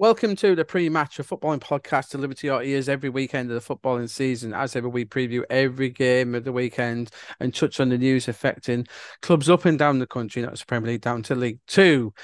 Welcome 0.00 0.34
to 0.36 0.54
the 0.54 0.64
pre-match 0.64 1.18
of 1.18 1.28
footballing 1.28 1.60
podcast 1.60 2.08
delivered 2.08 2.38
to 2.38 2.46
your 2.46 2.62
ears 2.62 2.88
every 2.88 3.10
weekend 3.10 3.50
of 3.50 3.62
the 3.62 3.74
footballing 3.74 4.08
season. 4.08 4.54
As 4.54 4.74
ever, 4.74 4.88
we 4.88 5.04
preview 5.04 5.42
every 5.50 5.90
game 5.90 6.34
of 6.34 6.44
the 6.44 6.52
weekend 6.52 7.10
and 7.38 7.54
touch 7.54 7.80
on 7.80 7.90
the 7.90 7.98
news 7.98 8.26
affecting 8.26 8.86
clubs 9.20 9.50
up 9.50 9.66
and 9.66 9.78
down 9.78 9.98
the 9.98 10.06
country, 10.06 10.40
not 10.40 10.52
just 10.52 10.66
Premier 10.66 10.92
League, 10.92 11.02
down 11.02 11.22
to 11.24 11.34
League 11.34 11.58
Two. 11.66 12.14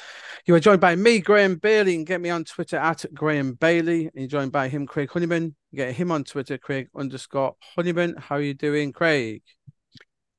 You 0.46 0.54
are 0.54 0.58
joined 0.58 0.80
by 0.80 0.96
me, 0.96 1.18
Graeme 1.18 1.56
Bailey. 1.56 1.92
Can 1.96 2.04
get 2.04 2.22
me 2.22 2.30
on 2.30 2.44
Twitter 2.44 2.78
at 2.78 3.04
Graeme 3.12 3.52
Bailey. 3.52 4.06
And 4.06 4.14
you're 4.14 4.26
joined 4.26 4.52
by 4.52 4.68
him, 4.68 4.86
Craig 4.86 5.10
Honeyman. 5.10 5.54
Get 5.74 5.94
him 5.94 6.10
on 6.10 6.24
Twitter, 6.24 6.56
Craig 6.56 6.88
underscore 6.96 7.56
Honeyman. 7.74 8.14
How 8.16 8.36
are 8.36 8.40
you 8.40 8.54
doing, 8.54 8.90
Craig? 8.90 9.42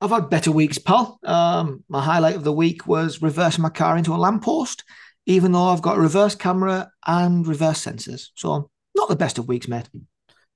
I've 0.01 0.09
had 0.09 0.31
better 0.31 0.51
weeks, 0.51 0.79
pal. 0.79 1.19
Um, 1.23 1.83
my 1.87 2.01
highlight 2.01 2.35
of 2.35 2.43
the 2.43 2.51
week 2.51 2.87
was 2.87 3.21
reversing 3.21 3.61
my 3.61 3.69
car 3.69 3.95
into 3.95 4.15
a 4.15 4.17
lamppost 4.17 4.83
even 5.27 5.51
though 5.51 5.65
I've 5.65 5.81
got 5.81 5.97
a 5.97 6.01
reverse 6.01 6.35
camera 6.35 6.89
and 7.05 7.45
reverse 7.45 7.85
sensors. 7.85 8.29
So 8.35 8.71
not 8.95 9.09
the 9.09 9.15
best 9.15 9.37
of 9.37 9.47
weeks, 9.47 9.67
mate. 9.67 9.89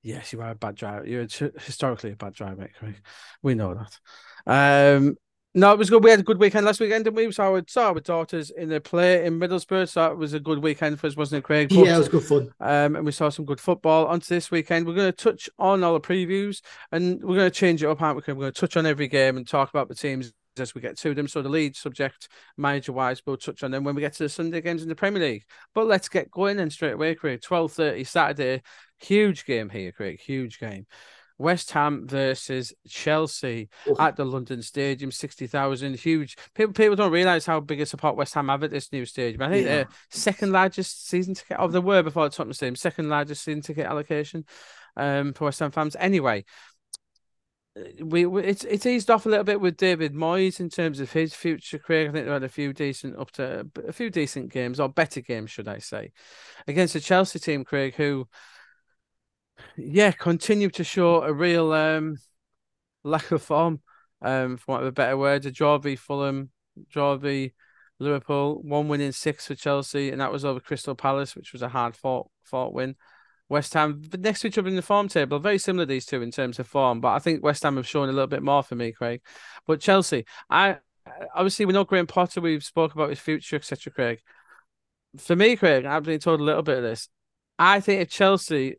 Yes, 0.02 0.32
you 0.32 0.40
are 0.40 0.50
a 0.50 0.54
bad 0.54 0.74
driver. 0.74 1.06
You're 1.06 1.28
historically 1.60 2.12
a 2.12 2.16
bad 2.16 2.32
driver, 2.32 2.68
Craig. 2.76 2.96
We 3.42 3.54
know 3.54 3.74
that. 3.74 4.96
Um, 4.96 5.16
no, 5.54 5.70
it 5.72 5.78
was 5.78 5.90
good. 5.90 6.02
We 6.02 6.10
had 6.10 6.20
a 6.20 6.24
good 6.24 6.40
weekend 6.40 6.64
last 6.64 6.80
weekend, 6.80 7.04
didn't 7.04 7.16
we? 7.16 7.30
So 7.30 7.56
I 7.56 7.62
saw 7.68 7.88
our 7.88 8.00
daughters 8.00 8.48
in 8.50 8.70
the 8.70 8.80
play 8.80 9.26
in 9.26 9.38
Middlesbrough. 9.38 9.90
So 9.90 10.10
it 10.10 10.16
was 10.16 10.32
a 10.32 10.40
good 10.40 10.60
weekend 10.60 10.98
for 10.98 11.06
us, 11.06 11.16
wasn't 11.16 11.40
it, 11.40 11.44
Craig? 11.44 11.68
But, 11.74 11.84
yeah, 11.84 11.96
it 11.96 11.98
was 11.98 12.08
good 12.08 12.24
fun. 12.24 12.50
Um, 12.58 12.96
and 12.96 13.04
we 13.04 13.12
saw 13.12 13.28
some 13.28 13.44
good 13.44 13.60
football. 13.60 14.06
On 14.06 14.18
to 14.20 14.28
this 14.28 14.50
weekend, 14.50 14.86
we're 14.86 14.94
going 14.94 15.12
to 15.12 15.16
touch 15.16 15.50
on 15.58 15.84
all 15.84 15.92
the 15.92 16.00
previews 16.00 16.62
and 16.90 17.22
we're 17.22 17.36
going 17.36 17.50
to 17.50 17.54
change 17.54 17.82
it 17.82 17.86
up, 17.86 18.00
aren't 18.00 18.26
we? 18.26 18.32
We're 18.32 18.40
going 18.40 18.52
to 18.54 18.60
touch 18.60 18.78
on 18.78 18.86
every 18.86 19.08
game 19.08 19.36
and 19.36 19.46
talk 19.46 19.68
about 19.68 19.88
the 19.88 19.94
teams 19.94 20.32
as 20.58 20.74
we 20.74 20.80
get 20.80 20.98
to 20.98 21.14
them. 21.14 21.28
So 21.28 21.42
the 21.42 21.48
lead 21.48 21.76
subject, 21.76 22.28
manager 22.56 22.92
wise, 22.92 23.22
we'll 23.24 23.36
touch 23.36 23.62
on 23.62 23.70
them 23.70 23.84
when 23.84 23.94
we 23.94 24.02
get 24.02 24.14
to 24.14 24.24
the 24.24 24.28
Sunday 24.28 24.60
games 24.60 24.82
in 24.82 24.88
the 24.88 24.94
Premier 24.94 25.22
League. 25.22 25.44
But 25.74 25.86
let's 25.86 26.08
get 26.08 26.30
going 26.30 26.56
then 26.56 26.70
straight 26.70 26.94
away, 26.94 27.14
Craig. 27.14 27.40
Twelve 27.42 27.72
thirty 27.72 28.04
Saturday, 28.04 28.62
huge 28.98 29.44
game 29.44 29.68
here, 29.70 29.92
Craig. 29.92 30.20
Huge 30.20 30.58
game. 30.58 30.86
West 31.38 31.72
Ham 31.72 32.06
versus 32.06 32.72
Chelsea 32.88 33.68
oh. 33.88 33.96
at 33.98 34.14
the 34.14 34.24
London 34.24 34.62
Stadium, 34.62 35.10
sixty 35.10 35.46
thousand. 35.46 35.96
Huge. 35.96 36.36
People 36.54 36.72
people 36.72 36.94
don't 36.94 37.10
realise 37.10 37.46
how 37.46 37.58
big 37.58 37.80
a 37.80 37.86
support 37.86 38.16
West 38.16 38.34
Ham 38.34 38.48
have 38.48 38.62
at 38.62 38.70
this 38.70 38.92
new 38.92 39.04
stadium. 39.04 39.42
I 39.42 39.48
think 39.48 39.66
yeah. 39.66 39.84
the 39.84 39.88
second 40.10 40.52
largest 40.52 41.08
season 41.08 41.34
ticket 41.34 41.56
of 41.56 41.72
the 41.72 41.80
were 41.80 42.02
before 42.02 42.28
the 42.28 42.34
Tottenham 42.34 42.52
Stadium, 42.52 42.76
second 42.76 43.08
largest 43.08 43.42
season 43.42 43.62
ticket 43.62 43.86
allocation 43.86 44.44
um 44.96 45.32
for 45.32 45.46
West 45.46 45.58
Ham 45.60 45.70
fans. 45.70 45.96
Anyway, 45.98 46.44
we, 48.00 48.26
we, 48.26 48.42
it's 48.42 48.64
it's 48.64 48.84
eased 48.84 49.10
off 49.10 49.24
a 49.24 49.28
little 49.28 49.44
bit 49.44 49.60
with 49.60 49.76
David 49.76 50.14
Moyes 50.14 50.60
in 50.60 50.68
terms 50.68 51.00
of 51.00 51.12
his 51.12 51.34
future 51.34 51.78
career. 51.78 52.08
I 52.08 52.12
think 52.12 52.26
they 52.26 52.32
had 52.32 52.42
a 52.42 52.48
few 52.48 52.72
decent 52.72 53.18
up 53.18 53.30
to 53.32 53.66
a 53.86 53.92
few 53.92 54.10
decent 54.10 54.52
games 54.52 54.78
or 54.78 54.88
better 54.88 55.20
games, 55.20 55.50
should 55.50 55.68
I 55.68 55.78
say, 55.78 56.12
against 56.66 56.92
the 56.92 57.00
Chelsea 57.00 57.38
team, 57.38 57.64
Craig, 57.64 57.94
who 57.94 58.28
yeah 59.76 60.10
continue 60.10 60.68
to 60.70 60.84
show 60.84 61.22
a 61.22 61.32
real 61.32 61.72
um, 61.72 62.16
lack 63.04 63.30
of 63.30 63.42
form, 63.42 63.80
um, 64.20 64.58
for 64.58 64.72
want 64.72 64.82
of 64.82 64.88
a 64.88 64.92
better 64.92 65.16
word. 65.16 65.46
A 65.46 65.50
draw 65.50 65.78
v 65.78 65.96
Fulham, 65.96 66.50
draw 66.90 67.16
v 67.16 67.54
Liverpool, 67.98 68.60
one 68.62 68.88
win 68.88 69.00
in 69.00 69.12
six 69.12 69.46
for 69.46 69.54
Chelsea, 69.54 70.10
and 70.10 70.20
that 70.20 70.32
was 70.32 70.44
over 70.44 70.60
Crystal 70.60 70.94
Palace, 70.94 71.34
which 71.34 71.54
was 71.54 71.62
a 71.62 71.68
hard 71.68 71.96
fought 71.96 72.28
fought 72.44 72.74
win. 72.74 72.96
West 73.52 73.74
Ham 73.74 74.02
next 74.18 74.40
to 74.40 74.46
each 74.46 74.56
other 74.56 74.68
in 74.68 74.76
the 74.76 74.82
form 74.82 75.08
table, 75.08 75.38
very 75.38 75.58
similar 75.58 75.84
these 75.84 76.06
two 76.06 76.22
in 76.22 76.30
terms 76.30 76.58
of 76.58 76.66
form, 76.66 77.02
but 77.02 77.10
I 77.12 77.18
think 77.18 77.44
West 77.44 77.62
Ham 77.64 77.76
have 77.76 77.86
shown 77.86 78.08
a 78.08 78.12
little 78.12 78.26
bit 78.26 78.42
more 78.42 78.62
for 78.62 78.76
me, 78.76 78.92
Craig. 78.92 79.20
But 79.66 79.78
Chelsea, 79.78 80.24
I 80.48 80.78
obviously 81.34 81.66
we 81.66 81.74
know 81.74 81.84
Graham 81.84 82.06
Potter, 82.06 82.40
we've 82.40 82.64
spoke 82.64 82.94
about 82.94 83.10
his 83.10 83.18
future, 83.18 83.56
etc. 83.56 83.92
Craig, 83.92 84.20
for 85.18 85.36
me, 85.36 85.54
Craig, 85.56 85.84
I've 85.84 86.02
been 86.02 86.18
told 86.18 86.40
a 86.40 86.44
little 86.44 86.62
bit 86.62 86.78
of 86.78 86.82
this. 86.82 87.10
I 87.58 87.80
think 87.80 88.00
if 88.00 88.08
Chelsea 88.08 88.76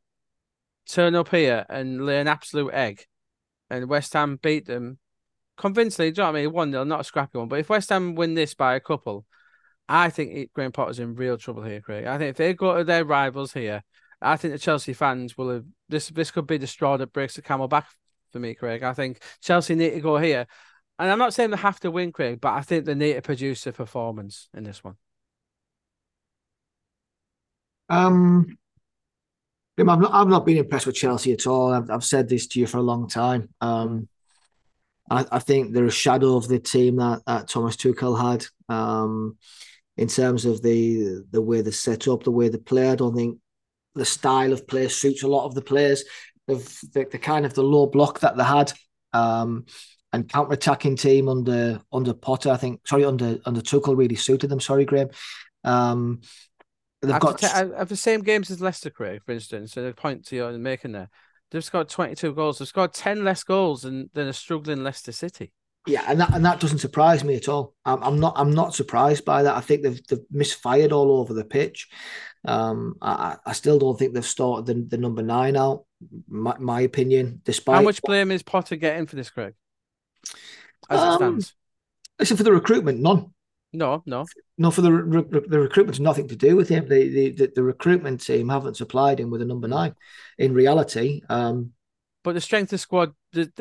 turn 0.90 1.14
up 1.14 1.30
here 1.30 1.68
and 1.70 2.04
lay 2.04 2.20
an 2.20 2.28
absolute 2.28 2.74
egg, 2.74 3.06
and 3.70 3.88
West 3.88 4.14
Ham 4.14 4.40
beat 4.42 4.66
them 4.66 4.98
convincingly, 5.56 6.10
do 6.10 6.22
you 6.22 6.26
know 6.26 6.32
what 6.32 6.40
I 6.40 6.42
mean? 6.42 6.52
One 6.52 6.72
nil, 6.72 6.84
not 6.84 7.02
a 7.02 7.04
scrappy 7.04 7.38
one, 7.38 7.48
but 7.48 7.60
if 7.60 7.70
West 7.70 7.90
Ham 7.90 8.16
win 8.16 8.34
this 8.34 8.56
by 8.56 8.74
a 8.74 8.80
couple, 8.80 9.28
I 9.88 10.10
think 10.10 10.52
Graham 10.54 10.72
Potter's 10.72 10.98
in 10.98 11.14
real 11.14 11.38
trouble 11.38 11.62
here, 11.62 11.80
Craig. 11.80 12.06
I 12.08 12.18
think 12.18 12.32
if 12.32 12.38
they 12.38 12.56
go 12.56 12.76
to 12.76 12.84
their 12.84 13.06
rivals 13.06 13.54
here 13.54 13.84
I 14.24 14.38
think 14.38 14.54
the 14.54 14.60
Chelsea 14.60 14.94
fans 14.94 15.38
will 15.38 15.50
have 15.50 15.66
this. 15.90 16.10
This 16.10 16.32
could 16.32 16.48
be 16.48 16.58
the 16.58 16.68
straw 16.68 16.98
that 16.98 17.14
breaks 17.14 17.36
the 17.36 17.42
camel 17.42 17.68
back 17.68 17.88
for 18.32 18.40
me, 18.40 18.54
Craig. 18.56 18.84
I 18.84 18.94
think 18.94 19.22
Chelsea 19.42 19.76
need 19.76 19.92
to 19.92 20.02
go 20.02 20.18
here, 20.18 20.48
and 21.00 21.12
I'm 21.12 21.20
not 21.20 21.34
saying 21.34 21.52
they 21.52 21.58
have 21.58 21.80
to 21.82 21.92
win, 21.92 22.12
Craig, 22.12 22.40
but 22.42 22.54
I 22.54 22.62
think 22.62 22.86
they 22.86 22.96
need 22.96 23.14
to 23.14 23.22
produce 23.22 23.68
a 23.68 23.72
performance 23.72 24.50
in 24.54 24.64
this 24.64 24.84
one. 24.84 24.96
Um, 27.90 28.58
I've 29.78 29.86
not, 29.86 30.14
I've 30.14 30.28
not 30.28 30.46
been 30.46 30.58
impressed 30.58 30.88
with 30.88 30.96
Chelsea 30.96 31.34
at 31.34 31.48
all. 31.48 31.74
I've, 31.74 31.90
I've 31.90 32.04
said 32.04 32.30
this 32.30 32.48
to 32.48 32.60
you 32.60 32.68
for 32.68 32.78
a 32.78 32.82
long 32.82 33.08
time. 33.08 33.50
Um, 33.60 34.08
I, 35.10 35.26
I 35.32 35.40
think 35.40 35.74
they're 35.74 35.86
a 35.86 35.92
shadow 35.92 36.38
of 36.38 36.48
the 36.48 36.60
team 36.60 36.98
that, 36.98 37.22
that 37.26 37.48
Thomas 37.50 37.76
Tuchel 37.76 38.20
had. 38.20 38.46
Um, 38.74 39.38
in 39.98 40.08
terms 40.08 40.46
of 40.46 40.62
the 40.62 41.24
the 41.30 41.42
way 41.42 41.62
they 41.62 41.72
set 41.72 42.08
up, 42.08 42.24
the 42.24 42.32
way 42.32 42.50
they 42.50 42.58
play, 42.58 42.90
I 42.90 42.96
don't 42.96 43.16
think 43.16 43.38
the 43.96 44.06
style 44.06 44.54
of 44.54 44.68
play 44.68 44.88
suits 44.88 45.24
a 45.24 45.28
lot 45.28 45.46
of 45.46 45.56
the 45.56 45.62
players. 45.62 46.04
Of 46.48 46.66
the, 46.94 47.08
the 47.10 47.18
kind 47.18 47.46
of 47.46 47.54
the 47.54 47.64
low 47.64 47.88
block 47.88 48.20
that 48.20 48.36
they 48.36 48.44
had, 48.44 48.74
um, 49.14 49.66
and 50.12 50.28
counter 50.28 50.54
attacking 50.54 50.98
team 50.98 51.30
under 51.30 51.80
under 51.92 52.14
Potter. 52.14 52.52
I 52.52 52.58
think 52.58 52.86
sorry 52.86 53.06
under 53.06 53.40
under 53.46 53.62
Tuchel 53.62 53.98
really 53.98 54.16
suited 54.16 54.50
them. 54.50 54.60
Sorry, 54.60 54.84
Graham. 54.84 55.10
Um, 55.64 56.20
they've 57.02 57.20
got 57.20 57.38
t- 57.38 57.48
have 57.48 57.88
the 57.88 57.96
same 57.96 58.22
games 58.22 58.52
as 58.52 58.62
Leicester, 58.62 58.90
Craig, 58.90 59.22
for 59.26 59.32
instance. 59.32 59.74
So 59.74 59.84
the 59.84 59.94
point 59.94 60.26
to 60.28 60.36
you're 60.36 60.52
making 60.58 60.92
there, 60.92 61.10
they've 61.52 61.64
scored 61.64 61.90
22 61.90 62.34
goals. 62.34 62.60
They've 62.60 62.68
scored 62.68 62.94
10 62.94 63.24
less 63.24 63.44
goals 63.44 63.84
than, 63.84 64.10
than 64.14 64.28
a 64.28 64.34
struggling 64.34 64.84
Leicester 64.84 65.12
City. 65.12 65.54
Yeah, 65.86 66.06
and 66.08 66.20
that 66.22 66.34
and 66.34 66.46
that 66.46 66.62
doesn't 66.62 66.80
surprise 66.80 67.24
me 67.24 67.36
at 67.36 67.50
all. 67.50 67.76
I'm, 67.84 68.02
I'm 68.04 68.20
not 68.20 68.34
I'm 68.38 68.52
not 68.52 68.74
surprised 68.74 69.26
by 69.26 69.44
that. 69.44 69.58
I 69.58 69.62
think 69.62 69.84
they've 69.84 70.08
they've 70.08 70.26
misfired 70.32 70.94
all 70.94 71.20
over 71.20 71.34
the 71.34 71.44
pitch. 71.44 71.90
Um, 72.46 72.96
I, 73.02 73.38
I 73.46 73.54
still 73.54 73.80
don't 73.80 73.98
think 73.98 74.14
they've 74.14 74.26
started 74.26 74.66
the, 74.66 74.86
the 74.88 74.98
number 74.98 75.22
nine 75.22 75.56
out. 75.56 75.86
My, 76.28 76.58
my 76.58 76.82
opinion, 76.82 77.42
despite 77.44 77.76
how 77.76 77.82
much 77.82 78.02
blame 78.02 78.32
is 78.32 78.44
Potter 78.44 78.76
getting 78.76 79.08
for 79.08 79.16
this, 79.16 79.30
Craig? 79.30 79.54
As 80.90 81.00
um, 81.00 81.10
it 81.10 81.16
stands, 81.16 81.54
listen 82.20 82.38
for 82.38 82.44
the 82.44 82.52
recruitment, 82.52 83.00
none. 83.00 83.34
No, 83.74 84.04
no, 84.06 84.26
no. 84.58 84.72
For 84.72 84.82
the 84.82 84.92
re- 84.92 85.42
the 85.48 85.60
recruitment's 85.60 86.00
nothing 86.00 86.28
to 86.28 86.36
do 86.36 86.56
with 86.56 86.70
him. 86.70 86.88
The, 86.88 87.10
the 87.10 87.32
the, 87.32 87.52
the 87.56 87.64
recruitment 87.64 88.22
team 88.22 88.50
haven't 88.50 88.78
supplied 88.78 89.20
him 89.20 89.32
with 89.32 89.42
a 89.42 89.46
number 89.46 89.68
nine. 89.68 89.96
In 90.38 90.54
reality, 90.54 91.22
um, 91.28 91.72
but 92.24 92.34
the 92.34 92.42
strength 92.42 92.72
of 92.74 92.80
squad, 92.80 93.14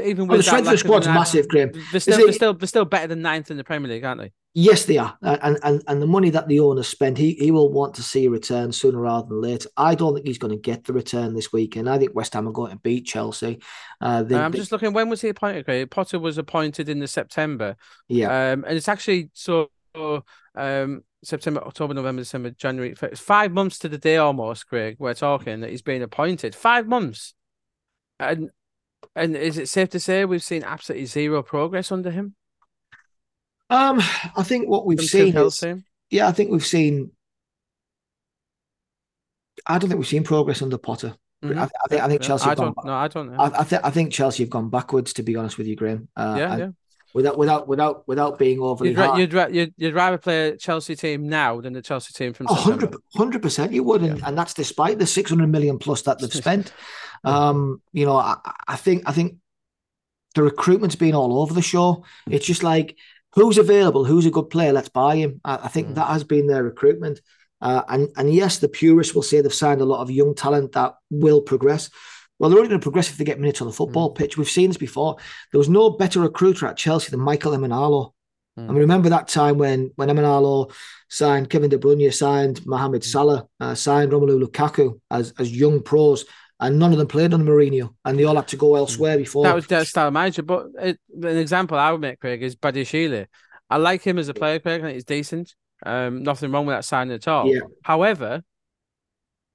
even 0.02 0.28
with 0.28 0.38
the 0.38 0.42
strength 0.42 0.66
of 0.66 0.72
the 0.72 0.78
squad's 0.78 1.06
massive, 1.06 1.48
Graham. 1.48 1.72
They're 1.90 2.00
still, 2.00 2.18
they're 2.18 2.32
still, 2.32 2.54
they're 2.54 2.68
still 2.68 2.84
better 2.84 3.08
than 3.08 3.22
ninth 3.22 3.50
in 3.50 3.56
the 3.56 3.64
Premier 3.64 3.90
League, 3.90 4.04
aren't 4.04 4.20
they? 4.20 4.32
Yes, 4.54 4.84
they 4.84 4.98
are, 4.98 5.16
and 5.22 5.58
and 5.62 5.82
and 5.88 6.02
the 6.02 6.06
money 6.06 6.28
that 6.30 6.46
the 6.46 6.60
owner 6.60 6.82
spent, 6.82 7.16
he 7.16 7.32
he 7.34 7.50
will 7.50 7.72
want 7.72 7.94
to 7.94 8.02
see 8.02 8.26
a 8.26 8.30
return 8.30 8.70
sooner 8.70 9.00
rather 9.00 9.28
than 9.28 9.40
later. 9.40 9.68
I 9.78 9.94
don't 9.94 10.14
think 10.14 10.26
he's 10.26 10.38
going 10.38 10.54
to 10.54 10.60
get 10.60 10.84
the 10.84 10.92
return 10.92 11.34
this 11.34 11.52
weekend. 11.52 11.88
I 11.88 11.98
think 11.98 12.14
West 12.14 12.34
Ham 12.34 12.46
are 12.46 12.52
going 12.52 12.70
to 12.70 12.76
beat 12.76 13.06
Chelsea. 13.06 13.62
Uh, 14.00 14.22
they, 14.22 14.36
I'm 14.36 14.52
just 14.52 14.70
looking. 14.70 14.92
When 14.92 15.08
was 15.08 15.22
he 15.22 15.30
appointed? 15.30 15.64
Graham? 15.64 15.88
Potter 15.88 16.18
was 16.18 16.36
appointed 16.36 16.90
in 16.90 16.98
the 16.98 17.08
September. 17.08 17.76
Yeah, 18.08 18.52
um, 18.52 18.64
and 18.66 18.76
it's 18.76 18.88
actually 18.88 19.30
so. 19.32 19.70
Um, 20.54 21.04
September, 21.24 21.62
October, 21.64 21.94
November, 21.94 22.22
December, 22.22 22.50
January. 22.50 22.94
Five 23.14 23.52
months 23.52 23.78
to 23.80 23.88
the 23.88 23.98
day 23.98 24.16
almost, 24.16 24.66
Craig. 24.66 24.96
We're 24.98 25.14
talking 25.14 25.60
that 25.60 25.70
he's 25.70 25.82
been 25.82 26.02
appointed. 26.02 26.54
Five 26.54 26.86
months, 26.86 27.34
and 28.22 28.50
and 29.14 29.36
is 29.36 29.58
it 29.58 29.68
safe 29.68 29.90
to 29.90 30.00
say 30.00 30.24
we've 30.24 30.42
seen 30.42 30.64
absolutely 30.64 31.06
zero 31.06 31.42
progress 31.42 31.92
under 31.92 32.10
him? 32.10 32.34
Um, 33.68 34.00
I 34.36 34.42
think 34.42 34.68
what 34.68 34.86
we've 34.86 35.00
seen 35.00 35.36
is, 35.36 35.64
yeah, 36.10 36.28
I 36.28 36.32
think 36.32 36.50
we've 36.50 36.64
seen. 36.64 37.12
I 39.66 39.78
don't 39.78 39.88
think 39.88 39.98
we've 39.98 40.08
seen 40.08 40.24
progress 40.24 40.62
under 40.62 40.78
Potter. 40.78 41.14
Mm-hmm. 41.44 41.58
I, 41.58 41.62
I, 41.62 41.88
think 41.88 42.02
I 42.02 42.08
think 42.08 42.22
Chelsea. 42.22 42.50
I 42.50 42.54
don't. 42.54 42.76
Gone, 42.76 42.86
no, 42.86 42.94
I 42.94 43.08
don't. 43.08 43.34
I, 43.34 43.44
I, 43.44 43.64
think 43.64 43.84
I 43.84 43.90
think 43.90 44.12
Chelsea 44.12 44.42
have 44.42 44.50
gone 44.50 44.70
backwards. 44.70 45.12
To 45.14 45.22
be 45.22 45.36
honest 45.36 45.58
with 45.58 45.66
you, 45.66 45.76
Graham. 45.76 46.08
Uh, 46.16 46.36
yeah, 46.38 46.56
yeah 46.56 46.68
without 47.14 47.38
without 47.38 47.68
without 47.68 48.08
without 48.08 48.38
being 48.38 48.60
overly 48.60 48.90
you'd. 48.90 49.32
You'd, 49.32 49.54
you'd, 49.54 49.74
you'd 49.76 49.94
rather 49.94 50.18
play 50.18 50.48
a 50.48 50.56
Chelsea 50.56 50.96
team 50.96 51.28
now 51.28 51.60
than 51.60 51.72
the 51.72 51.82
Chelsea 51.82 52.12
team 52.12 52.32
from 52.32 52.46
100 53.12 53.42
percent 53.42 53.72
you 53.72 53.82
would 53.84 54.02
and, 54.02 54.18
yeah. 54.18 54.28
and 54.28 54.36
that's 54.36 54.54
despite 54.54 54.98
the 54.98 55.06
600 55.06 55.46
million 55.46 55.78
plus 55.78 56.02
that 56.02 56.20
they've 56.20 56.32
spent. 56.32 56.72
Um 57.24 57.82
you 57.92 58.04
know 58.06 58.16
I, 58.16 58.36
I 58.66 58.76
think 58.76 59.04
I 59.06 59.12
think 59.12 59.36
the 60.34 60.42
recruitment's 60.42 60.96
been 60.96 61.14
all 61.14 61.40
over 61.40 61.54
the 61.54 61.62
show. 61.62 62.04
It's 62.28 62.46
just 62.46 62.62
like 62.62 62.96
who's 63.34 63.58
available? 63.58 64.04
Who's 64.04 64.26
a 64.26 64.30
good 64.30 64.50
player? 64.50 64.72
Let's 64.72 64.88
buy 64.88 65.16
him. 65.16 65.40
I, 65.44 65.60
I 65.64 65.68
think 65.68 65.88
mm. 65.88 65.94
that 65.96 66.08
has 66.08 66.24
been 66.24 66.46
their 66.46 66.62
recruitment. 66.62 67.20
Uh, 67.60 67.82
and 67.88 68.08
and 68.16 68.34
yes 68.34 68.58
the 68.58 68.68
purists 68.68 69.14
will 69.14 69.22
say 69.22 69.40
they've 69.40 69.54
signed 69.54 69.80
a 69.80 69.84
lot 69.84 70.02
of 70.02 70.10
young 70.10 70.34
talent 70.34 70.72
that 70.72 70.96
will 71.10 71.40
progress 71.40 71.90
well, 72.42 72.50
they're 72.50 72.58
only 72.58 72.70
going 72.70 72.80
to 72.80 72.84
progress 72.84 73.08
if 73.08 73.18
they 73.18 73.24
get 73.24 73.38
minutes 73.38 73.60
on 73.60 73.68
the 73.68 73.72
football 73.72 74.10
mm. 74.10 74.16
pitch. 74.16 74.36
We've 74.36 74.50
seen 74.50 74.68
this 74.68 74.76
before. 74.76 75.16
There 75.52 75.60
was 75.60 75.68
no 75.68 75.90
better 75.90 76.18
recruiter 76.18 76.66
at 76.66 76.76
Chelsea 76.76 77.12
than 77.12 77.20
Michael 77.20 77.52
Emenalo. 77.52 78.14
Mm. 78.58 78.64
I 78.64 78.66
mean, 78.66 78.78
remember 78.78 79.08
that 79.10 79.28
time 79.28 79.58
when 79.58 79.92
when 79.94 80.08
Emenalo 80.08 80.72
signed 81.08 81.50
Kevin 81.50 81.70
De 81.70 81.78
Bruyne, 81.78 82.12
signed 82.12 82.66
Mohamed 82.66 83.04
Salah, 83.04 83.46
uh, 83.60 83.76
signed 83.76 84.10
Romelu 84.10 84.42
Lukaku 84.42 84.98
as 85.08 85.32
as 85.38 85.56
young 85.56 85.84
pros, 85.84 86.24
and 86.58 86.80
none 86.80 86.90
of 86.90 86.98
them 86.98 87.06
played 87.06 87.32
under 87.32 87.48
Mourinho, 87.48 87.94
and 88.04 88.18
they 88.18 88.24
all 88.24 88.34
had 88.34 88.48
to 88.48 88.56
go 88.56 88.74
elsewhere 88.74 89.16
before. 89.16 89.44
That 89.44 89.54
was 89.54 89.68
their 89.68 89.84
style 89.84 90.10
manager. 90.10 90.42
But 90.42 90.66
it, 90.80 90.98
an 91.14 91.36
example 91.36 91.78
I 91.78 91.92
would 91.92 92.00
make, 92.00 92.18
Craig, 92.18 92.42
is 92.42 92.56
Badiashile. 92.56 93.28
I 93.70 93.76
like 93.76 94.02
him 94.02 94.18
as 94.18 94.28
a 94.28 94.34
player, 94.34 94.58
Craig. 94.58 94.80
I 94.80 94.86
think 94.86 94.94
he's 94.94 95.04
decent. 95.04 95.54
Um, 95.86 96.24
nothing 96.24 96.50
wrong 96.50 96.66
with 96.66 96.74
that 96.74 96.84
signing 96.84 97.14
at 97.14 97.28
all. 97.28 97.46
Yeah. 97.46 97.60
However, 97.84 98.42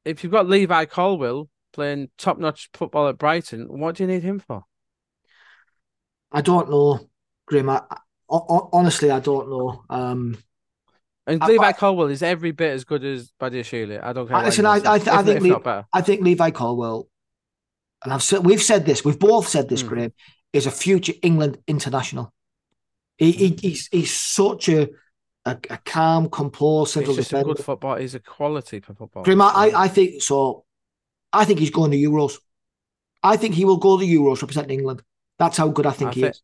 if 0.06 0.24
you've 0.24 0.32
got 0.32 0.48
Levi 0.48 0.86
Colwill 0.86 1.50
playing 1.78 2.10
top 2.18 2.40
notch 2.40 2.70
football 2.74 3.08
at 3.08 3.20
Brighton, 3.20 3.68
what 3.68 3.96
do 3.96 4.04
you 4.04 4.08
need 4.08 4.24
him 4.24 4.40
for? 4.40 4.64
I 6.32 6.42
don't 6.42 6.72
know, 6.72 7.08
Grim. 7.46 7.70
I, 7.70 7.84
I, 8.30 8.40
honestly, 8.74 9.12
I 9.12 9.20
don't 9.20 9.48
know. 9.48 9.84
Um, 9.90 10.38
and 11.28 11.40
Levi 11.40 11.64
I, 11.64 11.74
Colwill 11.74 12.08
is 12.08 12.24
every 12.24 12.52
bit 12.52 12.74
as 12.74 12.84
good 12.84 13.04
as 13.04 13.32
Badiashile. 13.40 14.04
I 14.04 14.12
don't 14.12 14.28
care. 14.28 14.44
Listen, 14.44 14.66
I, 14.66 14.82
I, 14.84 14.98
th- 14.98 15.08
I 15.08 15.22
think 15.22 15.42
Le- 15.42 15.86
I 15.94 16.02
think 16.02 16.22
Levi 16.22 16.50
Colwill, 16.50 17.08
and 18.04 18.12
I've 18.12 18.24
said 18.24 18.44
we've 18.44 18.62
said 18.62 18.86
this, 18.88 19.06
we've 19.06 19.20
both 19.20 19.48
said 19.48 19.70
this, 19.70 19.84
mm. 19.84 19.88
Graham, 19.88 20.14
is 20.54 20.66
a 20.66 20.72
future 20.72 21.14
England 21.22 21.60
international. 21.68 22.34
He, 23.20 23.32
he 23.32 23.58
he's 23.62 23.88
he's 23.92 24.14
such 24.14 24.68
a 24.70 24.90
a, 25.46 25.58
a 25.70 25.78
calm, 25.86 26.30
composed 26.30 26.94
central 26.94 27.16
defender. 27.16 27.52
a 27.52 27.54
good 27.54 27.64
football. 27.64 27.96
He's 27.98 28.16
a 28.16 28.20
quality 28.20 28.80
for 28.80 28.94
football. 28.96 29.24
Grim, 29.24 29.42
I, 29.42 29.72
I 29.76 29.88
think 29.88 30.22
so. 30.22 30.66
I 31.34 31.46
think 31.46 31.60
he's 31.60 31.72
going 31.72 31.92
to 31.92 31.98
Euros. 31.98 32.38
I 33.24 33.38
think 33.38 33.56
he 33.56 33.66
will 33.66 33.78
go 33.78 34.00
to 34.00 34.06
Euros 34.06 34.42
representing 34.42 34.80
England. 34.80 35.04
That's 35.40 35.58
how 35.58 35.70
good 35.70 35.86
I 35.86 35.92
think 35.92 36.12
I 36.12 36.14
he 36.14 36.22
think, 36.22 36.32
is. 36.32 36.42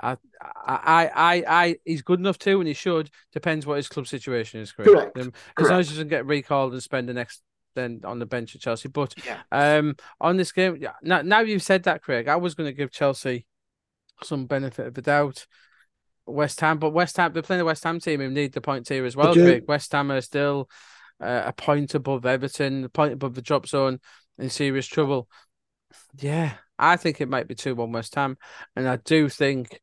I, 0.00 0.16
I, 0.40 1.10
I, 1.14 1.44
I, 1.48 1.76
he's 1.84 2.02
good 2.02 2.20
enough 2.20 2.38
too, 2.38 2.60
and 2.60 2.68
he 2.68 2.74
should. 2.74 3.10
Depends 3.32 3.66
what 3.66 3.76
his 3.76 3.88
club 3.88 4.06
situation 4.06 4.60
is. 4.60 4.72
Correct. 4.72 5.14
Correct. 5.14 5.18
Um, 5.18 5.32
as 5.58 5.68
long 5.68 5.80
as 5.80 5.88
he 5.88 5.94
doesn't 5.94 6.08
get 6.08 6.26
recalled 6.26 6.72
and 6.72 6.82
spend 6.82 7.08
the 7.08 7.14
next 7.14 7.42
then 7.74 8.00
on 8.04 8.18
the 8.18 8.26
bench 8.26 8.54
at 8.54 8.60
Chelsea. 8.60 8.88
But 8.88 9.14
yeah. 9.24 9.40
um, 9.52 9.96
on 10.20 10.36
this 10.36 10.52
game, 10.52 10.84
now 11.02 11.22
now 11.22 11.40
you've 11.40 11.62
said 11.62 11.84
that, 11.84 12.02
Craig, 12.02 12.28
I 12.28 12.36
was 12.36 12.54
going 12.54 12.68
to 12.68 12.76
give 12.76 12.90
Chelsea 12.90 13.46
some 14.22 14.46
benefit 14.46 14.86
of 14.86 14.94
the 14.94 15.02
doubt. 15.02 15.46
West 16.26 16.60
Ham, 16.60 16.78
but 16.78 16.90
West 16.90 17.16
Ham, 17.16 17.32
they're 17.32 17.42
playing 17.42 17.60
the 17.60 17.64
West 17.64 17.84
Ham 17.84 18.00
team 18.00 18.20
who 18.20 18.28
need 18.28 18.52
the 18.52 18.60
points 18.60 18.90
here 18.90 19.06
as 19.06 19.16
well. 19.16 19.32
Craig. 19.32 19.64
West 19.66 19.90
Ham 19.92 20.12
are 20.12 20.20
still 20.20 20.68
uh, 21.20 21.42
a 21.46 21.52
point 21.52 21.94
above 21.94 22.26
Everton, 22.26 22.84
a 22.84 22.88
point 22.88 23.12
above 23.12 23.34
the 23.34 23.42
drop 23.42 23.66
zone, 23.66 24.00
in 24.38 24.50
serious 24.50 24.86
trouble. 24.86 25.28
Yeah, 26.16 26.54
I 26.78 26.96
think 26.96 27.20
it 27.20 27.28
might 27.28 27.48
be 27.48 27.54
two 27.54 27.74
one 27.74 27.92
West 27.92 28.14
Ham, 28.14 28.36
and 28.76 28.88
I 28.88 28.96
do 28.96 29.28
think 29.28 29.80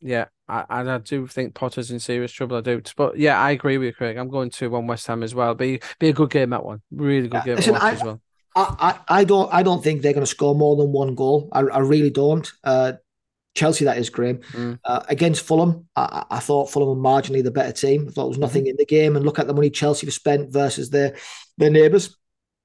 yeah, 0.00 0.26
I, 0.48 0.64
and 0.70 0.90
I 0.90 0.98
do 0.98 1.26
think 1.26 1.54
Potter's 1.54 1.90
in 1.90 2.00
serious 2.00 2.32
trouble. 2.32 2.56
I 2.56 2.62
do, 2.62 2.80
but 2.96 3.18
yeah, 3.18 3.38
I 3.38 3.50
agree 3.50 3.76
with 3.78 3.86
you, 3.86 3.92
Craig. 3.92 4.16
I'm 4.16 4.30
going 4.30 4.50
to 4.50 4.70
one 4.70 4.86
West 4.86 5.06
Ham 5.06 5.22
as 5.22 5.34
well. 5.34 5.54
Be 5.54 5.80
be 5.98 6.08
a 6.08 6.12
good 6.12 6.30
game 6.30 6.50
that 6.50 6.64
one. 6.64 6.80
Really 6.90 7.28
good 7.28 7.44
game 7.44 7.56
Listen, 7.56 7.76
I, 7.76 7.92
as 7.92 8.02
well. 8.02 8.20
I, 8.56 8.96
I, 9.08 9.20
I 9.20 9.24
don't 9.24 9.52
I 9.52 9.62
don't 9.62 9.84
think 9.84 10.00
they're 10.00 10.14
going 10.14 10.24
to 10.24 10.30
score 10.30 10.54
more 10.54 10.76
than 10.76 10.92
one 10.92 11.14
goal. 11.14 11.48
I, 11.52 11.60
I 11.60 11.78
really 11.80 12.10
don't. 12.10 12.50
Uh, 12.64 12.92
Chelsea, 13.54 13.84
that 13.84 13.98
is 13.98 14.10
Graham. 14.10 14.38
Mm. 14.52 14.78
Uh, 14.84 15.02
against 15.08 15.44
Fulham, 15.44 15.88
I, 15.96 16.24
I, 16.30 16.38
thought 16.38 16.70
Fulham 16.70 16.88
were 16.88 17.10
marginally 17.10 17.42
the 17.42 17.50
better 17.50 17.72
team. 17.72 18.06
I 18.08 18.12
thought 18.12 18.22
there 18.22 18.28
was 18.28 18.38
nothing 18.38 18.62
mm-hmm. 18.62 18.70
in 18.70 18.76
the 18.76 18.86
game, 18.86 19.16
and 19.16 19.24
look 19.24 19.38
at 19.38 19.46
the 19.46 19.54
money 19.54 19.70
Chelsea 19.70 20.06
have 20.06 20.14
spent 20.14 20.52
versus 20.52 20.90
their 20.90 21.16
their 21.58 21.70
neighbours. 21.70 22.16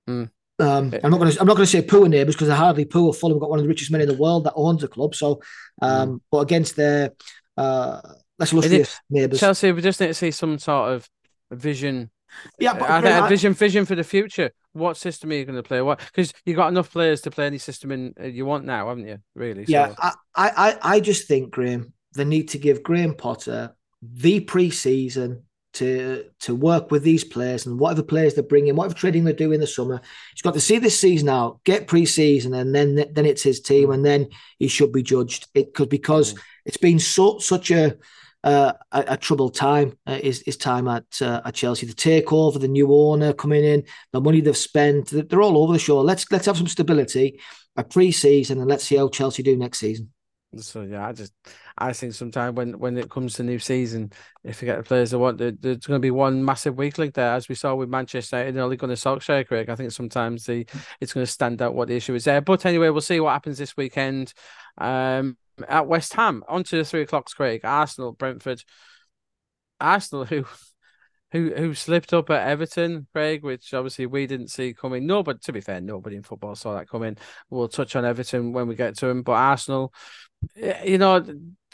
Mm. 0.08 0.30
Um, 0.58 0.94
I'm 1.04 1.12
not 1.12 1.20
going 1.20 1.32
to. 1.32 1.40
I'm 1.42 1.48
not 1.48 1.58
going 1.58 1.66
to 1.66 1.72
say 1.72 1.82
poor 1.82 2.08
neighbours 2.08 2.36
because 2.36 2.48
they're 2.48 2.58
hardly 2.58 2.86
poor. 2.86 3.14
Fulham 3.14 3.40
got 3.40 3.50
one 3.50 3.60
of 3.60 3.64
the 3.64 3.70
richest 3.70 3.92
men 3.92 4.02
in 4.02 4.08
the 4.08 4.14
world 4.14 4.46
that 4.46 4.54
owns 4.56 4.82
the 4.82 4.88
club. 4.88 5.16
So, 5.16 5.42
um, 5.82 6.10
mm. 6.10 6.20
but 6.32 6.40
against 6.40 6.76
their 6.76 7.12
uh, 7.58 8.02
less 8.38 8.54
illustrious 8.54 9.00
neighbours, 9.10 9.40
Chelsea, 9.40 9.72
we 9.72 9.82
just 9.82 10.00
need 10.00 10.08
to 10.08 10.14
see 10.14 10.32
some 10.32 10.58
sort 10.60 10.94
of 10.94 11.10
vision. 11.52 12.12
Yeah, 12.60 12.74
but 12.74 12.90
I 12.90 13.26
a 13.26 13.30
vision, 13.30 13.54
vision 13.54 13.86
for 13.86 13.96
the 13.96 14.04
future. 14.04 14.52
What 14.76 14.98
system 14.98 15.32
are 15.32 15.36
you 15.36 15.46
going 15.46 15.56
to 15.56 15.64
play? 15.64 15.82
What 15.82 16.00
because 16.00 16.34
you 16.46 16.54
got 16.54 16.68
enough 16.68 16.92
players 16.92 17.22
to 17.22 17.32
play 17.32 17.46
any 17.48 17.60
system 17.60 17.94
in 17.94 18.14
uh, 18.20 18.26
you 18.26 18.46
want 18.46 18.66
now, 18.66 18.90
haven't 18.90 19.08
you? 19.08 19.20
Really? 19.34 19.64
Yeah, 19.70 19.90
so. 19.90 19.96
I, 20.02 20.14
I, 20.36 20.78
I 20.82 21.00
just 21.00 21.30
think 21.30 21.52
Graham, 21.52 21.94
they 22.14 22.26
need 22.26 22.50
to 22.50 22.58
give 22.58 22.84
Graham 22.84 23.16
Potter 23.16 23.74
the 24.02 24.42
pre-season 24.42 25.44
to 25.76 26.26
to 26.42 26.54
work 26.54 26.92
with 26.92 27.04
these 27.04 27.24
players 27.24 27.66
and 27.66 27.80
whatever 27.80 28.04
players 28.04 28.34
they 28.34 28.42
bring 28.42 28.68
in, 28.68 28.76
whatever 28.76 28.94
trading 28.96 29.24
they 29.24 29.32
do 29.32 29.54
in 29.54 29.62
the 29.62 29.68
summer. 29.68 30.02
He's 30.34 30.42
got 30.42 30.56
to 30.56 30.62
see 30.62 30.78
this 30.78 31.00
season 31.00 31.30
out, 31.30 31.64
get 31.64 31.88
pre-season, 31.88 32.54
and 32.54 32.76
then 32.76 32.96
then 32.96 33.26
it's 33.26 33.44
his 33.44 33.62
team, 33.62 33.92
and 33.92 34.04
then 34.04 34.28
he 34.60 34.68
should 34.68 34.92
be 34.92 35.04
judged. 35.04 35.48
It 35.54 35.74
could 35.74 35.90
because 35.90 36.34
mm. 36.34 36.40
it's 36.66 36.78
been 36.78 37.00
so 37.00 37.40
such 37.40 37.72
a 37.72 37.98
uh, 38.46 38.74
a, 38.92 39.04
a, 39.10 39.18
troubled 39.18 39.56
time. 39.56 39.98
Uh, 40.06 40.20
his, 40.20 40.44
his 40.46 40.56
time 40.56 40.88
at 40.88 41.22
uh, 41.22 41.42
at 41.44 41.56
Chelsea, 41.56 41.88
the 41.88 41.94
takeover, 41.94 42.62
the 42.62 42.68
new 42.68 42.94
owner 42.94 43.34
coming 43.34 43.64
in, 43.64 43.84
the 44.14 44.22
money 44.22 44.40
they've 44.40 44.56
spent, 44.56 45.10
they're 45.10 45.42
all 45.42 45.58
over 45.58 45.74
the 45.74 45.80
show. 45.80 46.00
Let's 46.00 46.32
let's 46.32 46.46
have 46.46 46.58
some 46.58 46.68
stability, 46.68 47.40
a 47.76 47.84
pre-season, 47.84 48.60
and 48.60 48.70
let's 48.70 48.84
see 48.84 48.96
how 48.96 49.10
Chelsea 49.10 49.44
do 49.44 49.58
next 49.58 49.80
season. 49.80 50.12
So 50.58 50.82
yeah, 50.82 51.08
I 51.08 51.14
just 51.14 51.34
I 51.78 51.94
think 51.94 52.14
sometimes 52.14 52.56
when 52.56 52.80
when 52.80 52.98
it 52.98 53.10
comes 53.10 53.34
to 53.36 53.44
new 53.44 53.60
season, 53.60 54.12
if 54.44 54.62
you 54.62 54.66
get 54.66 54.78
the 54.78 54.84
players 54.84 55.12
that 55.12 55.20
want, 55.20 55.38
there, 55.38 55.52
there's 55.52 55.86
going 55.86 56.00
to 56.00 56.06
be 56.06 56.12
one 56.12 56.44
massive 56.44 56.78
weak 56.78 56.98
link 56.98 57.14
there, 57.14 57.34
as 57.34 57.50
we 57.50 57.56
saw 57.56 57.76
with 57.76 57.90
Manchester 57.90 58.38
United 58.38 58.60
only 58.60 58.78
going 58.78 58.96
to 58.96 59.02
Solskjaer, 59.02 59.48
Craig. 59.48 59.70
I 59.70 59.76
think 59.76 59.92
sometimes 59.92 60.46
the 60.46 60.66
it's 61.02 61.14
going 61.14 61.26
to 61.26 61.32
stand 61.32 61.62
out 61.62 61.76
what 61.76 61.88
the 61.88 61.96
issue 61.96 62.16
is 62.16 62.26
there. 62.26 62.42
But 62.42 62.66
anyway, 62.66 62.90
we'll 62.90 63.02
see 63.02 63.20
what 63.20 63.34
happens 63.34 63.58
this 63.58 63.76
weekend. 63.76 64.34
Um, 64.78 65.38
at 65.68 65.88
West 65.88 66.14
Ham, 66.14 66.44
on 66.48 66.64
to 66.66 66.78
the 66.78 66.86
three 66.86 67.02
o'clocks, 67.02 67.34
Craig. 67.34 67.62
Arsenal, 67.64 68.12
Brentford. 68.12 68.64
Arsenal, 69.80 70.26
who 70.26 70.46
who 71.36 71.54
who 71.54 71.74
slipped 71.74 72.14
up 72.14 72.30
at 72.30 72.48
Everton, 72.48 73.08
Craig, 73.12 73.44
which 73.44 73.74
obviously 73.74 74.06
we 74.06 74.26
didn't 74.26 74.48
see 74.48 74.74
coming. 74.74 75.06
No, 75.06 75.22
but 75.22 75.42
to 75.44 75.54
be 75.54 75.60
fair, 75.60 75.82
nobody 75.82 76.16
in 76.16 76.24
football 76.24 76.56
saw 76.56 76.76
that 76.76 76.90
coming. 76.90 77.18
We'll 77.50 77.68
touch 77.68 77.96
on 77.98 78.06
Everton 78.06 78.54
when 78.54 78.68
we 78.68 78.76
get 78.76 78.98
to 79.00 79.08
him. 79.08 79.22
But 79.22 79.34
Arsenal, 79.34 79.94
you 80.56 80.98
know, 80.98 81.18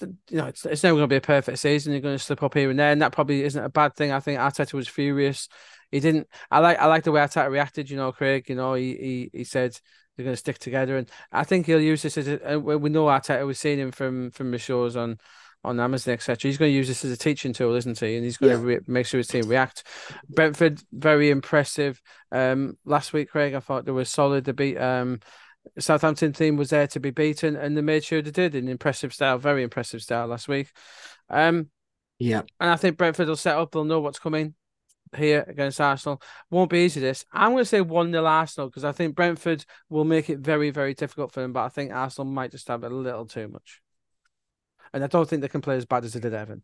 you 0.02 0.18
know, 0.32 0.48
it's, 0.48 0.66
it's 0.66 0.82
never 0.82 0.96
going 0.96 1.04
to 1.04 1.14
be 1.14 1.18
a 1.18 1.22
perfect 1.22 1.60
season. 1.60 1.92
You're 1.92 2.02
going 2.02 2.18
to 2.18 2.24
slip 2.24 2.42
up 2.42 2.56
here 2.56 2.72
and 2.72 2.80
there, 2.80 2.92
and 2.92 3.02
that 3.04 3.12
probably 3.12 3.44
isn't 3.44 3.64
a 3.64 3.70
bad 3.70 3.96
thing. 3.96 4.12
I 4.12 4.20
think 4.20 4.40
Arteta 4.40 4.74
was 4.74 4.88
furious. 4.88 5.48
He 5.92 6.00
didn't. 6.00 6.28
I 6.50 6.60
like. 6.60 6.80
I 6.80 6.88
like 6.88 7.04
the 7.04 7.12
way 7.12 7.22
Arteta 7.22 7.50
reacted. 7.50 7.90
You 7.90 7.98
know, 7.98 8.12
Craig. 8.12 8.50
You 8.50 8.56
know, 8.56 8.74
he 8.74 8.96
he, 8.96 9.30
he 9.32 9.44
said 9.44 9.78
they're 10.18 10.24
going 10.24 10.34
to 10.34 10.38
stick 10.38 10.58
together, 10.58 10.98
and 10.98 11.10
I 11.32 11.44
think 11.44 11.68
he'll 11.68 11.80
use 11.80 12.02
this 12.02 12.18
as 12.18 12.28
a. 12.28 12.56
Uh, 12.56 12.58
we 12.58 12.90
know 12.90 13.06
Arteta. 13.06 13.46
We've 13.46 13.56
seen 13.56 13.78
him 13.78 13.92
from 13.92 14.32
from 14.32 14.50
the 14.50 14.58
shows 14.58 14.96
on 14.96 15.20
on 15.64 15.80
Amazon, 15.80 16.14
etc. 16.14 16.50
He's 16.50 16.58
going 16.58 16.72
to 16.72 16.76
use 16.76 16.88
this 16.88 17.06
as 17.06 17.12
a 17.12 17.18
teaching 17.18 17.54
tool, 17.54 17.76
isn't 17.76 18.00
he? 18.00 18.16
And 18.16 18.24
he's 18.24 18.38
going 18.38 18.52
yeah. 18.52 18.58
to 18.58 18.64
re- 18.64 18.80
make 18.88 19.06
sure 19.06 19.20
his 19.20 19.28
team 19.28 19.48
react. 19.48 19.84
Brentford, 20.30 20.82
very 20.92 21.30
impressive. 21.30 22.02
Um, 22.32 22.78
last 22.86 23.14
week, 23.14 23.30
Craig, 23.30 23.54
I 23.54 23.60
thought 23.60 23.86
they 23.86 23.92
were 23.92 24.06
solid. 24.06 24.46
to 24.46 24.54
beat 24.54 24.78
um 24.78 25.20
Southampton 25.80 26.34
team 26.34 26.58
was 26.58 26.72
there 26.72 26.88
to 26.88 27.00
be 27.00 27.12
beaten, 27.12 27.56
and 27.56 27.78
they 27.78 27.82
made 27.82 28.04
sure 28.04 28.22
they 28.22 28.32
did 28.32 28.56
in 28.56 28.68
impressive 28.68 29.14
style, 29.14 29.38
very 29.38 29.64
impressive 29.64 30.02
style 30.02 30.28
last 30.28 30.48
week. 30.48 30.72
Um, 31.30 31.70
yeah, 32.20 32.42
and 32.60 32.70
I 32.70 32.76
think 32.76 32.98
Brentford 32.98 33.28
will 33.28 33.36
set 33.36 33.58
up. 33.58 33.72
They'll 33.72 33.84
know 33.84 34.00
what's 34.00 34.20
coming 34.20 34.56
here 35.16 35.46
against 35.48 35.82
Arsenal. 35.82 36.22
Won't 36.50 36.70
be 36.70 36.80
easy. 36.80 37.00
This 37.00 37.26
I'm 37.32 37.52
going 37.52 37.64
to 37.64 37.66
say 37.66 37.82
one 37.82 38.12
0 38.12 38.26
Arsenal 38.26 38.70
because 38.70 38.84
I 38.84 38.92
think 38.92 39.16
Brentford 39.16 39.66
will 39.90 40.04
make 40.04 40.30
it 40.30 40.40
very, 40.40 40.72
very 40.72 40.94
difficult 40.94 41.32
for 41.32 41.42
them. 41.42 41.54
But 41.54 41.66
I 41.66 41.70
think 41.70 41.92
Arsenal 41.92 42.32
might 42.32 42.52
just 42.52 42.68
have 42.68 42.84
a 42.84 42.90
little 42.90 43.26
too 43.26 43.48
much, 43.48 43.82
and 44.94 45.04
I 45.04 45.08
don't 45.08 45.28
think 45.28 45.42
they 45.42 45.48
can 45.48 45.62
play 45.62 45.78
as 45.78 45.86
bad 45.86 46.06
as 46.06 46.14
they 46.14 46.20
did 46.20 46.34
Evan. 46.34 46.64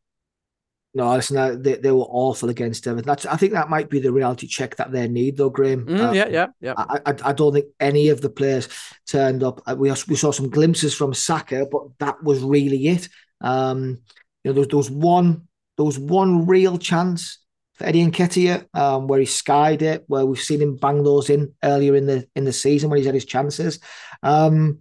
No, 0.94 1.14
listen, 1.14 1.62
they, 1.62 1.76
they 1.76 1.92
were 1.92 2.08
awful 2.10 2.50
against 2.50 2.88
Everton. 2.88 3.06
That's, 3.06 3.26
I 3.26 3.36
think 3.36 3.54
that 3.54 3.70
might 3.70 3.90
be 3.90 4.00
the 4.00 4.12
reality 4.12 4.48
check 4.48 4.78
that 4.78 4.92
they 4.92 5.08
need, 5.08 5.38
though, 5.38 5.50
Graham. 5.50 5.86
Mm, 5.86 6.10
uh, 6.10 6.12
yeah, 6.12 6.28
yeah, 6.28 6.48
yeah. 6.60 6.74
I, 6.76 7.00
I, 7.06 7.16
I, 7.26 7.34
don't 7.34 7.54
think 7.54 7.68
any 7.80 8.10
of 8.10 8.22
the 8.22 8.30
players 8.30 8.68
turned 9.06 9.44
up. 9.44 9.62
Uh, 9.68 9.76
we 9.78 9.90
we 10.08 10.16
saw 10.16 10.32
some 10.32 10.50
glimpses 10.50 10.96
from 10.96 11.14
Saka, 11.14 11.68
but 11.72 11.84
that 12.00 12.24
was 12.24 12.42
really 12.42 12.88
it. 12.88 13.10
Um, 13.42 14.00
you 14.44 14.52
know, 14.52 14.54
there 14.54 14.62
was, 14.62 14.68
there 14.70 14.78
was 14.78 14.90
one 14.90 15.48
there 15.78 15.86
was 15.86 16.00
one 16.00 16.48
real 16.48 16.78
chance 16.78 17.40
for 17.76 17.86
Eddie 17.86 18.10
Nketiah, 18.10 18.66
um, 18.74 19.08
where 19.08 19.20
he 19.20 19.28
skied 19.28 19.84
it, 19.84 20.04
where 20.08 20.26
we've 20.26 20.42
seen 20.42 20.62
him 20.62 20.78
bang 20.78 21.04
those 21.04 21.30
in 21.30 21.54
earlier 21.64 21.96
in 21.96 22.08
the 22.08 22.28
in 22.36 22.46
the 22.46 22.54
season 22.54 22.90
when 22.90 22.98
he's 22.98 23.06
had 23.06 23.14
his 23.14 23.26
chances. 23.26 23.80
Um, 24.24 24.80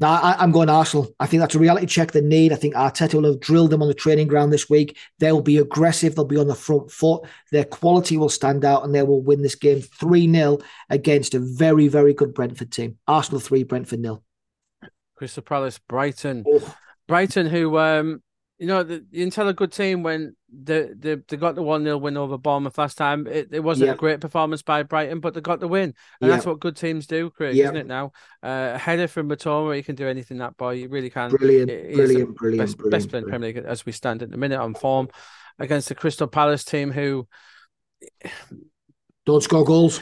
now, 0.00 0.12
I, 0.12 0.44
am 0.44 0.52
going 0.52 0.68
Arsenal. 0.68 1.12
I 1.18 1.26
think 1.26 1.40
that's 1.40 1.56
a 1.56 1.58
reality 1.58 1.86
check 1.86 2.12
they 2.12 2.20
need. 2.20 2.52
I 2.52 2.56
think 2.56 2.74
Arteta 2.74 3.14
will 3.14 3.32
have 3.32 3.40
drilled 3.40 3.70
them 3.70 3.82
on 3.82 3.88
the 3.88 3.94
training 3.94 4.28
ground 4.28 4.52
this 4.52 4.70
week. 4.70 4.96
They'll 5.18 5.42
be 5.42 5.58
aggressive. 5.58 6.14
They'll 6.14 6.24
be 6.24 6.36
on 6.36 6.46
the 6.46 6.54
front 6.54 6.92
foot. 6.92 7.24
Their 7.50 7.64
quality 7.64 8.16
will 8.16 8.28
stand 8.28 8.64
out 8.64 8.84
and 8.84 8.94
they 8.94 9.02
will 9.02 9.22
win 9.22 9.42
this 9.42 9.56
game 9.56 9.80
3 9.80 10.32
0 10.32 10.58
against 10.88 11.34
a 11.34 11.40
very, 11.40 11.88
very 11.88 12.14
good 12.14 12.32
Brentford 12.32 12.70
team. 12.70 12.98
Arsenal 13.08 13.40
3, 13.40 13.64
Brentford 13.64 13.98
nil. 13.98 14.22
Crystal 15.16 15.42
Palace, 15.42 15.78
Brighton. 15.78 16.44
Oh. 16.46 16.74
Brighton, 17.08 17.46
who 17.46 17.76
um, 17.78 18.22
you 18.58 18.66
know, 18.66 18.82
the, 18.82 19.04
you 19.10 19.24
can 19.24 19.30
tell 19.30 19.48
a 19.48 19.54
good 19.54 19.72
team 19.72 20.02
when 20.02 20.34
they 20.52 20.88
they, 20.96 21.14
they 21.14 21.36
got 21.36 21.54
the 21.54 21.62
1 21.62 21.84
0 21.84 21.98
win 21.98 22.16
over 22.16 22.36
Bournemouth 22.36 22.76
last 22.76 22.98
time. 22.98 23.26
It, 23.26 23.48
it 23.52 23.60
wasn't 23.60 23.90
a 23.90 23.94
great 23.94 24.20
performance 24.20 24.62
by 24.62 24.82
Brighton, 24.82 25.20
but 25.20 25.34
they 25.34 25.40
got 25.40 25.60
the 25.60 25.68
win. 25.68 25.94
And 26.20 26.30
that's 26.30 26.44
what 26.44 26.58
good 26.58 26.76
teams 26.76 27.06
do, 27.06 27.30
Craig, 27.30 27.56
isn't 27.56 27.76
it 27.76 27.86
now? 27.86 28.12
Uh, 28.42 28.72
a 28.74 28.78
header 28.78 29.06
from 29.06 29.28
Mitoma, 29.28 29.76
he 29.76 29.82
can 29.82 29.94
do 29.94 30.08
anything, 30.08 30.38
that 30.38 30.56
boy. 30.56 30.72
You 30.72 30.88
really 30.88 31.10
can. 31.10 31.30
Brilliant, 31.30 31.68
brilliant, 31.68 32.36
brilliant, 32.36 32.66
best, 32.66 32.76
brilliant, 32.78 32.90
best 32.90 33.10
player 33.10 33.22
in 33.22 33.28
Premier 33.28 33.48
League 33.54 33.64
as 33.64 33.86
we 33.86 33.92
stand 33.92 34.22
at 34.22 34.30
the 34.30 34.36
minute 34.36 34.60
on 34.60 34.74
form. 34.74 35.08
against 35.58 35.88
the 35.88 35.94
Crystal 35.94 36.26
Palace 36.26 36.64
team 36.64 36.90
who 36.90 37.26
don't 39.26 39.42
score 39.42 39.64
goals. 39.64 40.00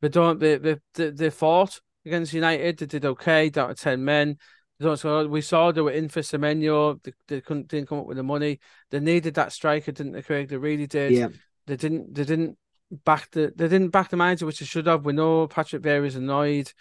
They 0.00 0.08
don't. 0.08 0.38
They 0.38 0.56
they 0.56 0.76
they, 0.94 1.10
they 1.10 1.30
fought 1.30 1.80
against 2.06 2.32
United. 2.32 2.78
They 2.78 2.86
did 2.86 3.04
okay, 3.04 3.50
down 3.50 3.68
to 3.68 3.74
ten 3.74 4.04
men. 4.04 4.38
They 4.80 4.86
don't. 4.86 5.30
We 5.30 5.42
saw 5.42 5.70
they 5.70 5.82
were 5.82 5.90
in 5.90 6.08
for 6.08 6.20
Semenyo. 6.20 7.02
They, 7.02 7.12
they 7.28 7.40
couldn't 7.42 7.68
didn't 7.68 7.88
come 7.88 7.98
up 7.98 8.06
with 8.06 8.16
the 8.16 8.22
money. 8.22 8.60
They 8.90 8.98
needed 8.98 9.34
that 9.34 9.52
striker, 9.52 9.92
didn't 9.92 10.12
they, 10.12 10.22
Craig? 10.22 10.48
They 10.48 10.56
really 10.56 10.86
did. 10.86 11.12
Yeah. 11.12 11.28
They 11.66 11.76
didn't. 11.76 12.14
They 12.14 12.24
didn't 12.24 12.56
back 12.90 13.30
the. 13.30 13.52
They 13.54 13.68
didn't 13.68 13.90
back 13.90 14.08
the 14.08 14.16
manager, 14.16 14.46
which 14.46 14.60
they 14.60 14.66
should 14.66 14.86
have. 14.86 15.04
We 15.04 15.12
know 15.12 15.46
Patrick 15.46 15.82
Vieira's 15.82 16.16
annoyed. 16.16 16.72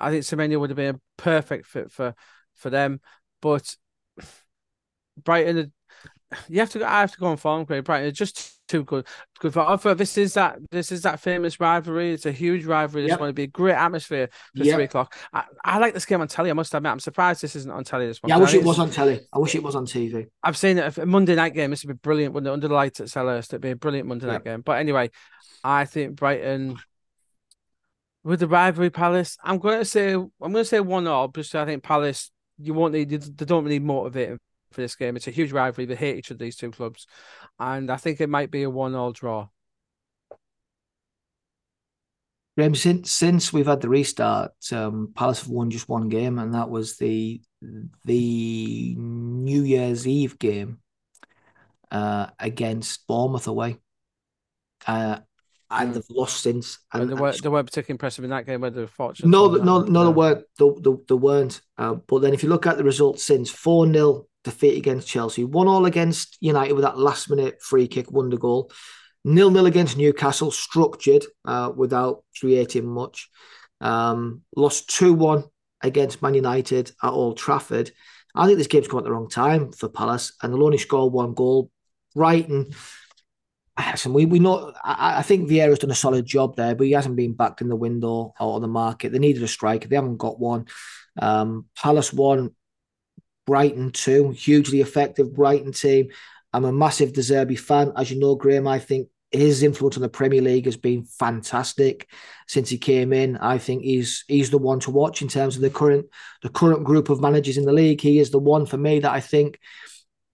I 0.00 0.10
think 0.10 0.24
Semenyo 0.24 0.58
would 0.58 0.70
have 0.70 0.76
been 0.78 0.94
a 0.94 1.00
perfect 1.18 1.66
fit 1.66 1.90
for 1.90 2.14
for 2.54 2.70
them, 2.70 3.00
but 3.42 3.76
Brighton 5.22 5.70
you 6.48 6.60
have 6.60 6.70
to. 6.70 6.90
I 6.90 7.00
have 7.00 7.12
to 7.12 7.18
go 7.18 7.26
on 7.26 7.36
form, 7.36 7.66
Craig 7.66 7.84
Brighton. 7.84 8.14
Just 8.14 8.53
too 8.68 8.84
good. 8.84 9.06
Good 9.40 9.52
for, 9.52 9.94
this 9.94 10.16
is 10.16 10.34
that 10.34 10.58
this 10.70 10.90
is 10.90 11.02
that 11.02 11.20
famous 11.20 11.60
rivalry. 11.60 12.12
It's 12.12 12.26
a 12.26 12.32
huge 12.32 12.64
rivalry. 12.64 13.02
This 13.02 13.10
yep. 13.10 13.18
going 13.18 13.30
to 13.30 13.34
be 13.34 13.44
a 13.44 13.48
great 13.48 13.74
atmosphere 13.74 14.28
for 14.56 14.64
yep. 14.64 14.74
three 14.74 14.84
o'clock. 14.84 15.14
I, 15.32 15.44
I, 15.64 15.78
like 15.78 15.94
this 15.94 16.06
game 16.06 16.20
on 16.20 16.28
telly. 16.28 16.50
I 16.50 16.54
must 16.54 16.74
admit, 16.74 16.92
I'm 16.92 17.00
surprised 17.00 17.42
this 17.42 17.56
isn't 17.56 17.70
on 17.70 17.84
telly. 17.84 18.06
This 18.06 18.22
one. 18.22 18.30
Yeah, 18.30 18.36
I 18.36 18.40
wish 18.40 18.54
it 18.54 18.64
was 18.64 18.78
on 18.78 18.90
telly. 18.90 19.20
I 19.32 19.38
wish 19.38 19.54
it 19.54 19.62
was 19.62 19.74
on 19.74 19.86
TV. 19.86 20.26
I've 20.42 20.56
seen 20.56 20.78
it. 20.78 20.96
A 20.98 21.06
Monday 21.06 21.34
night 21.34 21.54
game. 21.54 21.70
This 21.70 21.84
would 21.84 21.94
be 21.94 22.00
brilliant. 22.02 22.34
When 22.34 22.46
under 22.46 22.68
the 22.68 22.74
lights 22.74 23.00
at 23.00 23.08
Selhurst, 23.08 23.50
it'd 23.50 23.60
be 23.60 23.70
a 23.70 23.76
brilliant 23.76 24.08
Monday 24.08 24.26
yep. 24.26 24.34
night 24.34 24.44
game. 24.44 24.60
But 24.62 24.78
anyway, 24.78 25.10
I 25.62 25.84
think 25.84 26.16
Brighton 26.16 26.76
with 28.22 28.40
the 28.40 28.48
rivalry 28.48 28.90
Palace. 28.90 29.36
I'm 29.42 29.58
going 29.58 29.78
to 29.78 29.84
say 29.84 30.12
I'm 30.14 30.30
going 30.40 30.54
to 30.54 30.64
say 30.64 30.80
one 30.80 31.06
all 31.06 31.28
because 31.28 31.54
I 31.54 31.64
think 31.64 31.82
Palace. 31.82 32.30
You 32.56 32.72
won't 32.72 32.94
need. 32.94 33.10
They 33.10 33.44
don't 33.44 33.64
really 33.64 33.80
motivate 33.80 34.38
for 34.74 34.80
this 34.80 34.96
game. 34.96 35.16
It's 35.16 35.28
a 35.28 35.32
huge 35.32 35.52
rivalry. 35.52 35.86
They 35.86 35.94
hate 35.94 36.18
each 36.18 36.30
of 36.30 36.38
these 36.38 36.56
two 36.56 36.70
clubs, 36.70 37.06
and 37.58 37.90
I 37.90 37.96
think 37.96 38.20
it 38.20 38.28
might 38.28 38.50
be 38.50 38.62
a 38.62 38.70
one-all 38.70 39.12
draw. 39.12 39.48
Graham, 42.56 42.74
since 42.74 43.10
since 43.10 43.52
we've 43.52 43.66
had 43.66 43.80
the 43.80 43.88
restart, 43.88 44.52
um, 44.72 45.12
Palace 45.14 45.40
have 45.40 45.48
won 45.48 45.70
just 45.70 45.88
one 45.88 46.08
game, 46.08 46.38
and 46.38 46.54
that 46.54 46.70
was 46.70 46.96
the 46.98 47.40
the 48.04 48.94
New 48.96 49.62
Year's 49.62 50.06
Eve 50.06 50.38
game 50.38 50.78
uh, 51.90 52.26
against 52.38 53.06
Bournemouth 53.06 53.46
away. 53.46 53.78
Uh, 54.86 55.18
and 55.70 55.90
mm. 55.90 55.94
they've 55.94 56.10
lost 56.10 56.42
since. 56.42 56.78
And, 56.92 57.10
they, 57.10 57.14
weren't, 57.14 57.42
they 57.42 57.48
weren't 57.48 57.66
particularly 57.66 57.94
impressive 57.94 58.24
in 58.24 58.30
that 58.30 58.46
game, 58.46 58.60
were 58.60 58.70
they? 58.70 58.86
Fortunately, 58.86 59.30
no, 59.30 59.48
no, 59.48 59.80
no, 59.80 60.04
they 60.04 60.12
weren't. 60.12 60.44
They, 60.58 60.70
they, 60.80 60.96
they 61.08 61.14
weren't. 61.14 61.60
Uh, 61.76 61.94
but 61.94 62.20
then, 62.20 62.34
if 62.34 62.42
you 62.42 62.48
look 62.48 62.66
at 62.66 62.76
the 62.76 62.84
results 62.84 63.24
since 63.24 63.50
four 63.50 63.90
0 63.90 64.26
defeat 64.44 64.78
against 64.78 65.08
Chelsea, 65.08 65.44
one 65.44 65.68
all 65.68 65.86
against 65.86 66.36
United 66.40 66.74
with 66.74 66.84
that 66.84 66.98
last 66.98 67.30
minute 67.30 67.60
free 67.62 67.88
kick 67.88 68.10
wonder 68.10 68.36
goal, 68.36 68.70
nil 69.24 69.50
nil 69.50 69.66
against 69.66 69.96
Newcastle, 69.96 70.50
structured 70.50 71.24
uh, 71.44 71.72
without 71.74 72.24
creating 72.38 72.86
much. 72.86 73.28
Um, 73.80 74.42
lost 74.56 74.88
two 74.88 75.12
one 75.12 75.44
against 75.82 76.22
Man 76.22 76.34
United 76.34 76.92
at 77.02 77.10
Old 77.10 77.38
Trafford. 77.38 77.90
I 78.34 78.46
think 78.46 78.58
this 78.58 78.66
game's 78.66 78.88
come 78.88 78.98
at 78.98 79.04
the 79.04 79.12
wrong 79.12 79.28
time 79.28 79.72
for 79.72 79.88
Palace, 79.88 80.32
and 80.42 80.52
they'll 80.52 80.64
only 80.64 80.78
score 80.78 81.10
one 81.10 81.34
goal. 81.34 81.70
Brighton 82.14 82.72
Listen, 83.92 84.12
we, 84.12 84.26
we 84.26 84.38
know. 84.38 84.72
I, 84.84 85.18
I 85.18 85.22
think 85.22 85.48
Vieira's 85.48 85.80
done 85.80 85.90
a 85.90 85.96
solid 85.96 86.26
job 86.26 86.56
there, 86.56 86.74
but 86.74 86.86
he 86.86 86.92
hasn't 86.92 87.16
been 87.16 87.34
backed 87.34 87.60
in 87.60 87.68
the 87.68 87.76
window 87.76 88.34
or 88.38 88.54
on 88.54 88.62
the 88.62 88.68
market. 88.68 89.12
They 89.12 89.18
needed 89.18 89.42
a 89.42 89.48
striker. 89.48 89.88
They 89.88 89.96
haven't 89.96 90.18
got 90.18 90.38
one. 90.38 90.66
Um, 91.20 91.66
Palace 91.76 92.12
won, 92.12 92.54
Brighton 93.46 93.90
too, 93.90 94.30
hugely 94.30 94.80
effective 94.80 95.34
Brighton 95.34 95.72
team. 95.72 96.08
I'm 96.52 96.64
a 96.64 96.72
massive 96.72 97.12
De 97.12 97.20
Zerbi 97.20 97.58
fan. 97.58 97.92
As 97.96 98.10
you 98.10 98.18
know, 98.18 98.36
Graham, 98.36 98.68
I 98.68 98.78
think 98.78 99.08
his 99.30 99.62
influence 99.62 99.96
on 99.96 100.02
the 100.02 100.08
Premier 100.08 100.40
League 100.40 100.66
has 100.66 100.76
been 100.76 101.04
fantastic 101.04 102.08
since 102.46 102.68
he 102.68 102.78
came 102.78 103.12
in. 103.12 103.36
I 103.36 103.58
think 103.58 103.82
he's 103.82 104.24
he's 104.28 104.50
the 104.50 104.58
one 104.58 104.80
to 104.80 104.90
watch 104.90 105.22
in 105.22 105.28
terms 105.28 105.56
of 105.56 105.62
the 105.62 105.70
current 105.70 106.06
the 106.42 106.48
current 106.48 106.84
group 106.84 107.10
of 107.10 107.20
managers 107.20 107.56
in 107.56 107.64
the 107.64 107.72
league. 107.72 108.00
He 108.00 108.18
is 108.18 108.30
the 108.30 108.38
one 108.38 108.66
for 108.66 108.76
me 108.76 109.00
that 109.00 109.10
I 109.10 109.20
think 109.20 109.58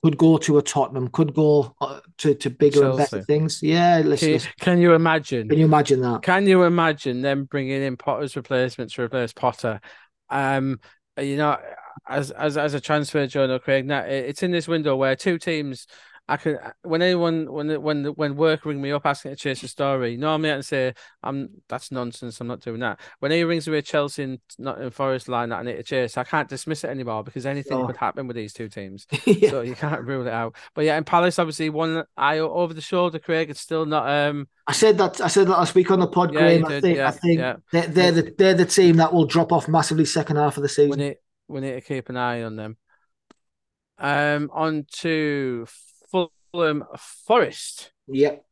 could 0.02 0.16
go 0.16 0.38
to 0.38 0.58
a 0.58 0.62
Tottenham, 0.62 1.08
could 1.08 1.34
go 1.34 1.74
uh, 1.80 2.00
to, 2.18 2.34
to 2.34 2.50
bigger 2.50 2.80
Chelsea. 2.80 2.88
and 2.88 2.98
better 2.98 3.22
things. 3.22 3.62
Yeah, 3.62 3.98
listen, 3.98 4.28
can, 4.28 4.34
you, 4.34 4.46
can 4.60 4.78
you 4.78 4.94
imagine? 4.94 5.48
Can 5.48 5.58
you 5.58 5.66
imagine 5.66 6.00
that? 6.00 6.22
Can 6.22 6.46
you 6.46 6.62
imagine 6.62 7.20
them 7.20 7.44
bringing 7.44 7.82
in 7.82 7.96
Potter's 7.96 8.36
replacement 8.36 8.92
to 8.92 9.02
replace 9.02 9.32
Potter? 9.32 9.80
Um, 10.30 10.80
you 11.18 11.36
know, 11.36 11.58
as 12.08 12.30
as 12.30 12.56
as 12.56 12.74
a 12.74 12.80
transfer 12.80 13.26
journal, 13.26 13.58
Craig. 13.58 13.86
Now 13.86 14.00
it's 14.00 14.42
in 14.42 14.50
this 14.50 14.68
window 14.68 14.96
where 14.96 15.16
two 15.16 15.38
teams 15.38 15.86
I 16.30 16.36
can 16.36 16.58
when 16.82 17.02
anyone 17.02 17.50
when 17.50 17.82
when 17.82 18.04
when 18.04 18.36
work 18.36 18.64
ring 18.64 18.80
me 18.80 18.92
up 18.92 19.04
asking 19.04 19.32
to 19.32 19.36
chase 19.36 19.64
a 19.64 19.68
story, 19.68 20.16
normally 20.16 20.50
I 20.50 20.54
can 20.54 20.62
say 20.62 20.94
I'm 21.24 21.48
that's 21.68 21.90
nonsense. 21.90 22.40
I'm 22.40 22.46
not 22.46 22.60
doing 22.60 22.78
that. 22.80 23.00
When 23.18 23.32
he 23.32 23.42
rings 23.42 23.66
me 23.66 23.78
a 23.78 23.82
Chelsea 23.82 24.22
and 24.22 24.38
not 24.56 24.80
in 24.80 24.90
Forest 24.90 25.28
line 25.28 25.48
that 25.48 25.58
I 25.58 25.62
need 25.64 25.76
to 25.76 25.82
chase, 25.82 26.16
I 26.16 26.22
can't 26.22 26.48
dismiss 26.48 26.84
it 26.84 26.90
anymore 26.90 27.24
because 27.24 27.46
anything 27.46 27.78
oh. 27.78 27.86
could 27.86 27.96
happen 27.96 28.28
with 28.28 28.36
these 28.36 28.52
two 28.52 28.68
teams. 28.68 29.08
yeah. 29.26 29.50
So 29.50 29.62
you 29.62 29.74
can't 29.74 30.02
rule 30.02 30.24
it 30.24 30.32
out. 30.32 30.54
But 30.74 30.84
yeah, 30.84 30.96
in 30.96 31.02
Palace, 31.02 31.40
obviously 31.40 31.68
one 31.68 32.04
eye 32.16 32.38
over 32.38 32.72
the 32.72 32.80
shoulder, 32.80 33.18
Craig. 33.18 33.50
It's 33.50 33.60
still 33.60 33.84
not. 33.84 34.08
um 34.08 34.46
I 34.68 34.72
said 34.72 34.98
that 34.98 35.20
I 35.20 35.26
said 35.26 35.48
that 35.48 35.58
last 35.58 35.74
week 35.74 35.90
on 35.90 35.98
the 35.98 36.06
pod, 36.06 36.32
yeah, 36.32 36.40
Graham. 36.40 36.64
I 36.66 36.80
think 36.80 36.98
yeah, 36.98 37.08
I 37.08 37.10
think 37.10 37.40
they're, 37.72 37.88
they're 37.88 38.12
the 38.12 38.34
they're 38.38 38.54
the 38.54 38.66
team 38.66 38.98
that 38.98 39.12
will 39.12 39.26
drop 39.26 39.50
off 39.50 39.66
massively 39.66 40.04
second 40.04 40.36
half 40.36 40.56
of 40.56 40.62
the 40.62 40.68
season. 40.68 41.14
We 41.50 41.60
need, 41.60 41.72
to 41.72 41.80
keep 41.80 42.08
an 42.08 42.16
eye 42.16 42.42
on 42.42 42.56
them. 42.56 42.76
Um, 43.98 44.50
on 44.52 44.86
to 44.98 45.66
Fulham 46.10 46.84
Forest. 46.96 47.92
Yep. 48.08 48.44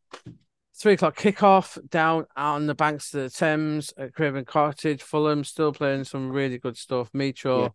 Three 0.77 0.93
o'clock 0.93 1.17
kickoff 1.17 1.79
down 1.89 2.27
on 2.37 2.67
the 2.67 2.75
banks 2.75 3.13
of 3.15 3.23
the 3.23 3.31
Thames 3.31 3.93
at 3.97 4.15
Craven 4.15 4.45
Cottage. 4.45 5.03
Fulham 5.03 5.43
still 5.43 5.73
playing 5.73 6.05
some 6.05 6.31
really 6.31 6.59
good 6.59 6.77
stuff. 6.77 7.11
Mitro 7.13 7.63
yep. 7.63 7.73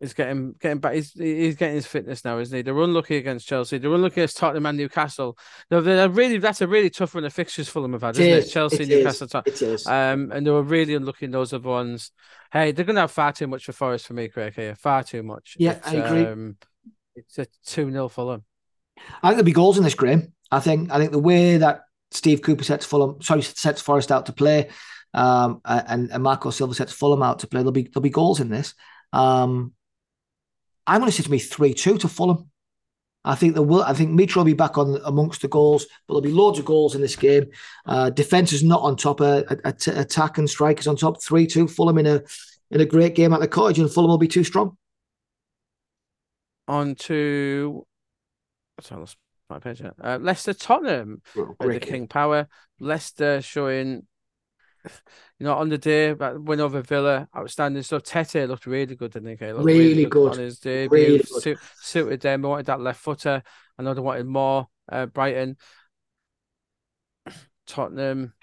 Is 0.00 0.14
getting 0.14 0.54
getting 0.60 0.78
back. 0.78 0.94
He's, 0.94 1.12
he's 1.12 1.56
getting 1.56 1.76
his 1.76 1.86
fitness 1.86 2.24
now, 2.24 2.38
isn't 2.38 2.54
he? 2.54 2.62
They're 2.62 2.78
unlucky 2.78 3.16
against 3.16 3.46
Chelsea. 3.46 3.78
They're 3.78 3.92
unlucky 3.92 4.20
against 4.20 4.36
Tottenham 4.36 4.66
and 4.66 4.78
Newcastle. 4.78 5.38
They're, 5.70 5.80
they're 5.80 6.08
really 6.08 6.38
that's 6.38 6.60
a 6.60 6.66
really 6.66 6.90
tough 6.90 7.14
run 7.14 7.24
of 7.24 7.32
fixtures 7.32 7.68
Fulham 7.68 7.92
have 7.92 8.02
had, 8.02 8.18
isn't 8.18 8.48
it? 8.48 8.50
Chelsea, 8.50 8.82
it 8.82 8.88
Newcastle, 8.88 9.28
Tottenham. 9.28 9.54
It 9.54 9.62
is. 9.62 9.86
Um, 9.86 10.30
and 10.32 10.46
they 10.46 10.50
were 10.50 10.62
really 10.62 10.94
unlucky 10.94 11.26
in 11.26 11.30
those 11.30 11.52
other 11.52 11.68
ones. 11.68 12.10
Hey, 12.52 12.72
they're 12.72 12.84
going 12.84 12.96
to 12.96 13.02
have 13.02 13.10
far 13.10 13.32
too 13.32 13.46
much 13.46 13.64
for 13.64 13.72
Forest 13.72 14.06
for 14.06 14.14
me, 14.14 14.28
Craig. 14.28 14.54
Here, 14.54 14.74
far 14.74 15.02
too 15.02 15.22
much. 15.22 15.56
Yeah, 15.58 15.72
it's, 15.72 15.88
I 15.88 15.94
agree. 15.94 16.26
Um, 16.26 16.56
it's 17.16 17.38
a 17.38 17.46
two 17.64 17.90
0 17.90 18.08
Fulham. 18.08 18.44
I 18.96 19.28
think 19.28 19.36
there'll 19.36 19.44
be 19.44 19.52
goals 19.52 19.78
in 19.78 19.84
this, 19.84 19.94
Graham. 19.94 20.32
I 20.50 20.60
think 20.60 20.90
I 20.90 20.98
think 20.98 21.12
the 21.12 21.18
way 21.18 21.56
that 21.56 21.82
Steve 22.10 22.42
Cooper 22.42 22.64
sets 22.64 22.86
Fulham, 22.86 23.20
sorry, 23.22 23.42
sets 23.42 23.80
Forest 23.80 24.12
out 24.12 24.26
to 24.26 24.32
play, 24.32 24.70
um, 25.12 25.60
and, 25.64 26.10
and 26.10 26.22
Marco 26.22 26.50
Silva 26.50 26.74
sets 26.74 26.92
Fulham 26.92 27.22
out 27.22 27.40
to 27.40 27.46
play. 27.46 27.60
There'll 27.60 27.72
be 27.72 27.82
there'll 27.84 28.02
be 28.02 28.10
goals 28.10 28.40
in 28.40 28.48
this. 28.48 28.74
Um, 29.12 29.72
I'm 30.86 31.00
going 31.00 31.10
to 31.10 31.16
say 31.16 31.22
to 31.22 31.30
me 31.30 31.38
three 31.38 31.74
two 31.74 31.98
to 31.98 32.08
Fulham. 32.08 32.50
I 33.24 33.34
think 33.34 33.54
there 33.54 33.62
will. 33.62 33.82
I 33.82 33.94
think 33.94 34.10
Mitro 34.10 34.36
will 34.36 34.44
be 34.44 34.52
back 34.52 34.76
on 34.76 35.00
amongst 35.04 35.40
the 35.40 35.48
goals, 35.48 35.86
but 36.06 36.14
there'll 36.14 36.20
be 36.20 36.30
loads 36.30 36.58
of 36.58 36.66
goals 36.66 36.94
in 36.94 37.00
this 37.00 37.16
game. 37.16 37.46
Uh, 37.86 38.10
defense 38.10 38.52
is 38.52 38.62
not 38.62 38.82
on 38.82 38.96
top. 38.96 39.20
Uh, 39.20 39.42
attack 39.64 40.36
and 40.36 40.48
strikers 40.48 40.86
on 40.86 40.96
top. 40.96 41.22
Three 41.22 41.46
two 41.46 41.66
Fulham 41.66 41.98
in 41.98 42.06
a 42.06 42.22
in 42.70 42.80
a 42.80 42.86
great 42.86 43.14
game 43.14 43.32
at 43.32 43.40
the 43.40 43.48
cottage, 43.48 43.78
and 43.78 43.90
Fulham 43.90 44.10
will 44.10 44.18
be 44.18 44.28
too 44.28 44.44
strong. 44.44 44.76
On 46.68 46.94
to 46.96 47.86
sorry, 48.80 48.98
I 48.98 49.00
lost 49.00 49.16
my 49.48 49.58
page. 49.58 49.82
Uh, 49.82 50.18
Leicester 50.20 50.54
Tottenham 50.54 51.22
well, 51.34 51.54
the 51.60 51.80
King 51.80 52.06
Power. 52.08 52.48
Leicester 52.80 53.40
showing, 53.40 54.06
you 55.38 55.44
know, 55.44 55.54
on 55.54 55.68
the 55.68 55.78
day 55.78 56.12
but 56.12 56.42
win 56.42 56.60
over 56.60 56.82
Villa, 56.82 57.28
outstanding 57.36 57.82
stuff. 57.82 58.02
Tete 58.02 58.48
looked 58.48 58.66
really 58.66 58.94
good, 58.94 59.12
didn't 59.12 59.38
he? 59.38 59.44
Really, 59.44 59.64
really, 59.64 60.04
good, 60.06 60.32
on 60.32 60.38
his 60.38 60.58
debut. 60.58 60.98
Really 60.98 61.22
Su- 61.22 61.56
suited 61.80 62.20
them. 62.20 62.42
Wanted 62.42 62.66
that 62.66 62.80
left 62.80 63.00
footer. 63.00 63.42
I 63.78 63.82
know 63.82 63.94
they 63.94 64.00
wanted 64.00 64.26
more. 64.26 64.68
Uh, 64.90 65.06
Brighton, 65.06 65.56
Tottenham, 67.66 68.34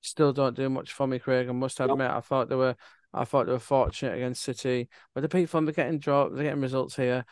still 0.00 0.32
don't 0.32 0.56
do 0.56 0.68
much 0.70 0.92
for 0.92 1.06
me, 1.06 1.18
Craig. 1.18 1.48
I 1.48 1.52
must 1.52 1.80
admit, 1.80 1.98
nope. 1.98 2.10
I 2.10 2.20
thought 2.20 2.48
they 2.48 2.56
were. 2.56 2.76
I 3.12 3.24
thought 3.24 3.46
they 3.46 3.52
were 3.52 3.58
fortunate 3.58 4.14
against 4.14 4.42
City, 4.42 4.88
but 5.14 5.22
the 5.22 5.28
people 5.28 5.68
are 5.68 5.72
getting 5.72 5.98
dropped. 5.98 6.34
They're 6.34 6.44
getting 6.44 6.60
results 6.60 6.94
here. 6.94 7.24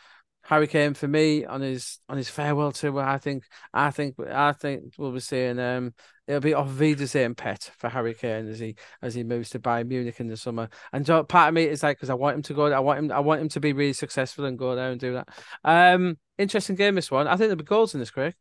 Harry 0.43 0.67
Kane 0.67 0.95
for 0.95 1.07
me 1.07 1.45
on 1.45 1.61
his 1.61 1.99
on 2.09 2.17
his 2.17 2.31
farewell 2.31 2.73
tour. 2.73 3.01
I 3.01 3.19
think 3.19 3.45
I 3.73 3.91
think 3.91 4.17
I 4.21 4.53
think 4.53 4.95
we'll 4.97 5.13
be 5.13 5.21
seeing 5.21 5.59
um 5.59 5.95
it'll 6.29 6.41
be 6.41 6.55
auf 6.55 6.79
Wiedersehen 6.79 7.35
pet 7.35 7.73
for 7.79 7.89
Harry 7.89 8.15
Kane 8.15 8.47
as 8.49 8.61
he 8.61 8.77
as 9.03 9.15
he 9.15 9.25
moves 9.25 9.51
to 9.51 9.59
Bayern 9.59 9.89
Munich 9.89 10.21
in 10.21 10.29
the 10.29 10.37
summer. 10.37 10.69
And 10.93 11.05
part 11.05 11.49
of 11.49 11.55
me 11.55 11.65
is 11.65 11.83
like 11.83 11.97
because 11.97 12.11
I 12.11 12.15
want 12.15 12.37
him 12.37 12.43
to 12.43 12.55
go. 12.55 12.67
I 12.67 12.79
want 12.79 12.99
him. 12.99 13.11
I 13.11 13.21
want 13.21 13.41
him 13.41 13.49
to 13.49 13.61
be 13.61 13.73
really 13.73 13.95
successful 13.95 14.45
and 14.45 14.59
go 14.59 14.77
there 14.77 14.91
and 14.91 15.01
do 15.01 15.15
that. 15.15 15.29
Um, 15.65 16.19
interesting 16.37 16.77
game 16.77 16.95
this 16.95 17.11
one. 17.11 17.27
I 17.27 17.33
think 17.33 17.49
there'll 17.49 17.57
be 17.57 17.65
goals 17.65 17.95
in 17.95 18.01
this, 18.01 18.11
Craig. 18.11 18.35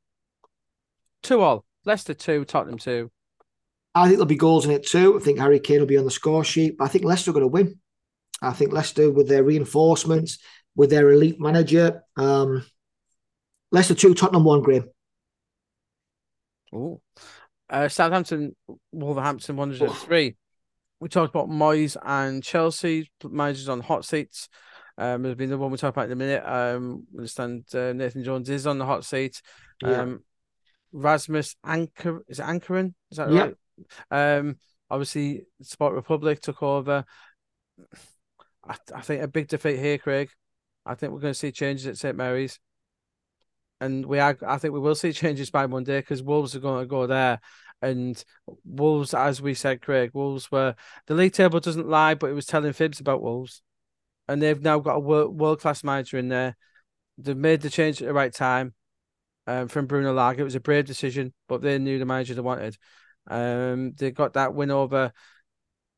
Two 1.23 1.41
all. 1.41 1.65
Leicester 1.85 2.13
two, 2.13 2.45
Tottenham 2.45 2.77
two. 2.77 3.09
I 3.95 4.03
think 4.03 4.17
there'll 4.17 4.25
be 4.27 4.35
goals 4.35 4.65
in 4.65 4.71
it 4.71 4.85
too. 4.85 5.17
I 5.17 5.23
think 5.23 5.39
Harry 5.39 5.59
Kane 5.59 5.79
will 5.79 5.87
be 5.87 5.97
on 5.97 6.05
the 6.05 6.11
score 6.11 6.43
sheet, 6.43 6.77
but 6.77 6.85
I 6.85 6.87
think 6.89 7.05
Leicester 7.05 7.31
are 7.31 7.33
going 7.33 7.43
to 7.43 7.47
win. 7.47 7.79
I 8.41 8.51
think 8.51 8.71
Leicester 8.71 9.09
with 9.09 9.27
their 9.27 9.43
reinforcements 9.43 10.37
with 10.75 10.89
their 10.91 11.09
elite 11.09 11.39
manager. 11.39 12.03
Um, 12.15 12.63
Leicester 13.71 13.95
two, 13.95 14.13
Tottenham 14.13 14.43
one. 14.43 14.61
Graham. 14.61 14.89
Oh, 16.73 17.01
uh, 17.69 17.87
Southampton, 17.87 18.55
Wolverhampton 18.91 19.55
one 19.55 19.77
oh. 19.79 19.87
three. 19.89 20.35
We 20.99 21.09
talked 21.09 21.33
about 21.33 21.49
Moyes 21.49 21.95
and 22.03 22.43
Chelsea 22.43 23.11
managers 23.23 23.69
on 23.69 23.81
hot 23.81 24.03
seats. 24.03 24.49
Um, 24.97 25.21
there's 25.21 25.35
been 25.35 25.49
the 25.49 25.57
one 25.57 25.69
we 25.69 25.77
talk 25.77 25.93
about 25.93 26.07
in 26.07 26.11
a 26.11 26.15
minute. 26.15 26.43
Um, 26.43 27.05
understand 27.15 27.65
uh, 27.73 27.93
Nathan 27.93 28.23
Jones 28.23 28.49
is 28.49 28.65
on 28.65 28.79
the 28.79 28.85
hot 28.85 29.05
seat. 29.05 29.41
Um, 29.83 29.91
yeah. 29.91 30.15
Rasmus 30.93 31.55
Anchor 31.63 32.23
is 32.27 32.39
it 32.39 32.45
Anchorin? 32.45 32.93
Is 33.11 33.17
that 33.17 33.31
yeah. 33.31 33.49
right? 34.09 34.37
Um, 34.37 34.57
obviously 34.89 35.45
Sport 35.61 35.93
Republic 35.93 36.41
took 36.41 36.63
over. 36.63 37.05
I, 38.67 38.75
I 38.95 39.01
think 39.01 39.21
a 39.21 39.27
big 39.27 39.47
defeat 39.47 39.79
here, 39.79 39.97
Craig. 39.97 40.29
I 40.85 40.95
think 40.95 41.11
we're 41.11 41.19
going 41.19 41.33
to 41.33 41.39
see 41.39 41.51
changes 41.51 41.85
at 41.85 41.97
St 41.97 42.15
Mary's, 42.15 42.59
and 43.79 44.05
we 44.05 44.19
are. 44.19 44.37
I 44.45 44.57
think 44.57 44.73
we 44.73 44.79
will 44.79 44.95
see 44.95 45.13
changes 45.13 45.49
by 45.49 45.67
Monday 45.67 45.99
because 45.99 46.23
Wolves 46.23 46.55
are 46.55 46.59
going 46.59 46.81
to 46.81 46.87
go 46.87 47.07
there, 47.07 47.39
and 47.81 48.23
Wolves, 48.65 49.13
as 49.13 49.41
we 49.41 49.53
said, 49.53 49.81
Craig, 49.81 50.11
Wolves 50.13 50.51
were 50.51 50.75
the 51.07 51.15
league 51.15 51.33
table 51.33 51.59
doesn't 51.59 51.87
lie, 51.87 52.15
but 52.15 52.29
it 52.29 52.33
was 52.33 52.45
telling 52.45 52.73
fibs 52.73 52.99
about 52.99 53.21
Wolves, 53.21 53.61
and 54.27 54.41
they've 54.41 54.61
now 54.61 54.79
got 54.79 54.95
a 54.95 54.99
world 54.99 55.61
class 55.61 55.83
manager 55.83 56.17
in 56.17 56.29
there. 56.29 56.55
They've 57.17 57.37
made 57.37 57.61
the 57.61 57.69
change 57.69 58.01
at 58.01 58.07
the 58.07 58.13
right 58.13 58.33
time. 58.33 58.73
Um, 59.47 59.69
from 59.69 59.85
Bruno 59.85 60.13
Lage, 60.13 60.39
it 60.39 60.43
was 60.43 60.55
a 60.55 60.59
brave 60.59 60.85
decision, 60.85 61.33
but 61.47 61.61
they 61.61 61.79
knew 61.79 61.99
the 61.99 62.05
manager 62.05 62.33
they 62.33 62.41
wanted. 62.41 62.77
Um, 63.27 63.93
they 63.93 64.11
got 64.11 64.33
that 64.33 64.53
win 64.53 64.71
over 64.71 65.13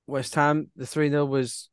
West 0.05 0.36
Ham. 0.36 0.69
The 0.75 0.86
three 0.86 1.09
0 1.09 1.25
was 1.25 1.69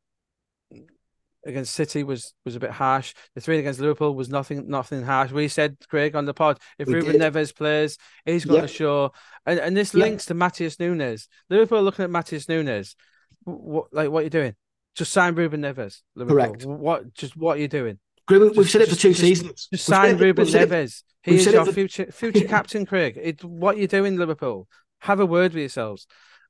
against 1.47 1.75
City 1.75 2.05
was 2.05 2.35
was 2.45 2.57
a 2.57 2.61
bit 2.61 2.71
harsh. 2.71 3.15
The 3.35 3.41
three 3.41 3.59
against 3.59 3.81
Liverpool 3.81 4.15
was 4.15 4.29
nothing 4.29 4.69
nothing 4.69 5.03
harsh. 5.03 5.31
We 5.31 5.49
said 5.49 5.77
Craig 5.89 6.15
on 6.15 6.27
the 6.27 6.35
pod 6.35 6.59
if 6.79 6.89
we 6.89 6.95
Ruben 6.95 7.19
did. 7.19 7.21
Neves 7.21 7.55
plays, 7.55 7.99
he's 8.25 8.45
going 8.45 8.61
yep. 8.61 8.69
to 8.69 8.75
show. 8.75 9.13
And 9.45 9.59
and 9.59 9.77
this 9.77 9.95
yep. 9.95 10.03
links 10.03 10.27
to 10.27 10.35
Matheus 10.35 10.79
Nunes. 10.79 11.29
Liverpool 11.49 11.83
looking 11.83 12.05
at 12.05 12.11
Matheus 12.11 12.49
Nunes. 12.49 12.97
What 13.45 13.93
like 13.93 14.11
what 14.11 14.21
are 14.21 14.25
you 14.25 14.31
doing? 14.31 14.55
Just 14.95 15.13
sign 15.13 15.35
Ruben 15.35 15.63
Neves. 15.63 16.01
Liverpool. 16.15 16.37
Correct. 16.37 16.65
What 16.65 17.15
just 17.15 17.37
what 17.37 17.59
are 17.59 17.61
you 17.61 17.69
doing? 17.69 17.99
We've 18.29 18.53
just, 18.55 18.73
said 18.73 18.83
it 18.83 18.89
for 18.89 18.97
two 18.97 19.11
just, 19.11 19.21
seasons. 19.21 19.69
Just 19.73 19.87
sign 19.87 20.17
Ruben 20.19 20.47
Neves. 20.47 21.03
He 21.23 21.37
is 21.37 21.47
your 21.47 21.67
future 21.67 22.11
future 22.11 22.45
captain, 22.49 22.87
Craig. 22.87 23.19
It, 23.21 23.45
what 23.45 23.77
are 23.77 23.81
you 23.81 23.89
doing, 23.89 24.17
Liverpool? 24.17 24.69
Have 25.01 25.21
a 25.21 25.27
word 25.27 25.53
with 25.53 25.61
yourselves. 25.61 26.07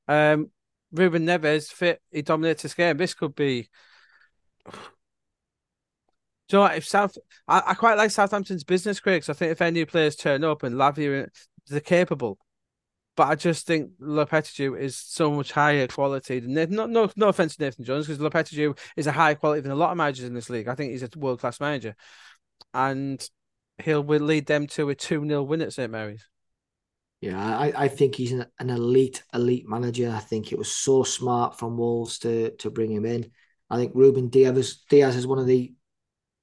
Um, 0.07 0.51
Ruben 0.91 1.25
Neves 1.25 1.67
fit. 1.67 2.01
He 2.11 2.21
dominates 2.21 2.63
this 2.63 2.73
game. 2.73 2.97
This 2.97 3.13
could 3.13 3.35
be. 3.35 3.69
Do 4.71 6.57
you 6.57 6.57
know 6.57 6.61
what? 6.61 6.77
If 6.77 6.87
South, 6.87 7.17
I, 7.47 7.61
I 7.67 7.73
quite 7.73 7.97
like 7.97 8.11
Southampton's 8.11 8.63
business, 8.63 8.99
Craig. 8.99 9.23
I 9.27 9.33
think 9.33 9.51
if 9.51 9.61
any 9.61 9.83
players 9.85 10.15
turn 10.15 10.43
up 10.43 10.63
and 10.63 10.75
Lavia, 10.75 11.27
they're 11.67 11.79
capable. 11.81 12.37
But 13.17 13.29
I 13.29 13.35
just 13.35 13.65
think 13.65 13.91
Lopetegui 13.99 14.79
is 14.79 14.95
so 14.95 15.31
much 15.31 15.51
higher 15.51 15.87
quality 15.87 16.39
than 16.39 16.53
Nathan. 16.53 16.75
No, 16.75 16.85
no, 16.85 17.09
no 17.15 17.29
offense 17.29 17.55
to 17.55 17.63
Nathan 17.63 17.83
Jones, 17.83 18.05
because 18.07 18.21
Lopetegui 18.21 18.77
is 18.95 19.07
a 19.07 19.11
higher 19.11 19.35
quality 19.35 19.61
than 19.61 19.71
a 19.71 19.75
lot 19.75 19.91
of 19.91 19.97
managers 19.97 20.25
in 20.25 20.35
this 20.35 20.49
league. 20.49 20.67
I 20.67 20.75
think 20.75 20.91
he's 20.91 21.03
a 21.03 21.09
world 21.17 21.39
class 21.39 21.59
manager, 21.59 21.95
and 22.73 23.27
he'll 23.79 24.03
will 24.03 24.21
lead 24.21 24.45
them 24.45 24.67
to 24.67 24.89
a 24.89 24.95
two 24.95 25.27
0 25.27 25.43
win 25.43 25.61
at 25.61 25.73
St 25.73 25.91
Mary's. 25.91 26.27
Yeah, 27.19 27.57
I, 27.57 27.73
I 27.75 27.87
think 27.87 28.13
he's 28.15 28.31
an, 28.31 28.45
an 28.59 28.69
elite, 28.69 29.23
elite 29.33 29.67
manager. 29.67 30.13
I 30.15 30.19
think 30.19 30.51
it 30.51 30.57
was 30.57 30.71
so 30.71 31.03
smart 31.03 31.57
from 31.57 31.75
Wolves 31.75 32.19
to 32.19 32.51
to 32.57 32.69
bring 32.69 32.91
him 32.91 33.05
in. 33.05 33.31
I 33.69 33.77
think 33.77 33.93
Ruben 33.95 34.29
Dias 34.29 34.83
Dias 34.89 35.15
is 35.15 35.27
one 35.27 35.39
of 35.39 35.47
the 35.47 35.73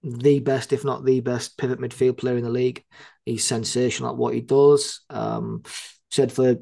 the 0.03 0.39
best, 0.41 0.73
if 0.73 0.85
not 0.85 1.05
the 1.05 1.21
best, 1.21 1.57
pivot 1.57 1.81
midfield 1.81 2.19
player 2.19 2.37
in 2.37 2.45
the 2.45 2.51
league. 2.51 2.85
He's 3.25 3.45
sensational 3.45 4.11
at 4.11 4.17
what 4.17 4.35
he 4.35 4.43
does. 4.43 5.01
Um, 5.09 5.63
said 6.11 6.31
for 6.31 6.57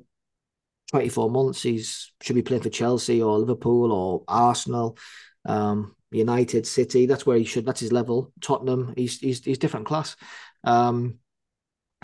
24 0.92 1.30
months 1.30 1.62
he's 1.62 2.12
should 2.22 2.36
be 2.36 2.42
playing 2.42 2.62
for 2.62 2.70
Chelsea 2.70 3.20
or 3.20 3.38
Liverpool 3.38 3.90
or 3.90 4.22
Arsenal, 4.28 4.96
um, 5.44 5.96
United, 6.12 6.66
City. 6.66 7.06
That's 7.06 7.26
where 7.26 7.36
he 7.36 7.44
should. 7.44 7.66
That's 7.66 7.80
his 7.80 7.92
level. 7.92 8.32
Tottenham. 8.40 8.94
He's 8.96 9.18
he's 9.18 9.44
he's 9.44 9.58
different 9.58 9.86
class. 9.86 10.16
Um, 10.64 11.18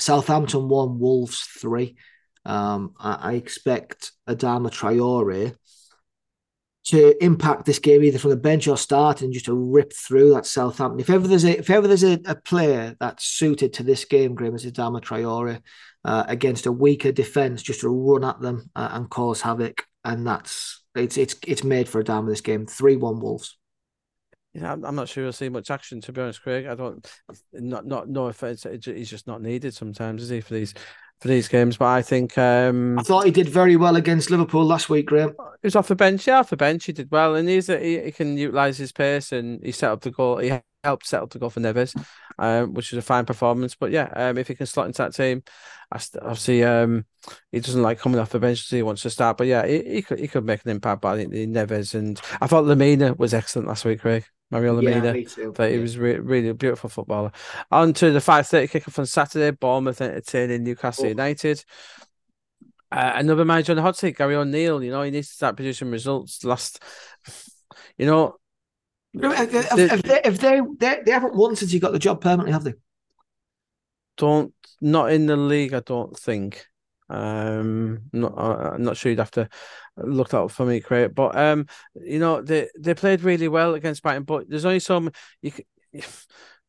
Southampton 0.01 0.69
one, 0.69 0.99
Wolves 0.99 1.41
three. 1.41 1.97
Um, 2.45 2.95
I, 2.99 3.15
I, 3.15 3.33
expect 3.35 4.13
Adama 4.27 4.71
Traore 4.71 5.55
to 6.89 7.23
impact 7.23 7.67
this 7.67 7.79
game 7.79 8.03
either 8.03 8.19
from 8.19 8.31
the 8.31 8.37
bench 8.37 8.67
or 8.67 8.77
starting, 8.77 9.31
just 9.31 9.45
to 9.45 9.55
rip 9.55 9.93
through 9.93 10.33
that 10.33 10.47
Southampton. 10.47 11.01
If 11.01 11.11
ever 11.11 11.29
there's 11.29 11.45
a 11.45 11.59
if 11.59 11.69
ever 11.69 11.87
there's 11.87 12.05
a, 12.05 12.19
a 12.25 12.35
player 12.35 12.97
that's 12.99 13.25
suited 13.25 13.75
to 13.75 13.83
this 13.83 14.07
game, 14.07 14.35
Graham, 14.35 14.55
is 14.55 14.65
Adama 14.65 15.01
Traore 15.01 15.61
uh, 16.05 16.25
against 16.27 16.67
a 16.67 16.73
weaker 16.73 17.13
defense, 17.13 17.63
just 17.63 17.81
to 17.81 17.89
run 17.89 18.25
at 18.25 18.41
them 18.41 18.71
uh, 18.75 18.89
and 18.93 19.11
cause 19.11 19.43
havoc. 19.43 19.85
And 20.05 20.27
that's 20.27 20.83
it's 20.95 21.19
it's 21.19 21.37
it's 21.47 21.63
made 21.65 21.89
for 21.89 22.03
Adama 22.03 22.29
this 22.29 22.41
game. 22.41 22.67
Three 22.67 22.97
one 22.97 23.21
Wolves. 23.21 23.59
Yeah, 24.55 24.73
I'm 24.73 24.95
not 24.95 25.09
sure 25.09 25.25
you'll 25.25 25.33
see 25.35 25.51
much 25.51 25.71
action 25.71 26.01
to 26.01 26.13
be 26.13 26.23
honest, 26.23 26.43
Craig. 26.43 26.67
I 26.67 26.75
don't, 26.75 27.07
not 27.53 27.87
not 27.87 28.09
no 28.09 28.27
offense, 28.27 28.65
he's 28.83 29.11
just 29.11 29.27
not 29.27 29.43
needed 29.43 29.75
sometimes, 29.75 30.23
is 30.23 30.31
he 30.31 30.41
for 30.41 30.55
these 30.55 30.73
for 31.21 31.29
these 31.29 31.49
games? 31.49 31.77
But 31.77 31.87
I 31.87 32.03
think 32.03 32.37
um 32.39 32.99
I 32.99 33.03
thought 33.03 33.25
he 33.25 33.31
did 33.31 33.49
very 33.49 33.77
well 33.77 33.97
against 33.97 34.31
Liverpool 34.31 34.65
last 34.65 34.89
week, 34.89 35.07
Graham. 35.07 35.31
He 35.31 35.67
was 35.67 35.77
off 35.77 35.89
the 35.89 35.97
bench, 35.97 36.27
yeah, 36.27 36.39
off 36.39 36.51
the 36.51 36.57
bench. 36.57 36.85
He 36.85 36.93
did 36.93 37.11
well, 37.11 37.35
and 37.35 37.49
he's 37.49 37.69
a, 37.69 37.79
he, 37.79 38.01
he 38.01 38.13
can 38.13 38.37
utilize 38.37 38.79
his 38.79 38.93
pace, 38.93 39.33
and 39.33 39.65
he 39.65 39.73
set 39.73 39.91
up 39.91 40.01
the 40.01 40.11
goal. 40.11 40.39
He 40.39 40.53
helped 40.85 41.07
set 41.07 41.23
up 41.23 41.31
the 41.31 41.39
goal 41.39 41.51
for 41.51 41.61
Neves, 41.61 41.95
um, 42.39 42.75
which 42.75 42.93
was 42.93 42.99
a 42.99 43.03
fine 43.03 43.25
performance. 43.25 43.75
But 43.75 43.91
yeah, 43.91 44.11
um, 44.15 44.39
if 44.39 44.49
he 44.49 44.55
can 44.55 44.67
slot 44.67 44.87
into 44.87 45.03
that 45.03 45.15
team, 45.15 45.43
obviously 45.93 46.63
um, 46.65 47.05
he 47.51 47.61
doesn't 47.61 47.83
like 47.83 47.99
coming 47.99 48.21
off 48.21 48.31
the 48.31 48.39
bench, 48.39 48.63
so 48.63 48.77
he 48.77 48.83
wants 48.83 49.03
to 49.03 49.11
start. 49.11 49.37
But 49.37 49.49
yeah, 49.49 49.67
he, 49.67 49.83
he 49.83 50.03
could 50.03 50.19
he 50.19 50.29
could 50.29 50.45
make 50.45 50.65
an 50.65 50.71
impact. 50.71 51.03
But 51.03 51.15
I 51.15 51.17
think 51.17 51.33
Neves 51.33 51.95
and 51.95 52.21
I 52.41 52.47
thought 52.47 52.65
Lemina 52.65 53.17
was 53.19 53.35
excellent 53.35 53.69
last 53.69 53.85
week, 53.85 54.01
Craig. 54.01 54.25
Mario 54.51 54.81
Lemina. 54.81 55.37
Yeah, 55.37 55.51
but 55.55 55.71
he 55.71 55.79
was 55.79 55.99
re- 55.99 56.19
really 56.19 56.49
a 56.49 56.55
beautiful 56.55 56.89
footballer. 56.89 57.33
On 57.71 57.93
to 57.95 58.11
the 58.11 58.19
5.30 58.19 58.71
kickoff 58.71 58.99
on 58.99 59.07
Saturday, 59.07 59.51
Bournemouth 59.51 60.01
entertaining 60.01 60.65
Newcastle 60.65 61.07
oh. 61.07 61.09
United. 61.09 61.65
Uh, 62.91 63.13
another 63.17 63.45
manager 63.45 63.73
on 63.73 63.77
the 63.77 63.83
hot 63.83 63.97
seat, 63.97 64.17
Gary 64.17 64.35
O'Neil. 64.35 64.83
You 64.83 64.91
know, 64.91 65.03
he 65.03 65.11
needs 65.11 65.29
to 65.29 65.35
start 65.35 65.57
producing 65.57 65.91
results. 65.91 66.43
Last, 66.45 66.83
you 67.99 68.07
know, 68.07 68.37
if, 69.13 69.55
if, 69.55 70.03
they, 70.03 70.21
if 70.25 70.39
they, 70.39 70.61
they 70.79 71.03
they 71.05 71.11
haven't 71.11 71.35
won 71.35 71.55
since 71.55 71.71
he 71.71 71.79
got 71.79 71.93
the 71.93 71.99
job 71.99 72.21
permanently, 72.23 72.53
have 72.53 72.65
they? 72.65 72.75
Don't 74.17 74.55
not 74.81 75.13
in 75.13 75.27
the 75.27 75.37
league. 75.37 75.75
I 75.75 75.81
don't 75.81 76.17
think. 76.17 76.67
Um, 77.09 78.01
not 78.13 78.37
uh, 78.37 78.73
I'm 78.75 78.83
not 78.83 78.97
sure 78.97 79.11
you'd 79.11 79.19
have 79.19 79.31
to 79.33 79.49
look 79.97 80.31
that 80.31 80.43
up 80.43 80.51
for 80.51 80.67
me, 80.67 80.81
Craig. 80.81 81.15
But 81.15 81.37
um, 81.37 81.67
you 81.95 82.19
know 82.19 82.43
they 82.43 82.69
they 82.79 82.95
played 82.95 83.23
really 83.23 83.49
well 83.49 83.75
against 83.75 84.03
Brighton, 84.03 84.25
but 84.25 84.49
there's 84.49 84.65
only 84.65 84.81
some 84.81 85.11
you 85.43 85.53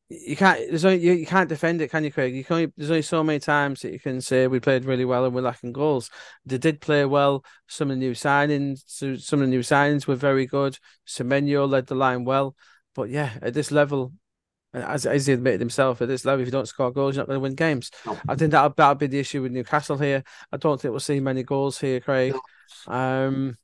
you 0.09 0.35
can't 0.35 0.59
there's 0.69 0.85
only 0.85 0.97
you, 0.97 1.13
you 1.13 1.25
can't 1.25 1.49
defend 1.49 1.81
it, 1.81 1.91
can 1.91 2.03
you, 2.03 2.11
Craig? 2.11 2.35
You 2.35 2.43
can 2.43 2.73
there's 2.75 2.89
only 2.89 3.03
so 3.03 3.23
many 3.23 3.39
times 3.39 3.81
that 3.81 3.91
you 3.93 3.99
can 3.99 4.21
say 4.21 4.47
we 4.47 4.59
played 4.59 4.85
really 4.85 5.05
well 5.05 5.25
and 5.25 5.35
we're 5.35 5.41
lacking 5.41 5.73
goals. 5.73 6.09
They 6.45 6.57
did 6.57 6.81
play 6.81 7.05
well. 7.05 7.43
Some 7.67 7.91
of 7.91 7.97
the 7.97 8.05
new 8.05 8.13
signings, 8.13 8.81
some 8.87 9.41
of 9.41 9.45
the 9.45 9.51
new 9.51 9.59
signings 9.59 10.07
were 10.07 10.15
very 10.15 10.47
good. 10.47 10.79
Semenyo 11.07 11.69
led 11.69 11.87
the 11.87 11.95
line 11.95 12.25
well, 12.25 12.55
but 12.95 13.09
yeah, 13.09 13.33
at 13.41 13.53
this 13.53 13.71
level, 13.71 14.13
as, 14.73 15.05
as 15.05 15.27
he 15.27 15.33
admitted 15.33 15.59
himself, 15.59 16.01
at 16.01 16.07
this 16.07 16.25
level, 16.25 16.41
if 16.41 16.47
you 16.47 16.51
don't 16.51 16.67
score 16.67 16.91
goals, 16.91 17.15
you're 17.15 17.21
not 17.21 17.27
going 17.27 17.37
to 17.37 17.41
win 17.41 17.55
games. 17.55 17.91
No. 18.05 18.17
I 18.27 18.35
think 18.35 18.51
that'll, 18.51 18.73
that'll 18.75 18.95
be 18.95 19.07
the 19.07 19.19
issue 19.19 19.41
with 19.41 19.51
Newcastle 19.51 19.97
here. 19.97 20.23
I 20.51 20.57
don't 20.57 20.79
think 20.79 20.91
we'll 20.91 20.99
see 20.99 21.19
many 21.19 21.43
goals 21.43 21.79
here, 21.79 21.99
Craig. 21.99 22.35
No. 22.87 22.93
Um, 22.93 23.57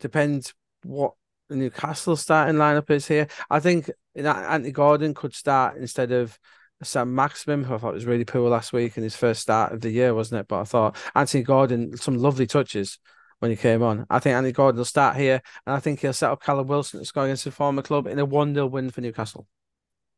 depends 0.00 0.54
what 0.84 1.14
the 1.48 1.56
Newcastle 1.56 2.16
starting 2.16 2.56
lineup 2.56 2.90
is 2.90 3.08
here. 3.08 3.26
I 3.50 3.60
think 3.60 3.90
Anthony 4.14 4.70
Gordon 4.70 5.14
could 5.14 5.34
start 5.34 5.76
instead 5.76 6.12
of 6.12 6.38
Saint-Maximin, 6.82 7.64
who 7.64 7.74
I 7.74 7.78
thought 7.78 7.94
was 7.94 8.06
really 8.06 8.24
poor 8.24 8.48
last 8.48 8.72
week 8.72 8.96
in 8.96 9.02
his 9.02 9.16
first 9.16 9.40
start 9.40 9.72
of 9.72 9.80
the 9.80 9.90
year, 9.90 10.14
wasn't 10.14 10.40
it? 10.42 10.48
But 10.48 10.60
I 10.60 10.64
thought 10.64 10.96
Anthony 11.14 11.42
Gordon, 11.42 11.96
some 11.96 12.16
lovely 12.16 12.46
touches 12.46 12.98
when 13.38 13.50
he 13.50 13.56
came 13.56 13.82
on. 13.82 14.06
I 14.10 14.18
think 14.18 14.34
Andy 14.34 14.52
Gordon 14.52 14.78
will 14.78 14.84
start 14.84 15.16
here, 15.16 15.42
and 15.66 15.76
I 15.76 15.80
think 15.80 16.00
he'll 16.00 16.12
set 16.12 16.30
up 16.30 16.42
Callum 16.42 16.66
Wilson 16.66 17.00
to 17.00 17.06
score 17.06 17.24
against 17.24 17.44
the 17.44 17.50
former 17.50 17.82
club 17.82 18.06
in 18.06 18.18
a 18.18 18.24
1 18.24 18.54
0 18.54 18.66
win 18.66 18.90
for 18.90 19.00
Newcastle. 19.00 19.46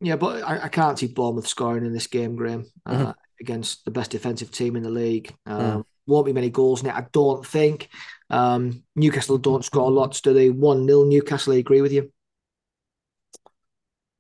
Yeah, 0.01 0.17
but 0.17 0.43
I, 0.43 0.65
I, 0.65 0.69
can't 0.69 0.99
see 0.99 1.09
Bournemouth 1.09 1.47
scoring 1.47 1.85
in 1.85 1.93
this 1.93 2.07
game, 2.07 2.35
Graham, 2.35 2.65
uh, 2.87 2.93
mm-hmm. 2.93 3.11
against 3.39 3.85
the 3.85 3.91
best 3.91 4.11
defensive 4.11 4.51
team 4.51 4.77
in 4.77 4.83
the 4.83 4.91
league. 4.91 5.35
Um, 5.45 5.61
mm. 5.61 5.85
Won't 6.07 6.25
be 6.25 6.33
many 6.33 6.49
goals 6.49 6.83
in 6.83 6.89
it, 6.89 6.95
I 6.95 7.07
don't 7.13 7.47
think. 7.47 7.91
Um, 8.31 8.83
Newcastle 8.97 9.37
don't 9.37 9.65
score 9.65 9.91
lots, 9.91 10.23
do 10.23 10.33
they? 10.33 10.49
1 10.49 10.87
0 10.87 11.05
Newcastle, 11.05 11.53
I 11.53 11.57
agree 11.57 11.83
with 11.83 11.93
you. 11.93 12.11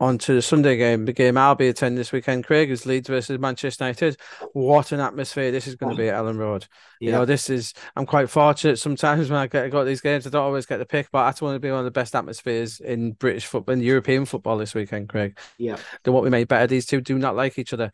On 0.01 0.17
to 0.17 0.33
the 0.33 0.41
Sunday 0.41 0.79
game, 0.79 1.05
the 1.05 1.13
game 1.13 1.37
I'll 1.37 1.55
be 1.55 1.69
attending 1.69 1.99
this 1.99 2.11
weekend, 2.11 2.47
Craig, 2.47 2.71
is 2.71 2.87
Leeds 2.87 3.11
versus 3.11 3.39
Manchester 3.39 3.85
United. 3.85 4.17
What 4.55 4.93
an 4.93 5.01
atmosphere 5.01 5.51
this 5.51 5.67
is 5.67 5.75
going 5.75 5.95
to 5.95 6.03
be 6.03 6.09
at 6.09 6.15
Elland 6.15 6.39
Road. 6.39 6.67
Yeah. 7.01 7.07
You 7.07 7.13
know, 7.13 7.25
this 7.27 7.51
is, 7.51 7.75
I'm 7.95 8.07
quite 8.07 8.31
fortunate 8.31 8.79
sometimes 8.79 9.29
when 9.29 9.39
I 9.39 9.47
get 9.47 9.67
I 9.67 9.69
got 9.69 9.85
these 9.85 10.01
games, 10.01 10.27
I 10.27 10.31
don't 10.31 10.43
always 10.43 10.65
get 10.65 10.79
the 10.79 10.87
pick, 10.87 11.11
but 11.13 11.27
that's 11.27 11.41
going 11.41 11.55
to 11.55 11.61
be 11.61 11.71
one 11.71 11.81
of 11.81 11.85
the 11.85 11.91
best 11.91 12.15
atmospheres 12.15 12.81
in 12.81 13.13
British 13.13 13.45
football, 13.45 13.75
in 13.75 13.83
European 13.83 14.25
football 14.25 14.57
this 14.57 14.75
weekend, 14.75 15.11
Craig. 15.11 15.39
Yeah. 15.59 15.77
The 16.05 16.13
what 16.13 16.23
we 16.23 16.31
made 16.31 16.49
better, 16.49 16.67
these 16.67 16.87
two 16.87 17.03
do 17.03 17.19
not 17.19 17.37
like 17.37 17.59
each 17.59 17.75
other. 17.75 17.93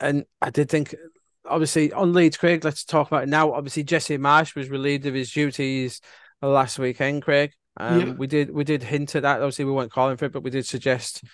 And 0.00 0.24
I 0.42 0.50
did 0.50 0.68
think, 0.68 0.96
obviously, 1.44 1.92
on 1.92 2.14
Leeds, 2.14 2.36
Craig, 2.36 2.64
let's 2.64 2.84
talk 2.84 3.06
about 3.06 3.22
it 3.22 3.28
now. 3.28 3.52
Obviously, 3.52 3.84
Jesse 3.84 4.18
Marsch 4.18 4.56
was 4.56 4.68
relieved 4.68 5.06
of 5.06 5.14
his 5.14 5.30
duties 5.30 6.00
last 6.42 6.80
weekend, 6.80 7.22
Craig. 7.22 7.52
Um, 7.80 8.00
yeah. 8.00 8.12
We 8.12 8.26
did 8.26 8.50
we 8.50 8.64
did 8.64 8.82
hint 8.82 9.14
at 9.14 9.22
that. 9.22 9.40
Obviously, 9.40 9.64
we 9.64 9.72
weren't 9.72 9.92
calling 9.92 10.16
for 10.16 10.26
it, 10.26 10.32
but 10.32 10.42
we 10.42 10.50
did 10.50 10.66
suggest 10.66 11.24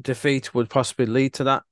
defeat 0.00 0.54
would 0.54 0.70
possibly 0.70 1.06
lead 1.06 1.34
to 1.34 1.44
that. 1.44 1.62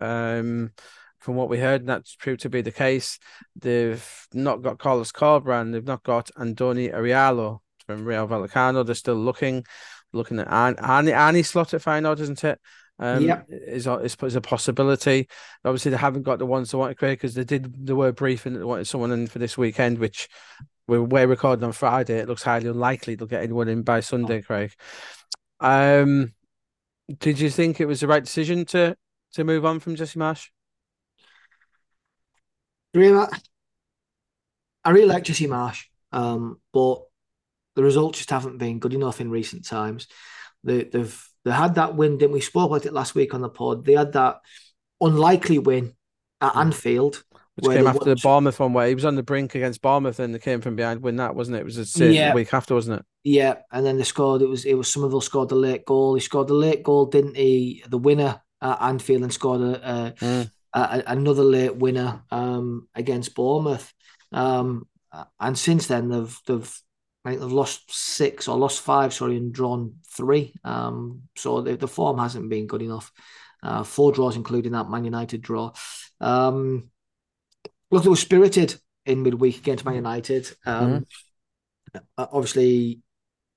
Um, 0.00 0.72
from 1.18 1.34
what 1.34 1.48
we 1.48 1.58
heard, 1.58 1.80
and 1.80 1.88
that's 1.88 2.14
proved 2.14 2.42
to 2.42 2.48
be 2.48 2.60
the 2.60 2.70
case. 2.70 3.18
They've 3.56 4.06
not 4.32 4.62
got 4.62 4.78
Carlos 4.78 5.10
Corberán, 5.10 5.72
they've 5.72 5.84
not 5.84 6.04
got 6.04 6.30
Andoni 6.36 6.94
Iraola 6.94 7.58
from 7.86 8.04
Rayo 8.04 8.26
Vallecano. 8.26 8.86
They're 8.86 8.94
still 8.94 9.16
looking, 9.16 9.64
looking 10.12 10.38
at 10.38 10.48
Arnie, 10.48 11.16
Arne 11.16 11.42
Slot 11.42 11.74
at 11.74 11.82
Feyenoord, 11.82 12.20
isn't 12.20 12.44
it? 12.44 12.60
Um, 13.00 13.22
yeah, 13.22 13.42
is, 13.48 13.86
is 13.86 14.16
is 14.22 14.36
a 14.36 14.40
possibility. 14.40 15.28
Obviously, 15.64 15.92
they 15.92 15.96
haven't 15.96 16.22
got 16.22 16.38
the 16.38 16.46
ones 16.46 16.70
they 16.70 16.78
want 16.78 16.90
to 16.90 16.94
create 16.96 17.14
because 17.14 17.34
they 17.34 17.44
did 17.44 17.86
they 17.86 17.92
were 17.92 18.12
briefing 18.12 18.54
that 18.54 18.58
they 18.58 18.64
wanted 18.64 18.86
someone 18.86 19.12
in 19.12 19.26
for 19.26 19.38
this 19.38 19.56
weekend, 19.56 19.98
which 19.98 20.28
we're, 20.88 21.02
we're 21.02 21.26
recording 21.26 21.64
on 21.64 21.72
Friday. 21.72 22.18
It 22.18 22.28
looks 22.28 22.42
highly 22.42 22.68
unlikely 22.68 23.14
they'll 23.14 23.28
get 23.28 23.42
anyone 23.42 23.68
in 23.68 23.82
by 23.82 24.00
Sunday, 24.00 24.42
Craig. 24.42 24.72
Um, 25.60 26.34
did 27.20 27.38
you 27.38 27.50
think 27.50 27.80
it 27.80 27.86
was 27.86 28.00
the 28.00 28.08
right 28.08 28.24
decision 28.24 28.64
to 28.66 28.96
to 29.34 29.44
move 29.44 29.64
on 29.64 29.78
from 29.78 29.94
Jesse 29.94 30.18
Marsch? 30.18 30.48
Really, 32.94 33.26
I 34.84 34.90
really 34.90 35.06
like 35.06 35.24
Jesse 35.24 35.46
Marsch, 35.46 35.84
um, 36.10 36.60
but 36.72 37.02
the 37.76 37.82
results 37.82 38.18
just 38.18 38.30
haven't 38.30 38.58
been 38.58 38.78
good 38.78 38.94
enough 38.94 39.20
in 39.20 39.30
recent 39.30 39.64
times. 39.64 40.08
They, 40.64 40.84
they've 40.84 41.27
they 41.44 41.52
had 41.52 41.76
that 41.76 41.94
win, 41.94 42.18
didn't 42.18 42.32
we? 42.32 42.40
Spoke 42.40 42.70
about 42.70 42.86
it 42.86 42.92
last 42.92 43.14
week 43.14 43.34
on 43.34 43.40
the 43.40 43.48
pod. 43.48 43.84
They 43.84 43.94
had 43.94 44.12
that 44.12 44.40
unlikely 45.00 45.58
win 45.58 45.94
at 46.40 46.52
hmm. 46.52 46.58
Anfield 46.58 47.22
which 47.60 47.76
came 47.76 47.86
after 47.86 48.04
the 48.04 48.20
Bournemouth 48.22 48.60
one 48.60 48.72
where 48.72 48.86
he 48.86 48.94
was 48.94 49.04
on 49.04 49.16
the 49.16 49.22
brink 49.22 49.54
against 49.54 49.82
Bournemouth 49.82 50.20
and 50.20 50.34
they 50.34 50.38
came 50.38 50.60
from 50.60 50.76
behind 50.76 51.02
win 51.02 51.16
that, 51.16 51.34
wasn't 51.34 51.56
it? 51.56 51.60
It 51.60 51.64
was 51.64 52.00
a 52.00 52.12
yeah. 52.12 52.34
week 52.34 52.54
after, 52.54 52.74
wasn't 52.74 53.00
it? 53.00 53.06
Yeah, 53.24 53.56
and 53.72 53.84
then 53.84 53.96
they 53.96 54.04
scored. 54.04 54.42
It 54.42 54.48
was 54.48 54.64
it 54.64 54.74
was 54.74 54.92
Summerville 54.92 55.20
scored 55.20 55.48
the 55.48 55.56
late 55.56 55.84
goal. 55.84 56.14
He 56.14 56.20
scored 56.20 56.48
the 56.48 56.54
late 56.54 56.82
goal, 56.82 57.06
didn't 57.06 57.36
he? 57.36 57.82
The 57.88 57.98
winner 57.98 58.40
at 58.62 58.82
Anfield 58.82 59.22
and 59.22 59.32
scored 59.32 59.60
a, 59.60 59.90
a, 59.90 60.12
mm. 60.12 60.50
a 60.72 61.02
another 61.06 61.42
late 61.42 61.76
winner 61.76 62.22
um, 62.30 62.88
against 62.94 63.34
Bournemouth. 63.34 63.92
Um, 64.32 64.86
and 65.40 65.58
since 65.58 65.88
then 65.88 66.08
they've 66.10 66.38
they've 66.46 66.82
I 67.28 67.32
think 67.32 67.42
they've 67.42 67.52
lost 67.52 67.94
six 67.94 68.48
or 68.48 68.56
lost 68.56 68.80
five, 68.80 69.12
sorry, 69.12 69.36
and 69.36 69.52
drawn 69.52 69.96
three. 70.06 70.54
Um, 70.64 71.24
so 71.36 71.60
the, 71.60 71.76
the 71.76 71.86
form 71.86 72.18
hasn't 72.18 72.48
been 72.48 72.66
good 72.66 72.80
enough. 72.80 73.12
Uh, 73.62 73.82
four 73.82 74.12
draws, 74.12 74.36
including 74.36 74.72
that 74.72 74.88
Man 74.88 75.04
United 75.04 75.42
draw. 75.42 75.72
Um, 76.22 76.88
look, 77.90 78.02
they 78.02 78.08
were 78.08 78.16
spirited 78.16 78.76
in 79.04 79.22
midweek 79.22 79.58
against 79.58 79.84
Man 79.84 79.96
United. 79.96 80.50
Um, 80.64 81.06
mm-hmm. 81.94 82.00
Obviously, 82.16 83.00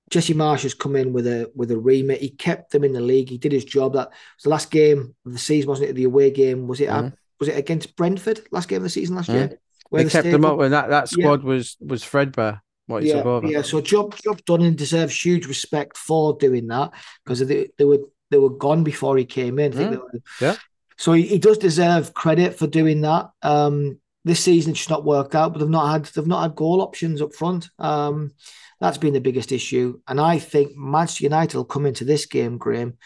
Jesse 0.09 0.33
Marsch 0.33 0.63
has 0.63 0.73
come 0.73 0.97
in 0.97 1.13
with 1.13 1.25
a 1.25 1.49
with 1.55 1.71
a 1.71 1.77
remit. 1.77 2.19
He 2.19 2.29
kept 2.29 2.73
them 2.73 2.83
in 2.83 2.91
the 2.91 2.99
league. 2.99 3.29
He 3.29 3.37
did 3.37 3.53
his 3.53 3.63
job. 3.63 3.93
That 3.93 4.09
was 4.09 4.43
the 4.43 4.49
last 4.49 4.69
game 4.69 5.15
of 5.25 5.31
the 5.31 5.39
season, 5.39 5.69
wasn't 5.69 5.91
it? 5.91 5.93
The 5.93 6.03
away 6.03 6.31
game 6.31 6.67
was 6.67 6.81
it? 6.81 6.89
Mm-hmm. 6.89 7.15
was 7.39 7.47
it 7.47 7.57
against 7.57 7.95
Brentford? 7.95 8.41
Last 8.51 8.67
game 8.67 8.77
of 8.77 8.83
the 8.83 8.89
season 8.89 9.15
last 9.15 9.29
mm-hmm. 9.29 9.37
year. 9.51 9.59
Where 9.89 10.03
they 10.03 10.09
kept 10.09 10.29
them 10.29 10.43
up 10.43 10.57
when 10.57 10.71
that, 10.71 10.89
that 10.89 11.07
squad 11.07 11.43
yeah. 11.43 11.47
was 11.47 11.77
was 11.79 12.03
Fredbear. 12.03 12.59
What 12.91 13.03
yeah, 13.03 13.39
yeah. 13.43 13.61
So 13.61 13.81
job 13.81 14.15
job 14.21 14.43
done 14.45 14.61
and 14.61 14.77
deserves 14.77 15.23
huge 15.23 15.47
respect 15.47 15.97
for 15.97 16.37
doing 16.37 16.67
that 16.67 16.91
because 17.23 17.39
they, 17.39 17.69
they 17.77 17.85
were 17.85 17.99
they 18.29 18.37
were 18.37 18.49
gone 18.49 18.83
before 18.83 19.17
he 19.17 19.25
came 19.25 19.59
in. 19.59 19.73
Mm. 19.73 19.97
Were, 19.97 20.21
yeah. 20.39 20.55
So 20.97 21.13
he, 21.13 21.23
he, 21.23 21.39
does 21.39 21.57
deserve 21.57 22.13
credit 22.13 22.59
for 22.59 22.67
doing 22.67 23.01
that. 23.01 23.31
Um, 23.41 23.99
this 24.23 24.43
season 24.43 24.71
it's 24.71 24.81
just 24.81 24.89
not 24.89 25.03
worked 25.03 25.33
out, 25.33 25.51
but 25.51 25.59
they've 25.59 25.69
not 25.69 25.91
had 25.91 26.05
they've 26.05 26.27
not 26.27 26.43
had 26.43 26.55
goal 26.55 26.81
options 26.81 27.21
up 27.21 27.33
front. 27.33 27.69
Um, 27.79 28.31
that's 28.79 28.97
been 28.97 29.13
the 29.13 29.21
biggest 29.21 29.51
issue, 29.51 29.99
and 30.07 30.19
I 30.19 30.39
think 30.39 30.75
Manchester 30.75 31.23
United 31.23 31.55
will 31.55 31.65
come 31.65 31.85
into 31.85 32.03
this 32.03 32.25
game, 32.25 32.57
Graham, 32.57 32.97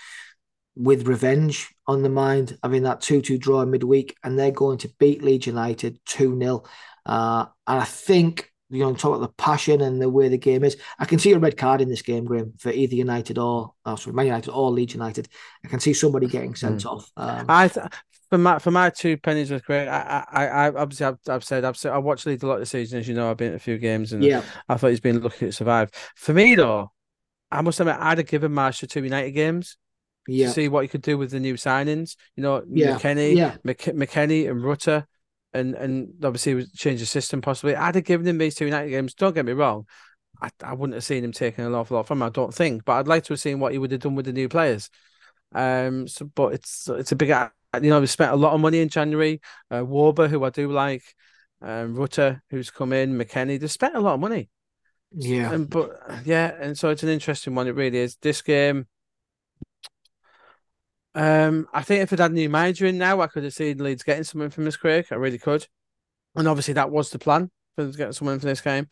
with 0.75 1.07
revenge 1.07 1.73
on 1.87 2.01
the 2.01 2.09
mind, 2.09 2.57
having 2.63 2.83
that 2.83 3.01
two-two 3.01 3.37
draw 3.37 3.61
in 3.61 3.71
midweek, 3.71 4.15
and 4.23 4.37
they're 4.37 4.51
going 4.51 4.77
to 4.79 4.91
beat 4.99 5.23
Leeds 5.23 5.47
United 5.47 5.99
two 6.05 6.37
0 6.37 6.63
uh, 7.05 7.45
And 7.67 7.79
I 7.79 7.85
think 7.85 8.51
you 8.69 8.79
know, 8.79 8.93
talk 8.93 9.15
about 9.15 9.27
the 9.27 9.33
passion 9.43 9.81
and 9.81 10.01
the 10.01 10.09
way 10.09 10.27
the 10.27 10.37
game 10.37 10.63
is. 10.63 10.77
I 10.97 11.05
can 11.05 11.19
see 11.19 11.33
a 11.33 11.39
red 11.39 11.57
card 11.57 11.81
in 11.81 11.89
this 11.89 12.01
game, 12.01 12.25
Graham, 12.25 12.53
for 12.57 12.71
either 12.71 12.95
United 12.95 13.37
or 13.37 13.73
oh, 13.85 13.95
sorry, 13.95 14.15
Man 14.15 14.25
United 14.25 14.51
or 14.51 14.71
Leeds 14.71 14.93
United. 14.93 15.27
I 15.63 15.67
can 15.67 15.79
see 15.79 15.93
somebody 15.93 16.27
getting 16.27 16.55
sent 16.55 16.83
mm. 16.83 16.91
off. 16.91 17.11
Um, 17.15 17.45
I 17.47 17.67
th- 17.67 17.85
for 18.29 18.37
my 18.39 18.59
for 18.59 18.71
my 18.71 18.89
two 18.89 19.17
pennies 19.17 19.51
was 19.51 19.61
great. 19.61 19.87
I 19.87 20.25
I, 20.31 20.47
I 20.47 20.67
obviously 20.73 21.05
I've, 21.05 21.17
I've 21.29 21.43
said 21.43 21.63
I've 21.63 21.77
said 21.77 21.93
I 21.93 21.99
watched 21.99 22.25
Leeds 22.25 22.43
a 22.43 22.47
lot 22.47 22.57
this 22.57 22.71
season, 22.71 22.99
as 22.99 23.07
you 23.07 23.13
know. 23.13 23.29
I've 23.29 23.37
been 23.37 23.51
at 23.51 23.55
a 23.55 23.59
few 23.59 23.77
games 23.77 24.13
and 24.13 24.23
yeah, 24.23 24.41
I 24.67 24.77
thought 24.77 24.89
he's 24.89 24.99
been 24.99 25.21
lucky 25.21 25.45
to 25.45 25.51
survive. 25.51 25.91
For 26.15 26.33
me 26.33 26.55
though, 26.55 26.91
I 27.51 27.61
must 27.61 27.79
admit 27.79 27.97
I'd 27.99 28.17
have 28.17 28.27
given 28.27 28.51
Marsch 28.51 28.81
the 28.81 28.87
two 28.87 29.03
United 29.03 29.31
games. 29.31 29.77
Yeah. 30.27 30.47
To 30.47 30.53
see 30.53 30.69
what 30.69 30.81
he 30.81 30.87
could 30.87 31.03
do 31.03 31.19
with 31.19 31.29
the 31.29 31.39
new 31.39 31.53
signings. 31.53 32.15
You 32.35 32.41
know, 32.41 32.63
yeah. 32.67 32.97
McKennie, 32.97 33.35
yeah. 33.35 33.57
McKennie 33.63 34.49
and 34.49 34.63
Rutter 34.63 35.05
and 35.55 35.73
and 35.75 36.13
obviously 36.23 36.65
change 36.75 36.99
the 36.99 37.05
system 37.05 37.41
possibly. 37.41 37.75
I'd 37.75 37.95
have 37.95 38.03
given 38.03 38.27
him 38.27 38.37
these 38.37 38.55
two 38.55 38.65
United 38.65 38.89
games. 38.89 39.13
Don't 39.13 39.33
get 39.33 39.45
me 39.45 39.53
wrong. 39.53 39.85
I, 40.41 40.49
I 40.63 40.73
wouldn't 40.73 40.95
have 40.95 41.03
seen 41.03 41.23
him 41.23 41.31
taking 41.31 41.65
an 41.65 41.73
awful 41.73 41.95
lot 41.97 42.07
from 42.07 42.19
him, 42.19 42.23
I 42.23 42.29
don't 42.29 42.53
think. 42.53 42.83
But 42.83 42.93
I'd 42.93 43.07
like 43.07 43.23
to 43.25 43.33
have 43.33 43.39
seen 43.39 43.59
what 43.59 43.71
he 43.71 43.77
would 43.77 43.91
have 43.91 44.01
done 44.01 44.15
with 44.15 44.25
the 44.25 44.33
new 44.33 44.49
players. 44.49 44.89
Um 45.53 46.07
so 46.07 46.25
but 46.25 46.53
it's 46.53 46.89
it's 46.89 47.11
a 47.11 47.15
big 47.15 47.29
you 47.29 47.89
know, 47.89 47.99
we 47.99 48.07
spent 48.07 48.31
a 48.31 48.35
lot 48.35 48.53
of 48.53 48.59
money 48.59 48.79
in 48.79 48.89
January. 48.89 49.41
Uh 49.71 49.81
Wöber, 49.81 50.29
who 50.29 50.43
I 50.43 50.49
do 50.49 50.71
like, 50.71 51.03
um 51.61 51.95
Rutter, 51.95 52.43
who's 52.49 52.69
come 52.69 52.93
in, 52.93 53.17
McKennie, 53.17 53.59
they 53.59 53.67
spent 53.67 53.95
a 53.95 54.01
lot 54.01 54.15
of 54.15 54.19
money. 54.19 54.49
Yeah. 55.11 55.53
And 55.53 55.69
but 55.69 55.91
yeah, 56.25 56.53
and 56.59 56.77
so 56.77 56.89
it's 56.89 57.03
an 57.03 57.09
interesting 57.09 57.55
one, 57.55 57.67
it 57.67 57.75
really 57.75 57.99
is. 57.99 58.17
This 58.21 58.41
game 58.41 58.87
um, 61.15 61.67
I 61.73 61.81
think 61.81 62.03
if 62.03 62.13
it 62.13 62.19
had 62.19 62.31
a 62.31 62.33
new 62.33 62.49
manager 62.49 62.85
in 62.85 62.97
now, 62.97 63.21
I 63.21 63.27
could 63.27 63.45
have 63.45 63.53
seen 63.53 63.77
Leeds 63.77 64.03
getting 64.03 64.25
something 64.25 64.49
from 64.49 64.65
this 64.65 64.77
Craig. 64.77 65.07
I 65.11 65.15
really 65.15 65.37
could. 65.37 65.65
And 66.35 66.47
obviously 66.47 66.73
that 66.73 66.91
was 66.91 67.09
the 67.09 67.19
plan 67.19 67.49
for 67.75 67.83
them 67.83 67.93
to 67.93 67.97
get 67.97 68.13
someone 68.13 68.39
for 68.39 68.47
this 68.47 68.59
game. 68.59 68.87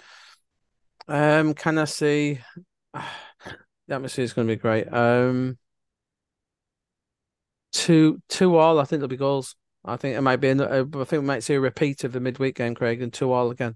Um, 1.08 1.54
can 1.54 1.78
I 1.78 1.86
see 1.86 2.40
the 2.94 3.96
atmosphere 3.96 4.24
is 4.24 4.32
going 4.32 4.48
to 4.48 4.56
be 4.56 4.60
great. 4.60 4.92
Um, 4.92 5.58
two 7.74 8.22
two 8.30 8.56
all. 8.56 8.80
I 8.80 8.86
think 8.86 9.00
there'll 9.02 9.10
be 9.10 9.18
goals. 9.18 9.56
I 9.84 9.98
think 9.98 10.16
it 10.16 10.22
might 10.22 10.38
be. 10.38 10.52
I 10.52 10.84
think 10.84 11.12
we 11.12 11.20
might 11.20 11.44
see 11.44 11.56
a 11.56 11.60
repeat 11.60 12.06
of 12.06 12.14
the 12.14 12.22
midweek 12.22 12.56
game, 12.56 12.74
Craig, 12.74 13.02
and 13.02 13.12
two 13.12 13.34
all 13.34 13.52
again 13.52 13.76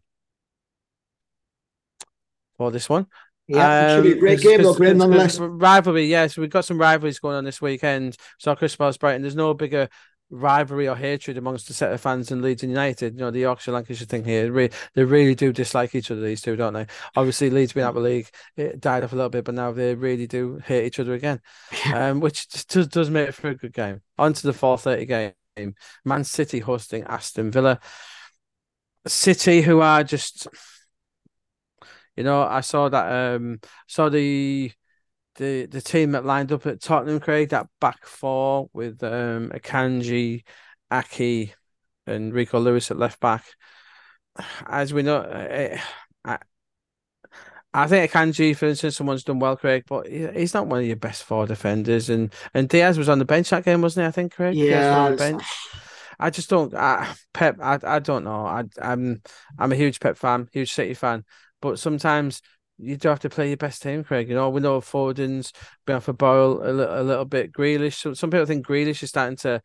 for 2.58 2.72
this 2.72 2.88
one. 2.88 3.08
Yeah, 3.48 3.88
um, 3.88 3.98
should 3.98 4.04
be 4.04 4.18
a 4.18 4.20
great 4.20 4.42
game, 4.42 4.62
though, 4.62 4.74
Graham, 4.74 4.98
nonetheless. 4.98 5.40
Rivalry, 5.40 6.06
yes. 6.06 6.38
We've 6.38 6.50
got 6.50 6.66
some 6.66 6.80
rivalries 6.80 7.20
going 7.20 7.36
on 7.36 7.46
this 7.46 7.62
weekend. 7.62 8.18
So, 8.38 8.56
Crystal 8.56 8.78
Palace 8.78 8.98
Brighton, 8.98 9.22
there's 9.22 9.36
no 9.36 9.54
bigger 9.54 9.90
rivalry 10.30 10.90
or 10.90 10.96
hatred 10.96 11.38
amongst 11.38 11.68
the 11.68 11.74
set 11.74 11.92
of 11.92 12.02
fans 12.02 12.32
in 12.32 12.42
Leeds 12.42 12.64
and 12.64 12.72
United. 12.72 13.14
You 13.14 13.22
know, 13.22 13.32
the 13.32 13.40
Yorkshire 13.40 13.72
Lancashire 13.72 14.06
thing 14.06 14.26
here, 14.26 14.70
they 14.94 15.04
really 15.04 15.36
do 15.36 15.54
dislike 15.54 15.96
each 15.96 16.12
other, 16.12 16.22
these 16.22 16.42
two, 16.42 16.56
don't 16.56 16.74
they? 16.74 16.88
Obviously, 17.16 17.50
Leeds 17.50 17.74
being 17.74 17.86
out 17.86 17.96
of 17.96 17.96
the 17.96 18.02
league, 18.02 18.30
it 18.56 18.82
died 18.82 19.04
off 19.04 19.14
a 19.14 19.16
little 19.16 19.30
bit, 19.30 19.46
but 19.46 19.56
now 19.56 19.72
they 19.72 19.96
really 19.96 20.28
do 20.28 20.60
hate 20.66 20.86
each 20.86 21.00
other 21.00 21.14
again, 21.14 21.42
um, 21.94 22.20
which 22.20 22.48
does, 22.68 22.88
does 22.88 23.10
make 23.10 23.30
it 23.30 23.36
for 23.36 23.50
a 23.50 23.56
good 23.56 23.74
game. 23.74 24.02
On 24.18 24.34
to 24.34 24.48
the 24.48 24.54
4.30 24.54 25.08
game. 25.56 25.76
Man 26.06 26.24
City 26.24 26.60
hosting 26.60 27.04
Aston 27.04 27.50
Villa. 27.50 27.80
City, 29.08 29.62
who 29.62 29.80
are 29.80 30.04
just 30.04 30.48
you 32.18 32.24
know, 32.24 32.42
I 32.42 32.62
saw 32.62 32.90
that 32.90 33.36
um 33.36 33.60
saw 33.88 34.10
the 34.10 34.72
the 35.36 35.68
the 35.68 35.82
team 35.82 36.12
that 36.12 36.26
lined 36.26 36.52
up 36.52 36.66
at 36.66 36.82
Tottenham, 36.82 37.20
Craig, 37.20 37.50
that 37.50 37.68
back 37.80 38.06
four 38.06 38.70
with 38.74 39.02
um 39.04 39.52
Akanji, 39.52 40.44
Ake, 40.92 41.56
and 42.06 42.34
Rico 42.34 42.60
Lewis 42.60 42.92
at 42.92 42.98
left 42.98 43.20
back. 43.20 43.46
As 44.68 44.94
we 44.94 45.04
know, 45.04 45.22
it, 45.22 45.80
I, 46.26 46.40
I 47.74 47.88
think 47.88 48.12
Akanji, 48.12 48.56
for 48.56 48.68
instance, 48.68 48.96
someone's 48.96 49.24
done 49.24 49.40
well, 49.40 49.56
Craig, 49.56 49.84
but 49.88 50.08
he's 50.08 50.54
not 50.54 50.68
one 50.68 50.80
of 50.80 50.88
your 50.88 50.96
best 50.96 51.24
four 51.24 51.46
defenders. 51.46 52.10
And 52.10 52.34
and 52.54 52.68
Dias 52.68 52.98
was 52.98 53.10
on 53.10 53.20
the 53.20 53.26
bench 53.26 53.52
that 53.52 53.66
game, 53.66 53.82
wasn't 53.82 54.06
he? 54.06 54.08
I 54.08 54.12
think, 54.12 54.34
Craig. 54.34 54.56
Yeah. 54.56 54.98
on 54.98 55.12
the 55.12 55.18
bench. 55.18 55.44
I 56.20 56.32
just 56.32 56.50
don't. 56.50 56.74
I, 56.74 57.14
Pep, 57.34 57.58
I, 57.62 57.78
I 57.84 58.00
don't 58.00 58.24
know. 58.24 58.46
I, 58.46 58.64
I'm 58.82 59.22
I'm 59.60 59.72
a 59.72 59.76
huge 59.76 60.00
Pep 60.00 60.18
fan, 60.18 60.50
huge 60.52 60.74
City 60.74 60.96
fan, 60.96 61.24
but 61.62 61.80
sometimes 61.80 62.42
you 62.78 62.96
do 62.96 63.08
have 63.10 63.20
to 63.22 63.30
play 63.30 63.48
your 63.48 63.58
best 63.58 63.82
team, 63.82 64.04
Craig. 64.04 64.30
You 64.30 64.36
know, 64.36 64.50
we 64.50 64.62
know 64.62 64.80
Foden's 64.82 65.52
been 65.86 65.96
off 65.96 66.08
a 66.08 66.14
boil 66.14 66.62
a, 66.62 66.72
little, 66.72 67.02
a 67.02 67.04
little 67.04 67.26
bit. 67.26 67.52
Grealish. 67.52 67.96
So 67.96 68.14
some 68.14 68.30
people 68.30 68.46
think 68.46 68.66
Grealish 68.66 69.02
is 69.02 69.10
starting 69.10 69.38
to 69.38 69.62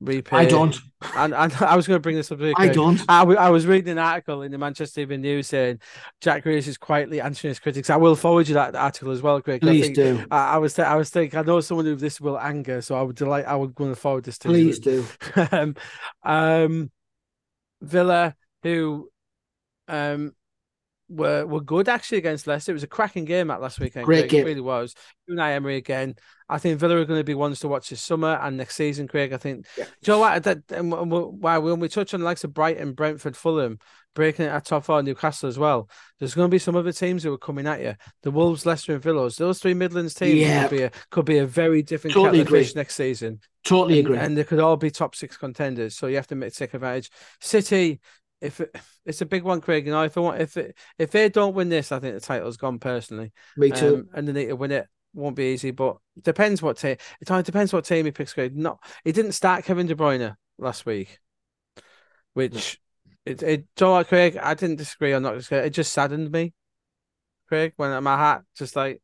repay. 0.00 0.38
I 0.38 0.44
don't. 0.44 0.76
And, 1.14 1.34
and 1.34 1.52
I 1.60 1.76
was 1.76 1.86
going 1.86 1.96
to 1.96 2.02
bring 2.02 2.16
this 2.16 2.32
up. 2.32 2.40
I 2.56 2.68
don't. 2.68 3.00
I, 3.08 3.22
I 3.22 3.50
was 3.50 3.66
reading 3.66 3.92
an 3.92 3.98
article 3.98 4.42
in 4.42 4.50
the 4.50 4.58
Manchester 4.58 5.02
Evening 5.02 5.20
News 5.20 5.46
saying 5.46 5.80
Jack 6.20 6.44
Grealish 6.44 6.66
is 6.66 6.78
quietly 6.78 7.20
answering 7.20 7.50
his 7.50 7.60
critics. 7.60 7.90
I 7.90 7.96
will 7.96 8.16
forward 8.16 8.48
you 8.48 8.54
that 8.54 8.74
article 8.74 9.12
as 9.12 9.22
well, 9.22 9.40
Craig. 9.40 9.60
Please 9.60 9.82
I 9.82 9.84
think, 9.84 9.94
do. 9.94 10.24
I, 10.30 10.54
I 10.54 10.56
was 10.58 10.74
th- 10.74 10.88
I 10.88 10.96
was 10.96 11.10
thinking 11.10 11.38
I 11.38 11.42
know 11.42 11.60
someone 11.60 11.86
who 11.86 11.94
this 11.94 12.20
will 12.20 12.38
anger, 12.38 12.82
so 12.82 12.96
I 12.96 13.02
would 13.02 13.16
delight. 13.16 13.44
I 13.46 13.54
would 13.54 13.74
going 13.74 13.90
to 13.90 13.96
forward 13.96 14.24
this 14.24 14.38
to 14.38 14.48
Please 14.48 14.84
you. 14.84 15.06
do. 15.34 15.46
um, 15.52 15.76
um, 16.24 16.90
Villa, 17.80 18.34
who 18.64 19.08
um 19.86 20.32
were 21.08 21.46
were 21.46 21.60
good 21.60 21.88
actually 21.88 22.18
against 22.18 22.46
Leicester. 22.46 22.72
It 22.72 22.74
was 22.74 22.82
a 22.82 22.86
cracking 22.88 23.24
game 23.24 23.50
at 23.50 23.60
last 23.62 23.80
weekend. 23.80 24.04
Great 24.06 24.20
Craig. 24.22 24.30
game. 24.30 24.40
It 24.42 24.48
really 24.48 24.60
was. 24.60 24.94
Unai 25.30 25.54
Emery 25.54 25.76
again. 25.76 26.16
I 26.50 26.58
think 26.58 26.78
Villa 26.78 26.96
are 26.96 27.04
going 27.04 27.20
to 27.20 27.24
be 27.24 27.34
ones 27.34 27.60
to 27.60 27.68
watch 27.68 27.90
this 27.90 28.00
summer 28.02 28.38
and 28.42 28.56
next 28.56 28.76
season, 28.76 29.08
Craig. 29.08 29.32
I 29.32 29.36
think. 29.38 29.66
Yeah. 29.76 29.84
Do 29.84 29.90
you 30.02 30.12
know 30.14 30.18
what? 30.20 30.42
That, 30.44 30.58
and 30.70 30.90
why 30.90 31.58
when 31.58 31.80
we 31.80 31.88
touch 31.88 32.14
on 32.14 32.20
the 32.20 32.26
likes 32.26 32.44
of 32.44 32.54
Brighton, 32.54 32.92
Brentford, 32.92 33.36
Fulham, 33.36 33.78
breaking 34.14 34.46
it 34.46 34.50
at 34.50 34.64
top 34.64 34.84
four, 34.84 35.02
Newcastle 35.02 35.48
as 35.48 35.58
well. 35.58 35.88
There's 36.18 36.34
going 36.34 36.48
to 36.48 36.54
be 36.54 36.58
some 36.58 36.76
other 36.76 36.92
teams 36.92 37.22
who 37.22 37.32
are 37.32 37.38
coming 37.38 37.66
at 37.66 37.80
you. 37.80 37.94
The 38.22 38.30
Wolves, 38.30 38.64
Leicester, 38.66 38.94
and 38.94 39.02
Villas. 39.02 39.36
Those 39.36 39.60
three 39.60 39.74
Midlands 39.74 40.14
teams 40.14 40.38
Yeah. 40.40 40.66
could 40.68 40.76
be 40.76 40.82
a, 40.84 40.90
could 41.10 41.24
be 41.26 41.38
a 41.38 41.46
very 41.46 41.82
different 41.82 42.14
Totally 42.14 42.38
kettle 42.40 42.54
of 42.54 42.60
fish 42.60 42.70
agree. 42.70 42.80
next 42.80 42.94
season 42.96 43.40
Totally 43.64 43.98
and, 44.00 44.08
agree. 44.08 44.18
and 44.18 44.36
they 44.36 44.44
could 44.44 44.58
all 44.58 44.76
be 44.76 44.90
top 44.90 45.14
six 45.14 45.36
contenders. 45.36 45.96
So 45.96 46.06
you 46.06 46.16
have 46.16 46.26
to 46.28 46.34
make, 46.34 46.54
take 46.54 46.74
advantage. 46.74 47.10
City, 47.40 48.00
if 48.40 48.60
it, 48.60 48.74
it's 49.04 49.20
a 49.20 49.26
big 49.26 49.42
one, 49.42 49.60
Craig. 49.60 49.86
You 49.86 49.92
know, 49.92 50.02
if 50.02 50.14
they 50.14 50.20
want, 50.20 50.40
if 50.40 50.56
it, 50.56 50.76
if 50.98 51.10
they 51.10 51.28
don't 51.28 51.54
win 51.54 51.68
this, 51.68 51.92
I 51.92 51.98
think 51.98 52.14
the 52.14 52.20
title's 52.20 52.56
gone 52.56 52.78
personally. 52.78 53.32
Me 53.56 53.70
too. 53.70 53.96
Um, 53.96 54.08
and 54.14 54.28
they 54.28 54.32
need 54.32 54.46
to 54.46 54.56
win 54.56 54.72
it. 54.72 54.86
Won't 55.14 55.36
be 55.36 55.52
easy, 55.54 55.70
but 55.70 55.96
depends 56.22 56.62
what 56.62 56.76
team. 56.76 56.96
It 57.20 57.44
depends 57.44 57.72
what 57.72 57.84
team 57.84 58.04
he 58.04 58.12
picks. 58.12 58.34
Craig. 58.34 58.56
Not 58.56 58.78
he 59.04 59.12
didn't 59.12 59.32
start 59.32 59.64
Kevin 59.64 59.86
De 59.86 59.94
Bruyne 59.94 60.34
last 60.58 60.84
week, 60.86 61.18
which 62.34 62.78
it 63.24 63.42
it. 63.42 63.64
do 63.74 63.90
what, 63.90 64.06
Craig? 64.08 64.36
I 64.36 64.54
didn't 64.54 64.76
disagree 64.76 65.14
or 65.14 65.20
not 65.20 65.34
disagree. 65.34 65.58
It 65.58 65.70
just 65.70 65.92
saddened 65.92 66.30
me, 66.30 66.52
Craig. 67.48 67.72
When 67.76 68.02
my 68.04 68.16
heart 68.16 68.44
just 68.56 68.76
like, 68.76 69.00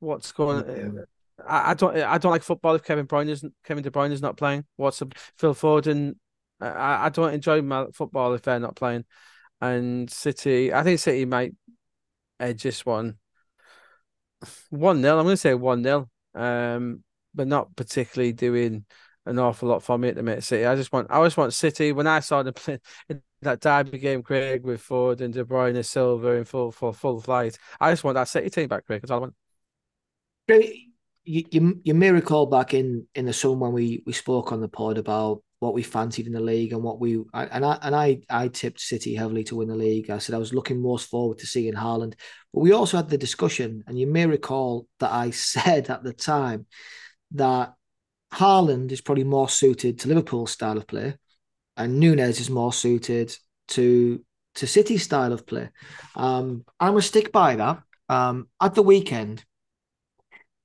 what's 0.00 0.30
going? 0.32 1.04
I, 1.46 1.70
I 1.70 1.74
don't 1.74 1.96
I 1.96 2.18
don't 2.18 2.32
like 2.32 2.42
football 2.42 2.74
if 2.74 2.84
Kevin 2.84 3.06
Bruyne 3.06 3.30
is 3.30 3.44
Kevin 3.64 3.82
De 3.82 3.90
Bruyne 3.90 4.12
is 4.12 4.22
not 4.22 4.36
playing. 4.36 4.64
What's 4.76 5.00
up, 5.00 5.14
Phil 5.36 5.54
Foden? 5.54 6.16
I, 6.60 7.06
I 7.06 7.08
don't 7.10 7.34
enjoy 7.34 7.62
my 7.62 7.86
football 7.92 8.34
if 8.34 8.42
they're 8.42 8.60
not 8.60 8.76
playing. 8.76 9.04
And 9.60 10.10
City, 10.10 10.72
I 10.72 10.82
think 10.82 11.00
City 11.00 11.24
might 11.24 11.54
edge 12.38 12.62
this 12.62 12.86
one. 12.86 13.18
One 14.70 15.02
0 15.02 15.18
I'm 15.18 15.24
going 15.24 15.32
to 15.32 15.36
say 15.36 15.54
one 15.54 15.82
0 15.82 16.08
um, 16.34 17.02
but 17.34 17.48
not 17.48 17.74
particularly 17.74 18.32
doing 18.32 18.84
an 19.26 19.38
awful 19.38 19.68
lot 19.68 19.82
for 19.82 19.98
me 19.98 20.08
at 20.08 20.14
the 20.14 20.22
minute. 20.22 20.44
City, 20.44 20.64
I 20.64 20.76
just 20.76 20.92
want 20.92 21.08
I 21.10 21.22
just 21.24 21.36
want 21.36 21.52
City. 21.52 21.92
When 21.92 22.06
I 22.06 22.20
saw 22.20 22.42
them 22.42 22.54
play 22.54 22.78
in 23.08 23.22
that 23.42 23.60
derby 23.60 23.98
game, 23.98 24.22
Craig 24.22 24.64
with 24.64 24.82
Foden 24.82 25.32
De 25.32 25.44
Bruyne, 25.44 25.84
Silva 25.84 26.28
in 26.32 26.44
full 26.44 26.72
full 26.72 26.92
full 26.92 27.20
flight, 27.20 27.58
I 27.80 27.90
just 27.92 28.04
want 28.04 28.14
that 28.14 28.28
City 28.28 28.50
team 28.50 28.68
back, 28.68 28.86
Craig. 28.86 29.02
That's 29.02 29.10
all 29.10 29.18
I 29.18 29.20
want. 29.20 29.34
You, 31.24 31.44
you, 31.50 31.80
you 31.84 31.94
may 31.94 32.10
recall 32.10 32.46
back 32.46 32.72
in, 32.72 33.06
in 33.14 33.26
the 33.26 33.34
summer 33.34 33.56
when 33.56 33.72
we, 33.72 34.02
we 34.06 34.14
spoke 34.14 34.50
on 34.50 34.62
the 34.62 34.68
pod 34.68 34.96
about 34.96 35.42
what 35.60 35.74
we 35.74 35.82
fancied 35.82 36.26
in 36.26 36.32
the 36.32 36.40
league 36.40 36.72
and 36.72 36.82
what 36.82 37.00
we 37.00 37.14
and 37.34 37.64
I 37.64 37.78
and 37.82 37.94
I 37.94 38.20
I 38.30 38.48
tipped 38.48 38.80
City 38.80 39.14
heavily 39.14 39.44
to 39.44 39.56
win 39.56 39.68
the 39.68 39.74
league. 39.74 40.10
I 40.10 40.18
said 40.18 40.34
I 40.34 40.38
was 40.38 40.54
looking 40.54 40.80
most 40.80 41.08
forward 41.08 41.38
to 41.38 41.46
seeing 41.46 41.74
Haaland, 41.74 42.14
but 42.52 42.60
we 42.60 42.72
also 42.72 42.96
had 42.96 43.08
the 43.08 43.18
discussion, 43.18 43.82
and 43.86 43.98
you 43.98 44.06
may 44.06 44.26
recall 44.26 44.86
that 45.00 45.12
I 45.12 45.30
said 45.30 45.90
at 45.90 46.04
the 46.04 46.12
time 46.12 46.66
that 47.32 47.74
Haaland 48.32 48.92
is 48.92 49.00
probably 49.00 49.24
more 49.24 49.48
suited 49.48 50.00
to 50.00 50.08
Liverpool's 50.08 50.52
style 50.52 50.78
of 50.78 50.86
play, 50.86 51.16
and 51.76 52.00
Núñez 52.02 52.40
is 52.40 52.50
more 52.50 52.72
suited 52.72 53.36
to 53.68 54.24
to 54.56 54.66
City's 54.66 55.02
style 55.02 55.32
of 55.32 55.46
play. 55.46 55.70
Um, 56.14 56.64
I'm 56.78 56.92
gonna 56.92 57.02
stick 57.02 57.32
by 57.32 57.56
that. 57.56 57.82
Um, 58.08 58.48
at 58.60 58.74
the 58.74 58.82
weekend 58.82 59.44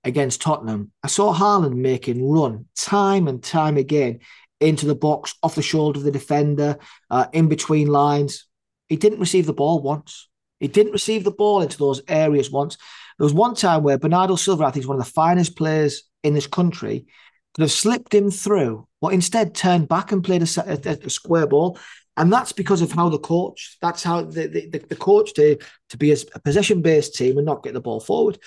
against 0.04 0.42
Tottenham, 0.42 0.92
I 1.04 1.08
saw 1.08 1.34
Haaland 1.34 1.76
making 1.76 2.30
run 2.30 2.68
time 2.76 3.28
and 3.28 3.44
time 3.44 3.78
again 3.78 4.20
into 4.64 4.86
the 4.86 4.96
box, 4.96 5.36
off 5.44 5.56
the 5.56 5.62
shoulder 5.62 6.00
of 6.00 6.06
the 6.06 6.12
defender, 6.12 6.78
uh, 7.10 7.28
in 7.34 7.48
between 7.48 7.88
lines. 7.88 8.48
He 8.88 8.96
didn't 8.96 9.20
receive 9.20 9.46
the 9.46 9.54
ball 9.54 9.82
once. 9.82 10.30
He 10.60 10.68
didn't 10.68 10.94
receive 10.94 11.24
the 11.24 11.32
ball 11.32 11.62
into 11.62 11.78
those 11.78 12.02
areas 12.08 12.50
once. 12.50 12.78
There 13.18 13.26
was 13.26 13.34
one 13.34 13.56
time 13.56 13.84
where 13.84 13.98
Bernardo 13.98 14.36
Silva, 14.36 14.66
I 14.66 14.72
think, 14.72 14.84
is 14.84 14.88
one 14.88 15.00
of 15.00 15.06
the 15.06 15.12
finest 15.12 15.58
players 15.58 16.04
in 16.24 16.34
this 16.34 16.48
country, 16.48 17.06
could 17.54 17.64
have 17.64 17.72
slipped 17.72 18.14
him 18.14 18.32
through, 18.32 18.88
but 19.02 19.14
instead 19.14 19.54
turned 19.54 19.88
back 19.88 20.12
and 20.12 20.24
played 20.24 20.42
a, 20.42 20.90
a, 20.90 21.06
a 21.06 21.10
square 21.10 21.48
ball. 21.48 21.78
And 22.16 22.32
that's 22.32 22.52
because 22.52 22.82
of 22.82 22.92
how 22.92 23.10
the 23.10 23.20
coach, 23.20 23.78
that's 23.82 24.04
how 24.04 24.22
the, 24.22 24.48
the, 24.48 24.80
the 24.88 24.96
coach 24.96 25.34
to, 25.34 25.58
to 25.90 25.98
be 25.98 26.12
a 26.12 26.40
possession 26.44 26.82
based 26.82 27.16
team 27.16 27.38
and 27.38 27.46
not 27.46 27.64
get 27.64 27.74
the 27.74 27.82
ball 27.82 28.00
forward. 28.00 28.40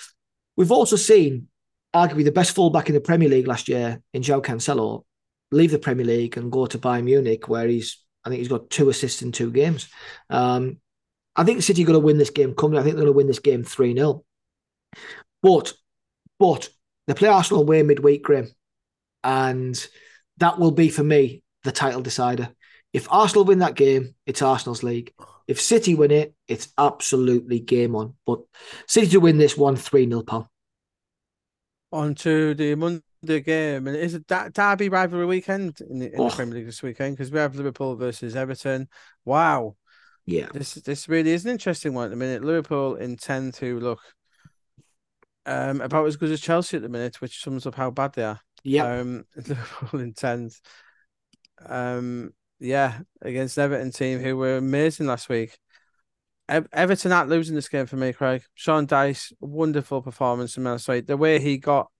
We've 0.55 0.71
also 0.71 0.95
seen 0.95 1.47
arguably 1.93 2.25
the 2.25 2.31
best 2.31 2.55
fullback 2.55 2.87
in 2.89 2.95
the 2.95 3.01
Premier 3.01 3.29
League 3.29 3.47
last 3.47 3.67
year 3.67 4.01
in 4.13 4.21
João 4.21 4.43
Cancelo 4.43 5.03
leave 5.51 5.71
the 5.71 5.79
Premier 5.79 6.05
League 6.05 6.37
and 6.37 6.51
go 6.51 6.65
to 6.65 6.77
Bayern 6.77 7.05
Munich, 7.05 7.47
where 7.47 7.67
he's 7.67 8.03
I 8.27 8.29
think 8.29 8.39
he's 8.39 8.49
got 8.49 8.69
two 8.69 8.89
assists 8.89 9.21
in 9.21 9.31
two 9.31 9.51
games. 9.51 9.87
Um, 10.29 10.81
I 11.37 11.45
think 11.45 11.61
City 11.61 11.83
are 11.83 11.85
going 11.85 11.99
to 11.99 12.05
win 12.05 12.17
this 12.17 12.29
game 12.29 12.53
coming. 12.53 12.77
I 12.77 12.83
think 12.83 12.95
they're 12.95 13.05
going 13.05 13.13
to 13.13 13.17
win 13.17 13.27
this 13.27 13.39
game 13.39 13.63
3 13.63 13.93
0. 13.93 14.25
But, 15.41 15.73
but 16.37 16.67
they 17.05 17.13
play 17.13 17.29
Arsenal 17.29 17.61
away 17.61 17.83
midweek, 17.83 18.23
Graham. 18.23 18.49
And 19.23 19.87
that 20.37 20.59
will 20.59 20.71
be, 20.71 20.89
for 20.89 21.03
me, 21.03 21.41
the 21.63 21.71
title 21.71 22.01
decider. 22.01 22.49
If 22.91 23.09
Arsenal 23.09 23.45
win 23.45 23.59
that 23.59 23.75
game, 23.75 24.15
it's 24.25 24.41
Arsenal's 24.41 24.83
league. 24.83 25.13
If 25.47 25.61
City 25.61 25.95
win 25.95 26.11
it, 26.11 26.33
it's 26.49 26.73
absolutely 26.77 27.61
game 27.61 27.95
on. 27.95 28.15
But 28.25 28.41
City 28.87 29.07
to 29.07 29.19
win 29.19 29.37
this 29.37 29.55
one 29.55 29.77
3 29.77 30.09
0, 30.09 30.23
pal. 30.23 30.51
On 31.93 32.13
to 32.15 32.53
the 32.55 32.75
Monday 32.75 33.06
game. 33.23 33.87
And 33.87 33.95
is 33.95 34.13
it 34.13 34.27
that 34.27 34.53
Derby 34.53 34.89
rivalry 34.89 35.25
weekend 35.25 35.79
in 35.81 35.99
the, 35.99 36.13
in 36.13 36.19
Oh. 36.19 36.29
the 36.29 36.35
Premier 36.35 36.55
League 36.55 36.65
this 36.65 36.83
weekend? 36.83 37.15
Because 37.15 37.31
we 37.31 37.39
have 37.39 37.55
Liverpool 37.55 37.95
versus 37.95 38.35
Everton. 38.35 38.87
Wow. 39.25 39.75
Yeah. 40.25 40.47
This 40.53 40.73
this 40.75 41.07
really 41.07 41.31
is 41.31 41.45
an 41.45 41.51
interesting 41.51 41.93
one 41.93 42.05
at 42.05 42.09
the 42.11 42.17
minute. 42.17 42.43
Liverpool 42.43 42.95
intend 42.95 43.53
to 43.55 43.79
look 43.79 43.99
um, 45.45 45.81
about 45.81 46.05
as 46.05 46.17
good 46.17 46.31
as 46.31 46.41
Chelsea 46.41 46.77
at 46.77 46.83
the 46.83 46.89
minute, 46.89 47.21
which 47.21 47.41
sums 47.41 47.65
up 47.65 47.75
how 47.75 47.89
bad 47.89 48.13
they 48.13 48.23
are. 48.23 48.39
Yeah. 48.63 48.99
Um, 48.99 49.25
Liverpool 49.35 50.01
intend, 50.01 50.51
um, 51.65 52.33
yeah, 52.59 52.99
against 53.21 53.57
Everton 53.57 53.91
team 53.91 54.19
who 54.19 54.35
were 54.35 54.57
amazing 54.57 55.07
last 55.07 55.29
week. 55.29 55.57
Everton 56.49 57.11
aren't 57.11 57.29
losing 57.29 57.55
this 57.55 57.67
game 57.67 57.87
for 57.87 57.97
me, 57.97 58.13
Craig. 58.13 58.41
Sean 58.55 58.87
Dyche, 58.87 59.33
wonderful 59.41 60.01
performance 60.01 60.53
from 60.53 60.63
week. 60.87 61.05
The 61.05 61.17
way 61.17 61.39
he 61.39 61.57
got 61.57 61.91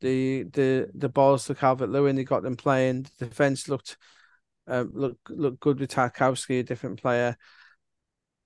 the 0.00 0.44
the 0.44 0.90
the 0.94 1.08
balls 1.08 1.46
to 1.46 1.54
Calvert 1.54 1.90
Lewin, 1.90 2.16
he 2.16 2.24
got 2.24 2.42
them 2.42 2.56
playing. 2.56 3.06
The 3.18 3.26
defense 3.26 3.68
looked 3.68 3.96
um, 4.66 4.90
looked 4.94 5.30
looked 5.30 5.60
good 5.60 5.80
with 5.80 5.90
Tarkowski, 5.90 6.60
a 6.60 6.62
different 6.62 7.00
player. 7.00 7.36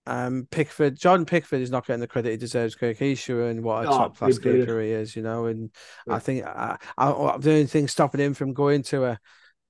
Um, 0.07 0.49
Pickford, 0.51 0.99
John 0.99 1.25
Pickford 1.25 1.61
is 1.61 1.71
not 1.71 1.87
getting 1.87 2.01
the 2.01 2.07
credit 2.07 2.31
he 2.31 2.37
deserves. 2.37 2.75
Craig, 2.75 2.97
he's 2.99 3.19
showing 3.19 3.63
what 3.63 3.85
a 3.85 3.89
Oh, 3.89 3.97
top 3.99 4.17
class 4.17 4.39
keeper 4.39 4.81
he 4.81 4.91
is, 4.91 5.15
you 5.15 5.23
know. 5.23 5.47
And 5.47 5.71
Yeah. 6.07 6.15
I 6.15 6.19
think 6.19 6.45
I, 6.45 6.79
I, 6.97 7.37
the 7.39 7.51
only 7.51 7.67
thing 7.67 7.87
stopping 7.87 8.21
him 8.21 8.35
from 8.35 8.53
going 8.53 8.83
to 8.85 9.05
a 9.05 9.21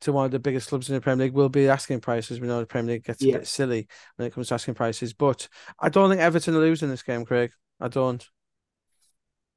to 0.03 0.13
one 0.13 0.25
of 0.25 0.31
the 0.31 0.39
biggest 0.39 0.71
clubs 0.71 0.89
in 0.89 0.95
the 0.95 1.01
Premier 1.01 1.27
League 1.27 1.35
will 1.35 1.51
be 1.51 1.69
asking 1.69 2.01
prices. 2.01 2.41
We 2.41 2.47
know 2.47 2.61
the 2.61 2.67
Premier 2.67 2.95
League 2.95 3.05
gets 3.05 3.23
Yeah. 3.23 3.35
a 3.35 3.39
bit 3.41 3.49
silly 3.49 3.87
when 4.17 4.27
it 4.27 4.33
comes 4.33 4.49
to 4.49 4.55
asking 4.55 4.75
prices, 4.75 5.13
but 5.13 5.47
I 5.79 5.91
don't 5.91 6.09
think 6.09 6.23
Everton 6.23 6.55
are 6.55 6.61
losing 6.61 6.89
this 6.89 7.03
game, 7.03 7.27
Craig. 7.27 7.51
I 7.79 7.89
don't. 7.89 8.27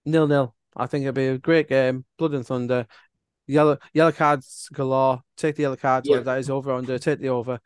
Nil 0.06 0.28
nil. 0.28 0.54
I 0.76 0.88
think 0.88 1.04
it'll 1.04 1.14
be 1.14 1.28
a 1.28 1.38
great 1.38 1.68
game. 1.68 2.06
Blood 2.18 2.34
and 2.34 2.46
thunder. 2.46 2.88
Yellow 3.46 3.78
yellow 3.94 4.12
cards 4.12 4.70
galore. 4.74 5.22
Take 5.36 5.56
the 5.56 5.64
yellow 5.64 5.76
cards. 5.76 6.08
Yeah. 6.10 6.20
That 6.20 6.40
is 6.40 6.50
over 6.50 6.72
under. 6.72 6.98
Take 6.98 7.20
the 7.20 7.30
over. 7.30 7.60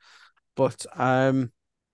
But 0.55 0.85
um, 0.95 1.51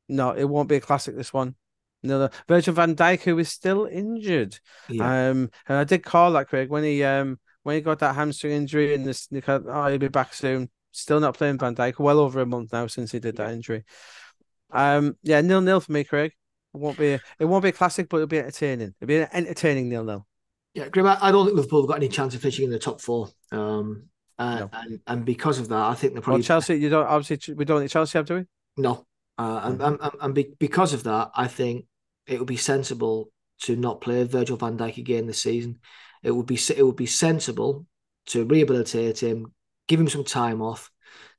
no, 0.08 0.32
it 0.32 0.46
won't 0.46 0.70
be 0.70 0.76
a 0.76 0.82
classic. 0.82 1.16
This 1.16 1.34
one. 1.34 1.56
No, 2.02 2.30
Virgil 2.50 2.74
Van 2.74 2.96
Dijk, 2.96 3.22
who 3.22 3.40
is 3.40 3.50
still 3.50 3.86
injured. 3.86 4.60
Yeah. 4.90 5.30
Um, 5.30 5.50
and 5.68 5.78
I 5.78 5.86
did 5.86 6.04
call 6.04 6.34
that 6.34 6.50
Craig 6.50 6.70
when 6.70 6.84
he 6.84 7.04
um 7.04 7.40
when 7.64 7.76
he 7.76 7.82
got 7.82 8.00
that 8.00 8.16
hamstring 8.16 8.54
injury 8.54 8.94
and 8.94 9.06
this 9.06 9.30
oh 9.32 9.88
he'll 9.88 9.98
be 9.98 10.10
back 10.10 10.34
soon. 10.34 10.70
Still 10.92 11.20
not 11.20 11.38
playing 11.38 11.58
Van 11.58 11.76
Dijk. 11.76 12.00
Well 12.00 12.20
over 12.20 12.42
a 12.42 12.46
month 12.46 12.74
now 12.74 12.88
since 12.88 13.12
he 13.12 13.20
did 13.20 13.38
that 13.38 13.52
injury. 13.52 13.84
Um, 14.70 15.18
yeah, 15.24 15.42
nil 15.42 15.62
nil 15.62 15.80
for 15.80 15.92
me, 15.92 16.04
Craig. 16.04 16.34
It 16.74 16.78
won't 16.78 16.98
be 16.98 17.14
a, 17.14 17.22
it 17.40 17.46
won't 17.46 17.64
be 17.64 17.70
a 17.70 17.74
classic, 17.74 18.10
but 18.10 18.18
it'll 18.18 18.28
be 18.28 18.40
entertaining. 18.40 18.94
It'll 19.00 19.08
be 19.08 19.18
an 19.18 19.30
entertaining 19.32 19.90
nil 19.90 20.04
nil. 20.04 20.28
Yeah, 20.74 20.90
Graham, 20.90 21.08
I 21.08 21.18
I 21.22 21.32
don't 21.32 21.46
think 21.46 21.56
Liverpool 21.56 21.82
have 21.82 21.88
got 21.88 21.98
any 21.98 22.10
chance 22.10 22.34
of 22.34 22.42
finishing 22.42 22.66
in 22.66 22.72
the 22.72 22.80
top 22.80 23.00
four. 23.00 23.30
Um, 23.52 24.08
uh, 24.40 24.60
No. 24.60 24.70
and, 24.74 25.00
and 25.06 25.26
because 25.26 25.60
of 25.60 25.70
that, 25.70 25.86
I 25.86 25.94
think 25.94 26.14
Well, 26.14 26.24
probably 26.24 26.44
Chelsea, 26.44 26.76
you 26.76 26.90
don't 26.90 27.06
obviously 27.06 27.54
we 27.54 27.66
don't 27.66 27.80
think 27.80 27.92
Chelsea 27.92 28.18
have, 28.18 28.26
do 28.26 28.36
we? 28.36 28.46
no. 28.78 29.06
Uh, 29.36 29.62
and, 29.64 29.80
Mhm. 29.80 29.88
and, 29.88 30.00
and, 30.00 30.12
and 30.22 30.36
be, 30.36 30.54
because 30.60 30.94
of 30.94 31.04
that, 31.06 31.32
I 31.36 31.48
think 31.48 31.86
it 32.28 32.38
would 32.38 32.48
be 32.48 32.58
sensible 32.58 33.32
to 33.62 33.76
not 33.76 34.00
play 34.00 34.24
Virgil 34.26 34.58
van 34.58 34.78
Dijk 34.78 34.98
again 34.98 35.26
this 35.26 35.42
season. 35.42 35.80
It 36.22 36.32
would 36.32 36.46
be 36.46 36.56
it 36.56 36.86
would 36.86 36.96
be 36.96 37.08
sensible 37.08 37.88
to 38.28 38.46
rehabilitate 38.46 39.20
him, 39.22 39.54
give 39.88 40.00
him 40.00 40.08
some 40.08 40.24
time 40.24 40.62
off. 40.62 40.92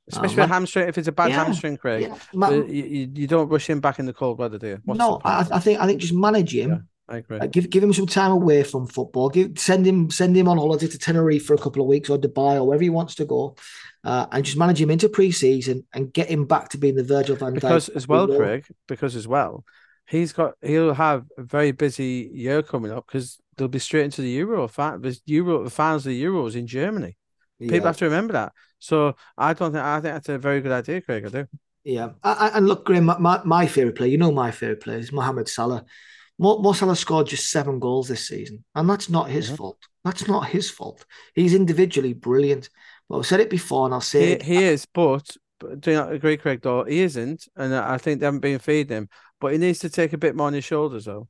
Especially 0.07 0.43
um, 0.43 0.51
a 0.51 0.53
hamstring, 0.53 0.87
if 0.87 0.97
it's 0.97 1.07
a 1.07 1.11
bad 1.11 1.31
yeah, 1.31 1.43
hamstring, 1.43 1.77
Craig, 1.77 2.03
yeah. 2.03 2.17
Ma- 2.33 2.49
you, 2.49 3.09
you, 3.13 3.27
don't 3.27 3.49
rush 3.49 3.67
him 3.67 3.79
back 3.79 3.97
in 3.97 4.05
the 4.05 4.13
cold 4.13 4.37
weather, 4.37 4.59
do 4.59 4.67
you? 4.67 4.79
What's 4.85 4.99
no, 4.99 5.19
I, 5.23 5.47
I, 5.51 5.59
think 5.59 5.79
I 5.79 5.87
think 5.87 5.99
just 5.99 6.13
manage 6.13 6.53
him. 6.53 6.87
I 7.07 7.17
agree. 7.17 7.39
Give 7.47 7.69
give 7.69 7.83
him 7.83 7.93
some 7.93 8.07
time 8.07 8.31
away 8.31 8.63
from 8.63 8.87
football. 8.87 9.29
Give 9.29 9.57
send 9.57 9.85
him 9.85 10.09
send 10.09 10.35
him 10.35 10.47
on 10.47 10.57
holiday 10.57 10.87
to 10.87 10.97
Tenerife 10.97 11.45
for 11.45 11.53
a 11.53 11.57
couple 11.57 11.81
of 11.81 11.87
weeks 11.87 12.09
or 12.09 12.17
Dubai 12.17 12.55
or 12.55 12.65
wherever 12.65 12.83
he 12.83 12.89
wants 12.89 13.15
to 13.15 13.25
go, 13.25 13.55
uh, 14.03 14.25
and 14.31 14.43
just 14.43 14.57
manage 14.57 14.81
him 14.81 14.89
into 14.89 15.07
pre-season 15.07 15.85
and 15.93 16.11
get 16.11 16.29
him 16.29 16.45
back 16.45 16.69
to 16.69 16.77
being 16.77 16.95
the 16.95 17.03
Virgil 17.03 17.35
van 17.35 17.53
Dijk. 17.53 17.61
Because 17.61 17.89
as 17.89 18.07
well, 18.07 18.27
Craig, 18.27 18.65
because 18.87 19.15
as 19.15 19.27
well, 19.27 19.63
he's 20.07 20.33
got 20.33 20.55
he'll 20.63 20.95
have 20.95 21.25
a 21.37 21.43
very 21.43 21.71
busy 21.71 22.31
year 22.33 22.63
coming 22.63 22.91
up 22.91 23.05
because 23.05 23.37
they'll 23.55 23.67
be 23.67 23.79
straight 23.79 24.05
into 24.05 24.21
the 24.21 24.29
Euro. 24.29 24.67
The 24.67 25.19
Euro 25.25 25.63
the 25.63 25.69
fans 25.69 26.05
of 26.05 26.09
the 26.09 26.23
Euros 26.23 26.55
in 26.55 26.65
Germany. 26.65 27.17
People 27.59 27.77
yeah. 27.77 27.83
have 27.83 27.97
to 27.97 28.05
remember 28.05 28.33
that. 28.33 28.51
So 28.79 29.15
I 29.37 29.53
don't 29.53 29.71
think 29.71 29.83
I 29.83 30.01
think 30.01 30.13
that's 30.15 30.29
a 30.29 30.37
very 30.39 30.61
good 30.61 30.71
idea, 30.71 31.01
Craig. 31.01 31.25
I 31.25 31.29
do. 31.29 31.47
Yeah, 31.83 32.09
I, 32.23 32.49
and 32.55 32.67
look, 32.67 32.85
Graham, 32.85 33.05
my, 33.05 33.41
my 33.45 33.67
favorite 33.67 33.95
player, 33.95 34.09
you 34.09 34.17
know, 34.17 34.31
my 34.31 34.49
favorite 34.49 34.81
player 34.81 34.97
is 34.97 35.11
Mohamed 35.11 35.47
Salah. 35.47 35.85
Mo, 36.37 36.59
Mo 36.59 36.73
Salah 36.73 36.95
scored 36.95 37.27
just 37.27 37.49
seven 37.49 37.79
goals 37.79 38.07
this 38.07 38.27
season, 38.27 38.63
and 38.75 38.89
that's 38.89 39.09
not 39.09 39.29
his 39.29 39.47
mm-hmm. 39.47 39.55
fault. 39.55 39.77
That's 40.03 40.27
not 40.27 40.47
his 40.47 40.69
fault. 40.69 41.05
He's 41.33 41.53
individually 41.53 42.13
brilliant. 42.13 42.69
But 43.07 43.19
I've 43.19 43.25
said 43.25 43.39
it 43.39 43.49
before, 43.49 43.85
and 43.85 43.93
I'll 43.93 44.01
say 44.01 44.25
he, 44.25 44.31
it. 44.33 44.41
He 44.43 44.63
is, 44.63 44.85
but, 44.93 45.37
but 45.59 45.79
do 45.79 45.91
you 45.91 45.97
not 45.97 46.11
agree, 46.11 46.37
Craig? 46.37 46.61
Though 46.61 46.83
he 46.83 47.01
isn't, 47.01 47.47
and 47.55 47.75
I 47.75 47.97
think 47.97 48.19
they 48.19 48.25
haven't 48.25 48.41
been 48.41 48.59
feeding 48.59 48.97
him. 48.97 49.09
But 49.39 49.51
he 49.51 49.57
needs 49.57 49.79
to 49.79 49.89
take 49.89 50.13
a 50.13 50.17
bit 50.17 50.35
more 50.35 50.47
on 50.47 50.53
his 50.53 50.65
shoulders, 50.65 51.05
though. 51.05 51.27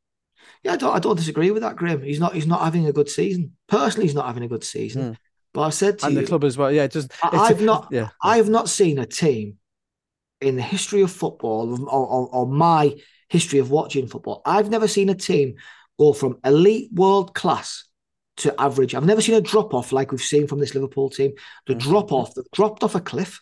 Yeah, 0.64 0.74
I 0.74 0.78
don't, 0.78 0.96
I 0.96 1.00
don't 1.00 1.18
disagree 1.18 1.52
with 1.52 1.64
that, 1.64 1.76
Graham. 1.76 2.02
He's 2.02 2.20
not, 2.20 2.34
he's 2.34 2.48
not 2.48 2.64
having 2.64 2.88
a 2.88 2.94
good 2.94 3.10
season. 3.10 3.56
Personally, 3.68 4.06
he's 4.08 4.16
not 4.16 4.28
having 4.28 4.44
a 4.44 4.48
good 4.48 4.64
season. 4.64 5.14
Mm. 5.14 5.18
But 5.54 5.62
I 5.62 5.70
said 5.70 6.00
to 6.00 6.06
and 6.06 6.16
you, 6.16 6.22
the 6.22 6.28
club 6.28 6.44
as 6.44 6.58
well. 6.58 6.72
Yeah, 6.72 6.88
just 6.88 7.12
I've 7.24 7.62
not, 7.62 7.88
yeah. 7.92 8.10
I've 8.22 8.50
not 8.50 8.70
seen 8.70 9.00
a 9.00 9.06
team 9.06 9.58
in 10.42 10.56
the 10.56 10.62
history 10.62 11.02
of 11.02 11.12
football 11.12 11.88
or, 11.88 11.90
or, 11.90 12.30
or 12.36 12.48
my 12.48 12.96
history 13.30 13.60
of 13.60 13.72
watching 13.72 14.08
football. 14.08 14.42
I've 14.46 14.70
never 14.70 14.88
seen 14.88 15.10
a 15.10 15.16
team 15.16 15.56
go 15.98 16.14
from 16.14 16.40
elite 16.44 16.92
world 16.94 17.34
class 17.34 17.86
to 18.38 18.60
average. 18.60 18.94
I've 18.94 19.06
never 19.06 19.22
seen 19.22 19.36
a 19.36 19.42
drop 19.42 19.74
off 19.74 19.92
like 19.92 20.12
we've 20.12 20.22
seen 20.22 20.48
from 20.48 20.60
this 20.60 20.76
Liverpool 20.76 21.10
team. 21.10 21.34
The 21.68 21.74
mm-hmm. 21.74 21.90
drop 21.90 22.12
off, 22.12 22.34
they've 22.36 22.52
dropped 22.52 22.84
off 22.84 22.96
a 22.96 23.02
cliff. 23.02 23.42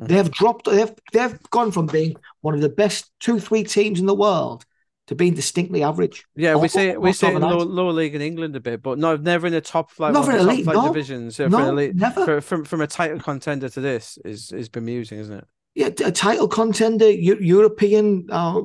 Mm-hmm. 0.00 0.08
They 0.08 0.16
have 0.16 0.30
dropped. 0.30 0.66
They 0.66 0.78
have 0.78 0.94
they 1.12 1.20
have 1.20 1.50
gone 1.50 1.72
from 1.72 1.86
being 1.86 2.16
one 2.40 2.54
of 2.54 2.60
the 2.60 2.68
best 2.68 3.10
two 3.20 3.40
three 3.40 3.64
teams 3.64 4.00
in 4.00 4.06
the 4.06 4.14
world 4.14 4.64
to 5.08 5.14
being 5.14 5.34
distinctly 5.34 5.82
average. 5.82 6.24
Yeah, 6.36 6.54
we 6.56 6.68
say 6.68 6.96
we 6.96 7.12
say 7.12 7.34
in 7.34 7.40
lower, 7.40 7.64
lower, 7.64 7.92
league 7.92 8.14
in 8.14 8.22
England 8.22 8.54
a 8.54 8.60
bit, 8.60 8.82
but 8.82 8.98
no, 8.98 9.16
never 9.16 9.46
in 9.46 9.52
the 9.52 9.60
top 9.60 9.90
like 9.98 10.12
not 10.12 10.28
elite, 10.28 10.66
top, 10.66 10.74
no. 10.74 10.86
divisions. 10.88 11.38
Yeah, 11.38 11.48
no, 11.48 11.68
elite, 11.70 11.96
never. 11.96 12.24
For, 12.24 12.40
from 12.40 12.64
from 12.64 12.80
a 12.80 12.86
title 12.86 13.18
contender 13.18 13.68
to 13.70 13.80
this 13.80 14.18
is 14.24 14.52
is 14.52 14.68
bemusing, 14.68 15.18
isn't 15.18 15.38
it? 15.38 15.46
Yeah, 15.78 15.90
a 16.04 16.10
title 16.10 16.48
contender, 16.48 17.08
European 17.08 18.26
uh, 18.30 18.62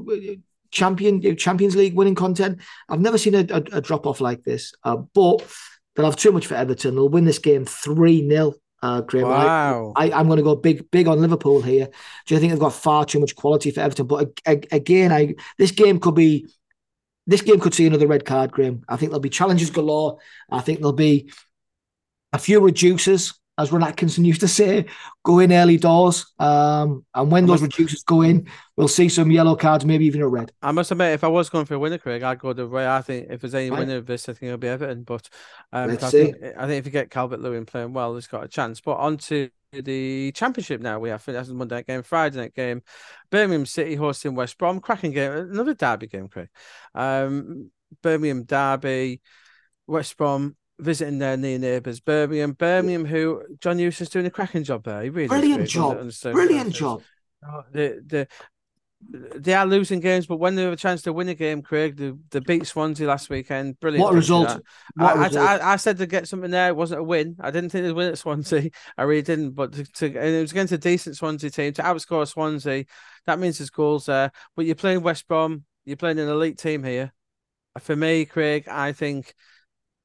champion, 0.71 1.38
Champions 1.38 1.76
League 1.76 1.93
winning 1.93 2.15
content. 2.15 2.60
I've 2.89 3.02
never 3.02 3.19
seen 3.19 3.36
a, 3.36 3.45
a, 3.52 3.63
a 3.73 3.82
drop 3.82 4.08
off 4.08 4.19
like 4.19 4.43
this. 4.43 4.73
Uh, 4.84 4.95
but 4.95 5.45
they'll 5.95 6.08
have 6.08 6.15
too 6.15 6.32
much 6.32 6.47
for 6.47 6.56
Everton. 6.56 6.95
They'll 6.95 7.10
win 7.10 7.26
this 7.26 7.38
game 7.38 7.65
three 7.65 8.28
0 8.28 8.56
uh, 8.82 9.02
Graham. 9.02 9.28
Wow. 9.28 9.93
I, 9.95 10.10
I, 10.10 10.19
am 10.21 10.26
going 10.26 10.38
to 10.38 10.43
go 10.43 10.56
big, 10.56 10.89
big 10.89 11.08
on 11.08 11.21
Liverpool 11.21 11.62
here. 11.62 11.88
Do 12.26 12.34
you 12.34 12.39
think 12.39 12.52
they've 12.52 12.60
got 12.60 12.73
far 12.73 13.06
too 13.06 13.19
much 13.19 13.36
quality 13.36 13.69
for 13.69 13.82
Everton? 13.82 14.08
But 14.08 14.32
again, 14.47 15.12
I 15.12 15.36
this 15.60 15.69
game 15.69 15.99
could 15.99 16.15
be, 16.15 16.47
this 17.28 17.43
game 17.43 17.60
could 17.60 17.76
see 17.76 17.86
another 17.86 18.08
red 18.08 18.26
card, 18.26 18.52
Graham. 18.52 18.86
I 18.89 18.97
think 18.97 19.12
there'll 19.12 19.21
be 19.21 19.30
challenges 19.30 19.69
galore. 19.69 20.17
I 20.49 20.62
think 20.62 20.80
there'll 20.80 20.93
be 20.93 21.32
a 22.34 22.39
few 22.39 22.60
reducers 22.60 23.36
as 23.58 23.72
Ron 23.72 23.84
Atkinson 23.84 24.26
used 24.26 24.42
to 24.42 24.48
say, 24.48 24.86
go 25.24 25.39
in 25.39 25.54
early 25.54 25.78
doors. 25.78 26.26
Um, 26.39 27.06
and 27.13 27.32
when 27.32 27.46
those 27.46 27.62
reducers 27.62 28.04
go 28.04 28.22
in, 28.22 28.48
we'll 28.76 28.88
see 28.88 29.10
some 29.10 29.30
yellow 29.30 29.56
cards, 29.56 29.86
maybe 29.86 30.06
even 30.06 30.22
a 30.22 30.28
red. 30.28 30.52
I 30.62 30.72
must 30.72 30.92
admit, 30.92 31.13
if 31.13 31.24
I 31.24 31.28
was 31.28 31.50
going 31.50 31.66
for 31.66 31.76
a 31.76 31.80
winner, 31.80 32.00
Craig, 32.00 32.24
I'd 32.24 32.39
go 32.39 32.54
the 32.54 32.68
way 32.68 32.88
I 32.88 33.02
think 33.02 33.28
if 33.30 33.42
there's 33.42 33.54
any 33.54 33.70
right. 33.70 33.80
winner 33.80 33.98
of 33.98 34.08
this, 34.08 34.28
I 34.28 34.34
think 34.34 34.44
it'll 34.44 34.58
be 34.58 34.70
Everton. 34.70 35.04
But 35.04 35.30
um, 35.72 35.92
I, 35.92 35.96
think, 35.96 36.38
I 36.58 36.68
think 36.68 36.80
if 36.80 36.86
you 36.86 36.92
get 36.92 37.12
Calvert 37.12 37.42
Lewin 37.42 37.66
playing 37.66 37.94
well, 37.94 38.16
he's 38.16 38.28
got 38.28 38.44
a 38.44 38.48
chance. 38.48 38.82
But 38.82 38.96
on 38.96 39.18
to 39.18 39.50
the 39.72 40.32
championship 40.34 40.82
now. 40.82 41.00
We 41.00 41.10
have 41.10 41.24
that's 41.26 41.50
Monday 41.50 41.76
night 41.76 41.88
game, 41.88 42.04
Friday 42.04 42.38
night 42.38 42.54
game, 42.54 42.82
Birmingham 43.30 43.66
City 43.66 43.96
hosting 43.96 44.36
West 44.36 44.58
Brom, 44.58 44.80
cracking 44.80 45.12
game, 45.12 45.32
another 45.32 45.74
derby 45.74 46.08
game, 46.08 46.28
Craig. 46.28 46.50
Um, 46.94 47.72
Birmingham 48.02 48.44
derby, 48.44 49.22
West 49.88 50.18
Brom 50.18 50.56
visiting 50.80 51.20
their 51.20 51.38
near 51.38 51.60
neighbours, 51.60 52.00
Birmingham. 52.00 52.54
Birmingham, 52.54 53.06
who 53.06 53.44
John 53.60 53.80
Eustace 53.80 54.10
doing 54.10 54.26
a 54.26 54.32
cracking 54.32 54.64
job 54.64 54.84
there. 54.84 55.04
He 55.04 55.10
really 55.10 55.28
brilliant 55.28 55.70
job, 55.70 56.12
brilliant 56.24 56.74
job. 56.74 57.02
Oh, 57.46 57.64
the 57.72 58.02
the 58.06 58.28
they 59.10 59.54
are 59.54 59.66
losing 59.66 60.00
games, 60.00 60.28
but 60.28 60.38
when 60.38 60.56
they 60.56 60.64
have 60.64 60.74
a 60.74 60.78
chance 60.78 61.02
to 61.04 61.14
win 61.14 61.30
a 61.30 61.34
game, 61.34 61.62
Craig, 61.62 61.98
they, 61.98 62.14
they 62.32 62.40
beat 62.40 62.66
Swansea 62.66 63.08
last 63.08 63.30
weekend. 63.30 63.80
Brilliant. 63.80 64.04
What 64.04 64.14
result? 64.14 64.62
What 64.96 65.18
I, 65.18 65.26
result? 65.26 65.50
I, 65.50 65.58
I, 65.58 65.74
I, 65.74 65.76
said 65.76 65.98
to 65.98 66.06
get 66.06 66.28
something 66.28 66.52
there. 66.52 66.70
It 66.70 66.76
wasn't 66.76 67.02
a 67.02 67.04
win. 67.04 67.36
I 67.40 67.52
didn't 67.52 67.72
think 67.72 67.86
they'd 67.86 67.92
win 67.92 68.10
at 68.10 68.18
Swansea. 68.18 68.70
I 68.98 69.04
really 69.04 69.22
didn't. 69.22 69.52
But 69.52 69.74
to, 69.74 69.84
to 69.84 70.06
and 70.06 70.36
it 70.36 70.42
was 70.42 70.52
against 70.52 70.74
a 70.74 70.78
decent 70.78 71.18
Swansea 71.18 71.50
team 71.50 71.74
to 71.74 71.82
outscore 71.82 72.28
Swansea. 72.28 72.86
That 73.26 73.40
means 73.40 73.58
there's 73.58 73.70
goals 73.70 74.06
there. 74.06 74.32
But 74.56 74.66
you're 74.66 74.76
playing 74.76 75.02
West 75.02 75.28
Brom. 75.28 75.66
You're 75.86 75.98
playing 75.98 76.20
an 76.20 76.30
elite 76.30 76.58
team 76.58 76.84
here. 76.84 77.14
For 77.80 77.96
me, 77.96 78.26
Craig, 78.26 78.68
I 78.70 78.92
think 78.94 79.34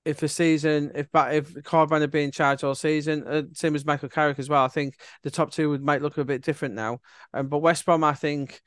if 0.05 0.19
the 0.19 0.29
season, 0.29 0.93
if 0.95 1.09
if 1.15 1.55
Corberán 1.65 2.01
had 2.01 2.11
been 2.11 2.25
in 2.25 2.31
charge 2.31 2.65
all 2.65 2.75
season, 2.75 3.25
uh, 3.27 3.43
same 3.53 3.75
as 3.75 3.85
Michael 3.85 4.09
Carrick 4.09 4.39
as 4.39 4.49
well, 4.49 4.65
I 4.65 4.69
think 4.69 4.95
the 5.23 5.31
top 5.31 5.51
two 5.51 5.71
would 5.71 5.83
might 5.83 6.03
look 6.03 6.19
a 6.19 6.25
bit 6.25 6.43
different 6.43 6.75
now. 6.75 7.01
Um, 7.35 7.49
but 7.49 7.59
West 7.59 7.85
Brom, 7.85 8.05
I 8.05 8.15
think, 8.15 8.61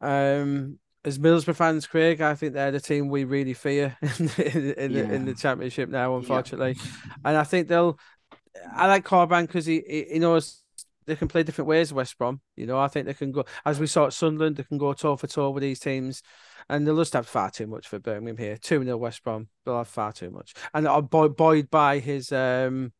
um, 0.00 0.78
as 1.04 1.18
Middlesbrough 1.18 1.56
fans, 1.56 1.86
Craig, 1.86 2.20
I 2.20 2.34
think 2.34 2.52
they're 2.52 2.70
the 2.70 2.80
team 2.80 3.08
we 3.08 3.24
really 3.24 3.54
fear 3.54 3.96
in, 4.02 4.30
in, 4.38 4.72
in, 4.74 4.90
yeah. 4.92 5.02
the, 5.02 5.14
in 5.14 5.24
the 5.24 5.34
championship 5.34 5.88
now, 5.88 6.16
unfortunately. 6.16 6.76
Yeah. 6.76 7.12
And 7.24 7.36
I 7.36 7.44
think 7.44 7.68
they'll. 7.68 7.98
I 8.74 8.88
like 8.88 9.04
Corberán 9.04 9.46
because 9.46 9.64
he, 9.64 9.82
he, 9.86 10.06
he 10.12 10.18
knows 10.18 10.62
they 11.06 11.16
can 11.16 11.28
play 11.28 11.42
different 11.42 11.68
ways. 11.68 11.92
West 11.92 12.18
Brom, 12.18 12.40
you 12.56 12.66
know, 12.66 12.78
I 12.78 12.88
think 12.88 13.06
they 13.06 13.14
can 13.14 13.32
go 13.32 13.44
as 13.64 13.80
we 13.80 13.86
saw 13.86 14.06
at 14.06 14.12
Sunderland. 14.12 14.56
They 14.56 14.64
can 14.64 14.78
go 14.78 14.92
toe 14.92 15.16
for 15.16 15.26
toe 15.26 15.50
with 15.50 15.62
these 15.62 15.80
teams 15.80 16.22
and 16.70 16.86
they'll 16.86 16.96
just 16.96 17.14
have 17.14 17.26
far 17.26 17.50
too 17.50 17.66
much 17.66 17.88
for 17.88 17.98
Birmingham 17.98 18.36
here. 18.36 18.56
Two 18.56 18.82
0 18.82 18.96
West 18.96 19.24
Brom. 19.24 19.48
They'll 19.64 19.78
have 19.78 19.88
far 19.88 20.12
too 20.12 20.30
much, 20.30 20.54
and 20.72 20.86
uh, 20.86 21.00
buoyed 21.00 21.68
by 21.68 21.98
his 21.98 22.30
um, 22.30 22.92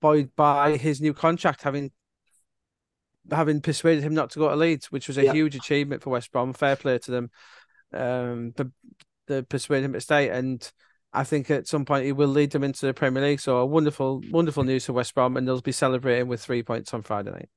buoyed 0.00 0.34
by 0.36 0.76
his 0.76 1.00
new 1.00 1.12
contract, 1.12 1.62
having 1.62 1.90
having 3.30 3.60
persuaded 3.60 4.04
him 4.04 4.14
not 4.14 4.30
to 4.30 4.38
go 4.38 4.48
to 4.48 4.56
Leeds, 4.56 4.92
which 4.92 5.08
was 5.08 5.18
a 5.18 5.24
yeah. 5.24 5.32
huge 5.32 5.56
achievement 5.56 6.02
for 6.02 6.10
West 6.10 6.30
Brom. 6.30 6.52
Fair 6.52 6.76
play 6.76 6.98
to 6.98 7.10
them. 7.10 7.30
Um, 7.92 8.54
persuaded 9.48 9.84
him 9.84 9.92
to 9.92 10.00
stay, 10.00 10.28
and 10.30 10.70
I 11.12 11.24
think 11.24 11.50
at 11.50 11.66
some 11.66 11.84
point 11.84 12.04
he 12.04 12.12
will 12.12 12.28
lead 12.28 12.52
them 12.52 12.62
into 12.62 12.86
the 12.86 12.94
Premier 12.94 13.24
League. 13.24 13.40
So 13.40 13.58
a 13.58 13.66
wonderful, 13.66 14.22
wonderful 14.30 14.62
news 14.62 14.86
for 14.86 14.92
West 14.92 15.16
Brom, 15.16 15.36
and 15.36 15.48
they'll 15.48 15.60
be 15.60 15.72
celebrating 15.72 16.28
with 16.28 16.40
three 16.40 16.62
points 16.62 16.94
on 16.94 17.02
Friday 17.02 17.32
night 17.32 17.48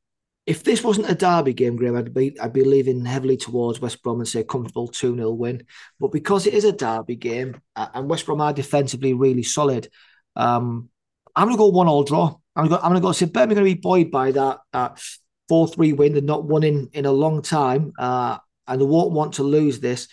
if 0.46 0.64
this 0.64 0.84
wasn't 0.84 1.10
a 1.10 1.16
derby 1.16 1.54
game, 1.54 1.76
Graham, 1.76 1.96
I'd 1.96 2.14
be 2.14 2.40
I'd 2.40 2.54
be 2.54 2.64
leaning 2.64 3.04
heavily 3.04 3.38
towards 3.38 3.82
West 3.82 4.04
Brom 4.04 4.20
and 4.20 4.28
say 4.28 4.44
comfortable 4.44 4.88
2 4.88 5.16
0 5.16 5.32
win. 5.32 5.66
But 6.00 6.12
because 6.12 6.46
it 6.46 6.54
is 6.54 6.66
a 6.66 6.72
derby 6.72 7.16
game 7.16 7.60
and 7.76 8.10
West 8.10 8.26
Brom 8.26 8.42
are 8.42 8.54
defensively 8.54 9.14
really 9.14 9.44
solid, 9.44 9.90
um, 10.36 10.90
I'm 11.36 11.48
going 11.48 11.56
to 11.56 11.60
go 11.60 11.68
one 11.68 11.88
all 11.88 12.04
draw. 12.04 12.36
I'm 12.56 12.68
going 12.68 12.94
to 12.94 13.00
go, 13.02 13.12
say 13.12 13.26
Birmingham 13.26 13.64
going 13.64 13.70
to 13.70 13.76
be 13.76 13.82
buoyed 13.82 14.12
by 14.12 14.32
that, 14.32 14.60
that 14.72 15.02
4 15.50 15.68
3 15.68 15.94
win. 15.94 16.14
They're 16.14 16.22
not 16.22 16.46
won 16.46 16.64
in, 16.64 16.90
in 16.94 17.06
a 17.06 17.12
long 17.12 17.42
time 17.42 17.94
uh, 17.98 18.38
and 18.68 18.80
they 18.80 18.86
won't 18.86 19.12
want 19.12 19.34
to 19.36 19.44
lose 19.44 19.80
this. 19.80 20.08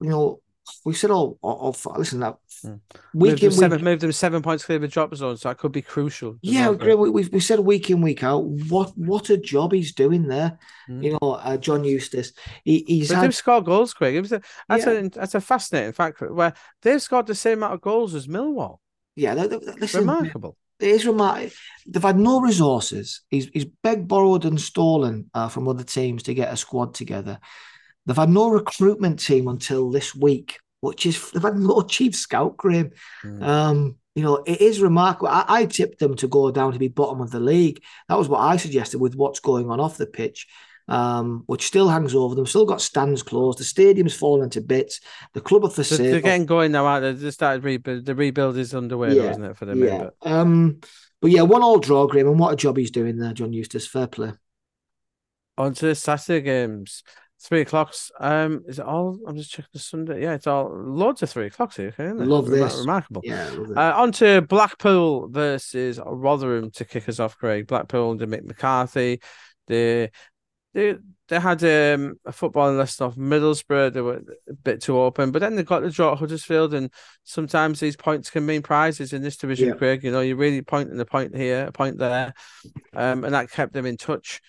You 0.00 0.08
know, 0.08 0.40
we 0.84 0.94
said, 0.94 1.10
oh, 1.10 1.38
oh, 1.42 1.74
oh 1.74 1.92
listen, 1.96 2.20
that 2.20 2.36
mm. 2.64 2.80
week 3.14 3.32
moved 3.32 3.42
in, 3.42 3.48
week, 3.50 3.58
seven, 3.58 3.84
moved 3.84 4.00
them 4.02 4.12
seven 4.12 4.42
points 4.42 4.64
clear 4.64 4.76
of 4.76 4.82
the 4.82 4.88
drop 4.88 5.14
zone, 5.14 5.36
so 5.36 5.48
that 5.48 5.58
could 5.58 5.72
be 5.72 5.82
crucial. 5.82 6.36
Yeah, 6.42 6.68
well, 6.70 6.96
we, 6.98 7.10
we, 7.10 7.28
we 7.28 7.40
said 7.40 7.60
week 7.60 7.90
in, 7.90 8.00
week 8.00 8.22
out, 8.22 8.44
what 8.44 8.96
what 8.96 9.30
a 9.30 9.36
job 9.36 9.72
he's 9.72 9.94
doing 9.94 10.28
there. 10.28 10.58
Mm. 10.88 11.04
You 11.04 11.18
know, 11.20 11.32
uh, 11.32 11.56
John 11.56 11.84
Eustace, 11.84 12.32
he, 12.64 12.84
he's 12.86 13.08
but 13.08 13.16
had... 13.16 13.24
they've 13.24 13.34
scored 13.34 13.64
goals, 13.64 13.94
Craig. 13.94 14.16
It 14.16 14.20
was 14.20 14.32
a, 14.32 14.42
that's, 14.68 14.86
yeah. 14.86 14.92
a, 14.92 15.08
that's 15.08 15.34
a 15.34 15.40
fascinating 15.40 15.92
fact 15.92 16.20
where 16.20 16.54
they've 16.82 17.02
scored 17.02 17.26
the 17.26 17.34
same 17.34 17.58
amount 17.58 17.74
of 17.74 17.80
goals 17.80 18.14
as 18.14 18.26
Millwall. 18.26 18.78
Yeah, 19.14 19.34
they, 19.34 19.46
they, 19.46 19.58
listen, 19.80 20.00
remarkable. 20.00 20.56
It 20.78 20.88
is 20.88 21.06
remarkable. 21.06 21.52
They've 21.86 22.02
had 22.02 22.18
no 22.18 22.40
resources. 22.40 23.22
He's, 23.30 23.46
he's 23.46 23.64
begged, 23.64 24.08
borrowed, 24.08 24.44
and 24.44 24.60
stolen 24.60 25.30
uh, 25.32 25.48
from 25.48 25.68
other 25.68 25.84
teams 25.84 26.24
to 26.24 26.34
get 26.34 26.52
a 26.52 26.56
squad 26.56 26.92
together. 26.92 27.38
They've 28.06 28.16
had 28.16 28.30
no 28.30 28.48
recruitment 28.50 29.18
team 29.20 29.48
until 29.48 29.90
this 29.90 30.14
week 30.14 30.58
which 30.80 31.06
is 31.06 31.30
they've 31.30 31.42
had 31.42 31.56
no 31.56 31.82
chief 31.82 32.14
scout, 32.14 32.56
Graham. 32.56 32.90
Mm. 33.24 33.42
Um, 33.42 33.96
you 34.14 34.22
know, 34.22 34.42
it 34.46 34.60
is 34.60 34.80
remarkable. 34.80 35.28
I, 35.28 35.44
I, 35.46 35.66
tipped 35.66 35.98
them 35.98 36.16
to 36.16 36.28
go 36.28 36.50
down 36.50 36.72
to 36.72 36.78
be 36.78 36.88
bottom 36.88 37.20
of 37.20 37.30
the 37.30 37.40
league. 37.40 37.82
That 38.08 38.16
was 38.16 38.28
what 38.28 38.40
I 38.40 38.56
suggested 38.56 38.98
with 38.98 39.14
what's 39.14 39.40
going 39.40 39.70
on 39.70 39.80
off 39.80 39.98
the 39.98 40.06
pitch. 40.06 40.46
um, 40.88 41.42
which 41.46 41.66
still 41.66 41.88
hangs 41.88 42.14
over 42.14 42.36
them. 42.36 42.46
Still 42.46 42.64
got 42.64 42.80
stands 42.80 43.22
closed. 43.22 43.58
The 43.58 43.64
stadium's 43.64 44.14
fallen 44.14 44.48
to 44.50 44.60
bits. 44.60 45.00
The 45.34 45.40
club 45.40 45.64
are 45.64 45.70
for 45.70 45.82
sale. 45.82 45.98
they're 45.98 46.20
getting 46.20 46.46
going 46.46 46.70
now, 46.72 46.86
aren't 46.86 47.02
they? 47.02 47.12
They 47.24 47.30
started 47.32 47.64
rebuild. 47.64 48.06
The 48.06 48.14
rebuild 48.14 48.56
is 48.56 48.72
underway, 48.72 49.14
though, 49.14 49.24
Yeah, 49.24 49.30
isn't 49.32 49.44
it, 49.44 49.56
for 49.56 49.64
them? 49.64 49.82
yeah. 49.82 50.10
But 50.22 50.30
Um, 50.30 50.80
but 51.20 51.32
yeah, 51.32 51.42
one 51.42 51.62
all 51.62 51.80
draw, 51.80 52.06
Graham, 52.06 52.28
and 52.28 52.38
what 52.38 52.52
a 52.52 52.56
job 52.56 52.76
he's 52.76 52.92
doing 52.92 53.18
there, 53.18 53.32
John 53.32 53.52
Eustace. 53.52 53.88
Fair 53.88 54.06
play. 54.06 54.32
on 55.58 55.74
to 55.74 55.86
the 55.86 55.94
Saturday 55.96 56.42
games. 56.42 57.02
Three 57.38 57.60
o'clocks. 57.60 58.10
Um, 58.18 58.62
is 58.66 58.78
it 58.78 58.84
all? 58.86 59.18
I'm 59.26 59.36
just 59.36 59.50
checking 59.50 59.68
the 59.72 59.78
Sunday. 59.78 60.22
Yeah, 60.22 60.34
it's 60.34 60.46
all 60.46 60.70
loads 60.74 61.22
of 61.22 61.30
three 61.30 61.46
o'clocks 61.46 61.76
here. 61.76 61.88
Okay. 61.88 62.10
Love 62.12 62.46
Remar- 62.46 62.50
this. 62.50 62.78
Remarkable. 62.78 63.20
Yeah. 63.24 63.50
Uh, 63.76 63.92
on 63.94 64.12
to 64.12 64.40
Blackpool 64.42 65.28
versus 65.28 66.00
Rotherham 66.04 66.70
to 66.72 66.84
kick 66.84 67.08
us 67.08 67.20
off, 67.20 67.36
Craig. 67.36 67.66
Blackpool 67.66 68.10
under 68.12 68.26
Mick 68.26 68.44
McCarthy. 68.44 69.20
They 69.66 70.10
they 70.72 70.96
they 71.28 71.40
had 71.40 71.62
um, 71.64 72.14
a 72.24 72.32
football 72.32 72.72
lesson 72.72 73.06
off 73.06 73.16
Middlesbrough. 73.16 73.92
They 73.92 74.00
were 74.00 74.22
a 74.48 74.54
bit 74.54 74.80
too 74.80 74.98
open, 74.98 75.30
but 75.30 75.40
then 75.40 75.56
they 75.56 75.62
got 75.62 75.82
the 75.82 75.90
draw 75.90 76.12
at 76.12 76.18
Huddersfield, 76.18 76.72
and 76.72 76.90
sometimes 77.24 77.80
these 77.80 77.96
points 77.96 78.30
can 78.30 78.46
mean 78.46 78.62
prizes 78.62 79.12
in 79.12 79.22
this 79.22 79.36
division, 79.36 79.68
Yeah. 79.68 79.74
Craig. 79.74 80.04
You 80.04 80.10
know, 80.10 80.20
you're 80.20 80.36
really 80.36 80.62
pointing 80.62 80.98
a 80.98 81.04
point 81.04 81.36
here, 81.36 81.66
a 81.66 81.72
point 81.72 81.98
there, 81.98 82.32
um, 82.94 83.24
and 83.24 83.34
that 83.34 83.50
kept 83.50 83.74
them 83.74 83.84
in 83.86 83.96
touch. 83.98 84.40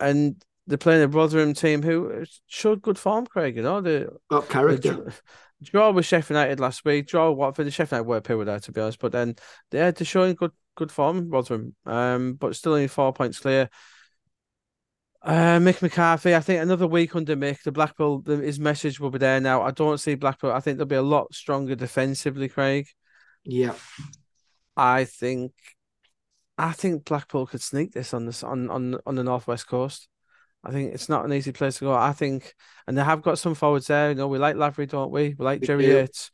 And 0.00 0.42
they're 0.68 0.78
playing 0.78 1.02
a 1.02 1.08
Rotherham 1.08 1.54
team 1.54 1.82
who 1.82 2.24
showed 2.46 2.82
good 2.82 2.98
form, 2.98 3.26
Craig. 3.26 3.56
You 3.56 3.62
know, 3.62 3.80
they 3.80 4.04
got 4.30 4.46
the 4.46 4.52
character. 4.52 4.92
dr- 4.94 5.22
draw 5.62 5.90
with 5.90 6.04
Sheffield 6.04 6.36
United 6.36 6.60
last 6.60 6.84
week. 6.84 7.08
Draw 7.08 7.30
with 7.30 7.38
Watford. 7.38 7.66
The 7.66 7.70
Sheffield 7.70 8.06
United 8.06 8.08
were 8.08 8.20
poor 8.20 8.44
there, 8.44 8.60
to 8.60 8.72
be 8.72 8.80
honest. 8.80 9.00
But 9.00 9.12
then 9.12 9.34
yeah, 9.72 9.90
they're 9.90 10.04
showing 10.04 10.34
good 10.34 10.52
good 10.76 10.92
form, 10.92 11.30
Rotherham. 11.30 11.74
Um, 11.86 12.34
but 12.34 12.54
still 12.54 12.74
only 12.74 12.86
four 12.86 13.12
points 13.14 13.40
clear. 13.40 13.70
Uh, 15.22 15.58
Mick 15.58 15.80
McCarthy. 15.80 16.34
I 16.34 16.40
think 16.40 16.62
another 16.62 16.86
week 16.86 17.16
under 17.16 17.34
Mick, 17.34 17.62
the 17.62 17.72
Blackpool, 17.72 18.20
the, 18.20 18.36
his 18.36 18.60
message 18.60 19.00
will 19.00 19.10
be 19.10 19.18
there 19.18 19.40
now. 19.40 19.62
I 19.62 19.70
don't 19.70 19.98
see 19.98 20.14
Blackpool. 20.14 20.52
I 20.52 20.60
think 20.60 20.76
they'll 20.76 20.86
be 20.86 20.94
a 20.94 21.02
lot 21.02 21.34
stronger 21.34 21.74
defensively, 21.74 22.48
Craig. 22.48 22.86
Yeah, 23.42 23.74
I 24.76 25.04
think, 25.04 25.52
I 26.58 26.72
think 26.72 27.06
Blackpool 27.06 27.46
could 27.46 27.62
sneak 27.62 27.92
this 27.92 28.12
on 28.12 28.26
this 28.26 28.44
on 28.44 28.70
on 28.70 28.98
on 29.06 29.14
the 29.14 29.24
northwest 29.24 29.66
coast. 29.66 30.08
I 30.64 30.70
think 30.72 30.92
it's 30.94 31.08
not 31.08 31.24
an 31.24 31.32
easy 31.32 31.52
place 31.52 31.78
to 31.78 31.84
go. 31.84 31.94
I 31.94 32.12
think, 32.12 32.54
and 32.86 32.96
they 32.98 33.04
have 33.04 33.22
got 33.22 33.38
some 33.38 33.54
forwards 33.54 33.86
there. 33.86 34.10
You 34.10 34.14
know, 34.16 34.28
we 34.28 34.38
like 34.38 34.56
Lavery, 34.56 34.86
don't 34.86 35.10
we? 35.10 35.34
We 35.38 35.44
like 35.44 35.62
Jerry. 35.62 35.86
Yates. 35.86 36.30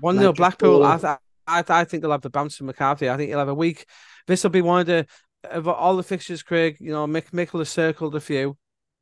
One 0.00 0.16
Like 0.16 0.22
nil 0.22 0.32
Blackpool. 0.32 0.84
I, 0.84 0.96
th- 0.98 1.18
I 1.46 1.64
I 1.68 1.84
think 1.84 2.02
they'll 2.02 2.10
have 2.12 2.20
the 2.22 2.30
bounce 2.30 2.56
from 2.56 2.66
McCarthy. 2.66 3.08
I 3.08 3.16
think 3.16 3.28
he'll 3.30 3.38
have 3.38 3.48
a 3.48 3.54
week. 3.54 3.86
This 4.26 4.42
will 4.42 4.50
be 4.50 4.62
one 4.62 4.80
of 4.80 4.86
the 4.86 5.06
of 5.44 5.66
all 5.68 5.96
the 5.96 6.02
fixtures, 6.02 6.42
Craig. 6.42 6.76
You 6.80 6.92
know, 6.92 7.06
Mick 7.06 7.30
Mick 7.30 7.52
will 7.52 7.60
have 7.60 7.68
circled 7.68 8.14
a 8.14 8.20
few. 8.20 8.56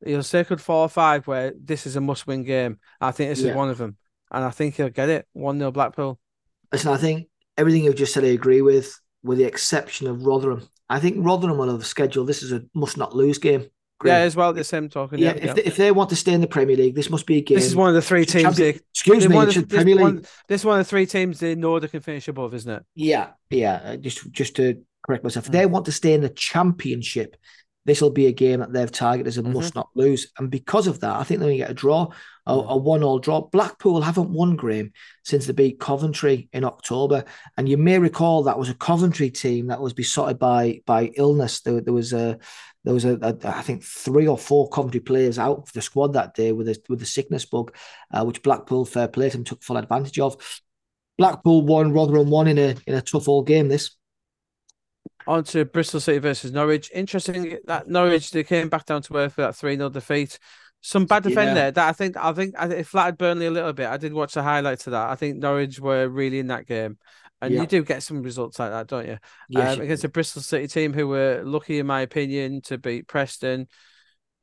He'll 0.05 0.23
circled 0.23 0.61
four 0.61 0.83
or 0.83 0.89
five 0.89 1.27
where 1.27 1.53
this 1.61 1.85
is 1.85 1.97
a 1.97 2.01
must-win 2.01 2.43
game. 2.43 2.79
I 3.01 3.11
think 3.11 3.29
this 3.31 3.41
Yeah. 3.41 3.49
is 3.51 3.55
one 3.55 3.69
of 3.69 3.77
them, 3.77 3.97
and 4.31 4.45
I 4.45 4.49
think 4.51 4.75
he'll 4.75 4.89
get 4.89 5.09
it. 5.09 5.27
One 5.33 5.57
nil 5.57 5.71
Blackpool. 5.71 6.19
listen, 6.71 6.91
I 6.91 6.97
think 6.97 7.27
everything 7.57 7.83
you've 7.83 7.95
just 7.97 8.13
said, 8.13 8.23
I 8.23 8.27
agree 8.27 8.61
with, 8.61 8.97
with 9.23 9.37
the 9.39 9.43
exception 9.43 10.07
of 10.07 10.23
Rotherham. 10.25 10.69
I 10.89 10.99
think 11.01 11.17
Rotherham 11.19 11.57
will 11.57 11.69
have 11.71 11.85
scheduled 11.85 12.27
this 12.27 12.41
is 12.43 12.53
a 12.53 12.63
must 12.73 12.95
not 12.95 13.13
lose 13.15 13.37
game. 13.39 13.69
Yeah, 14.05 14.19
as 14.19 14.35
well. 14.35 14.53
The 14.53 14.63
same 14.63 14.87
talking. 14.89 15.19
yeah. 15.19 15.29
Yeah, 15.31 15.35
if, 15.37 15.43
yeah. 15.45 15.53
They, 15.53 15.63
if 15.63 15.77
they 15.77 15.91
want 15.91 16.09
to 16.11 16.15
stay 16.15 16.33
in 16.33 16.41
the 16.41 16.47
Premier 16.47 16.75
League, 16.77 16.95
this 16.95 17.09
must 17.09 17.25
be 17.25 17.37
a 17.37 17.41
game. 17.41 17.55
This 17.57 17.65
is 17.67 17.75
one 17.75 17.89
of 17.89 17.95
the 17.95 18.01
three 18.01 18.25
teams. 18.25 18.43
Champion- 18.43 18.73
They, 18.73 18.79
Excuse 18.93 19.23
they 19.23 19.29
me, 19.29 19.45
the 19.45 19.61
the- 19.61 19.67
Premier 19.67 19.95
this, 19.95 20.03
League. 20.05 20.15
one, 20.15 20.25
this 20.47 20.65
one 20.65 20.79
of 20.79 20.85
the 20.85 20.89
three 20.89 21.05
teams 21.05 21.39
they 21.39 21.55
know 21.55 21.79
they 21.79 21.87
can 21.89 21.99
finish 22.01 22.27
above, 22.27 22.53
isn't 22.53 22.71
it? 22.71 22.83
Yeah, 22.95 23.31
yeah. 23.49 23.81
uh, 23.83 23.95
Just 23.97 24.31
just 24.31 24.55
to 24.57 24.81
correct 25.05 25.23
myself, 25.23 25.45
if 25.45 25.51
Mm. 25.51 25.53
they 25.53 25.65
want 25.65 25.85
to 25.85 25.91
stay 25.91 26.13
in 26.13 26.21
the 26.21 26.29
championship, 26.29 27.35
this 27.85 28.01
will 28.01 28.11
be 28.11 28.27
a 28.27 28.31
game 28.31 28.59
that 28.59 28.71
they've 28.73 28.91
targeted 28.91 29.27
as 29.27 29.37
a 29.37 29.43
Mhm. 29.43 29.53
must 29.53 29.73
not 29.73 29.89
lose. 29.95 30.31
And 30.37 30.51
because 30.51 30.85
of 30.87 30.99
that, 30.99 31.15
I 31.15 31.23
think 31.23 31.39
they're 31.39 31.47
going 31.49 31.57
to 31.59 31.63
get 31.63 31.71
a 31.71 31.73
draw, 31.73 32.09
a, 32.45 32.53
Mm. 32.55 32.67
a 32.69 32.77
one 32.77 33.03
all 33.03 33.17
draw. 33.19 33.41
Blackpool 33.41 34.01
haven't 34.01 34.29
won, 34.29 34.55
Graham, 34.57 34.91
since 35.23 35.45
they 35.47 35.53
beat 35.53 35.79
Coventry 35.79 36.49
in 36.53 36.65
October. 36.65 37.23
And 37.57 37.67
you 37.67 37.77
may 37.77 37.97
recall 37.97 38.43
that 38.43 38.59
was 38.59 38.69
a 38.69 38.73
Coventry 38.75 39.29
team 39.31 39.67
that 39.67 39.81
was 39.81 39.93
besotted 39.93 40.37
by 40.37 40.81
by 40.85 41.11
illness. 41.15 41.61
There, 41.61 41.81
there 41.81 41.93
was 41.93 42.13
a 42.13 42.37
there 42.83 42.93
was 42.93 43.05
a, 43.05 43.17
a 43.21 43.37
I 43.43 43.61
think 43.61 43.83
three 43.83 44.27
or 44.27 44.37
four 44.37 44.69
Coventry 44.69 45.01
players 45.01 45.37
out 45.37 45.57
of 45.59 45.73
the 45.73 45.81
squad 45.81 46.13
that 46.13 46.33
day 46.33 46.51
with 46.51 46.69
a 46.69 46.81
with 46.87 46.99
the 46.99 47.05
sickness 47.05 47.45
bug, 47.45 47.75
uh, 48.13 48.23
which 48.23 48.41
Blackpool 48.41 48.85
fair 48.85 49.07
play 49.07 49.29
to 49.29 49.37
them 49.37 49.43
took 49.43 49.63
full 49.63 49.77
advantage 49.77 50.19
of. 50.19 50.37
Blackpool 51.17 51.63
won, 51.65 51.91
Rotherham 51.91 52.29
won 52.29 52.47
in 52.47 52.57
a 52.57 52.75
in 52.87 52.95
a 52.95 53.01
tough 53.01 53.27
old 53.27 53.47
game. 53.47 53.67
This. 53.67 53.91
On 55.27 55.43
to 55.43 55.65
Bristol 55.65 55.99
City 55.99 56.17
versus 56.19 56.51
Norwich. 56.51 56.89
Interesting 56.93 57.57
that 57.65 57.87
Norwich 57.87 58.31
they 58.31 58.43
came 58.43 58.69
back 58.69 58.85
down 58.85 59.01
to 59.03 59.17
earth 59.17 59.33
for 59.33 59.41
that 59.41 59.55
3 59.55 59.75
0 59.75 59.89
defeat. 59.89 60.39
Some 60.81 61.05
bad 61.05 61.23
defending 61.23 61.55
Yeah. 61.55 61.61
there. 61.63 61.71
That 61.71 61.89
I 61.89 61.91
think 61.91 62.15
I 62.17 62.31
think 62.31 62.55
it 62.57 62.87
flattered 62.87 63.17
Burnley 63.17 63.47
a 63.47 63.51
little 63.51 63.73
bit. 63.73 63.87
I 63.87 63.97
did 63.97 64.13
watch 64.13 64.33
the 64.33 64.43
highlights 64.43 64.87
of 64.87 64.91
that. 64.91 65.09
I 65.09 65.15
think 65.15 65.37
Norwich 65.37 65.79
were 65.79 66.07
really 66.07 66.39
in 66.39 66.47
that 66.47 66.65
game. 66.65 66.97
And 67.41 67.53
Yeah. 67.53 67.61
you 67.61 67.67
do 67.67 67.83
get 67.83 68.03
some 68.03 68.21
results 68.21 68.59
like 68.59 68.71
that, 68.71 68.87
don't 68.87 69.07
you? 69.07 69.17
Yes, 69.49 69.77
um, 69.77 69.83
against 69.83 70.03
a 70.03 70.09
Bristol 70.09 70.41
City 70.41 70.67
team 70.67 70.93
who 70.93 71.07
were 71.07 71.41
lucky, 71.45 71.79
in 71.79 71.87
my 71.87 72.01
opinion, 72.01 72.61
to 72.63 72.77
beat 72.77 73.07
Preston. 73.07 73.67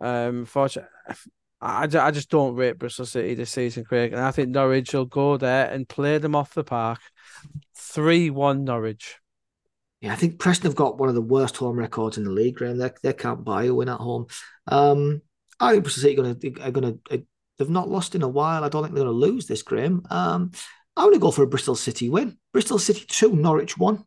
Um, 0.01 0.47
fortunately, 0.47 0.90
I, 1.61 1.84
I 1.84 2.11
just 2.11 2.30
don't 2.30 2.55
rate 2.55 2.78
Bristol 2.78 3.07
City 3.07 3.34
this 3.34 3.51
season, 3.51 3.84
Craig. 3.84 4.12
And 4.12 4.20
I 4.20 4.30
think 4.30 4.49
Norwich 4.49 4.94
will 4.94 5.05
go 5.05 5.36
there 5.36 5.70
and 5.70 5.88
play 5.88 6.18
them 6.18 6.34
off 6.34 6.55
the 6.55 6.64
park. 6.64 7.01
3 7.76 8.30
1 8.30 8.64
Norwich. 8.64 9.16
Yeah, 10.01 10.12
I 10.12 10.16
think 10.16 10.38
Preston 10.38 10.68
have 10.68 10.76
got 10.76 10.99
one 10.99 11.09
of 11.09 11.14
the 11.14 11.22
worst 11.22 11.57
home 11.57 11.78
records 11.78 12.18
in 12.18 12.24
the 12.24 12.30
league, 12.30 12.57
Graham. 12.57 12.78
They, 12.78 12.90
they 13.03 13.12
can't 13.12 13.44
buy 13.44 13.64
a 13.64 13.74
win 13.74 13.88
at 13.88 13.99
home. 13.99 14.26
Um, 14.66 15.22
I 15.59 15.72
think 15.72 15.84
Bristol 15.84 16.03
City 16.03 16.14
are 16.14 16.22
going 16.22 16.38
to 16.38 16.62
are 16.62 16.70
going 16.70 17.01
to 17.09 17.26
they've 17.59 17.70
not 17.70 17.88
lost 17.88 18.14
in 18.14 18.22
a 18.22 18.28
while. 18.28 18.64
I 18.64 18.68
don't 18.68 18.82
think 18.82 18.94
they're 18.94 19.05
going 19.05 19.14
to 19.20 19.26
lose 19.26 19.47
this, 19.47 19.62
Graham. 19.62 20.03
Um, 20.11 20.53
I'm 20.97 21.05
going 21.05 21.14
to 21.14 21.20
go 21.20 21.30
for 21.30 21.42
a 21.42 21.47
Bristol 21.47 21.76
City 21.76 22.09
win. 22.09 22.38
Bristol 22.53 22.78
City 22.78 23.05
two, 23.07 23.34
Norwich 23.36 23.76
one. 23.76 24.05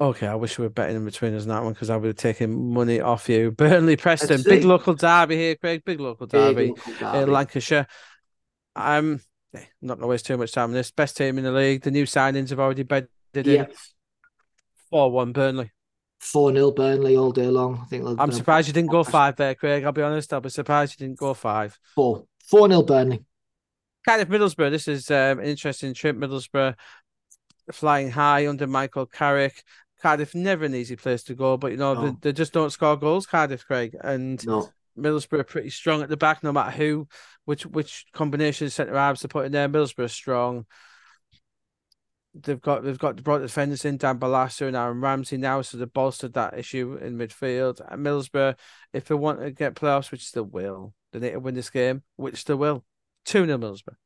Okay, 0.00 0.26
I 0.26 0.34
wish 0.34 0.58
we 0.58 0.64
were 0.64 0.70
betting 0.70 0.96
in 0.96 1.04
between 1.04 1.32
us 1.34 1.42
on 1.42 1.48
that 1.50 1.62
one 1.62 1.72
because 1.74 1.88
I 1.88 1.96
would 1.96 2.08
have 2.08 2.16
taken 2.16 2.72
money 2.72 3.00
off 3.00 3.28
you. 3.28 3.50
Burnley, 3.56 3.96
Preston, 3.96 4.42
big 4.42 4.64
local 4.64 4.94
derby 4.94 5.36
here, 5.36 5.54
Craig. 5.54 5.82
Big 5.84 6.00
local 6.00 6.26
Big 6.26 6.40
derby 6.40 6.74
in. 7.00 7.30
Lancashire. 7.30 7.86
I'm 8.74 9.20
eh, 9.54 9.60
not 9.80 9.94
going 9.94 10.02
to 10.02 10.06
waste 10.08 10.26
too 10.26 10.36
much 10.36 10.52
time 10.52 10.70
on 10.70 10.72
this. 10.72 10.90
Best 10.90 11.16
team 11.16 11.38
in 11.38 11.44
the 11.44 11.52
league. 11.52 11.82
The 11.82 11.92
new 11.92 12.04
signings 12.04 12.50
have 12.50 12.58
already 12.58 12.82
bedded 12.82 13.08
Yeah, 13.34 13.66
in 13.66 13.68
4 14.90 15.10
1 15.12 15.32
Burnley. 15.32 15.70
four 16.18 16.52
0 16.52 16.72
Burnley 16.72 17.16
all 17.16 17.30
day 17.30 17.46
long. 17.46 17.78
I 17.82 17.84
think 17.86 18.04
I'm 18.18 18.32
surprised 18.32 18.66
you 18.66 18.74
didn't 18.74 18.90
go 18.90 19.04
five 19.04 19.36
there, 19.36 19.54
Craig. 19.54 19.84
I'll 19.84 19.92
be 19.92 20.02
honest. 20.02 20.32
I'll 20.32 20.40
be 20.40 20.48
surprised 20.50 20.98
you 20.98 21.06
didn't 21.06 21.18
go 21.20 21.32
five. 21.32 21.78
four 21.94 22.24
four 22.44 22.68
0 22.68 22.82
Burnley. 22.82 23.24
Cardiff 24.04 24.28
Middlesbrough. 24.28 24.70
This 24.70 24.88
is 24.88 25.10
um, 25.10 25.38
an 25.38 25.44
interesting 25.46 25.94
trip. 25.94 26.16
Middlesbrough 26.16 26.74
flying 27.72 28.10
high 28.10 28.48
under 28.48 28.66
Michael 28.66 29.06
Carrick. 29.06 29.62
Cardiff 30.00 30.34
never 30.34 30.64
an 30.64 30.74
easy 30.74 30.96
place 30.96 31.22
to 31.24 31.34
go, 31.34 31.56
but 31.56 31.70
you 31.70 31.76
know, 31.76 31.94
No. 31.94 32.06
they, 32.06 32.16
they 32.20 32.32
just 32.32 32.52
don't 32.52 32.70
score 32.70 32.96
goals, 32.96 33.26
Cardiff, 33.26 33.64
Craig. 33.64 33.96
And 34.02 34.44
No, 34.44 34.68
Middlesbrough 34.98 35.40
are 35.40 35.44
pretty 35.44 35.70
strong 35.70 36.02
at 36.02 36.08
the 36.08 36.16
back, 36.16 36.42
no 36.42 36.52
matter 36.52 36.72
who, 36.72 37.06
which 37.44 37.64
which 37.64 38.06
combination 38.12 38.66
of 38.66 38.72
centre 38.72 38.96
halves 38.96 39.20
to 39.20 39.28
put 39.28 39.46
in 39.46 39.52
there. 39.52 39.68
Middlesbrough 39.68 40.04
are 40.04 40.08
strong. 40.08 40.66
They've 42.34 42.60
got 42.60 42.82
they've 42.82 42.98
got 42.98 43.22
brought 43.22 43.42
defenders 43.42 43.84
in 43.84 43.98
Dan 43.98 44.18
Balassa 44.18 44.66
and 44.66 44.74
Aaron 44.76 45.00
Ramsey 45.00 45.36
now, 45.36 45.62
so 45.62 45.76
they've 45.76 45.92
bolstered 45.92 46.32
that 46.32 46.58
issue 46.58 46.98
in 47.00 47.16
midfield. 47.16 47.80
And 47.88 48.04
Middlesbrough, 48.04 48.56
if 48.92 49.04
they 49.04 49.14
want 49.14 49.40
to 49.40 49.50
get 49.50 49.74
playoffs, 49.76 50.10
which 50.10 50.32
they 50.32 50.40
will, 50.40 50.94
they 51.12 51.20
need 51.20 51.32
to 51.32 51.40
win 51.40 51.54
this 51.54 51.70
game, 51.70 52.02
which 52.16 52.44
they 52.46 52.54
will. 52.54 52.84
Two 53.24 53.46
0 53.46 53.58
Middlesbrough. 53.58 53.96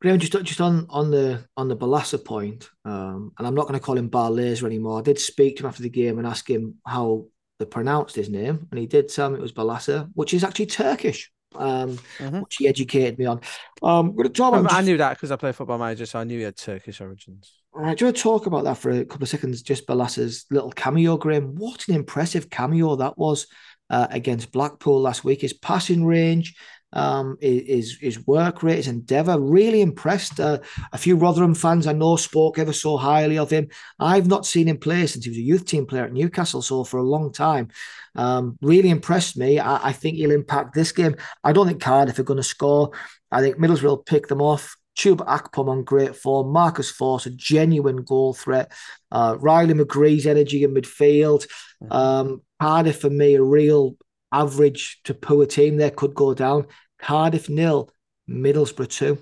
Graham, 0.00 0.20
just 0.20 0.32
just 0.44 0.60
on 0.60 0.86
on 0.90 1.10
the 1.10 1.44
on 1.56 1.68
the 1.68 1.76
Balassa 1.76 2.24
point, 2.24 2.70
um, 2.84 3.32
and 3.36 3.46
I'm 3.46 3.54
not 3.54 3.62
going 3.66 3.78
to 3.78 3.84
call 3.84 3.98
him 3.98 4.08
Barlaser 4.10 4.64
anymore. 4.64 5.00
I 5.00 5.02
did 5.02 5.18
speak 5.18 5.56
to 5.56 5.64
him 5.64 5.68
after 5.68 5.82
the 5.82 5.90
game 5.90 6.18
and 6.18 6.26
ask 6.26 6.48
him 6.48 6.76
how 6.86 7.26
they 7.58 7.64
pronounced 7.64 8.14
his 8.14 8.28
name, 8.28 8.68
and 8.70 8.78
he 8.78 8.86
did 8.86 9.08
tell 9.08 9.28
me 9.28 9.38
it 9.38 9.42
was 9.42 9.52
Balassa, 9.52 10.08
which 10.14 10.34
is 10.34 10.44
actually 10.44 10.66
Turkish, 10.66 11.32
um, 11.56 11.98
Mhm. 12.18 12.42
which 12.42 12.56
he 12.56 12.68
educated 12.68 13.18
me 13.18 13.24
on. 13.24 13.40
Um, 13.82 14.14
going 14.14 14.32
to. 14.32 14.44
I 14.70 14.82
knew 14.82 14.98
that 14.98 15.14
because 15.14 15.32
I 15.32 15.36
play 15.36 15.50
football 15.50 15.78
manager, 15.78 16.06
so 16.06 16.20
I 16.20 16.24
knew 16.24 16.38
he 16.38 16.44
had 16.44 16.56
Turkish 16.56 17.00
origins. 17.00 17.52
All 17.74 17.82
right, 17.82 17.98
do 17.98 18.04
you 18.04 18.06
want 18.06 18.16
to 18.16 18.22
talk 18.22 18.46
about 18.46 18.64
that 18.64 18.78
for 18.78 18.90
a 18.90 19.04
couple 19.04 19.24
of 19.24 19.28
seconds? 19.28 19.62
Just 19.62 19.86
Balassa's 19.88 20.46
little 20.52 20.70
cameo, 20.70 21.16
Graham. 21.16 21.56
What 21.56 21.88
an 21.88 21.96
impressive 21.96 22.48
cameo 22.50 22.94
that 22.96 23.18
was 23.18 23.48
uh, 23.90 24.06
against 24.10 24.52
Blackpool 24.52 25.00
last 25.00 25.24
week. 25.24 25.40
His 25.40 25.52
passing 25.54 26.04
range, 26.04 26.54
um, 26.92 27.36
his 27.40 27.98
his 28.00 28.26
work 28.26 28.62
rate, 28.62 28.76
his 28.76 28.88
endeavour, 28.88 29.38
really 29.38 29.82
impressed. 29.82 30.40
Uh, 30.40 30.58
a 30.92 30.98
few 30.98 31.16
Rotherham 31.16 31.54
fans 31.54 31.86
I 31.86 31.92
know 31.92 32.16
spoke 32.16 32.58
ever 32.58 32.72
so 32.72 32.96
highly 32.96 33.38
of 33.38 33.50
him. 33.50 33.68
I've 33.98 34.26
not 34.26 34.46
seen 34.46 34.68
him 34.68 34.78
play 34.78 35.06
since 35.06 35.24
he 35.24 35.30
was 35.30 35.38
a 35.38 35.42
youth 35.42 35.66
team 35.66 35.86
player 35.86 36.04
at 36.04 36.12
Newcastle, 36.12 36.62
so 36.62 36.84
for 36.84 36.98
a 36.98 37.02
long 37.02 37.32
time. 37.32 37.68
Um, 38.14 38.58
really 38.62 38.90
impressed 38.90 39.36
me. 39.36 39.58
I, 39.58 39.88
I 39.88 39.92
think 39.92 40.16
he'll 40.16 40.30
impact 40.30 40.74
this 40.74 40.92
game. 40.92 41.16
I 41.44 41.52
don't 41.52 41.66
think 41.66 41.82
Cardiff 41.82 42.18
are 42.18 42.24
going 42.24 42.38
to 42.38 42.42
score. 42.42 42.90
I 43.30 43.40
think 43.42 43.58
Middlesbrough 43.58 43.82
will 43.82 43.98
pick 43.98 44.26
them 44.28 44.40
off. 44.40 44.76
Chuba 44.98 45.24
Akpom 45.26 45.68
on 45.68 45.84
great 45.84 46.16
form. 46.16 46.52
Marcus 46.52 46.90
Forss, 46.90 47.26
a 47.26 47.30
genuine 47.30 48.02
goal 48.02 48.34
threat. 48.34 48.72
Uh, 49.12 49.36
Riley 49.38 49.74
McGree's 49.74 50.26
energy 50.26 50.64
in 50.64 50.74
midfield. 50.74 51.46
Mhm. 51.82 51.92
Um, 51.92 52.42
Cardiff 52.60 53.00
for 53.00 53.10
me 53.10 53.34
a 53.34 53.42
real 53.42 53.96
average 54.32 55.00
to 55.04 55.14
poor 55.14 55.46
team. 55.46 55.76
there 55.76 55.90
could 55.90 56.14
go 56.14 56.34
down. 56.34 56.66
Cardiff 56.98 57.48
nil, 57.48 57.90
Middlesbrough 58.28 58.88
two. 58.88 59.18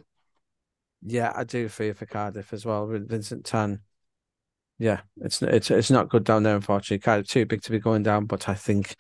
Yeah, 1.03 1.33
I 1.35 1.45
do 1.45 1.69
fear 1.69 1.95
for 1.95 2.07
Cardiff 2.07 2.53
as 2.53 2.65
well 2.65 2.87
with 2.87 3.09
Vincent 3.09 3.45
Tan. 3.45 3.81
Yeah, 4.79 5.01
it's 5.21 5.41
it's 5.43 5.71
it's 5.71 5.91
not 5.91 6.09
good 6.11 6.25
down 6.25 6.43
there, 6.43 6.57
unfortunately. 6.57 6.99
Cardiff 6.99 7.29
too 7.29 7.47
big 7.47 7.63
to 7.63 7.71
be 7.71 7.79
going 7.79 8.03
down, 8.03 8.27
but 8.27 8.49
I 8.49 8.55
think 8.55 8.95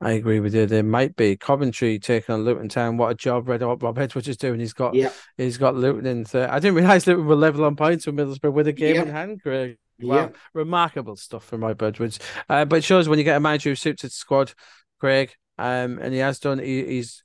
I 0.00 0.12
agree 0.12 0.40
with 0.40 0.54
you. 0.54 0.64
There 0.66 0.82
might 0.82 1.16
be 1.16 1.36
Coventry 1.36 1.98
taking 1.98 2.34
on 2.34 2.44
Luton 2.44 2.68
Town. 2.68 2.96
What 2.96 3.10
a 3.10 3.14
job 3.14 3.48
Red 3.48 3.60
Rob 3.62 3.98
Edwards 3.98 4.28
is 4.28 4.36
doing. 4.36 4.60
He's 4.60 4.72
got 4.72 4.94
Yeah, 4.94 5.10
he's 5.36 5.58
got 5.58 5.74
Luton 5.74 6.06
in 6.06 6.24
third. 6.24 6.48
I 6.48 6.58
didn't 6.60 6.76
realize 6.76 7.06
Luton 7.06 7.26
were 7.26 7.34
level 7.34 7.64
on 7.64 7.76
points 7.76 8.06
with 8.06 8.14
Middlesbrough 8.16 8.52
with 8.52 8.68
a 8.68 8.72
game 8.72 8.94
Yeah. 8.94 9.02
in 9.02 9.08
hand. 9.08 9.42
Greg. 9.42 9.76
Wow, 10.00 10.14
yeah, 10.16 10.28
remarkable 10.54 11.16
stuff 11.16 11.44
from 11.44 11.64
Rob 11.64 11.82
Edwards. 11.82 12.20
Uh, 12.48 12.64
but 12.64 12.76
it 12.76 12.84
shows 12.84 13.08
when 13.08 13.18
you 13.18 13.24
get 13.24 13.36
a 13.36 13.40
manager 13.40 13.70
who 13.70 13.74
suits 13.74 14.02
his 14.02 14.14
squad, 14.14 14.52
Craig. 15.00 15.32
Um, 15.58 15.98
and 15.98 16.14
he 16.14 16.20
has 16.20 16.38
done. 16.38 16.58
He, 16.58 16.84
he's, 16.84 17.24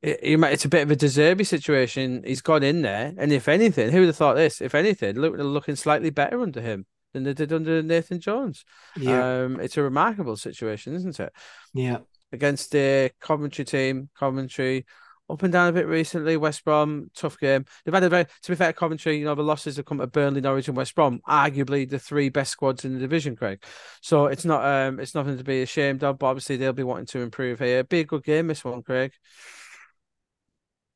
he, 0.00 0.16
he 0.22 0.34
it's 0.34 0.64
a 0.64 0.68
bit 0.68 0.82
of 0.82 0.90
a 0.90 0.96
deservy 0.96 1.44
situation. 1.44 2.22
He's 2.24 2.40
gone 2.40 2.62
in 2.62 2.82
there, 2.82 3.12
and 3.18 3.32
if 3.32 3.48
anything, 3.48 3.90
who 3.90 4.00
would 4.00 4.06
have 4.06 4.16
thought 4.16 4.36
this? 4.36 4.60
If 4.60 4.74
anything, 4.74 5.18
are 5.18 5.30
looking 5.44 5.76
slightly 5.76 6.10
better 6.10 6.40
under 6.40 6.60
him 6.60 6.86
than 7.12 7.24
they 7.24 7.34
did 7.34 7.52
under 7.52 7.82
Nathan 7.82 8.20
Jones. 8.20 8.64
yeah, 8.96 9.42
Um, 9.42 9.60
it's 9.60 9.76
a 9.76 9.82
remarkable 9.82 10.36
situation, 10.36 10.94
isn't 10.94 11.18
it? 11.20 11.32
yeah. 11.74 11.98
Against 12.32 12.72
the 12.72 13.10
Coventry 13.20 13.64
team, 13.64 14.08
Coventry 14.18 14.86
up 15.32 15.42
and 15.42 15.52
down 15.52 15.68
a 15.68 15.72
bit 15.72 15.86
recently. 15.86 16.36
West 16.36 16.64
Brom, 16.64 17.10
tough 17.16 17.38
game. 17.38 17.64
They've 17.84 17.94
had 17.94 18.04
a 18.04 18.08
very, 18.08 18.24
to 18.24 18.52
be 18.52 18.54
fair, 18.54 18.72
Coventry, 18.72 19.18
you 19.18 19.24
know, 19.24 19.34
the 19.34 19.42
losses 19.42 19.76
have 19.76 19.86
come 19.86 19.98
to 19.98 20.06
Burnley, 20.06 20.42
Norwich, 20.42 20.68
and 20.68 20.76
West 20.76 20.94
Brom, 20.94 21.20
arguably 21.26 21.88
the 21.88 21.98
three 21.98 22.28
best 22.28 22.52
squads 22.52 22.84
in 22.84 22.94
the 22.94 23.00
division, 23.00 23.34
Craig. 23.34 23.64
So 24.02 24.26
it's 24.26 24.44
not, 24.44 24.64
um, 24.64 25.00
it's 25.00 25.14
nothing 25.14 25.38
to 25.38 25.44
be 25.44 25.62
ashamed 25.62 26.04
of. 26.04 26.18
But 26.18 26.26
obviously, 26.26 26.56
they'll 26.58 26.74
be 26.74 26.82
wanting 26.82 27.06
to 27.06 27.20
improve 27.20 27.58
here. 27.58 27.82
Be 27.82 28.00
a 28.00 28.04
good 28.04 28.24
game, 28.24 28.46
this 28.46 28.64
one, 28.64 28.82
Craig. 28.82 29.12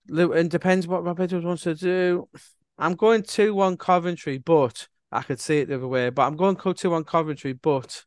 Luton 0.08 0.48
depends 0.48 0.86
what 0.86 1.02
Rob 1.02 1.18
Edwards 1.18 1.44
wants 1.44 1.62
to 1.62 1.74
do. 1.74 2.28
I'm 2.78 2.94
going 2.94 3.22
two 3.22 3.54
one 3.54 3.78
Coventry, 3.78 4.38
but 4.38 4.86
I 5.10 5.22
could 5.22 5.40
see 5.40 5.60
it 5.60 5.68
the 5.68 5.76
other 5.76 5.88
way. 5.88 6.10
But 6.10 6.26
I'm 6.26 6.36
going 6.36 6.56
two 6.56 6.90
one 6.90 7.04
Coventry, 7.04 7.54
but 7.54 8.04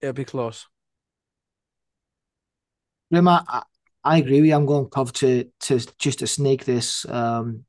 it'll 0.00 0.14
be 0.14 0.24
close. 0.24 0.66
Grim, 3.12 3.28
I, 4.12 4.18
agree 4.18 4.40
with 4.40 4.48
you. 4.48 4.54
I'm 4.54 4.66
going 4.66 4.88
to 4.90 5.50
to 5.60 5.86
just 5.98 6.18
to 6.20 6.26
sneak 6.26 6.64
this 6.64 7.06
um 7.08 7.64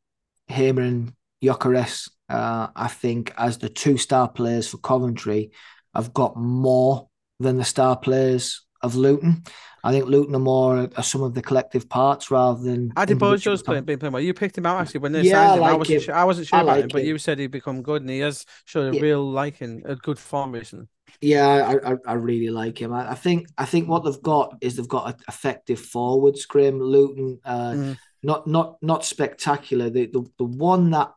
Hamer 0.48 0.82
and 0.82 1.14
Gyökeres. 1.44 2.10
Uh, 2.28 2.68
I 2.76 2.88
think 2.88 3.34
as 3.38 3.58
the 3.58 3.70
two 3.70 3.98
star 3.98 4.28
players 4.30 4.68
for 4.68 4.78
Coventry 4.78 5.52
have 5.96 6.14
got 6.14 6.38
more 6.38 7.08
than 7.40 7.58
the 7.58 7.64
star 7.64 7.98
players 7.98 8.66
of 8.82 8.95
Luton. 8.95 9.43
I 9.84 9.91
think 9.91 10.05
Luton 10.05 10.36
are 10.36 10.39
more 10.39 10.89
are 10.95 11.03
some 11.03 11.23
of 11.23 11.34
the 11.34 11.41
collective 11.41 11.88
parts 11.88 12.32
rather 12.32 12.61
than 12.61 12.91
I 12.95 13.05
did 13.05 13.13
individual 13.13 13.55
Bojo's 13.55 13.63
playing, 13.63 13.84
been 13.86 13.99
playing 13.99 14.13
well. 14.13 14.21
You 14.21 14.34
picked 14.34 14.57
him 14.57 14.65
out 14.65 14.82
actually 14.82 14.99
when 15.01 15.11
they 15.13 15.23
Yeah, 15.23 15.39
I 15.41 15.45
signed 15.45 15.57
him. 15.57 15.63
I 15.63 15.69
like 15.71 15.80
wasn't, 15.80 15.97
him. 15.97 16.01
sure, 16.03 16.15
I 16.15 16.23
wasn't 16.25 16.47
sure 16.47 16.59
I 16.59 16.61
about 16.61 16.75
like 16.75 16.84
him, 16.84 16.89
but 16.91 17.03
you 17.03 17.17
said 17.17 17.39
he'd 17.39 17.47
become 17.51 17.82
good, 17.82 18.01
and 18.01 18.09
he 18.09 18.19
has 18.19 18.45
showed 18.65 18.91
a 18.93 18.95
Yeah. 18.95 19.01
real 19.01 19.23
liking, 19.30 19.84
a 19.86 19.95
good 19.95 20.19
form 20.19 20.51
recently. 20.51 20.88
Yeah, 21.21 21.47
I, 21.47 21.91
I, 21.91 21.95
I 22.05 22.13
really 22.13 22.49
like 22.49 22.80
him. 22.82 22.93
I, 22.93 23.11
I 23.11 23.15
think 23.15 23.47
I 23.57 23.65
think 23.65 23.89
what 23.89 24.03
they've 24.03 24.21
got 24.21 24.57
is 24.61 24.75
they've 24.75 24.88
got 24.88 25.09
an 25.09 25.15
effective 25.27 25.80
forwards. 25.80 26.45
Grim 26.45 26.80
Luton, 26.82 27.39
uh, 27.43 27.73
Mm. 27.75 27.97
not 28.21 28.47
not 28.47 28.77
not 28.82 29.05
spectacular. 29.05 29.89
The 29.89 30.07
the, 30.07 30.23
the 30.38 30.43
one 30.45 30.91
that 30.91 31.11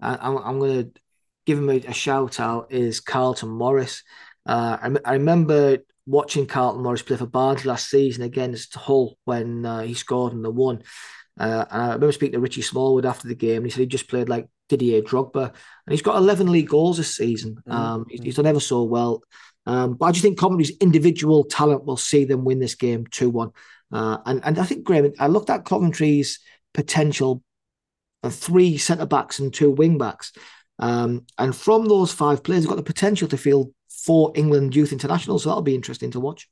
I, 0.00 0.18
I'm 0.20 0.36
I'm 0.38 0.58
going 0.58 0.84
to 0.92 1.00
give 1.46 1.58
him 1.58 1.68
a, 1.70 1.76
a 1.76 1.92
shout 1.92 2.38
out 2.40 2.72
is 2.72 3.00
Carlton 3.00 3.48
Morris. 3.48 4.02
Uh, 4.46 4.76
I, 4.80 5.10
I 5.10 5.12
remember 5.14 5.78
watching 6.06 6.46
Carlton 6.46 6.82
Morris 6.82 7.02
play 7.02 7.16
for 7.16 7.26
Barnes 7.26 7.64
last 7.64 7.88
season 7.88 8.22
against 8.22 8.74
Hull 8.74 9.16
when 9.24 9.64
uh, 9.64 9.80
he 9.80 9.94
scored 9.94 10.32
in 10.32 10.42
the 10.42 10.50
one. 10.50 10.82
Uh, 11.38 11.64
and 11.70 11.82
I 11.82 11.86
remember 11.86 12.12
speaking 12.12 12.34
to 12.34 12.40
Richie 12.40 12.62
Smallwood 12.62 13.06
after 13.06 13.28
the 13.28 13.34
game. 13.34 13.58
And 13.58 13.66
he 13.66 13.70
said 13.70 13.80
he 13.80 13.86
just 13.86 14.08
played 14.08 14.28
like 14.28 14.48
Didier 14.68 15.02
Drogba, 15.02 15.46
and 15.46 15.90
he's 15.90 16.02
got 16.02 16.16
11 16.16 16.50
league 16.50 16.68
goals 16.68 16.96
this 16.96 17.16
season. 17.16 17.56
Mm. 17.68 17.72
Um, 17.72 18.06
he's, 18.08 18.22
he's 18.22 18.36
done 18.36 18.46
ever 18.46 18.60
so 18.60 18.82
well. 18.82 19.22
Um, 19.64 19.94
but 19.94 20.06
I 20.06 20.12
just 20.12 20.24
think 20.24 20.38
Coventry's 20.38 20.76
individual 20.78 21.44
talent 21.44 21.84
will 21.84 21.96
see 21.96 22.24
them 22.24 22.44
win 22.44 22.58
this 22.58 22.74
game 22.74 23.06
2 23.06 23.30
1. 23.30 23.50
Uh, 23.92 24.18
and, 24.26 24.40
and 24.44 24.58
I 24.58 24.64
think, 24.64 24.84
Graham, 24.84 25.12
I 25.18 25.28
looked 25.28 25.50
at 25.50 25.64
Coventry's 25.64 26.40
potential 26.74 27.42
of 28.22 28.34
three 28.34 28.78
centre 28.78 29.06
backs 29.06 29.38
and 29.38 29.52
two 29.52 29.70
wing 29.70 29.98
backs. 29.98 30.32
Um, 30.78 31.26
and 31.38 31.54
from 31.54 31.86
those 31.86 32.12
five 32.12 32.42
players, 32.42 32.62
they've 32.62 32.68
got 32.68 32.76
the 32.76 32.82
potential 32.82 33.28
to 33.28 33.36
field 33.36 33.72
four 34.04 34.32
England 34.34 34.74
youth 34.74 34.92
internationals. 34.92 35.44
So 35.44 35.50
that'll 35.50 35.62
be 35.62 35.74
interesting 35.74 36.10
to 36.12 36.20
watch. 36.20 36.48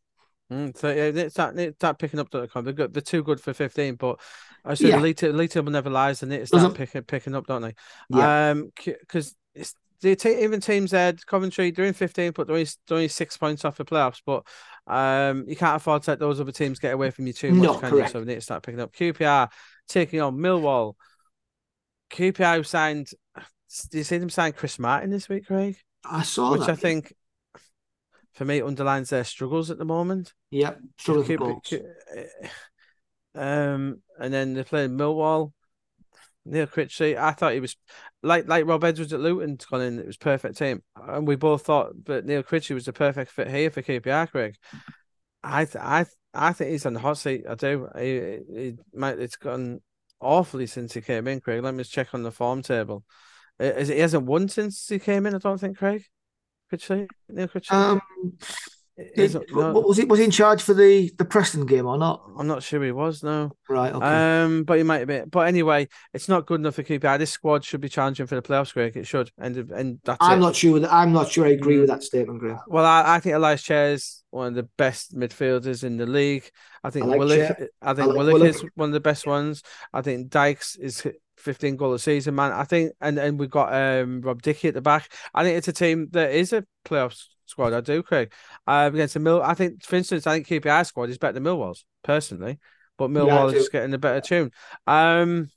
Mm, 0.52 0.76
so 0.76 0.88
yeah, 0.88 1.04
it's 1.04 1.34
that 1.34 1.56
it's 1.58 1.78
that 1.78 1.98
picking 1.98 2.18
up 2.18 2.30
the 2.30 2.48
They're 2.52 2.72
good. 2.72 2.92
They're 2.92 3.02
too 3.02 3.22
good 3.22 3.40
for 3.40 3.52
fifteen, 3.52 3.94
but 3.94 4.20
I 4.64 4.74
said 4.74 4.88
Yeah. 4.88 4.96
the 4.96 5.02
lead, 5.02 5.22
lead 5.22 5.50
table 5.50 5.70
never 5.70 5.90
lies, 5.90 6.22
and 6.22 6.32
it's 6.32 6.50
that 6.50 6.74
picking 6.74 7.02
picking 7.02 7.34
up, 7.34 7.46
don't 7.46 7.62
they? 7.62 7.74
Yeah. 8.08 8.50
Um, 8.50 8.72
because 8.76 9.34
it's 9.54 9.74
the 10.00 10.42
even 10.42 10.60
teams 10.60 10.90
there, 10.90 11.12
Coventry, 11.12 11.70
they're 11.70 11.84
in 11.84 11.92
fifteen, 11.94 12.32
but 12.32 12.46
they're 12.46 12.56
only, 12.56 12.68
they're 12.88 12.96
only 12.96 13.08
six 13.08 13.36
points 13.36 13.64
off 13.64 13.76
the 13.76 13.84
playoffs. 13.84 14.22
But 14.26 14.44
um, 14.92 15.44
you 15.46 15.56
can't 15.56 15.76
afford 15.76 16.02
to 16.04 16.10
let 16.12 16.18
those 16.18 16.40
other 16.40 16.52
teams 16.52 16.78
get 16.78 16.94
away 16.94 17.10
from 17.10 17.26
you 17.26 17.32
too 17.32 17.52
much, 17.52 17.80
can 17.80 17.90
correct. 17.90 18.08
you? 18.08 18.12
So 18.12 18.18
we 18.20 18.26
need 18.26 18.34
to 18.36 18.40
start 18.40 18.62
picking 18.62 18.80
up. 18.80 18.92
QPR 18.92 19.50
taking 19.88 20.20
on 20.20 20.36
Millwall. 20.36 20.94
QPR 22.10 22.66
signed. 22.66 23.10
Do 23.90 23.98
you 23.98 24.04
see 24.04 24.18
them 24.18 24.30
sign 24.30 24.52
Chris 24.52 24.78
Martin 24.80 25.10
this 25.10 25.28
week, 25.28 25.46
Craig? 25.46 25.76
I 26.04 26.22
saw 26.22 26.52
Which 26.52 26.62
that. 26.62 26.70
I 26.70 26.74
think, 26.74 27.12
for 28.40 28.46
me, 28.46 28.62
underlines 28.62 29.10
their 29.10 29.22
struggles 29.22 29.70
at 29.70 29.76
the 29.76 29.84
moment. 29.84 30.32
Yeah, 30.50 30.76
struggle 30.98 31.24
for 31.24 31.28
Keep 31.28 31.40
goals. 31.40 31.74
um, 33.34 34.00
and 34.18 34.32
then 34.32 34.54
they're 34.54 34.64
playing 34.64 34.96
Millwall. 34.96 35.52
Neil 36.46 36.66
Critchley, 36.66 37.18
I 37.18 37.32
thought 37.32 37.52
he 37.52 37.60
was 37.60 37.76
like 38.22 38.48
like 38.48 38.64
Rob 38.64 38.82
Edwards 38.82 39.12
at 39.12 39.20
Luton's 39.20 39.66
gone 39.66 39.82
in. 39.82 39.98
It 39.98 40.06
was 40.06 40.16
perfect 40.16 40.56
team, 40.56 40.82
and 40.96 41.28
we 41.28 41.36
both 41.36 41.66
thought, 41.66 42.06
that 42.06 42.24
Neil 42.24 42.42
Critchley 42.42 42.72
was 42.72 42.86
the 42.86 42.94
perfect 42.94 43.30
fit 43.30 43.50
here 43.50 43.70
for 43.70 43.82
QPR. 43.82 44.30
Craig, 44.30 44.56
I 45.44 45.66
th- 45.66 45.76
I 45.78 46.04
th- 46.04 46.16
I 46.32 46.54
think 46.54 46.70
he's 46.70 46.86
on 46.86 46.94
the 46.94 47.00
hot 47.00 47.18
seat. 47.18 47.44
I 47.46 47.56
do. 47.56 47.88
He, 47.94 48.38
he 48.50 48.76
might. 48.94 49.18
It's 49.18 49.36
gone 49.36 49.82
awfully 50.18 50.66
since 50.66 50.94
he 50.94 51.02
came 51.02 51.28
in. 51.28 51.42
Craig, 51.42 51.62
let 51.62 51.74
me 51.74 51.82
just 51.82 51.92
check 51.92 52.14
on 52.14 52.22
the 52.22 52.32
form 52.32 52.62
table. 52.62 53.04
Is 53.58 53.90
it, 53.90 53.96
he 53.96 54.00
hasn't 54.00 54.24
won 54.24 54.48
since 54.48 54.88
he 54.88 54.98
came 54.98 55.26
in? 55.26 55.34
I 55.34 55.38
don't 55.38 55.60
think 55.60 55.76
Craig 55.76 56.06
Critchley, 56.72 57.06
Neil 57.28 57.48
Critchley. 57.48 57.72
Um, 57.72 58.00
did- 59.16 59.34
it- 59.34 59.46
no, 59.54 59.72
was 59.72 59.96
he 59.96 60.04
was 60.04 60.18
he 60.18 60.26
in 60.26 60.30
charge 60.30 60.60
for 60.62 60.74
the 60.74 61.10
the 61.16 61.24
Preston 61.24 61.64
game 61.64 61.86
or 61.86 61.96
not? 61.96 62.22
I'm 62.38 62.46
not 62.46 62.62
sure 62.62 62.82
he 62.84 62.92
was. 62.92 63.22
No. 63.22 63.50
Right. 63.66 63.94
Okay. 63.94 64.04
Um, 64.42 64.64
but 64.64 64.76
he 64.76 64.82
might 64.84 64.98
have 64.98 65.08
been. 65.08 65.28
But 65.30 65.48
anyway, 65.48 65.88
it's 66.12 66.28
not 66.28 66.44
good 66.46 66.60
enough 66.60 66.74
for 66.74 66.82
QPR. 66.82 67.16
This 67.18 67.30
squad 67.30 67.64
should 67.64 67.80
be 67.80 67.88
challenging 67.88 68.26
for 68.26 68.34
the 68.34 68.42
playoffs, 68.42 68.74
Greg. 68.74 68.96
It 68.98 69.06
should, 69.06 69.30
and 69.38 69.56
and 69.70 70.00
that's 70.04 70.18
I'm 70.20 70.38
it. 70.38 70.42
not 70.42 70.54
sure. 70.54 70.80
That, 70.80 70.92
I'm 70.92 71.12
not 71.14 71.30
sure. 71.30 71.46
I 71.46 71.50
agree 71.50 71.78
with 71.78 71.88
Mm. 71.88 71.92
that 71.94 72.02
statement, 72.02 72.40
Graham. 72.40 72.58
Well, 72.66 72.84
I, 72.84 73.16
I 73.16 73.20
think 73.20 73.34
Ilias 73.36 73.62
Chair's 73.62 74.22
one 74.30 74.48
of 74.48 74.54
the 74.54 74.68
best 74.76 75.16
midfielders 75.16 75.82
in 75.82 75.96
the 75.96 76.06
league. 76.06 76.50
I 76.84 76.90
think 76.90 77.06
I 77.06 77.08
like 77.08 77.20
Willick. 77.20 77.68
I 77.80 77.94
think 77.94 78.00
I 78.00 78.04
like 78.04 78.16
Willick, 78.18 78.32
Willock. 78.34 78.48
is 78.48 78.64
one 78.74 78.90
of 78.90 78.92
the 78.92 79.00
best 79.00 79.26
ones. 79.26 79.62
I 79.94 80.02
think 80.02 80.28
Dykes 80.28 80.76
is 80.76 81.06
15 81.40 81.76
goal 81.76 81.94
a 81.94 81.98
season, 81.98 82.34
man. 82.34 82.52
I 82.52 82.64
think, 82.64 82.92
and 83.00 83.18
and 83.18 83.38
we've 83.38 83.50
got 83.50 83.72
um 83.74 84.20
Rob 84.20 84.42
Dickie 84.42 84.68
at 84.68 84.74
the 84.74 84.80
back. 84.80 85.12
I 85.34 85.42
think 85.42 85.56
it's 85.58 85.68
a 85.68 85.72
team 85.72 86.08
that 86.12 86.32
is 86.32 86.52
a 86.52 86.64
playoffs 86.84 87.26
squad. 87.46 87.72
I 87.72 87.80
do, 87.80 88.02
Craig. 88.02 88.32
Uh, 88.66 88.90
against 88.92 89.14
the 89.14 89.20
Mill, 89.20 89.42
I 89.42 89.54
think, 89.54 89.82
for 89.84 89.96
instance, 89.96 90.26
I 90.26 90.34
think 90.34 90.46
QPR 90.46 90.86
squad 90.86 91.10
is 91.10 91.18
better 91.18 91.34
than 91.34 91.44
Millwall's 91.44 91.84
personally, 92.02 92.58
but 92.96 93.10
Millwall 93.10 93.52
I 93.52 93.56
is 93.56 93.68
getting 93.68 93.94
a 93.94 93.98
better 93.98 94.20
tune. 94.20 94.50
Um. 94.86 95.50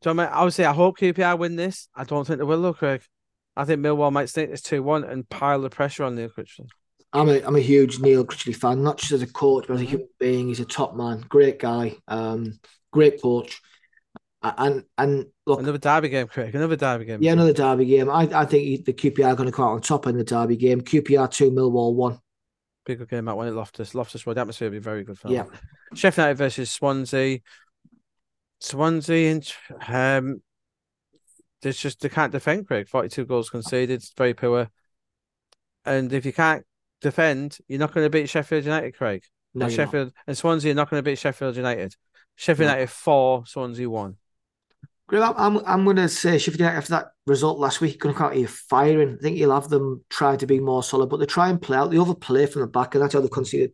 Do 0.00 0.08
you 0.08 0.14
know 0.14 0.22
what 0.22 0.30
I 0.30 0.30
mean? 0.30 0.38
Obviously, 0.38 0.64
I 0.64 0.72
hope 0.72 0.98
QPR 0.98 1.38
win 1.38 1.56
this. 1.56 1.88
I 1.94 2.04
don't 2.04 2.26
think 2.26 2.38
they 2.38 2.44
will, 2.44 2.62
though, 2.62 2.72
Craig. 2.72 3.02
I 3.54 3.64
think 3.64 3.80
Millwall 3.80 4.10
might 4.10 4.30
sneak 4.30 4.50
this 4.50 4.62
2 4.62 4.82
1 4.82 5.04
and 5.04 5.28
pile 5.28 5.60
the 5.60 5.70
pressure 5.70 6.04
on 6.04 6.14
Neil 6.14 6.30
Critchley. 6.30 6.66
I'm 7.12 7.28
a 7.28 7.40
I'm 7.42 7.56
a 7.56 7.60
huge 7.60 7.98
Neil 8.00 8.24
Critchley 8.24 8.56
fan, 8.56 8.82
not 8.82 8.98
just 8.98 9.12
as 9.12 9.22
a 9.22 9.26
coach, 9.26 9.66
but 9.68 9.74
as 9.74 9.80
a 9.82 9.84
Mhm. 9.84 9.88
human 9.88 10.08
being. 10.18 10.48
He's 10.48 10.60
a 10.60 10.64
top 10.64 10.96
man, 10.96 11.24
great 11.28 11.58
guy, 11.58 11.96
um, 12.08 12.58
great 12.90 13.20
coach, 13.20 13.60
and 14.42 14.84
and 14.96 15.26
look, 15.46 15.60
Another 15.60 15.78
derby 15.78 16.08
game, 16.08 16.26
Craig. 16.28 16.54
Another 16.54 16.76
derby 16.76 17.04
game. 17.04 17.22
yeah, 17.22 17.32
another 17.32 17.52
derby 17.52 17.84
game. 17.84 18.08
I 18.10 18.22
I 18.32 18.46
think 18.46 18.84
the 18.86 18.92
QPR 18.92 19.28
are 19.32 19.36
going 19.36 19.48
to 19.48 19.54
come 19.54 19.66
out 19.66 19.72
on 19.72 19.82
top 19.82 20.06
in 20.06 20.16
the 20.16 20.24
derby 20.24 20.56
game. 20.56 20.80
QPR 20.80 21.28
two, 21.30 21.50
Millwall 21.50 21.94
one. 21.94 22.18
Big 22.84 22.98
good 22.98 23.08
game 23.10 23.26
that 23.26 23.36
one 23.36 23.46
at 23.46 23.54
Loftus. 23.54 23.94
Loftus 23.94 24.26
Road. 24.26 24.34
The 24.36 24.40
atmosphere 24.40 24.68
will 24.68 24.72
be 24.76 24.78
very 24.80 25.04
good 25.04 25.18
for 25.18 25.28
Yeah. 25.30 25.44
Sheffield 25.94 26.24
United 26.24 26.38
versus 26.38 26.70
Swansea. 26.70 27.40
Swansea 28.60 29.30
and 29.32 29.52
um 29.88 30.42
there's 31.60 31.78
just 31.78 32.00
they 32.00 32.08
can't 32.08 32.32
defend, 32.32 32.66
Craig. 32.66 32.88
42 32.88 33.24
goals 33.24 33.50
conceded, 33.50 34.02
very 34.16 34.34
poor. 34.34 34.68
And 35.84 36.12
if 36.12 36.24
you 36.26 36.32
can't 36.32 36.64
defend, 37.02 37.58
you're 37.68 37.78
not 37.78 37.92
going 37.92 38.06
to 38.06 38.10
beat 38.10 38.28
Sheffield 38.28 38.64
United, 38.64 38.96
Craig. 38.96 39.22
No, 39.54 39.66
and 39.66 39.72
you're 39.72 39.84
not. 39.84 39.90
Sheffield 39.90 40.12
and 40.26 40.38
Swansea 40.38 40.72
are 40.72 40.74
not 40.74 40.90
going 40.90 41.02
to 41.02 41.10
beat 41.10 41.18
Sheffield 41.18 41.56
United. 41.56 41.94
Sheffield 42.36 42.68
No. 42.68 42.72
United 42.72 42.90
four, 42.90 43.44
Swansea 43.46 43.88
one. 43.88 44.16
Graham, 45.08 45.34
I'm, 45.36 45.58
I'm 45.66 45.84
going 45.84 45.96
to 45.96 46.08
say 46.08 46.38
Sheffield 46.38 46.60
United 46.60 46.78
after 46.78 46.92
that 46.92 47.08
result 47.26 47.58
last 47.58 47.80
week, 47.80 48.00
going 48.00 48.14
to 48.14 48.18
come 48.18 48.28
out 48.28 48.36
here 48.36 48.48
firing. 48.48 49.18
I 49.18 49.22
think 49.22 49.36
you'll 49.36 49.52
have 49.52 49.68
them 49.68 50.04
try 50.08 50.36
to 50.36 50.46
be 50.46 50.58
more 50.58 50.82
solid, 50.82 51.10
but 51.10 51.18
they 51.18 51.26
try 51.26 51.50
and 51.50 51.60
play 51.60 51.76
out. 51.76 51.90
They 51.90 51.98
overplay 51.98 52.46
from 52.46 52.62
the 52.62 52.68
back, 52.68 52.94
and 52.94 53.02
that's 53.02 53.12
how 53.12 53.20
they 53.20 53.28
conceded. 53.28 53.72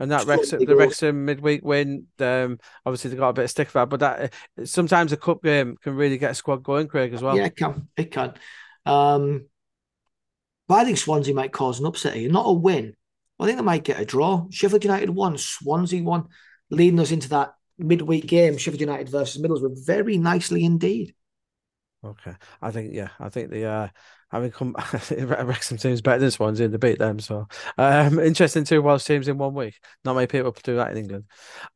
And 0.00 0.12
that 0.12 0.26
Wrexham, 0.26 0.64
the 0.64 0.76
Wrexham 0.76 1.24
midweek 1.24 1.64
win, 1.64 2.06
um, 2.20 2.58
obviously 2.86 3.10
they 3.10 3.16
got 3.16 3.30
a 3.30 3.32
bit 3.32 3.44
of 3.44 3.50
stick 3.50 3.68
for 3.68 3.80
that, 3.80 3.88
but 3.88 4.00
that 4.00 4.32
sometimes 4.64 5.12
a 5.12 5.16
cup 5.16 5.42
game 5.42 5.76
can 5.82 5.96
really 5.96 6.18
get 6.18 6.30
a 6.30 6.34
squad 6.34 6.62
going, 6.62 6.86
Craig, 6.86 7.12
as 7.12 7.20
well. 7.20 7.36
Yeah, 7.36 7.46
it 7.46 7.56
can. 7.56 7.88
It 7.96 8.12
can. 8.12 8.34
Um, 8.86 9.46
but 10.68 10.74
I 10.74 10.84
think 10.84 10.98
Swansea 10.98 11.34
might 11.34 11.52
cause 11.52 11.80
an 11.80 11.86
upset 11.86 12.14
here, 12.14 12.30
not 12.30 12.46
a 12.46 12.52
win. 12.52 12.94
I 13.40 13.46
think 13.46 13.58
they 13.58 13.64
might 13.64 13.84
get 13.84 14.00
a 14.00 14.04
draw. 14.04 14.46
Sheffield 14.50 14.84
United 14.84 15.10
won, 15.10 15.38
Swansea 15.38 16.02
won, 16.02 16.28
leading 16.70 17.00
us 17.00 17.10
into 17.10 17.30
that 17.30 17.54
midweek 17.78 18.26
game, 18.26 18.58
Sheffield 18.58 18.80
United 18.80 19.08
versus 19.08 19.42
Middlesbrough, 19.42 19.86
very 19.86 20.18
nicely 20.18 20.64
indeed. 20.64 21.14
Okay, 22.04 22.34
I 22.62 22.70
think 22.70 22.94
yeah, 22.94 23.08
I 23.18 23.28
think 23.28 23.50
the 23.50 23.64
uh, 23.64 23.88
having 24.30 24.52
come 24.52 24.76
Wrexham 25.10 25.78
teams 25.78 26.00
better 26.00 26.20
than 26.20 26.30
Swansea 26.30 26.68
to 26.68 26.78
beat 26.78 26.98
them. 26.98 27.18
So 27.18 27.48
um, 27.76 28.20
interesting 28.20 28.62
two 28.62 28.82
Welsh 28.82 29.04
teams 29.04 29.26
in 29.26 29.36
one 29.36 29.54
week. 29.54 29.80
Not 30.04 30.14
many 30.14 30.28
people 30.28 30.54
do 30.62 30.76
that 30.76 30.92
in 30.92 30.98
England. 30.98 31.24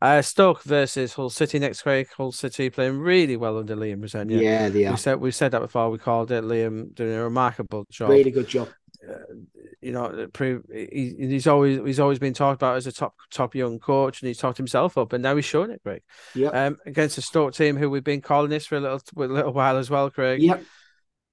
Uh, 0.01 0.23
Stoke 0.23 0.63
versus 0.63 1.15
Hull 1.15 1.31
City 1.31 1.59
next 1.59 1.85
week. 1.85 2.09
Hull 2.17 2.31
City 2.31 2.71
playing 2.71 2.99
really 2.99 3.37
well 3.37 3.59
under 3.59 3.75
Liam 3.75 4.01
Rosenior. 4.01 4.41
Yeah, 4.41 4.69
they 4.69 4.87
are. 4.87 4.93
We 4.93 4.97
said 4.97 5.21
we 5.21 5.31
said 5.33 5.51
that 5.53 5.61
before. 5.61 5.91
We 5.91 5.99
called 5.99 6.31
it 6.31 6.45
Liam 6.45 6.95
doing 6.95 7.15
a 7.15 7.25
remarkable 7.25 7.87
job. 7.91 8.11
Really 8.11 8.31
good 8.31 8.47
job. 8.47 8.69
Uh, 9.09 9.35
you 9.81 9.91
know, 9.91 10.29
prove 10.33 10.65
he, 10.73 11.15
he's 11.19 11.47
always 11.47 11.81
he's 11.85 11.99
always 11.99 12.21
been 12.21 12.35
talked 12.35 12.63
about 12.63 12.77
as 12.77 12.87
a 12.87 12.93
top 12.93 13.15
top 13.31 13.55
young 13.55 13.79
coach, 13.79 14.23
and 14.23 14.29
he's 14.29 14.39
talked 14.39 14.59
himself 14.59 14.97
up, 14.97 15.13
and 15.13 15.23
now 15.23 15.35
he's 15.35 15.45
showing 15.45 15.71
it, 15.71 15.83
Craig. 15.83 16.03
Yeah. 16.35 16.49
Um, 16.49 16.79
against 16.87 17.19
a 17.19 17.23
Stoke 17.23 17.55
team 17.55 17.77
who 17.77 17.91
we've 17.91 18.05
been 18.05 18.21
calling 18.21 18.51
this 18.51 18.67
for 18.67 18.77
a 18.77 18.81
little 18.81 19.01
a 19.17 19.21
little 19.27 19.53
while 19.53 19.77
as 19.77 19.91
well, 19.91 20.11
Craig. 20.11 20.43
Yep. 20.43 20.63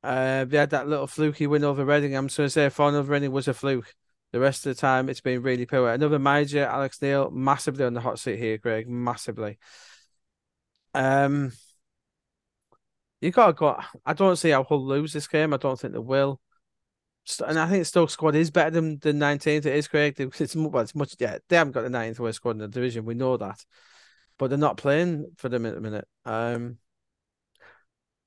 Uh, 0.02 0.46
they 0.46 0.58
had 0.58 0.72
that 0.72 0.88
little 0.88 1.08
fluky 1.08 1.46
win 1.46 1.64
over 1.64 1.86
Reading. 1.86 2.16
I'm 2.16 2.28
just 2.28 2.38
going 2.38 2.48
to 2.48 2.52
say 2.52 2.66
if 2.66 2.80
over 2.80 3.02
Reading 3.04 3.32
was 3.32 3.48
a 3.48 3.54
fluke. 3.54 3.94
The 4.32 4.40
rest 4.40 4.66
of 4.66 4.76
the 4.76 4.80
time, 4.80 5.10
it's 5.10 5.22
been 5.22 5.42
really 5.42 5.66
poor. 5.66 5.90
Another 5.90 6.20
manager, 6.20 6.64
Alex 6.64 7.02
Neil, 7.02 7.32
massively 7.32 7.84
on 7.84 7.96
the 7.96 8.02
hot 8.02 8.20
seat 8.20 8.38
here, 8.38 8.60
Craig, 8.60 8.88
massively. 8.88 9.58
Um, 10.94 11.52
you 13.22 13.32
gotta 13.32 13.54
go. 13.54 13.80
I 14.06 14.14
don't 14.14 14.36
see 14.36 14.52
how 14.52 14.64
Hull 14.64 14.86
lose 14.86 15.14
this 15.14 15.28
game. 15.28 15.54
I 15.54 15.58
don't 15.58 15.80
think 15.80 15.94
they 15.94 16.00
will 16.00 16.40
and 17.46 17.60
I 17.60 17.70
think 17.70 17.86
Stoke 17.86 18.10
squad 18.10 18.36
is 18.36 18.52
better 18.52 18.72
than 18.72 19.00
the 19.00 19.14
19th. 19.14 19.66
It 19.66 19.76
is 19.76 19.88
correct. 19.88 20.20
It's, 20.20 20.56
well, 20.56 20.82
it's 20.82 20.96
much. 20.96 21.16
Yeah, 21.20 21.38
they 21.48 21.56
haven't 21.56 21.74
got 21.74 21.84
the 21.84 21.90
19th 21.90 22.20
worst 22.20 22.38
squad 22.38 22.52
in 22.52 22.58
the 22.60 22.68
division. 22.68 23.06
We 23.06 23.14
know 23.14 23.38
that, 23.38 23.64
but 24.38 24.50
they're 24.50 24.58
not 24.58 24.78
playing 24.78 25.32
for 25.38 25.50
them 25.50 25.66
at 25.66 25.76
the 25.76 25.82
minute. 25.82 26.08
Um, 26.26 26.78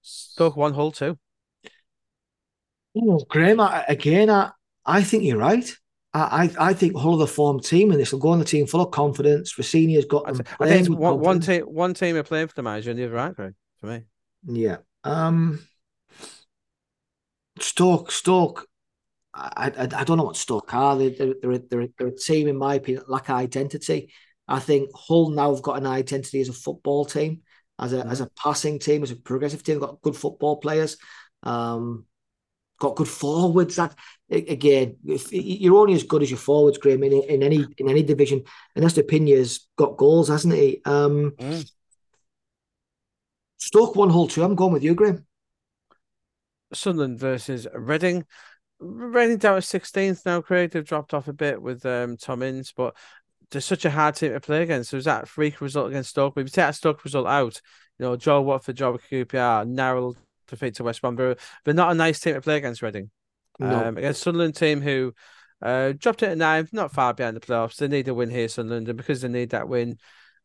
Stoke 0.03 0.57
one, 0.57 0.74
Hull 0.74 0.92
two. 0.92 1.18
Oh, 2.96 3.24
Graham, 3.28 3.61
again, 3.88 4.28
I, 4.28 4.50
I 4.84 5.03
think 5.03 5.22
you're 5.22 5.38
right. 5.38 5.74
I, 6.12 6.50
I, 6.59 6.68
I 6.68 6.74
think 6.74 6.96
Hull 6.96 7.14
are 7.14 7.18
the 7.18 7.26
form 7.26 7.61
team, 7.61 7.90
and 7.90 7.98
this 7.98 8.12
will 8.12 8.18
go 8.18 8.30
on 8.30 8.38
the 8.38 8.44
team 8.44 8.66
full 8.66 8.82
of 8.82 8.90
confidence. 8.90 9.57
Rosenior's 9.57 10.05
got 10.05 10.26
them. 10.26 10.42
I, 10.61 10.68
think 10.68 10.90
one, 10.90 11.18
one 11.20 11.40
team, 11.40 11.62
one 11.62 11.94
team 11.94 12.16
are 12.16 12.22
playing 12.22 12.48
for 12.48 12.55
the 12.55 12.62
manager, 12.62 12.90
and 12.90 12.98
the 12.98 13.07
other 13.07 13.18
aren't. 13.18 13.36
Greg, 13.36 13.55
for 13.80 13.86
me. 13.86 14.03
Yeah. 14.46 14.78
Um. 15.05 15.66
Stoke, 17.59 18.11
Stoke 18.11 18.66
I, 19.35 19.72
I, 19.76 19.83
I 20.01 20.05
don't 20.05 20.18
know 20.18 20.24
what 20.24 20.37
Stoke 20.37 20.74
are. 20.74 20.97
They, 20.97 21.11
they're, 21.11 21.35
they're, 21.41 21.59
they're, 21.59 21.89
they're 21.99 22.09
a 22.09 22.16
team, 22.16 22.49
in 22.49 22.57
my 22.57 22.74
opinion, 22.74 23.05
lack 23.09 23.30
identity. 23.30 24.12
I 24.47 24.59
think 24.59 24.91
Hull 24.95 25.30
now 25.30 25.55
have 25.55 25.62
got 25.62 25.78
an 25.78 25.87
identity 25.87 26.41
as 26.41 26.49
a 26.49 26.53
football 26.53 27.05
team, 27.05 27.41
as 27.78 27.93
a 27.93 28.03
mm. 28.03 28.11
as 28.11 28.20
a 28.20 28.28
passing 28.37 28.78
team, 28.78 29.03
as 29.03 29.11
a 29.11 29.16
progressive 29.16 29.62
team. 29.62 29.78
got 29.78 30.03
good 30.03 30.16
football 30.16 30.57
players, 30.59 30.99
um, 31.45 32.05
got 32.78 32.97
good 32.97 33.09
forwards. 33.09 33.76
That 33.76 33.97
again, 34.30 34.97
if 35.07 35.33
you're 35.33 35.76
only 35.76 35.95
as 35.95 36.03
good 36.03 36.22
as 36.22 36.30
your 36.30 36.39
forwards, 36.39 36.78
Graham, 36.78 37.05
in, 37.05 37.12
in 37.12 37.43
any 37.43 37.64
in 37.78 37.89
any 37.89 38.03
division. 38.03 38.43
And 38.76 38.85
Estupiñán's 38.85 39.68
got 39.76 39.97
goals, 39.97 40.28
hasn't 40.28 40.55
he? 40.55 40.83
Um, 40.85 41.33
mm. 41.39 41.70
Stoke 43.57 43.97
one, 43.97 44.11
Hull 44.11 44.26
two. 44.26 44.43
I'm 44.43 44.57
going 44.57 44.72
with 44.72 44.83
you, 44.83 44.95
Graham. 44.95 45.24
Sunderland 46.74 47.18
versus 47.18 47.66
Reading. 47.72 48.26
Reading 48.85 49.37
down 49.37 49.61
to 49.61 49.66
16th 49.66 50.26
now, 50.26 50.41
Craig. 50.41 50.72
They've 50.72 50.85
dropped 50.85 51.14
off 51.14 51.28
a 51.28 51.33
bit 51.33 51.62
with 51.62 51.87
um, 51.87 52.16
Tom 52.16 52.43
Ince, 52.43 52.72
but 52.72 52.97
they're 53.51 53.61
such 53.61 53.85
a 53.85 53.91
hard 53.91 54.16
team 54.16 54.33
to 54.33 54.41
play 54.41 54.62
against. 54.62 54.91
So 54.91 54.97
was 54.97 55.05
that 55.05 55.28
freak 55.28 55.61
result 55.61 55.91
against 55.91 56.11
Stoke? 56.11 56.35
But 56.35 56.41
if 56.41 56.47
you 56.47 56.51
take 56.51 56.66
that 56.66 56.74
Stoke 56.74 57.05
result 57.05 57.28
out, 57.28 57.61
you 57.99 58.07
know, 58.07 58.16
Joe 58.16 58.41
Watford, 58.41 58.76
Joe 58.76 58.99
QPR, 58.99 59.68
narrow 59.68 60.14
defeat 60.49 60.74
to 60.76 60.85
West 60.85 61.01
Brom. 61.01 61.14
They're, 61.14 61.37
they're 61.64 61.74
not 61.74 61.93
a 61.93 61.95
nice 61.95 62.18
team 62.18 62.35
to 62.35 62.41
play 62.41 62.57
against 62.57 62.83
Reading. 62.83 63.11
No. 63.59 63.89
Um, 63.89 63.97
against 63.99 64.22
Sunderland 64.22 64.57
team 64.57 64.80
who 64.80 65.14
uh, 65.61 65.93
dropped 65.97 66.22
it 66.22 66.30
at 66.30 66.39
nine, 66.39 66.68
not 66.72 66.93
far 66.93 67.14
behind 67.14 67.37
the 67.37 67.41
playoffs. 67.41 67.76
They 67.76 67.87
need 67.87 68.09
a 68.09 68.14
win 68.14 68.30
here, 68.30 68.49
Sunderland, 68.49 68.89
and 68.89 68.97
because 68.97 69.22
they 69.22 69.28
need 69.28 69.51
that 69.51 69.68
win, 69.68 69.99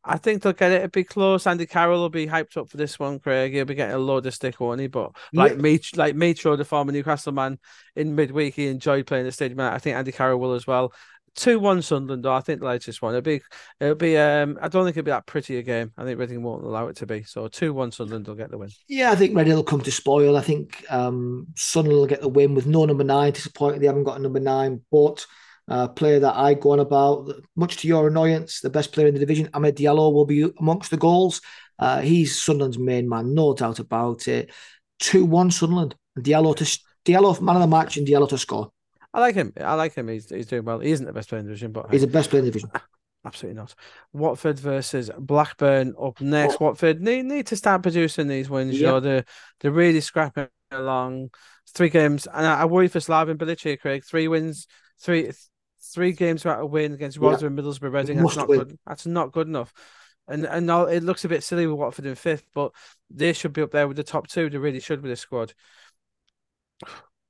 I 0.08 0.18
think 0.18 0.42
they'll 0.42 0.54
get 0.54 0.72
it. 0.72 0.78
It'll 0.78 0.90
be 0.90 1.04
close. 1.04 1.46
Andy 1.46 1.66
Carroll 1.66 2.00
will 2.00 2.10
be 2.10 2.28
hyped 2.28 2.58
up 2.58 2.70
for 2.70 2.78
this 2.78 2.98
one, 2.98 3.20
Craig. 3.20 3.54
He'll 3.54 3.66
be 3.66 3.76
getting 3.76 3.96
a 3.96 4.00
load 4.00 4.26
of 4.26 4.34
stick, 4.34 4.60
won't 4.60 4.82
he? 4.82 4.88
But 4.88 5.12
like 5.34 5.54
yeah. 5.54 5.58
me, 5.58 5.80
like 5.96 6.16
Mitro, 6.16 6.58
the 6.58 6.66
former 6.66 6.92
Newcastle 6.92 7.34
man, 7.34 7.60
in 7.96 8.16
midweek, 8.16 8.56
he 8.56 8.68
enjoyed 8.68 9.06
playing 9.06 9.26
the 9.26 9.32
stadium. 9.32 9.60
I 9.60 9.78
think 9.80 9.96
Andy 9.96 10.12
Carroll 10.12 10.40
will 10.40 10.54
as 10.54 10.66
well. 10.66 10.94
Two 11.36 11.60
one 11.60 11.84
Sunderland, 11.84 12.24
though. 12.24 12.34
I 12.34 12.42
think 12.42 12.62
the 12.62 12.66
latest 12.66 13.00
one. 13.02 13.14
It'll 13.14 13.22
be, 13.22 13.42
it'll 13.80 13.94
be. 13.94 14.18
Um, 14.18 14.58
I 14.60 14.70
don't 14.70 14.86
think 14.86 14.98
it'll 14.98 15.06
be 15.06 15.12
that 15.12 15.28
pretty 15.28 15.58
a 15.58 15.62
game. 15.62 15.92
I 15.96 16.04
think 16.04 16.20
Reading 16.20 16.42
won't 16.42 16.64
allow 16.64 16.88
it 16.88 16.96
to 16.98 17.06
be. 17.06 17.22
So 17.24 17.48
two 17.48 17.74
one 17.74 17.92
Sunderland 17.92 18.28
will 18.28 18.34
get 18.34 18.50
the 18.50 18.58
win. 18.58 18.70
Yeah, 18.88 19.12
I 19.12 19.16
think 19.16 19.38
Reading 19.38 19.54
will 19.54 19.64
come 19.64 19.82
to 19.82 19.92
spoil. 19.92 20.36
I 20.36 20.42
think 20.42 20.84
um, 20.90 21.48
Sunderland 21.56 22.00
will 22.00 22.08
get 22.08 22.22
the 22.22 22.28
win 22.28 22.56
with 22.56 22.66
no 22.66 22.86
number 22.86 23.04
nine. 23.04 23.34
Disappointed 23.34 23.82
they 23.82 23.86
haven't 23.86 24.06
got 24.06 24.20
a 24.20 24.24
number 24.24 24.40
nine, 24.40 24.82
but 24.92 25.28
uh, 25.68 25.88
player 25.90 26.20
that 26.20 26.36
I 26.36 26.54
go 26.54 26.72
on 26.72 26.80
about, 26.80 27.30
much 27.56 27.78
to 27.78 27.88
your 27.88 28.08
annoyance, 28.08 28.62
the 28.62 28.70
best 28.70 28.94
player 28.94 29.08
in 29.08 29.14
the 29.14 29.20
division, 29.20 29.50
Amad 29.54 29.76
Diallo, 29.76 30.14
will 30.14 30.26
be 30.26 30.50
amongst 30.60 30.92
the 30.92 30.98
goals. 30.98 31.42
Uh, 31.80 32.02
he's 32.02 32.42
Sunderland's 32.42 32.80
main 32.80 33.08
man, 33.08 33.34
no 33.34 33.54
doubt 33.54 33.80
about 33.80 34.28
it. 34.28 34.52
2 35.00 35.26
1 35.26 35.52
Sunderland. 35.52 35.96
Diallo 36.18 36.56
to 36.56 36.64
Diallo, 37.06 37.40
man 37.42 37.58
of 37.58 37.62
the 37.62 37.68
match, 37.68 37.98
and 37.98 38.08
Diallo 38.08 38.28
to 38.30 38.38
score. 38.38 38.72
I 39.14 39.20
like 39.20 39.36
him. 39.36 39.54
I 39.60 39.74
like 39.76 39.94
him. 39.94 40.08
He's, 40.08 40.30
he's 40.30 40.48
doing 40.48 40.66
well. 40.66 40.80
He 40.80 40.92
isn't 40.92 41.06
the 41.06 41.14
best 41.14 41.30
player 41.30 41.40
in 41.40 41.46
the 41.46 41.52
division, 41.52 41.72
but 41.72 41.92
he's 41.92 42.02
the 42.02 42.08
best 42.08 42.30
player 42.30 42.40
in 42.40 42.46
the 42.46 42.52
division. 42.52 42.72
Absolutely 43.26 43.60
not. 43.60 43.76
Watford 44.14 44.60
versus 44.60 45.12
Blackburn 45.18 45.96
up 46.02 46.22
next. 46.22 46.56
Oh. 46.56 46.66
Watford 46.66 47.02
need, 47.02 47.26
need 47.26 47.48
to 47.48 47.56
start 47.56 47.84
producing 47.84 48.28
these 48.28 48.50
wins. 48.50 48.74
Yep. 48.74 48.80
You 48.80 48.88
know, 48.88 49.00
they're, 49.00 49.26
they're 49.60 49.72
really 49.72 50.02
scrapping 50.02 50.48
along. 50.72 51.32
Three 51.74 51.90
games. 51.90 52.28
And 52.34 52.46
I, 52.46 52.62
I 52.62 52.66
worry 52.66 52.88
for 52.88 53.00
Slaven 53.00 53.36
Bilic 53.36 53.62
here, 53.62 53.76
Craig. 53.76 54.06
Three 54.06 54.28
wins, 54.28 54.68
three 55.00 55.32
three 55.88 56.12
games 56.12 56.44
without 56.44 56.62
a 56.62 56.66
win 56.66 56.94
against 56.94 57.18
Rotherham, 57.18 57.58
yeah. 57.58 57.64
Middlesbrough, 57.64 57.94
Reading. 57.94 58.18
That's 58.18 58.36
not 58.36 58.50
win. 58.50 58.60
good. 58.60 58.80
That's 58.86 59.06
not 59.06 59.32
good 59.32 59.48
enough. 59.48 59.74
And 60.28 60.46
and 60.46 60.66
now 60.66 60.86
it 60.86 61.04
looks 61.04 61.24
a 61.26 61.30
bit 61.30 61.44
silly 61.44 61.68
with 61.68 61.80
Watford 61.80 62.06
in 62.06 62.16
fifth, 62.16 62.46
but 62.54 62.72
they 63.10 63.34
should 63.34 63.54
be 63.54 63.62
up 63.62 63.72
there 63.72 63.88
with 63.88 63.98
the 63.98 64.04
top 64.04 64.28
two. 64.28 64.50
They 64.50 64.58
really 64.58 64.80
should 64.80 65.02
with 65.02 65.12
this 65.12 65.22
squad. 65.22 65.54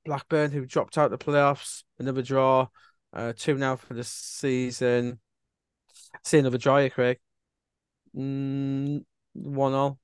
Blackburn, 0.04 0.50
who 0.50 0.66
dropped 0.66 0.98
out 0.98 1.10
the 1.10 1.18
playoffs, 1.18 1.84
another 1.98 2.22
draw, 2.22 2.68
uh, 3.12 3.32
two 3.36 3.56
now 3.56 3.76
for 3.76 3.94
the 3.94 4.04
season. 4.04 5.20
See 6.24 6.38
another 6.38 6.58
draw 6.58 6.78
here, 6.78 6.90
Craig. 6.90 7.18
Mm, 8.16 9.04
one 9.34 9.74
all, 9.74 9.98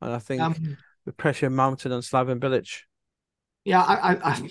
and 0.00 0.12
I 0.12 0.18
think 0.18 0.42
um, 0.42 0.76
the 1.06 1.12
pressure 1.12 1.50
mounted 1.50 1.90
on 1.90 2.02
Slaven 2.02 2.38
Bilic. 2.38 2.82
Yeah, 3.64 3.82
I, 3.82 4.12
I, 4.12 4.30
I 4.32 4.50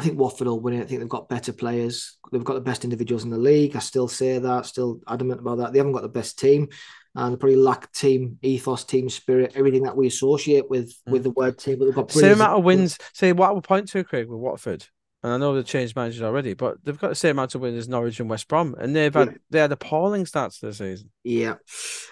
think 0.00 0.18
Watford 0.18 0.46
will 0.46 0.60
win 0.60 0.74
it. 0.74 0.82
I 0.82 0.84
think 0.86 1.00
they've 1.00 1.08
got 1.08 1.28
better 1.28 1.52
players. 1.52 2.16
They've 2.32 2.44
got 2.44 2.54
the 2.54 2.60
best 2.60 2.84
individuals 2.84 3.24
in 3.24 3.30
the 3.30 3.38
league. 3.38 3.76
I 3.76 3.80
still 3.80 4.08
say 4.08 4.38
that, 4.38 4.66
still 4.66 5.00
adamant 5.06 5.40
about 5.40 5.58
that. 5.58 5.72
They 5.72 5.78
haven't 5.78 5.92
got 5.92 6.02
the 6.02 6.08
best 6.08 6.38
team 6.38 6.68
and 7.14 7.32
they 7.32 7.36
probably 7.36 7.56
lack 7.56 7.92
team 7.92 8.38
ethos, 8.42 8.84
team 8.84 9.08
spirit, 9.08 9.52
everything 9.54 9.84
that 9.84 9.96
we 9.96 10.06
associate 10.06 10.68
with 10.68 10.90
mm. 11.06 11.12
with 11.12 11.22
the 11.22 11.30
word 11.30 11.58
team. 11.58 11.78
But 11.78 11.86
they've 11.86 11.94
got 11.94 12.10
same 12.10 12.32
amount 12.32 12.58
of 12.58 12.64
wins. 12.64 12.98
Say 13.12 13.32
what 13.32 13.50
I 13.50 13.52
would 13.52 13.64
point 13.64 13.88
to, 13.88 14.04
Craig, 14.04 14.28
with 14.28 14.40
Watford. 14.40 14.86
And 15.22 15.32
I 15.32 15.36
know 15.38 15.54
they've 15.54 15.64
changed 15.64 15.96
managers 15.96 16.22
already, 16.22 16.52
but 16.52 16.84
they've 16.84 16.98
got 16.98 17.08
the 17.08 17.14
same 17.14 17.32
amount 17.32 17.54
of 17.54 17.62
wins 17.62 17.78
as 17.78 17.88
Norwich 17.88 18.20
and 18.20 18.28
West 18.28 18.46
Brom, 18.48 18.74
and 18.78 18.94
they've 18.94 19.14
had 19.14 19.28
yeah. 19.28 19.36
they 19.50 19.58
had 19.60 19.72
appalling 19.72 20.26
starts 20.26 20.58
this 20.58 20.78
season. 20.78 21.10
Yeah. 21.22 21.54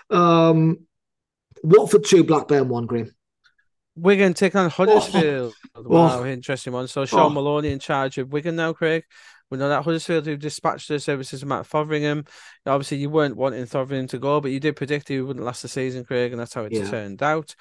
Um, 0.08 0.86
Watford 1.62 2.04
two, 2.04 2.24
Blackburn 2.24 2.68
one, 2.68 2.86
Green. 2.86 3.12
Wigan 3.94 4.34
take 4.34 4.56
on 4.56 4.70
Huddersfield. 4.70 5.54
Oh. 5.74 5.82
oh. 5.84 5.88
Wow, 5.88 6.20
oh. 6.20 6.26
interesting 6.26 6.72
one. 6.72 6.88
So 6.88 7.04
Shaun 7.04 7.32
oh. 7.32 7.34
Maloney 7.34 7.70
in 7.70 7.78
charge 7.78 8.18
of 8.18 8.32
Wigan 8.32 8.56
now, 8.56 8.72
Craig. 8.72 9.04
We 9.50 9.58
know 9.58 9.68
that 9.68 9.84
Huddersfield 9.84 10.24
who 10.24 10.38
dispatched 10.38 10.88
their 10.88 10.98
services 10.98 11.42
of 11.42 11.48
Matt 11.48 11.66
Fotheringham. 11.66 12.24
Obviously, 12.64 12.96
you 12.96 13.10
weren't 13.10 13.36
wanting 13.36 13.66
Fotheringham 13.66 14.08
to 14.08 14.18
go, 14.18 14.40
but 14.40 14.50
you 14.50 14.58
did 14.58 14.76
predict 14.76 15.08
he 15.08 15.20
wouldn't 15.20 15.44
last 15.44 15.60
the 15.60 15.68
season, 15.68 16.04
Craig, 16.04 16.32
and 16.32 16.40
that's 16.40 16.54
how 16.54 16.64
it 16.64 16.72
yeah. 16.72 16.88
turned 16.88 17.22
out. 17.22 17.54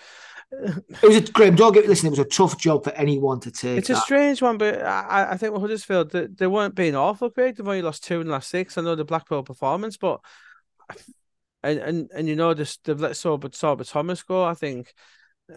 It 0.54 1.02
was 1.04 1.18
a 1.18 1.22
Graham. 1.22 1.56
Don't 1.56 1.74
get 1.74 1.88
listen. 1.88 2.08
It 2.08 2.12
was 2.12 2.20
a 2.20 2.26
tough 2.26 2.58
job 2.58 2.86
for 2.86 2.92
anyone 2.92 3.42
to 3.42 3.52
take. 3.52 3.78
It's 3.78 3.88
that. 3.90 3.98
a 3.98 4.02
strange 4.02 4.42
one, 4.42 4.58
but 4.58 4.82
I, 4.82 5.32
I 5.32 5.38
think 5.38 5.54
with 5.54 5.62
Huddersfield, 5.62 6.12
they, 6.12 6.28
they 6.28 6.48
weren't 6.48 6.76
being 6.76 6.96
awful, 6.96 7.30
Craig. 7.30 7.56
They've 7.56 7.68
only 7.68 7.82
lost 7.82 8.04
two 8.04 8.22
in 8.22 8.28
the 8.28 8.34
last 8.34 8.50
six. 8.50 8.78
I 8.78 8.82
know 8.82 8.96
the 8.96 9.06
Blackpool 9.06 9.44
performance, 9.44 9.98
but 9.98 10.20
and 11.64 11.80
and 11.80 12.12
and 12.16 12.28
you 12.28 12.36
know, 12.36 12.54
just 12.54 12.84
they've 12.86 13.00
let 13.00 13.14
Sorba 13.14 13.50
Sorba 13.52 13.90
Thomas 13.90 14.24
go. 14.24 14.44
I 14.44 14.54
think 14.54 14.94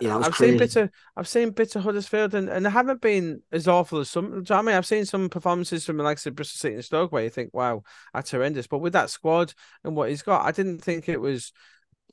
Yeah, 0.00 0.16
I've 0.18 0.32
crazy. 0.32 0.52
seen 0.52 0.58
bits 0.58 0.76
of 0.76 0.90
I've 1.16 1.28
seen 1.28 1.50
bits 1.50 1.76
of 1.76 1.82
Huddersfield 1.82 2.34
and, 2.34 2.48
and 2.48 2.66
they 2.66 2.70
haven't 2.70 3.00
been 3.00 3.42
as 3.52 3.68
awful 3.68 4.00
as 4.00 4.10
some. 4.10 4.44
I 4.50 4.62
mean, 4.62 4.74
I've 4.74 4.86
seen 4.86 5.04
some 5.04 5.28
performances 5.28 5.84
from 5.84 5.96
the 5.96 6.04
likes 6.04 6.26
of 6.26 6.34
Bristol 6.34 6.58
City 6.58 6.74
and 6.74 6.84
Stoke 6.84 7.12
where 7.12 7.24
you 7.24 7.30
think, 7.30 7.52
wow, 7.52 7.82
that's 8.12 8.30
horrendous. 8.30 8.66
But 8.66 8.78
with 8.78 8.92
that 8.94 9.10
squad 9.10 9.54
and 9.84 9.94
what 9.96 10.08
he's 10.08 10.22
got, 10.22 10.44
I 10.44 10.52
didn't 10.52 10.78
think 10.78 11.08
it 11.08 11.20
was 11.20 11.52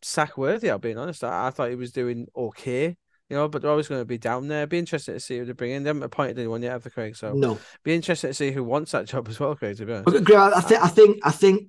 sack 0.02 0.38
worthy. 0.38 0.70
I'll 0.70 0.80
be 0.80 0.96
honest. 0.96 1.24
I, 1.24 1.48
I 1.48 1.50
thought 1.50 1.70
he 1.70 1.76
was 1.76 1.92
doing 1.92 2.28
okay 2.36 2.98
you 3.32 3.38
know, 3.38 3.48
but 3.48 3.62
they're 3.62 3.72
always 3.72 3.88
going 3.88 4.02
to 4.02 4.06
be 4.06 4.18
down 4.18 4.50
there. 4.50 4.68
Be 4.68 4.78
interested 4.78 5.14
to 5.14 5.20
see 5.22 5.38
who 5.38 5.46
they 5.46 5.54
bring 5.54 5.72
in. 5.72 5.84
They 5.84 5.88
haven't 5.88 6.04
appointed 6.04 6.38
anyone 6.38 6.62
yet, 6.62 6.74
have 6.74 6.84
they, 6.84 6.90
Craig? 6.90 7.16
So 7.16 7.32
no, 7.32 7.60
be 7.82 7.96
interested 7.96 8.28
to 8.28 8.34
see 8.34 8.52
who 8.52 8.62
wants 8.62 8.92
that 8.92 9.06
job 9.06 9.30
as 9.30 9.40
well, 9.40 9.56
Craig. 9.56 9.78
To 9.78 9.86
be 9.86 9.94
honest, 9.94 10.18
okay, 10.18 10.36
I 10.36 10.60
think 10.60 10.84
I 10.84 10.88
think 10.90 11.20
I 11.24 11.32
think 11.32 11.68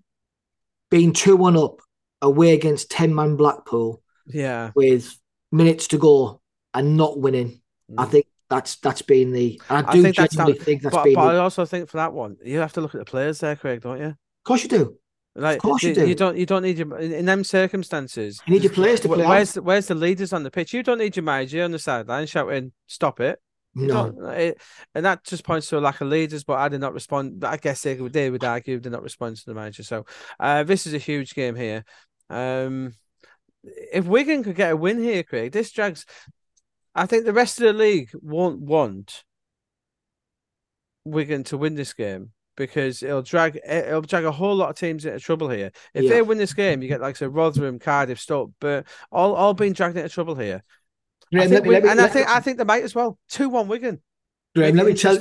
being 0.90 1.12
two 1.12 1.36
one 1.36 1.56
up 1.56 1.80
away 2.20 2.52
against 2.52 2.90
ten 2.90 3.14
man 3.14 3.36
Blackpool, 3.36 4.02
yeah, 4.26 4.72
with 4.74 5.16
minutes 5.52 5.86
to 5.88 5.98
go 5.98 6.40
and 6.74 6.96
not 6.96 7.18
winning, 7.20 7.60
mm. 7.90 7.94
I 7.98 8.06
think 8.06 8.26
that's 8.48 8.76
that's 8.76 9.02
been 9.02 9.32
the. 9.32 9.60
I 9.70 9.82
do 9.82 9.86
I 9.86 10.02
think 10.02 10.16
genuinely 10.16 10.52
that's 10.54 10.64
think 10.64 10.82
that's 10.82 10.94
but, 10.94 11.04
been. 11.04 11.14
But 11.14 11.32
the, 11.32 11.38
I 11.38 11.40
also 11.40 11.64
think 11.64 11.88
for 11.88 11.98
that 11.98 12.12
one, 12.12 12.36
you 12.44 12.58
have 12.58 12.72
to 12.74 12.80
look 12.80 12.94
at 12.94 12.98
the 12.98 13.04
players 13.04 13.40
there, 13.40 13.56
Craig, 13.56 13.82
don't 13.82 14.00
you? 14.00 14.06
Of 14.06 14.44
course 14.44 14.62
you 14.62 14.68
do. 14.68 14.96
Like, 15.34 15.56
of 15.56 15.62
course 15.62 15.82
you, 15.82 15.90
you 15.90 15.94
do. 15.94 16.08
You 16.08 16.14
don't. 16.14 16.36
You 16.36 16.46
don't 16.46 16.62
need 16.62 16.78
your 16.78 16.98
in, 16.98 17.12
in 17.12 17.24
them 17.24 17.44
circumstances. 17.44 18.40
You 18.46 18.54
need 18.54 18.64
your 18.64 18.72
players 18.72 19.00
to 19.00 19.08
play. 19.08 19.24
Where's 19.26 19.52
the, 19.52 19.62
where's 19.62 19.86
the 19.86 19.94
leaders 19.94 20.32
on 20.32 20.42
the 20.42 20.50
pitch? 20.50 20.74
You 20.74 20.82
don't 20.82 20.98
need 20.98 21.16
your 21.16 21.22
manager 21.22 21.62
on 21.62 21.70
the 21.70 21.78
sideline 21.78 22.26
shouting, 22.26 22.72
"Stop 22.86 23.20
it." 23.20 23.38
No, 23.74 24.12
it, 24.28 24.60
and 24.94 25.06
that 25.06 25.24
just 25.24 25.44
points 25.44 25.68
to 25.68 25.78
a 25.78 25.80
lack 25.80 26.02
of 26.02 26.08
leaders. 26.08 26.44
But 26.44 26.58
I 26.58 26.68
did 26.68 26.82
not 26.82 26.92
respond. 26.92 27.42
I 27.44 27.56
guess 27.56 27.82
they 27.82 27.94
would 27.94 28.12
they 28.12 28.28
would 28.28 28.44
argue 28.44 28.76
they 28.76 28.82
did 28.82 28.92
not 28.92 29.02
respond 29.02 29.36
to 29.36 29.46
the 29.46 29.54
manager. 29.54 29.82
So 29.82 30.04
uh, 30.38 30.64
this 30.64 30.86
is 30.86 30.92
a 30.92 30.98
huge 30.98 31.34
game 31.34 31.56
here. 31.56 31.84
Um, 32.28 32.92
if 33.64 34.06
Wigan 34.06 34.42
could 34.42 34.56
get 34.56 34.72
a 34.72 34.76
win 34.76 35.02
here, 35.02 35.22
Craig, 35.22 35.52
this 35.52 35.70
drags. 35.70 36.06
I 36.94 37.06
think 37.06 37.24
the 37.24 37.32
rest 37.32 37.58
of 37.60 37.66
the 37.66 37.72
league 37.72 38.10
won't 38.14 38.60
want 38.60 39.24
Wigan 41.04 41.44
to 41.44 41.56
win 41.56 41.74
this 41.74 41.94
game 41.94 42.32
because 42.56 43.02
it'll 43.02 43.22
drag 43.22 43.58
it'll 43.66 44.02
drag 44.02 44.24
a 44.24 44.32
whole 44.32 44.54
lot 44.54 44.70
of 44.70 44.76
teams 44.76 45.04
into 45.04 45.18
trouble 45.20 45.48
here. 45.48 45.72
If 45.94 46.04
yeah. 46.04 46.10
they 46.10 46.22
win 46.22 46.38
this 46.38 46.52
game, 46.52 46.82
you 46.82 46.88
get 46.88 47.00
like 47.00 47.16
say 47.16 47.26
Rotherham, 47.26 47.78
Cardiff, 47.78 48.20
Stoke, 48.20 48.52
but 48.60 48.86
all 49.10 49.34
all 49.34 49.54
being 49.54 49.72
dragged 49.72 49.96
into 49.96 50.08
trouble 50.08 50.34
here. 50.34 50.62
Graham, 51.32 51.52
I 51.52 51.60
me, 51.60 51.76
and 51.76 52.00
I 52.00 52.08
think 52.08 52.28
I 52.28 52.40
think 52.40 52.58
they 52.58 52.64
might 52.64 52.82
as 52.82 52.94
well. 52.94 53.18
Two 53.28 53.48
one 53.48 53.68
Wigan. 53.68 54.00
Graham, 54.54 54.76
let 54.76 54.86
me 54.86 54.94
tell 54.94 55.18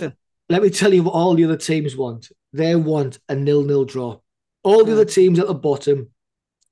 let 0.49 0.61
me 0.61 0.69
tell 0.69 0.93
you 0.93 1.03
what 1.03 1.13
all 1.13 1.35
the 1.35 1.45
other 1.45 1.57
teams 1.57 1.95
want. 1.95 2.31
They 2.51 2.75
want 2.75 3.19
a 3.29 3.35
nil 3.35 3.63
nil 3.63 3.85
draw. 3.85 4.19
All 4.63 4.79
the 4.79 4.91
hmm. 4.91 4.99
other 4.99 5.05
teams 5.05 5.39
at 5.39 5.47
the 5.47 5.53
bottom, 5.53 6.09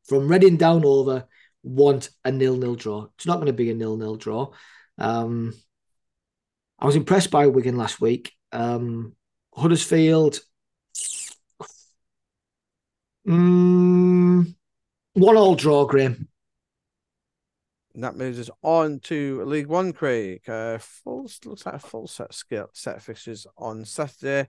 from 0.06 0.28
Reading 0.28 0.58
down 0.58 0.84
over, 0.84 1.26
want 1.64 2.10
a 2.24 2.32
nil 2.32 2.58
nil 2.58 2.76
draw. 2.76 3.08
It's 3.16 3.26
not 3.26 3.36
going 3.36 3.48
to 3.48 3.54
be 3.54 3.70
a 3.72 3.76
nil 3.76 3.98
nil 3.98 4.16
draw. 4.16 4.52
Um, 4.98 5.54
I 6.80 6.86
was 6.86 6.96
impressed 6.96 7.32
by 7.32 7.48
Wigan 7.48 7.78
last 7.78 8.00
week. 8.00 8.32
Um, 8.52 9.16
Huddersfield, 9.54 10.40
Mm, 13.30 14.56
one 15.14 15.38
all 15.38 15.56
draw, 15.56 15.86
Graham. 15.86 16.28
That 17.96 18.16
moves 18.16 18.40
us 18.40 18.50
on 18.64 19.00
to 19.02 19.44
League 19.44 19.68
One, 19.68 19.94
Craig. 19.94 20.42
Uh, 20.50 20.80
full 20.80 21.30
looks 21.46 21.66
like 21.66 21.76
a 21.76 21.80
full 21.80 22.08
set 22.08 22.34
skill 22.34 22.70
set 22.74 22.98
of 22.98 23.04
fixtures 23.04 23.46
on 23.56 23.86
Saturday 23.86 24.48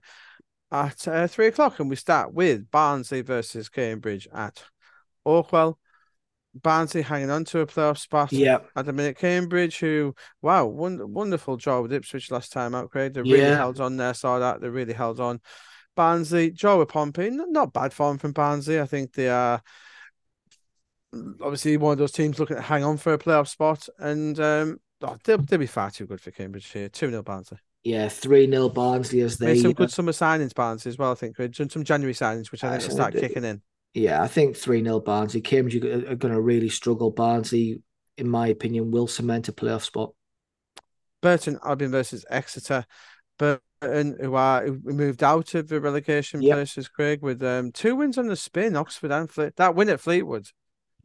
at 0.71 1.07
uh, 1.07 1.27
three 1.27 1.47
o'clock, 1.47 1.79
and 1.79 1.89
we 1.89 1.95
start 1.95 2.33
with 2.33 2.71
Barnsley 2.71 3.21
versus 3.21 3.69
Cambridge 3.69 4.27
at 4.33 4.63
Oakwell. 5.27 5.75
Barnsley 6.53 7.01
hanging 7.01 7.29
on 7.29 7.45
to 7.45 7.59
a 7.59 7.67
playoff 7.67 7.97
spot. 7.97 8.31
Yeah. 8.31 8.59
At 8.75 8.85
the 8.85 8.93
minute, 8.93 9.17
Cambridge, 9.17 9.79
who 9.79 10.15
wow, 10.41 10.65
wonderful 10.65 11.57
job 11.57 11.83
with 11.83 11.93
Ipswich 11.93 12.31
last 12.31 12.51
time 12.51 12.75
out, 12.75 12.91
Craig. 12.91 13.13
They 13.13 13.21
really 13.21 13.39
yeah. 13.39 13.55
held 13.55 13.79
on 13.79 13.97
there. 13.97 14.13
Saw 14.13 14.39
that 14.39 14.61
they 14.61 14.69
really 14.69 14.93
held 14.93 15.19
on. 15.19 15.39
Barnsley, 15.95 16.51
Joe 16.51 16.85
Pompey, 16.85 17.29
not 17.31 17.73
bad 17.73 17.93
form 17.93 18.17
from 18.17 18.31
Barnsley. 18.31 18.79
I 18.79 18.85
think 18.85 19.13
they 19.13 19.29
are 19.29 19.61
mm, 21.13 21.33
obviously 21.41 21.77
one 21.77 21.93
of 21.93 21.97
those 21.97 22.11
teams 22.11 22.39
looking 22.39 22.57
to 22.57 22.61
hang 22.61 22.83
on 22.83 22.97
for 22.97 23.13
a 23.13 23.17
playoff 23.17 23.47
spot, 23.47 23.87
and 23.99 24.39
um, 24.39 24.79
oh, 25.01 25.17
they'll, 25.23 25.37
they'll 25.37 25.59
be 25.59 25.67
far 25.67 25.91
too 25.91 26.05
good 26.05 26.21
for 26.21 26.31
Cambridge 26.31 26.67
here. 26.71 26.89
2 26.89 27.09
0 27.09 27.23
Barnsley. 27.23 27.57
Yeah, 27.83 28.09
3 28.09 28.49
0 28.49 28.69
Barnsley 28.69 29.21
as 29.21 29.37
they. 29.37 29.47
Made 29.47 29.61
some 29.61 29.71
uh, 29.71 29.73
good 29.73 29.91
summer 29.91 30.11
signings, 30.11 30.53
Barnsley, 30.53 30.89
as 30.89 30.97
well, 30.97 31.11
I 31.11 31.15
think. 31.15 31.37
Done 31.37 31.69
some 31.69 31.83
January 31.83 32.13
signings, 32.13 32.51
which 32.51 32.63
I 32.63 32.71
think 32.71 32.83
uh, 32.83 32.87
will 32.87 32.95
start 32.95 33.13
kicking 33.15 33.43
in. 33.43 33.61
Yeah, 33.93 34.21
I 34.21 34.27
think 34.27 34.55
3 34.55 34.83
0 34.83 34.99
Barnsley. 35.01 35.41
Cambridge 35.41 35.75
are 35.83 36.15
going 36.15 36.33
to 36.33 36.41
really 36.41 36.69
struggle. 36.69 37.11
Barnsley, 37.11 37.81
in 38.17 38.29
my 38.29 38.47
opinion, 38.47 38.91
will 38.91 39.07
cement 39.07 39.49
a 39.49 39.53
playoff 39.53 39.83
spot. 39.83 40.13
Burton 41.21 41.59
Albion 41.63 41.91
versus 41.91 42.25
Exeter. 42.29 42.85
But 43.37 43.61
and 43.81 44.15
who 44.21 44.35
are 44.35 44.65
who 44.65 44.79
moved 44.83 45.23
out 45.23 45.55
of 45.55 45.67
the 45.67 45.81
relegation 45.81 46.41
yep. 46.41 46.55
places, 46.55 46.87
Craig, 46.87 47.21
with 47.21 47.41
um, 47.43 47.71
two 47.71 47.95
wins 47.95 48.17
on 48.17 48.27
the 48.27 48.35
spin, 48.35 48.75
Oxford 48.75 49.11
and 49.11 49.29
Fleet. 49.29 49.55
That 49.55 49.75
win 49.75 49.89
at 49.89 49.99
Fleetwood 49.99 50.47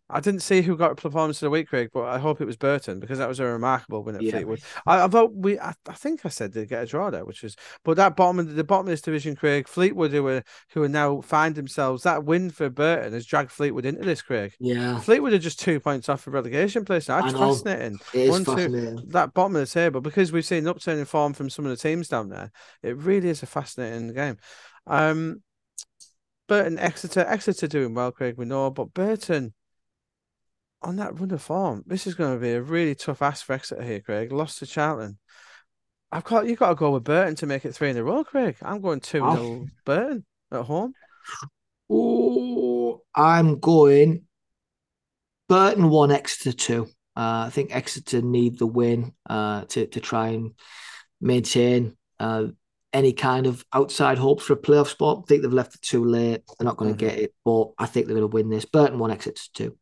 I 0.08 0.20
didn't 0.20 0.42
see 0.42 0.62
who 0.62 0.76
got 0.76 0.92
a 0.92 0.94
performance 0.94 1.38
of 1.38 1.46
the 1.46 1.50
week, 1.50 1.68
Craig, 1.68 1.90
but 1.92 2.04
I 2.04 2.18
hope 2.18 2.40
it 2.40 2.46
was 2.46 2.56
Burton 2.56 3.00
because 3.00 3.18
that 3.18 3.28
was 3.28 3.40
a 3.40 3.44
remarkable 3.44 4.04
win 4.04 4.14
at 4.14 4.22
yeah. 4.22 4.30
Fleetwood. 4.30 4.60
I, 4.86 5.02
I 5.02 5.08
thought 5.08 5.34
we, 5.34 5.58
I, 5.58 5.74
I, 5.88 5.94
think 5.94 6.24
I 6.24 6.28
said 6.28 6.52
they'd 6.52 6.68
get 6.68 6.84
a 6.84 6.86
draw 6.86 7.10
there, 7.10 7.24
which 7.24 7.42
was, 7.42 7.56
but 7.84 7.96
that 7.96 8.14
bottom 8.14 8.38
of 8.38 8.48
the, 8.48 8.54
the 8.54 8.62
bottom 8.62 8.86
of 8.86 8.92
this 8.92 9.00
division, 9.00 9.34
Craig, 9.34 9.66
Fleetwood, 9.66 10.12
who 10.12 10.24
are 10.28 10.44
who 10.70 10.84
are 10.84 10.88
now 10.88 11.20
find 11.22 11.56
themselves 11.56 12.04
that 12.04 12.24
win 12.24 12.50
for 12.50 12.70
Burton 12.70 13.14
has 13.14 13.26
dragged 13.26 13.50
Fleetwood 13.50 13.84
into 13.84 14.04
this, 14.04 14.22
Craig. 14.22 14.54
Yeah, 14.60 15.00
Fleetwood 15.00 15.32
are 15.32 15.38
just 15.38 15.58
two 15.58 15.80
points 15.80 16.08
off 16.08 16.24
the 16.24 16.30
relegation 16.30 16.84
place 16.84 17.08
now. 17.08 17.22
That's 17.22 17.36
fascinating. 17.36 17.98
It 18.14 18.20
is 18.20 18.30
One, 18.30 18.44
fascinating. 18.44 18.98
Two, 18.98 19.06
that 19.08 19.34
bottom 19.34 19.56
of 19.56 19.60
the 19.62 19.66
table 19.66 20.00
because 20.00 20.30
we've 20.30 20.44
seen 20.44 20.68
upturning 20.68 21.04
form 21.04 21.32
from 21.32 21.50
some 21.50 21.66
of 21.66 21.70
the 21.70 21.76
teams 21.76 22.06
down 22.06 22.28
there. 22.28 22.52
It 22.82 22.96
really 22.96 23.28
is 23.28 23.42
a 23.42 23.46
fascinating 23.46 24.14
game. 24.14 24.36
Um, 24.86 25.42
Burton, 26.46 26.78
Exeter, 26.78 27.26
Exeter 27.26 27.66
doing 27.66 27.92
well, 27.92 28.12
Craig. 28.12 28.36
We 28.38 28.44
know, 28.44 28.70
but 28.70 28.94
Burton 28.94 29.52
on 30.86 30.96
that 30.96 31.18
run 31.18 31.32
of 31.32 31.42
form, 31.42 31.82
this 31.84 32.06
is 32.06 32.14
going 32.14 32.32
to 32.32 32.40
be 32.40 32.52
a 32.52 32.62
really 32.62 32.94
tough 32.94 33.20
ask 33.20 33.44
for 33.44 33.54
Exeter 33.54 33.82
here, 33.82 34.00
Craig. 34.00 34.30
Lost 34.30 34.60
to 34.60 34.66
Charlton. 34.66 35.18
I've 36.12 36.22
got 36.22 36.46
you've 36.46 36.60
got 36.60 36.68
to 36.68 36.74
go 36.76 36.92
with 36.92 37.02
Burton 37.02 37.34
to 37.36 37.46
make 37.46 37.64
it 37.64 37.72
three 37.72 37.90
in 37.90 37.96
a 37.96 38.04
row, 38.04 38.22
Craig. 38.22 38.56
I'm 38.62 38.80
going 38.80 39.00
two 39.00 39.18
0 39.18 39.26
oh. 39.28 39.66
Burton 39.84 40.24
at 40.52 40.62
home. 40.62 40.92
Oh, 41.90 43.02
I'm 43.14 43.58
going 43.58 44.22
Burton 45.48 45.90
one, 45.90 46.12
Exeter 46.12 46.52
two. 46.52 46.84
Uh, 47.16 47.46
I 47.46 47.50
think 47.50 47.74
Exeter 47.74 48.22
need 48.22 48.58
the 48.58 48.66
win 48.66 49.12
uh, 49.28 49.64
to 49.64 49.86
to 49.88 50.00
try 50.00 50.28
and 50.28 50.52
maintain 51.20 51.96
uh, 52.20 52.46
any 52.92 53.12
kind 53.12 53.46
of 53.46 53.64
outside 53.72 54.18
hopes 54.18 54.44
for 54.44 54.52
a 54.52 54.56
playoff 54.56 54.86
spot. 54.86 55.24
I 55.24 55.26
think 55.26 55.42
they've 55.42 55.52
left 55.52 55.74
it 55.74 55.82
too 55.82 56.04
late. 56.04 56.42
They're 56.46 56.64
not 56.64 56.76
going 56.76 56.94
to 56.94 57.04
mm-hmm. 57.04 57.16
get 57.16 57.24
it, 57.24 57.34
but 57.44 57.70
I 57.76 57.86
think 57.86 58.06
they're 58.06 58.16
going 58.16 58.30
to 58.30 58.34
win 58.34 58.50
this. 58.50 58.64
Burton 58.64 59.00
one, 59.00 59.10
Exeter 59.10 59.42
two. 59.52 59.76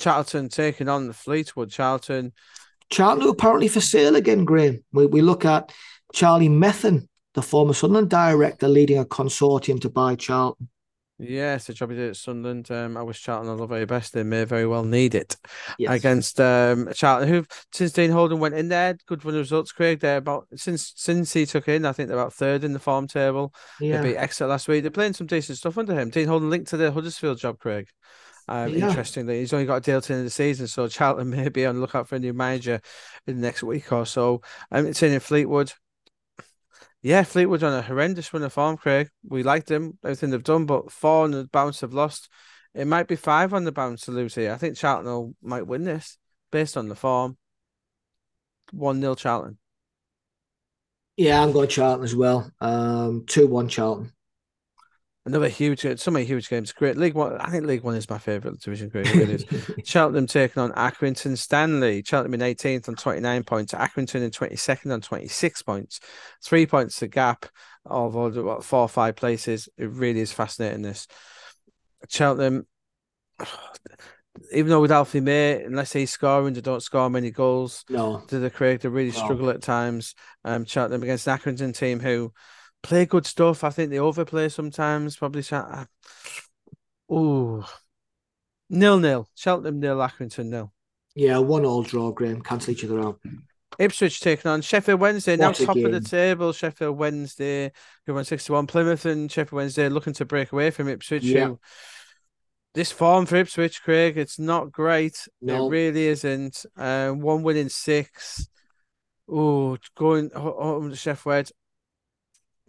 Charlton 0.00 0.48
taking 0.48 0.88
on 0.88 1.06
the 1.06 1.14
Fleetwood. 1.14 1.70
Charlton. 1.70 2.32
Charlton 2.90 3.28
apparently 3.28 3.68
for 3.68 3.80
sale 3.80 4.16
again, 4.16 4.44
Graham. 4.44 4.82
We, 4.92 5.06
we 5.06 5.20
look 5.20 5.44
at 5.44 5.72
Charlie 6.12 6.48
Methven, 6.48 7.06
the 7.34 7.42
former 7.42 7.74
Sunderland 7.74 8.10
director, 8.10 8.66
leading 8.66 8.98
a 8.98 9.04
consortium 9.04 9.80
to 9.82 9.88
buy 9.88 10.16
Charlton. 10.16 10.68
Yes, 11.22 11.66
the 11.66 11.74
job 11.74 11.90
he 11.90 11.96
did 11.96 12.08
at 12.08 12.16
Sunderland. 12.16 12.70
Um, 12.70 12.96
I 12.96 13.02
wish 13.02 13.22
Charlton 13.22 13.50
all 13.50 13.58
the 13.58 13.66
very 13.66 13.84
best. 13.84 14.14
They 14.14 14.22
may 14.22 14.44
very 14.44 14.66
well 14.66 14.84
need 14.84 15.14
it 15.14 15.36
yes. 15.78 15.92
against 15.92 16.40
um, 16.40 16.88
Charlton, 16.94 17.28
who 17.28 17.44
since 17.72 17.92
Dean 17.92 18.10
Holden 18.10 18.40
went 18.40 18.54
in 18.54 18.68
there, 18.68 18.96
good 19.06 19.20
for 19.20 19.30
the 19.30 19.38
results. 19.38 19.70
Craig, 19.70 20.00
they're 20.00 20.16
about 20.16 20.46
since 20.56 20.94
since 20.96 21.34
he 21.34 21.44
took 21.44 21.68
in, 21.68 21.84
I 21.84 21.92
think 21.92 22.08
they're 22.08 22.18
about 22.18 22.32
third 22.32 22.64
in 22.64 22.72
the 22.72 22.78
form 22.78 23.06
table. 23.06 23.54
Yeah. 23.80 24.00
They 24.00 24.12
beat 24.12 24.16
Exeter 24.16 24.46
last 24.46 24.66
week. 24.66 24.82
They're 24.82 24.90
playing 24.90 25.12
some 25.12 25.26
decent 25.26 25.58
stuff 25.58 25.76
under 25.76 25.94
him. 25.94 26.08
Dean 26.08 26.26
Holden 26.26 26.48
linked 26.48 26.70
to 26.70 26.78
the 26.78 26.90
Huddersfield 26.90 27.38
job, 27.38 27.58
Craig. 27.58 27.88
Um, 28.50 28.74
yeah. 28.74 28.88
Interestingly, 28.88 29.38
he's 29.38 29.52
only 29.52 29.64
got 29.64 29.76
a 29.76 29.80
deal 29.80 30.00
to 30.00 30.08
the 30.08 30.14
end 30.14 30.20
of 30.22 30.26
the 30.26 30.30
season, 30.30 30.66
so 30.66 30.88
Charlton 30.88 31.30
may 31.36 31.48
be 31.48 31.64
on 31.64 31.76
the 31.76 31.80
lookout 31.80 32.08
for 32.08 32.16
a 32.16 32.18
new 32.18 32.32
manager 32.32 32.80
in 33.28 33.36
the 33.36 33.42
next 33.42 33.62
week 33.62 33.92
or 33.92 34.04
so. 34.04 34.42
Um, 34.72 34.86
it's 34.86 35.02
in 35.04 35.18
Fleetwood. 35.20 35.72
Yeah, 37.00 37.22
Fleetwood 37.22 37.62
on 37.62 37.72
a 37.72 37.80
horrendous 37.80 38.34
run 38.34 38.42
of 38.42 38.52
form, 38.52 38.76
Craig. 38.76 39.08
We 39.26 39.44
liked 39.44 39.68
them, 39.68 39.98
everything 40.04 40.30
they've 40.30 40.42
done, 40.42 40.66
but 40.66 40.90
four 40.90 41.24
on 41.24 41.30
the 41.30 41.44
bounce 41.44 41.80
have 41.80 41.94
lost. 41.94 42.28
It 42.74 42.86
might 42.86 43.06
be 43.06 43.16
five 43.16 43.54
on 43.54 43.64
the 43.64 43.72
bounce 43.72 44.02
to 44.02 44.10
lose 44.10 44.34
here. 44.34 44.52
I 44.52 44.56
think 44.56 44.76
Charlton 44.76 45.36
might 45.40 45.66
win 45.66 45.84
this 45.84 46.18
based 46.50 46.76
on 46.76 46.88
the 46.88 46.96
form. 46.96 47.38
1 48.72 49.00
0 49.00 49.14
Charlton. 49.14 49.58
Yeah, 51.16 51.42
I'm 51.42 51.52
going 51.52 51.68
Charlton 51.68 52.04
as 52.04 52.16
well. 52.16 52.50
Um, 52.60 53.24
2 53.26 53.46
1 53.46 53.68
Charlton. 53.68 54.12
Another 55.30 55.48
huge, 55.48 55.86
so 56.00 56.10
many 56.10 56.24
huge 56.24 56.48
games. 56.48 56.72
Great 56.72 56.96
League 56.96 57.14
One. 57.14 57.36
I 57.40 57.50
think 57.50 57.64
League 57.64 57.84
One 57.84 57.94
is 57.94 58.10
my 58.10 58.18
favourite 58.18 58.58
division. 58.58 58.88
Great, 58.88 59.06
it 59.14 59.30
is. 59.30 59.70
Cheltenham 59.88 60.26
taking 60.26 60.60
on 60.60 60.72
Accrington 60.72 61.38
Stanley. 61.38 62.02
Cheltenham 62.04 62.34
in 62.34 62.40
18th 62.40 62.88
on 62.88 62.96
29 62.96 63.44
points. 63.44 63.72
Accrington 63.72 64.22
in 64.22 64.32
22nd 64.32 64.92
on 64.92 65.00
26 65.00 65.62
points. 65.62 66.00
Three 66.42 66.66
points 66.66 66.98
the 66.98 67.06
gap 67.06 67.46
of 67.86 68.12
what, 68.16 68.64
four 68.64 68.80
or 68.80 68.88
five 68.88 69.14
places. 69.14 69.68
It 69.78 69.90
really 69.90 70.18
is 70.18 70.32
fascinating. 70.32 70.82
This 70.82 71.06
Cheltenham. 72.08 72.66
even 74.52 74.70
though 74.70 74.80
with 74.80 74.90
Alfie 74.90 75.20
May, 75.20 75.62
unless 75.62 75.92
he's 75.92 76.10
scoring, 76.10 76.54
they 76.54 76.60
don't 76.60 76.82
score 76.82 77.08
many 77.08 77.30
goals. 77.30 77.84
No, 77.88 78.24
to 78.26 78.40
the 78.40 78.50
Craig, 78.50 78.80
they 78.80 78.88
really 78.88 79.12
No. 79.12 79.24
struggle 79.24 79.50
at 79.50 79.62
times. 79.62 80.16
Um, 80.44 80.64
Cheltenham 80.64 81.04
against 81.04 81.28
an 81.28 81.38
Accrington 81.38 81.72
team 81.72 82.00
who 82.00 82.32
play 82.82 83.06
good 83.06 83.26
stuff. 83.26 83.64
I 83.64 83.70
think 83.70 83.90
they 83.90 83.98
overplay 83.98 84.48
sometimes. 84.48 85.16
Probably. 85.16 85.42
Oh, 87.08 87.68
nil 88.68 88.98
nil. 88.98 89.28
Cheltenham 89.34 89.80
nil. 89.80 89.96
Accrington 89.96 90.46
nil. 90.46 90.72
yeah, 91.14 91.38
one 91.38 91.64
all 91.64 91.82
draw. 91.82 92.12
Graham 92.12 92.42
cancel 92.42 92.72
each 92.72 92.84
other 92.84 93.00
out. 93.00 93.20
Ipswich 93.78 94.20
taking 94.20 94.50
on 94.50 94.62
Sheffield 94.62 95.00
Wednesday, 95.00 95.36
now 95.36 95.48
What 95.48 95.60
a 95.60 95.66
top 95.66 95.76
of 95.76 95.92
the 95.92 96.00
table. 96.00 96.52
Sheffield 96.52 96.98
Wednesday, 96.98 97.72
who 98.04 98.14
won 98.14 98.24
61. 98.24 98.66
Plymouth 98.66 99.06
and 99.06 99.30
Sheffield 99.30 99.56
Wednesday 99.56 99.88
looking 99.88 100.12
to 100.14 100.24
break 100.24 100.52
away 100.52 100.70
from 100.70 100.88
Ipswich. 100.88 101.22
Yeah. 101.22 101.46
Who, 101.46 101.60
this 102.74 102.92
form 102.92 103.26
for 103.26 103.36
Ipswich, 103.36 103.82
Craig, 103.82 104.18
it's 104.18 104.38
not 104.38 104.70
great. 104.70 105.26
No. 105.40 105.66
It 105.66 105.70
really 105.70 106.06
isn't. 106.08 106.66
Um, 106.76 107.20
one 107.20 107.42
win 107.42 107.56
in 107.56 107.68
six. 107.68 108.48
Oh, 109.28 109.78
going 109.96 110.30
home 110.30 110.90
to 110.90 110.96
Sheffield. 110.96 111.50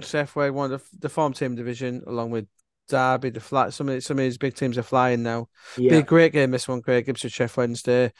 Sheffield, 0.05 0.51
one 0.55 0.71
of 0.71 0.81
the, 0.91 0.97
the 0.99 1.09
form 1.09 1.33
team 1.33 1.55
division, 1.55 2.03
along 2.07 2.31
with 2.31 2.47
Derby, 2.89 3.29
the 3.29 3.39
flat. 3.39 3.73
Some 3.73 3.89
of 3.89 4.03
some 4.03 4.17
of 4.19 4.23
these 4.23 4.37
big 4.37 4.55
teams 4.55 4.77
are 4.77 4.83
flying 4.83 5.23
now. 5.23 5.47
Be 5.77 5.89
a 5.89 6.03
great 6.03 6.33
game 6.33 6.51
this 6.51 6.67
one, 6.67 6.81
Craig. 6.81 7.07
Ipswich 7.07 7.33
Sheffield 7.33 7.57
Wednesday. 7.69 8.11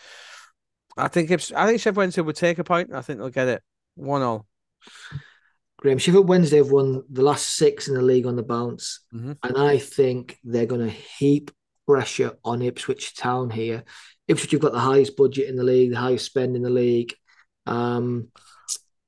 I 0.97 1.07
think 1.07 1.29
Ips- 1.31 1.53
I 1.55 1.65
think 1.67 1.79
Sheffield 1.79 1.97
Wednesday 1.97 2.21
would 2.21 2.35
take 2.35 2.59
a 2.59 2.63
point. 2.63 2.93
I 2.93 3.01
think 3.01 3.19
they'll 3.19 3.29
get 3.29 3.47
it 3.47 3.63
one 3.95 4.21
all. 4.21 4.47
Graham. 5.77 5.97
Sheffield 5.97 6.27
Wednesday 6.29 6.57
have 6.57 6.71
won 6.71 7.03
the 7.09 7.23
last 7.23 7.55
six 7.55 7.87
in 7.87 7.95
the 7.95 8.01
league 8.01 8.25
on 8.27 8.35
the 8.35 8.43
bounce, 8.43 8.99
Mhm. 9.13 9.37
and 9.43 9.57
I 9.57 9.77
think 9.77 10.37
they're 10.43 10.65
going 10.67 10.81
to 10.87 10.89
heap 10.89 11.51
pressure 11.87 12.37
on 12.45 12.61
Ipswich 12.61 13.15
Town 13.15 13.49
here. 13.49 13.83
Ipswich 14.27 14.51
have 14.51 14.61
got 14.61 14.71
the 14.73 14.79
highest 14.79 15.17
budget 15.17 15.49
in 15.49 15.55
the 15.55 15.63
league, 15.63 15.91
the 15.91 15.97
highest 15.97 16.25
spend 16.25 16.55
in 16.55 16.61
the 16.61 16.69
league, 16.69 17.13
um, 17.65 18.27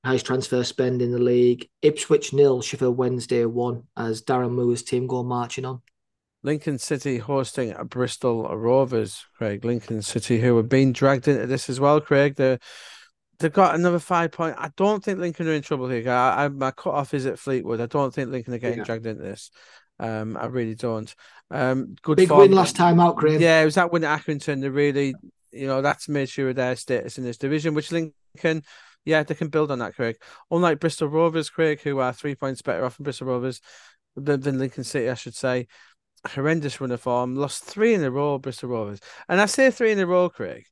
highest 0.04 0.26
transfer 0.26 0.64
spend 0.64 1.02
in 1.02 1.12
the 1.12 1.20
league. 1.20 1.70
Ipswich 1.82 2.34
nil, 2.34 2.62
Sheffield 2.62 2.98
Wednesday 2.98 3.46
one, 3.46 3.84
as 3.98 4.22
Darren 4.22 4.52
Moore's 4.52 4.84
team 4.84 5.08
go 5.08 5.24
marching 5.24 5.66
on. 5.66 5.82
Lincoln 6.46 6.78
City 6.78 7.20
hosting 7.20 7.72
a 7.72 7.86
Bristol 7.86 8.44
Rovers, 8.44 9.26
Craig. 9.38 9.64
Lincoln 9.64 10.02
City, 10.02 10.42
who 10.42 10.58
have 10.58 10.68
been 10.68 10.92
dragged 10.92 11.28
into 11.28 11.48
this 11.48 11.70
as 11.70 11.80
well, 11.80 12.02
Craig. 12.02 12.36
They 12.36 12.58
they've 13.40 13.52
got 13.54 13.76
another 13.76 14.00
five 14.00 14.32
point. 14.32 14.56
I 14.58 14.70
don't 14.76 15.04
think 15.04 15.20
Lincoln 15.20 15.48
are 15.48 15.54
in 15.54 15.62
trouble 15.62 15.88
here. 15.88 16.10
I, 16.12 16.46
I 16.46 16.48
my 16.50 16.72
cut 16.72 16.94
off 16.96 17.14
is 17.14 17.26
at 17.26 17.40
Fleetwood. 17.40 17.80
I 17.80 17.86
don't 17.86 18.14
think 18.14 18.30
Lincoln 18.30 18.54
are 18.54 18.58
getting 18.60 18.80
Yeah. 18.80 18.84
dragged 18.84 19.06
into 19.06 19.24
this. 19.24 19.52
Um, 20.00 20.36
I 20.36 20.48
really 20.48 20.76
don't. 20.76 21.14
Um, 21.50 21.96
good 22.02 22.18
Big 22.18 22.28
form. 22.28 22.42
win 22.42 22.52
last 22.52 22.76
time 22.76 23.00
out, 23.00 23.16
Graham. 23.16 23.40
Yeah, 23.42 23.62
it 23.62 23.66
was 23.66 23.76
that 23.76 23.94
win 23.94 24.04
at 24.04 24.20
Accrington. 24.22 24.60
They 24.60 24.70
really, 24.70 25.16
you 25.52 25.68
know, 25.68 25.82
that's 25.82 26.10
made 26.10 26.28
sure 26.28 26.50
of 26.50 26.56
their 26.58 26.76
status 26.76 27.18
in 27.18 27.24
this 27.24 27.38
division, 27.38 27.74
which 27.74 27.92
Lincoln, 27.92 28.64
yeah, 29.06 29.24
they 29.24 29.36
can 29.36 29.50
build 29.50 29.72
on 29.72 29.80
that, 29.80 29.96
Craig. 29.96 30.18
Unlike 30.52 30.80
Bristol 30.80 31.08
Rovers, 31.08 31.50
Craig, 31.50 31.82
who 31.82 32.00
are 32.00 32.14
three 32.14 32.36
points 32.36 32.62
better 32.62 32.86
off 32.86 32.98
than 32.98 33.04
Bristol 33.04 33.28
Rovers 33.28 33.62
than, 34.16 34.42
than 34.42 34.60
Lincoln 34.60 34.84
City, 34.84 35.10
I 35.10 35.16
should 35.16 35.36
say. 35.36 35.68
Horrendous 36.26 36.80
run 36.80 36.92
of 36.92 37.02
form, 37.02 37.36
lost 37.36 37.66
three 37.66 37.94
in 37.94 38.04
a 38.04 38.12
row, 38.12 38.38
Bristol 38.38 38.70
Rovers. 38.70 39.00
And 39.28 39.42
I 39.42 39.46
say 39.46 39.72
three 39.72 39.92
in 39.92 40.00
a 40.00 40.08
row, 40.08 40.30
Craig. 40.30 40.66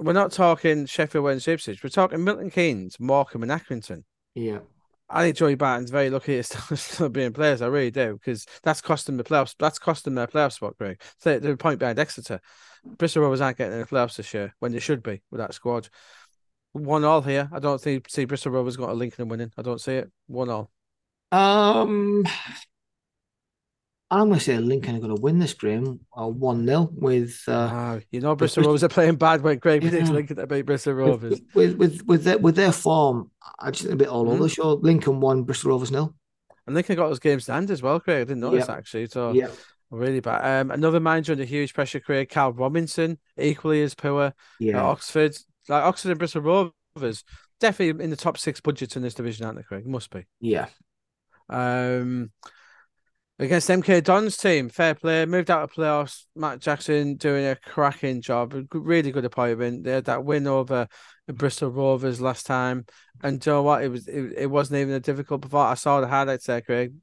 We're 0.00 0.12
not 0.12 0.32
talking 0.32 0.86
Sheffield 0.86 1.24
Wednesday, 1.24 1.52
Ipswich. 1.52 1.82
We're 1.84 1.90
talking 1.90 2.24
Milton 2.24 2.50
Keynes, 2.50 2.98
Morecambe, 2.98 3.44
and 3.44 3.52
Accrington. 3.52 4.02
Yeah. 4.34 4.58
I 5.08 5.22
think 5.22 5.36
Joey 5.36 5.54
Barton's 5.54 5.90
very 5.90 6.10
lucky 6.10 6.36
to 6.36 6.42
still, 6.42 6.76
still 6.76 7.08
being 7.08 7.32
players. 7.32 7.62
I 7.62 7.66
really 7.66 7.92
do 7.92 8.14
because 8.14 8.46
that's 8.62 8.80
costing 8.80 9.16
the 9.16 9.24
playoffs. 9.24 9.54
That's 9.58 9.78
costing 9.78 10.14
their 10.14 10.26
playoff 10.26 10.52
spot, 10.52 10.76
Greg. 10.78 11.00
So 11.18 11.38
they're 11.38 11.52
a 11.52 11.56
point 11.56 11.78
behind 11.78 11.98
Exeter. 11.98 12.40
Bristol 12.98 13.22
Rovers 13.22 13.40
aren't 13.40 13.58
getting 13.58 13.74
in 13.74 13.80
the 13.80 13.86
playoffs 13.86 14.16
this 14.16 14.34
year 14.34 14.54
when 14.58 14.72
they 14.72 14.80
should 14.80 15.02
be 15.02 15.22
with 15.30 15.38
that 15.38 15.54
squad. 15.54 15.88
One 16.74 17.04
all 17.04 17.22
here. 17.22 17.48
I 17.52 17.60
don't 17.60 17.80
think 17.80 18.08
see 18.10 18.24
Bristol 18.26 18.52
Rovers 18.52 18.76
got 18.76 18.90
a 18.90 18.94
Lincoln 18.94 19.28
winning. 19.28 19.52
I 19.56 19.62
don't 19.62 19.80
see 19.80 19.94
it. 19.94 20.10
One 20.26 20.50
all. 20.50 20.70
Um, 21.32 22.24
I'm 24.10 24.28
going 24.28 24.38
to 24.38 24.44
say 24.44 24.58
Lincoln 24.58 24.96
are 24.96 25.00
going 25.00 25.14
to 25.14 25.20
win 25.20 25.38
this, 25.38 25.54
game 25.54 26.00
1 26.12 26.66
0 26.66 26.88
with. 26.92 27.42
Uh, 27.48 27.52
Ah, 27.72 27.98
you 28.10 28.20
know 28.20 28.34
Bristol 28.36 28.60
Bristol- 28.60 28.62
Rovers 28.64 28.84
are 28.84 28.88
playing 28.88 29.16
bad 29.16 29.42
when 29.42 29.58
Greg 29.58 29.80
predicts 29.80 30.08
Yeah. 30.08 30.14
Lincoln 30.14 30.36
to 30.36 30.46
beat 30.46 30.62
Bristol 30.62 30.94
Rovers. 30.94 31.40
with, 31.54 31.76
with 31.76 31.78
with 31.78 32.06
with 32.06 32.24
their, 32.24 32.38
with 32.38 32.56
their 32.56 32.72
form, 32.72 33.30
I 33.58 33.70
just 33.70 33.82
think 33.84 33.94
a 33.94 33.96
bit 33.96 34.08
all 34.08 34.28
over 34.28 34.36
Mhm. 34.38 34.42
the 34.42 34.48
show. 34.48 34.72
Lincoln 34.74 35.20
won, 35.20 35.42
Bristol 35.44 35.70
Rovers 35.70 35.90
nil. 35.90 36.14
And 36.66 36.74
Lincoln 36.74 36.96
got 36.96 37.08
those 37.08 37.18
games 37.18 37.46
to 37.46 37.52
hand 37.52 37.70
as 37.70 37.82
well, 37.82 38.00
Craig. 38.00 38.22
I 38.22 38.24
didn't 38.24 38.40
notice 38.40 38.66
Yeah. 38.68 38.74
actually. 38.74 39.06
So 39.06 39.32
Yeah, 39.32 39.48
really 39.90 40.20
bad. 40.20 40.60
Um, 40.60 40.70
another 40.70 41.00
manager 41.00 41.32
under 41.32 41.44
huge 41.44 41.72
pressure, 41.74 42.00
Craig. 42.00 42.28
Karl 42.30 42.52
Robinson, 42.52 43.18
equally 43.38 43.82
as 43.82 43.94
poor. 43.94 44.22
at 44.24 44.34
yeah, 44.60 44.82
Oxford, 44.82 45.36
like 45.68 45.82
Oxford 45.82 46.10
and 46.10 46.18
Bristol 46.18 46.42
Rovers, 46.42 47.24
definitely 47.60 48.02
in 48.04 48.10
the 48.10 48.16
top 48.16 48.38
six 48.38 48.60
budgets 48.60 48.96
in 48.96 49.02
this 49.02 49.14
division, 49.14 49.46
aren't 49.46 49.58
they, 49.58 49.64
Craig? 49.64 49.86
Must 49.86 50.10
be. 50.10 50.24
yeah. 50.40 50.68
Um, 51.48 52.30
against 53.38 53.68
MK 53.68 54.02
Don's 54.02 54.36
team, 54.36 54.68
fair 54.68 54.94
play, 54.94 55.26
moved 55.26 55.50
out 55.50 55.62
of 55.62 55.72
playoffs. 55.72 56.24
Matt 56.36 56.60
Jackson 56.60 57.16
doing 57.16 57.44
a 57.46 57.56
cracking 57.56 58.22
job, 58.22 58.54
really 58.72 59.12
good 59.12 59.24
appointment. 59.24 59.84
They 59.84 59.92
had 59.92 60.04
that 60.06 60.24
win 60.24 60.46
over 60.46 60.88
the 61.26 61.32
Bristol 61.32 61.70
Rovers 61.70 62.20
last 62.20 62.46
time, 62.46 62.86
and 63.22 63.40
do 63.40 63.50
you 63.50 63.56
know 63.56 63.62
what? 63.62 63.82
It 63.82 63.88
was 63.88 64.08
it, 64.08 64.34
it 64.36 64.50
wasn't 64.50 64.80
even 64.80 64.94
a 64.94 65.00
difficult 65.00 65.42
performance. 65.42 65.80
I 65.80 65.82
saw 65.82 66.00
the 66.00 66.08
highlights 66.08 66.46
there, 66.46 66.60
Craig. 66.60 66.94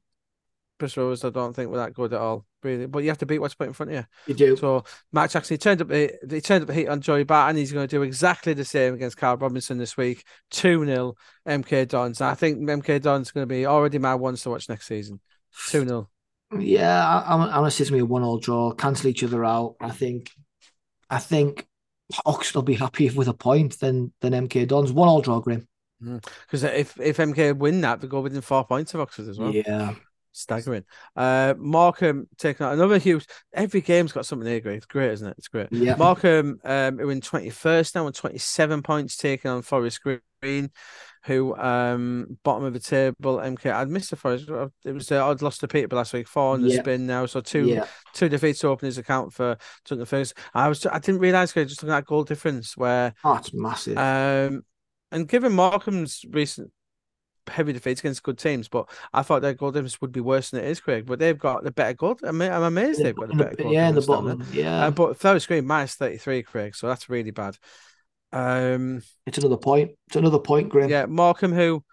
Bristol 0.82 1.04
Rovers, 1.04 1.24
I 1.24 1.30
don't 1.30 1.54
think 1.54 1.70
were 1.70 1.76
that 1.76 1.94
good 1.94 2.12
at 2.12 2.20
all, 2.20 2.44
really. 2.64 2.86
But 2.86 3.04
you 3.04 3.08
have 3.10 3.18
to 3.18 3.26
beat 3.26 3.38
what's 3.38 3.54
put 3.54 3.68
in 3.68 3.72
front 3.72 3.92
of 3.92 3.98
you. 3.98 4.04
You 4.26 4.34
do. 4.34 4.56
So 4.56 4.84
Matt 5.12 5.30
Jackson 5.30 5.54
he 5.54 5.58
turned 5.58 5.80
up 5.80 5.86
the 5.86 6.18
he 6.28 6.40
turned 6.40 6.62
up 6.62 6.66
the 6.66 6.74
heat 6.74 6.88
on 6.88 7.00
Joey 7.00 7.22
Barton. 7.22 7.56
He's 7.56 7.70
going 7.70 7.86
to 7.86 7.96
do 7.96 8.02
exactly 8.02 8.52
the 8.52 8.64
same 8.64 8.94
against 8.94 9.16
Karl 9.16 9.36
Robinson 9.36 9.78
this 9.78 9.96
week. 9.96 10.24
2 10.50 10.84
0 10.84 11.14
MK 11.46 11.86
Dons. 11.86 12.20
I 12.20 12.34
think 12.34 12.58
MK 12.58 13.00
Dons 13.00 13.28
is 13.28 13.32
going 13.32 13.46
to 13.46 13.54
be 13.54 13.64
already 13.64 13.98
my 13.98 14.16
ones 14.16 14.42
to 14.42 14.50
watch 14.50 14.68
next 14.68 14.88
season. 14.88 15.20
2 15.68 15.84
0. 15.86 16.08
Yeah, 16.58 17.06
I, 17.06 17.32
I'm, 17.32 17.40
I'm 17.42 17.50
going 17.50 17.70
to 17.70 17.84
say 17.84 17.90
me 17.92 18.00
a 18.00 18.04
one 18.04 18.24
all 18.24 18.38
draw, 18.38 18.72
cancel 18.72 19.08
each 19.08 19.22
other 19.22 19.44
out. 19.44 19.76
I 19.80 19.90
think, 19.90 20.30
I 21.08 21.18
think 21.18 21.66
Oxford 22.26 22.56
will 22.56 22.62
be 22.62 22.74
happier 22.74 23.12
with 23.14 23.28
a 23.28 23.34
point 23.34 23.78
than 23.78 24.12
than 24.20 24.48
MK 24.48 24.66
Dons. 24.66 24.92
One 24.92 25.08
all 25.08 25.22
draw, 25.22 25.38
Graham. 25.40 25.68
Because 26.02 26.64
mm. 26.64 26.74
if, 26.74 26.98
if 27.00 27.16
MK 27.18 27.56
win 27.56 27.80
that, 27.82 28.00
they 28.00 28.08
go 28.08 28.20
within 28.20 28.40
four 28.40 28.64
points 28.64 28.92
of 28.94 29.00
Oxford 29.00 29.28
as 29.28 29.38
well. 29.38 29.54
Yeah, 29.54 29.94
Staggering. 30.32 30.84
Uh, 31.14 31.54
Morecambe 31.58 32.28
taking 32.38 32.64
out 32.66 32.72
another 32.72 32.98
huge. 32.98 33.26
Every 33.52 33.80
game's 33.80 34.12
got 34.12 34.26
something 34.26 34.48
here, 34.48 34.60
great. 34.60 34.76
It's 34.76 34.86
great, 34.86 35.12
isn't 35.12 35.28
it? 35.28 35.34
It's 35.38 35.48
great. 35.48 35.68
yeah. 35.70 35.94
Morecambe 35.96 36.58
um, 36.64 36.98
who 36.98 37.10
in 37.10 37.20
21st 37.20 37.94
now 37.94 38.06
on 38.06 38.12
27 38.12 38.82
points, 38.82 39.16
taking 39.16 39.50
on 39.50 39.62
Forest 39.62 40.00
Green, 40.02 40.70
who 41.24 41.54
um 41.56 42.38
bottom 42.42 42.64
of 42.64 42.72
the 42.72 42.80
table. 42.80 43.36
MK, 43.36 43.72
I'd 43.72 43.88
missed 43.88 44.10
the 44.10 44.16
Forest. 44.16 44.48
It 44.84 44.92
was 44.92 45.12
uh, 45.12 45.28
I'd 45.28 45.42
lost 45.42 45.60
to 45.60 45.68
Peter 45.68 45.94
last 45.94 46.12
week, 46.12 46.26
four 46.26 46.54
on 46.54 46.62
the 46.62 46.68
Yeah. 46.70 46.80
spin 46.80 47.06
now, 47.06 47.26
so 47.26 47.40
two 47.40 47.66
yeah, 47.66 47.86
two 48.14 48.28
defeats 48.28 48.60
to 48.60 48.68
open 48.68 48.86
his 48.86 48.98
account 48.98 49.32
for 49.32 49.56
Tottenham 49.84 50.06
first. 50.06 50.34
I 50.54 50.68
was 50.68 50.84
I 50.86 50.98
didn't 50.98 51.20
realise 51.20 51.52
just 51.52 51.82
looking 51.82 51.94
at 51.94 52.06
goal 52.06 52.24
difference 52.24 52.76
where 52.76 53.14
oh, 53.22 53.34
it's 53.36 53.52
massive. 53.52 53.98
um 53.98 54.62
and 55.12 55.28
given 55.28 55.52
Morecambe's 55.52 56.24
recent 56.30 56.70
heavy 57.48 57.72
defeats 57.72 58.00
against 58.00 58.22
good 58.22 58.38
teams, 58.38 58.68
but 58.68 58.88
I 59.12 59.22
thought 59.22 59.42
their 59.42 59.54
goal 59.54 59.72
difference 59.72 60.00
would 60.00 60.12
be 60.12 60.20
worse 60.20 60.50
than 60.50 60.64
it 60.64 60.70
is, 60.70 60.80
Craig. 60.80 61.06
But 61.06 61.18
they've 61.18 61.38
got 61.38 61.64
the 61.64 61.70
better 61.72 61.94
goal. 61.94 62.18
I'm, 62.22 62.40
I'm 62.42 62.62
amazed 62.62 63.02
they've 63.02 63.16
got 63.16 63.28
the 63.28 63.34
better 63.34 63.56
goal 63.56 63.72
yeah, 63.72 63.88
in 63.88 63.94
the 63.94 64.00
difference 64.00 64.06
down 64.06 64.24
there. 64.24 64.36
bottom. 64.36 64.46
Yeah, 64.50 64.86
Uh, 64.86 64.90
but 64.90 65.16
Forest 65.18 65.48
Green 65.48 65.66
minus 65.66 65.94
33, 65.94 66.42
Craig, 66.42 66.74
so 66.76 66.88
that's 66.88 67.08
really 67.08 67.30
bad. 67.30 67.56
Um, 68.32 69.02
it's 69.26 69.38
another 69.38 69.56
point. 69.56 69.92
It's 70.08 70.16
another 70.16 70.38
point, 70.38 70.68
Graham. 70.68 70.90
yeah, 70.90 71.06
Morecambe, 71.06 71.52
who 71.52 71.84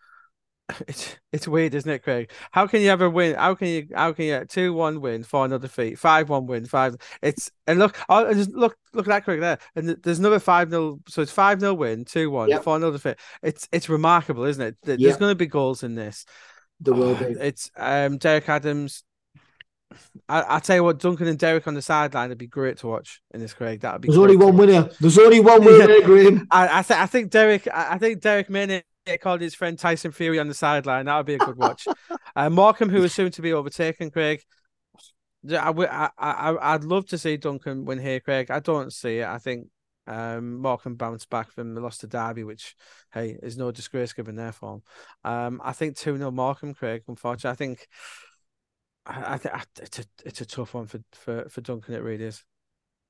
it's 0.88 1.16
it's 1.32 1.48
weird, 1.48 1.74
isn't 1.76 1.90
it, 1.90 2.04
Craig? 2.04 2.32
How 2.52 2.68
can 2.68 2.82
you 2.82 2.90
ever 2.90 3.10
win? 3.10 3.36
How 3.36 3.56
can 3.56 3.68
you 3.68 3.88
how 3.94 4.14
can 4.14 4.26
you 4.26 4.46
two 4.46 4.74
one 4.74 5.02
win, 5.02 5.24
four 5.24 5.46
another 5.46 5.68
defeat, 5.68 5.98
five 6.00 6.30
one 6.30 6.46
win, 6.48 6.66
five? 6.66 6.96
It's 7.22 7.52
and 7.68 7.80
look, 7.80 7.98
oh, 8.10 8.34
just 8.34 8.52
look 8.52 8.78
look 8.94 9.08
at 9.08 9.10
that, 9.10 9.24
Craig 9.26 9.40
there, 9.40 9.58
and 9.76 9.90
there's 9.90 10.20
another 10.20 10.40
five 10.40 10.70
0 10.70 11.00
So 11.08 11.22
it's 11.22 11.32
five 11.32 11.60
0 11.60 11.74
win, 11.74 12.06
two 12.06 12.30
one, 12.30 12.50
Yep. 12.50 12.64
four 12.64 12.76
another 12.76 12.98
defeat. 12.98 13.18
It's 13.44 13.68
it's 13.72 13.90
remarkable, 13.90 14.44
isn't 14.46 14.62
it? 14.66 14.78
There's 14.84 15.00
Yep. 15.00 15.20
going 15.20 15.32
to 15.32 15.36
be 15.36 15.48
goals 15.48 15.84
in 15.84 15.96
this. 15.96 16.26
The 16.82 16.94
will 16.94 17.16
Oh. 17.16 17.36
It's 17.40 17.70
um 17.76 18.18
Derek 18.18 18.48
Adams. 18.50 19.04
I 20.28 20.58
I 20.58 20.60
tell 20.60 20.76
you 20.76 20.84
what, 20.84 21.00
Duncan 21.00 21.28
and 21.28 21.40
Derek 21.40 21.68
on 21.68 21.74
the 21.74 21.82
sideline 21.82 22.30
would 22.30 22.38
be 22.38 22.48
great 22.48 22.78
to 22.78 22.88
watch 22.88 23.22
in 23.34 23.40
this, 23.40 23.54
Craig. 23.54 23.82
That 23.82 23.94
would 23.94 24.02
be. 24.02 24.08
There's 24.08 24.20
only 24.20 24.38
one 24.38 24.56
winner. 24.56 24.90
There's 25.00 25.18
only 25.18 25.40
one 25.40 25.64
winner, 25.64 26.02
Graham. 26.06 26.48
I 26.52 26.80
I, 26.80 26.82
th- 26.84 27.00
I 27.00 27.06
think 27.08 27.32
Derek 27.32 27.68
I 27.68 27.96
I 27.96 27.98
think 27.98 28.22
Derek 28.22 28.50
Maynard 28.50 28.84
called 29.18 29.42
his 29.42 29.56
friend 29.56 29.78
Tyson 29.78 30.12
Fury 30.12 30.40
on 30.40 30.48
the 30.48 30.54
sideline. 30.54 31.06
That 31.06 31.18
would 31.18 31.26
be 31.26 31.36
a 31.36 31.40
good 31.40 31.58
watch. 31.58 31.88
uh, 32.36 32.50
Morecambe, 32.50 32.90
who 32.90 33.04
is 33.04 33.14
soon 33.14 33.32
to 33.32 33.42
be 33.42 33.54
overtaken, 33.54 34.12
Craig. 34.12 34.44
Yeah, 35.44 35.64
I, 35.64 35.68
w- 35.68 35.90
I, 35.90 36.10
I, 36.18 36.74
I'd 36.74 36.84
love 36.84 37.08
to 37.08 37.18
see 37.18 37.38
Duncan 37.38 37.86
win 37.86 38.00
here, 38.00 38.20
Craig. 38.20 38.52
I 38.52 38.60
don't 38.60 38.92
see 38.92 39.20
it. 39.20 39.28
I 39.28 39.38
think 39.38 39.68
um, 40.06 40.58
Morecambe 40.58 40.96
bounced 40.96 41.30
back 41.30 41.52
from 41.52 41.76
the 41.76 41.82
loss 41.82 42.00
to 42.00 42.08
Derby, 42.08 42.44
which, 42.44 42.76
hey, 43.14 43.38
is 43.42 43.58
no 43.58 43.72
disgrace 43.72 44.12
given 44.12 44.36
their 44.36 44.52
form. 44.52 44.84
Um, 45.24 45.62
I 45.64 45.72
think 45.72 45.96
2 45.96 46.18
0 46.18 46.32
Morecambe, 46.32 46.74
Craig, 46.74 47.04
unfortunately. 47.08 47.52
I 47.52 47.56
think 47.56 47.88
I, 49.06 49.34
I 49.34 49.38
think 49.38 49.56
it's 49.82 50.00
a, 50.00 50.04
it's 50.26 50.42
a 50.42 50.46
tough 50.46 50.74
one 50.74 50.88
for, 50.88 51.00
for, 51.14 51.50
for 51.50 51.62
Duncan, 51.62 51.96
it 51.96 52.04
really 52.04 52.26
is. 52.26 52.44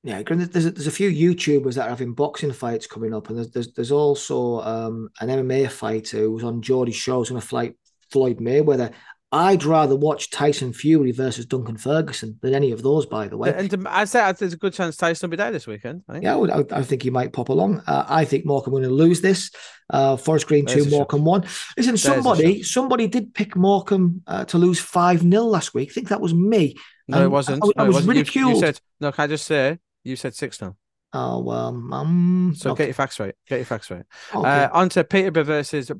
Yeah, 0.03 0.23
there's 0.23 0.65
a, 0.65 0.71
there's 0.71 0.87
a 0.87 0.91
few 0.91 1.11
YouTubers 1.11 1.75
that 1.75 1.87
are 1.87 1.89
having 1.89 2.13
boxing 2.13 2.53
fights 2.53 2.87
coming 2.87 3.13
up, 3.13 3.29
and 3.29 3.37
there's 3.37 3.51
there's, 3.51 3.73
there's 3.73 3.91
also 3.91 4.61
um, 4.61 5.09
an 5.19 5.27
MMA 5.27 5.69
fighter 5.69 6.19
who 6.19 6.31
was 6.31 6.43
on 6.43 6.61
Geordie's 6.61 6.95
show, 6.95 7.17
who's 7.17 7.29
going 7.29 7.41
to 7.41 7.47
fight 7.47 7.75
Floyd 8.09 8.37
Mayweather. 8.37 8.93
I'd 9.31 9.63
rather 9.63 9.95
watch 9.95 10.31
Tyson 10.31 10.73
Fury 10.73 11.11
versus 11.11 11.45
Duncan 11.45 11.77
Ferguson 11.77 12.39
than 12.41 12.55
any 12.55 12.71
of 12.71 12.81
those, 12.81 13.05
by 13.05 13.27
the 13.27 13.37
way. 13.37 13.53
And 13.53 13.87
I 13.87 14.05
said 14.05 14.31
there's 14.37 14.53
a 14.53 14.57
good 14.57 14.73
chance 14.73 14.97
Tyson 14.97 15.27
will 15.27 15.31
be 15.31 15.37
there 15.37 15.51
this 15.51 15.67
weekend. 15.67 16.01
I 16.09 16.19
yeah, 16.19 16.33
I, 16.33 16.35
would, 16.35 16.71
I, 16.71 16.81
think 16.81 17.03
he 17.03 17.11
might 17.11 17.31
pop 17.31 17.49
along. 17.49 17.83
Uh, 17.85 18.05
I 18.07 18.25
think 18.25 18.45
Morecambe 18.45 18.71
going 18.71 18.83
to 18.83 18.89
lose 18.89 19.21
this. 19.21 19.51
Uh, 19.91 20.17
Forest 20.17 20.47
Green 20.47 20.65
there's 20.65 20.85
two, 20.85 20.89
Morecambe 20.89 21.25
one. 21.25 21.41
Listen, 21.77 21.91
there's 21.91 22.01
somebody 22.01 22.63
somebody 22.63 23.07
did 23.07 23.35
pick 23.35 23.55
Morecambe 23.55 24.23
uh, 24.25 24.45
to 24.45 24.57
lose 24.57 24.79
five 24.79 25.21
0 25.21 25.43
last 25.43 25.75
week. 25.75 25.91
I 25.91 25.93
think 25.93 26.07
that 26.07 26.21
was 26.21 26.33
me. 26.33 26.75
No, 27.07 27.23
it 27.23 27.29
wasn't. 27.29 27.63
I, 27.63 27.83
I 27.83 27.83
no, 27.83 27.91
was 27.91 28.07
ridiculed. 28.07 28.49
You, 28.49 28.55
you, 28.55 28.59
said 28.59 28.81
no. 28.99 29.11
Can 29.11 29.25
I 29.25 29.27
just 29.27 29.45
say 29.45 29.77
you 30.03 30.15
said 30.15 30.35
six 30.35 30.61
now. 30.61 30.75
Oh 31.11 31.39
well, 31.41 31.67
um, 31.91 32.53
so 32.55 32.71
okay. 32.71 32.83
get 32.83 32.87
your 32.89 32.93
facts 32.93 33.19
right. 33.19 33.35
Get 33.47 33.57
your 33.57 33.65
facts 33.65 33.89
right. 33.89 34.03
Okay. 34.33 34.47
Uh, 34.47 34.69
on 34.71 34.89
to 34.89 35.03
Peterborough 35.03 35.43
versus 35.43 35.91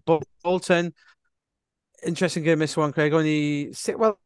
Bolton 0.43 0.93
interesting 2.04 2.43
game 2.43 2.60
this 2.60 2.78
one, 2.78 2.93
Craig. 2.93 3.14
Only 3.14 3.74
six, 3.74 3.97
well, 3.97 4.20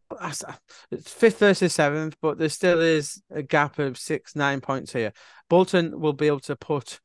fifth 1.02 1.40
versus 1.40 1.74
seventh, 1.74 2.16
but 2.22 2.38
there 2.38 2.50
still 2.50 2.82
is 2.82 3.22
a 3.32 3.44
gap 3.44 3.80
of 3.80 3.98
six, 3.98 4.36
nine 4.36 4.62
points 4.62 4.94
here. 4.94 5.14
Bolton 5.50 6.00
will 6.00 6.14
be 6.14 6.28
able 6.28 6.40
to 6.42 6.56
put 6.56 7.00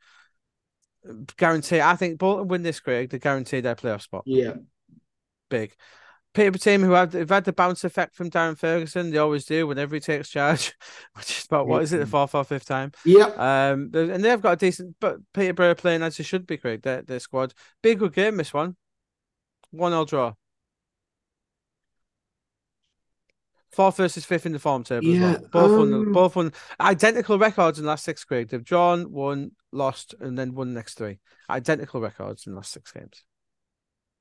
guarantee. 1.36 1.80
I 1.80 1.96
think 1.96 2.18
Bolton 2.18 2.48
win 2.48 2.62
this, 2.62 2.80
Craig. 2.80 3.10
They 3.10 3.18
guarantee 3.18 3.60
their 3.60 3.76
playoff 3.76 4.02
spot. 4.02 4.22
Yeah, 4.26 4.54
big. 5.48 5.74
Peterborough 6.34 6.58
team 6.58 6.82
who 6.82 6.92
have, 6.92 7.14
have 7.14 7.30
had 7.30 7.44
the 7.44 7.52
bounce 7.52 7.84
effect 7.84 8.14
from 8.14 8.30
Darren 8.30 8.56
Ferguson. 8.56 9.10
They 9.10 9.18
always 9.18 9.44
do 9.44 9.66
whenever 9.66 9.94
he 9.94 10.00
takes 10.00 10.28
charge, 10.28 10.74
which 11.14 11.30
is 11.30 11.46
about 11.46 11.66
what 11.66 11.82
is 11.82 11.92
it 11.92 11.98
the 11.98 12.06
fourth 12.06 12.34
or 12.34 12.44
fifth 12.44 12.66
time? 12.66 12.92
Yeah. 13.04 13.26
Um, 13.26 13.90
and 13.94 14.24
they've 14.24 14.40
got 14.40 14.52
a 14.52 14.56
decent, 14.56 14.96
but 15.00 15.16
Peterborough 15.32 15.74
playing 15.74 16.02
as 16.02 16.16
they 16.16 16.24
should 16.24 16.46
be, 16.46 16.58
Craig. 16.58 16.82
Their 16.82 17.02
their 17.02 17.20
squad, 17.20 17.54
big 17.82 17.98
good 17.98 18.12
game. 18.12 18.36
This 18.36 18.52
one, 18.52 18.76
one 19.70 19.92
all 19.92 20.04
draw. 20.04 20.34
Fourth 23.72 23.96
versus 23.96 24.24
fifth 24.24 24.46
in 24.46 24.52
the 24.52 24.58
form 24.58 24.82
table. 24.82 25.06
Yeah, 25.06 25.36
well. 25.38 25.48
Both 25.50 25.70
um, 25.70 25.78
won. 25.78 26.12
Both 26.12 26.36
won 26.36 26.52
identical 26.80 27.38
records 27.38 27.78
in 27.78 27.84
the 27.84 27.90
last 27.90 28.04
six 28.04 28.24
games. 28.24 28.50
They've 28.50 28.64
drawn, 28.64 29.12
won, 29.12 29.52
lost, 29.72 30.14
and 30.20 30.38
then 30.38 30.54
won 30.54 30.68
the 30.68 30.74
next 30.74 30.94
three. 30.94 31.18
Identical 31.48 32.00
records 32.00 32.46
in 32.46 32.52
the 32.52 32.56
last 32.56 32.72
six 32.72 32.92
games. 32.92 33.24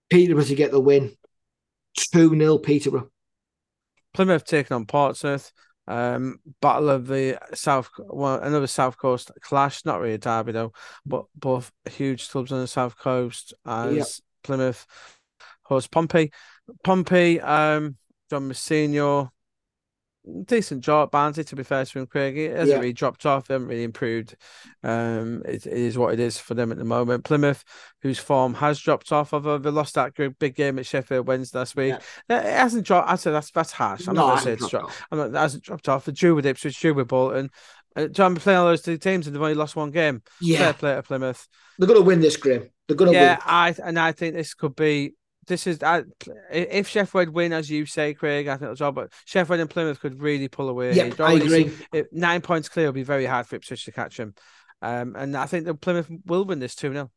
Peterborough 0.09 0.43
to 0.43 0.55
get 0.55 0.71
the 0.71 0.79
win. 0.79 1.15
Two 1.97 2.37
0 2.37 2.59
Peterborough. 2.59 3.09
Plymouth 4.13 4.45
taking 4.45 4.75
on 4.75 4.85
Portsmouth. 4.85 5.51
Um, 5.89 6.39
battle 6.61 6.89
of 6.89 7.07
the 7.07 7.39
South, 7.53 7.89
well, 7.97 8.35
another 8.41 8.67
South 8.67 8.97
Coast 8.97 9.31
clash. 9.41 9.85
Not 9.85 9.99
really 9.99 10.15
a 10.15 10.17
derby 10.17 10.51
though, 10.51 10.73
but 11.05 11.25
both 11.35 11.71
huge 11.89 12.29
clubs 12.29 12.51
on 12.51 12.59
the 12.59 12.67
South 12.67 12.97
Coast 12.97 13.53
as 13.65 13.95
yep. 13.95 14.07
Plymouth 14.43 14.85
host 15.63 15.91
Pompey. 15.91 16.31
Pompey, 16.83 17.39
um, 17.39 17.95
John 18.29 18.49
Mousinho 18.49 19.29
decent 20.45 20.83
job, 20.83 21.11
Barnsley, 21.11 21.43
to 21.45 21.55
be 21.55 21.63
fair 21.63 21.85
to 21.85 21.99
him, 21.99 22.07
Craig. 22.07 22.37
It 22.37 22.51
hasn't 22.51 22.69
yeah. 22.69 22.75
really 22.75 22.93
dropped 22.93 23.25
off, 23.25 23.47
they 23.47 23.53
haven't 23.53 23.67
really 23.67 23.83
improved. 23.83 24.35
Um, 24.83 25.41
it, 25.45 25.65
it 25.65 25.73
is 25.73 25.97
what 25.97 26.13
it 26.13 26.19
is 26.19 26.37
for 26.37 26.53
them 26.53 26.71
at 26.71 26.77
the 26.77 26.85
moment. 26.85 27.23
Plymouth, 27.23 27.63
whose 28.01 28.19
form 28.19 28.53
has 28.55 28.79
dropped 28.79 29.11
off, 29.11 29.33
although 29.33 29.57
they 29.57 29.69
lost 29.69 29.95
that 29.95 30.13
big 30.39 30.55
game 30.55 30.79
at 30.79 30.85
Sheffield 30.85 31.27
Wednesday 31.27 31.59
last 31.59 31.75
week. 31.75 31.95
Yeah. 32.29 32.39
It 32.39 32.57
hasn't 32.57 32.85
dropped. 32.85 33.09
I 33.09 33.15
said 33.15 33.31
that's 33.31 33.51
that's 33.51 33.71
harsh. 33.71 34.07
I'm 34.07 34.15
no, 34.15 34.21
not 34.21 34.27
going 34.27 34.37
to 34.37 34.43
say 34.43 34.53
it's 34.53 34.69
dropped. 34.69 34.93
I'm 35.11 35.17
not, 35.17 35.29
it 35.29 35.35
hasn't 35.35 35.63
dropped 35.63 35.89
off. 35.89 36.05
The 36.05 36.11
drew 36.11 36.35
with 36.35 36.45
Ipswich, 36.45 36.79
drew 36.79 36.93
with 36.93 37.07
Bolton. 37.07 37.49
Uh, 37.95 38.07
John 38.07 38.35
playing 38.35 38.59
all 38.59 38.67
those 38.67 38.83
two 38.83 38.97
teams 38.97 39.25
and 39.25 39.35
they've 39.35 39.41
only 39.41 39.55
lost 39.55 39.75
one 39.75 39.91
game. 39.91 40.21
Yeah, 40.39 40.57
fair 40.57 40.73
play 40.73 40.95
to 40.95 41.03
Plymouth. 41.03 41.47
They're 41.79 41.87
going 41.87 41.99
to 41.99 42.05
win 42.05 42.19
this, 42.19 42.37
Graeme. 42.37 42.69
They're 42.87 42.97
going 42.97 43.11
to 43.11 43.17
yeah, 43.17 43.33
win. 43.33 43.41
I 43.45 43.75
and 43.83 43.99
I 43.99 44.11
think 44.11 44.35
this 44.35 44.53
could 44.53 44.75
be 44.75 45.15
this 45.47 45.67
is 45.67 45.81
uh, 45.81 46.03
if 46.51 46.87
Sheffield 46.87 47.29
win, 47.29 47.53
as 47.53 47.69
you 47.69 47.85
say, 47.85 48.13
Craig, 48.13 48.47
I 48.47 48.57
think 48.57 48.71
it's 48.71 48.81
all. 48.81 48.91
But 48.91 49.11
Sheffield 49.25 49.59
and 49.59 49.69
Plymouth 49.69 49.99
could 49.99 50.21
really 50.21 50.47
pull 50.47 50.69
away. 50.69 50.93
Yeah, 50.93 51.11
I 51.19 51.33
agree. 51.33 51.71
It, 51.91 52.11
nine 52.11 52.41
points 52.41 52.69
clear 52.69 52.87
will 52.87 52.93
be 52.93 53.03
very 53.03 53.25
hard 53.25 53.47
for 53.47 53.55
Ipswich 53.55 53.85
to 53.85 53.91
catch 53.91 54.17
them, 54.17 54.35
um, 54.81 55.15
and 55.15 55.35
I 55.35 55.45
think 55.45 55.65
that 55.65 55.75
Plymouth 55.75 56.09
will 56.25 56.45
win 56.45 56.59
this 56.59 56.75
two 56.75 56.91
0 56.91 57.09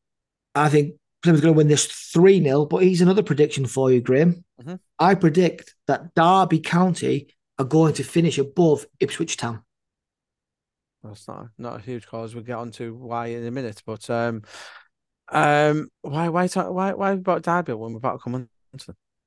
I 0.54 0.68
think 0.68 0.94
Plymouth's 1.22 1.42
going 1.42 1.54
to 1.54 1.58
win 1.58 1.68
this 1.68 1.86
three 1.86 2.42
0 2.42 2.66
But 2.66 2.78
here's 2.78 3.00
another 3.00 3.22
prediction 3.22 3.66
for 3.66 3.90
you, 3.90 4.00
Graeme. 4.00 4.44
Mm-hmm. 4.60 4.76
I 4.98 5.14
predict 5.14 5.74
that 5.86 6.14
Derby 6.14 6.60
County 6.60 7.28
are 7.58 7.64
going 7.64 7.94
to 7.94 8.04
finish 8.04 8.38
above 8.38 8.86
Ipswich 9.00 9.36
Town. 9.36 9.62
That's 11.02 11.26
not 11.26 11.48
not 11.58 11.76
a 11.80 11.82
huge 11.82 12.06
cause. 12.06 12.34
We'll 12.34 12.44
get 12.44 12.58
on 12.58 12.70
to 12.72 12.94
why 12.94 13.28
in 13.28 13.46
a 13.46 13.50
minute, 13.50 13.82
but 13.86 14.08
um, 14.10 14.42
um, 15.30 15.88
why, 16.02 16.28
why, 16.28 16.46
why, 16.46 16.92
why 16.92 17.10
about 17.12 17.42
Derby 17.42 17.72
when 17.74 17.92
we're 17.92 17.98
about 17.98 18.14
to 18.14 18.18
come 18.18 18.34
on? 18.34 18.48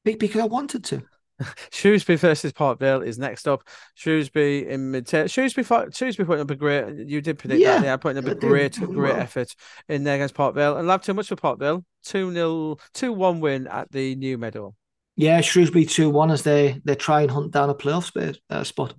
Because 0.03 0.41
I 0.41 0.45
wanted 0.45 0.83
to. 0.85 1.03
Shrewsbury 1.71 2.17
versus 2.17 2.51
Port 2.51 2.79
Vale 2.79 3.01
is 3.01 3.17
next 3.17 3.47
up. 3.47 3.67
Shrewsbury 3.95 4.69
in 4.69 4.91
mid 4.91 5.07
Shrewsbury 5.07 5.65
Shrewsbury 5.91 6.25
putting 6.25 6.41
up 6.41 6.51
a 6.51 6.55
great 6.55 7.07
you 7.07 7.21
did 7.21 7.39
predict 7.39 7.61
yeah, 7.61 7.75
that 7.75 7.81
they 7.81 7.89
are 7.89 7.97
putting 7.97 8.23
up 8.23 8.29
a 8.29 8.35
great 8.35 8.79
great 8.79 9.15
effort 9.15 9.53
in 9.87 10.03
there 10.03 10.15
against 10.15 10.35
Port 10.35 10.55
Vale 10.55 10.77
and 10.77 10.87
love 10.87 11.01
too 11.01 11.13
much 11.13 11.27
for 11.27 11.35
Port 11.35 11.59
Vale. 11.59 11.83
2 12.03 12.33
0 12.33 12.77
2 12.93 13.13
1 13.13 13.39
win 13.39 13.67
at 13.67 13.91
the 13.91 14.15
new 14.15 14.37
Meadow. 14.37 14.75
Yeah, 15.15 15.41
Shrewsbury 15.41 15.85
2 15.85 16.09
1 16.09 16.31
as 16.31 16.43
they 16.43 16.81
they 16.83 16.95
try 16.95 17.21
and 17.21 17.31
hunt 17.31 17.51
down 17.51 17.69
a 17.69 17.75
playoff 17.75 18.05
space, 18.05 18.37
uh, 18.49 18.63
spot. 18.63 18.93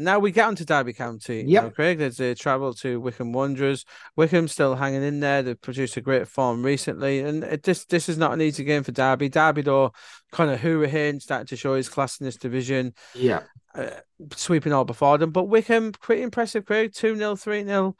Now 0.00 0.18
we 0.18 0.32
get 0.32 0.46
on 0.46 0.56
to 0.56 0.64
Derby 0.64 0.92
County. 0.92 1.44
Yeah, 1.46 1.68
Craig. 1.68 1.98
There's 1.98 2.20
a 2.20 2.34
travel 2.34 2.74
to 2.74 3.00
Wycombe 3.00 3.32
Wanderers. 3.32 3.84
Wycombe 4.16 4.48
still 4.48 4.74
hanging 4.74 5.02
in 5.02 5.20
there. 5.20 5.42
They've 5.42 5.60
produced 5.60 5.96
a 5.96 6.00
great 6.00 6.26
form 6.26 6.64
recently, 6.64 7.20
and 7.20 7.44
it, 7.44 7.62
this 7.62 7.84
this 7.84 8.08
is 8.08 8.18
not 8.18 8.32
an 8.32 8.40
easy 8.40 8.64
game 8.64 8.82
for 8.82 8.92
Derby. 8.92 9.28
Derby 9.28 9.62
though, 9.62 9.92
kind 10.32 10.50
of 10.50 10.60
Hourihane 10.60 11.20
starting 11.20 11.46
to 11.46 11.56
show 11.56 11.74
his 11.74 11.88
class 11.88 12.18
in 12.18 12.24
this 12.24 12.36
division. 12.36 12.94
Yeah, 13.14 13.42
uh, 13.74 13.90
sweeping 14.34 14.72
all 14.72 14.84
before 14.84 15.18
them. 15.18 15.30
But 15.30 15.44
Wycombe, 15.44 15.92
pretty 15.92 16.22
impressive. 16.22 16.64
Craig, 16.64 16.92
two 16.94 17.16
0 17.16 17.36
three 17.36 17.64
0 17.64 17.96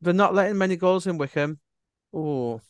They're 0.00 0.14
not 0.14 0.34
letting 0.34 0.58
many 0.58 0.76
goals 0.76 1.06
in 1.06 1.18
Wycombe. 1.18 1.58
Oh, 2.12 2.60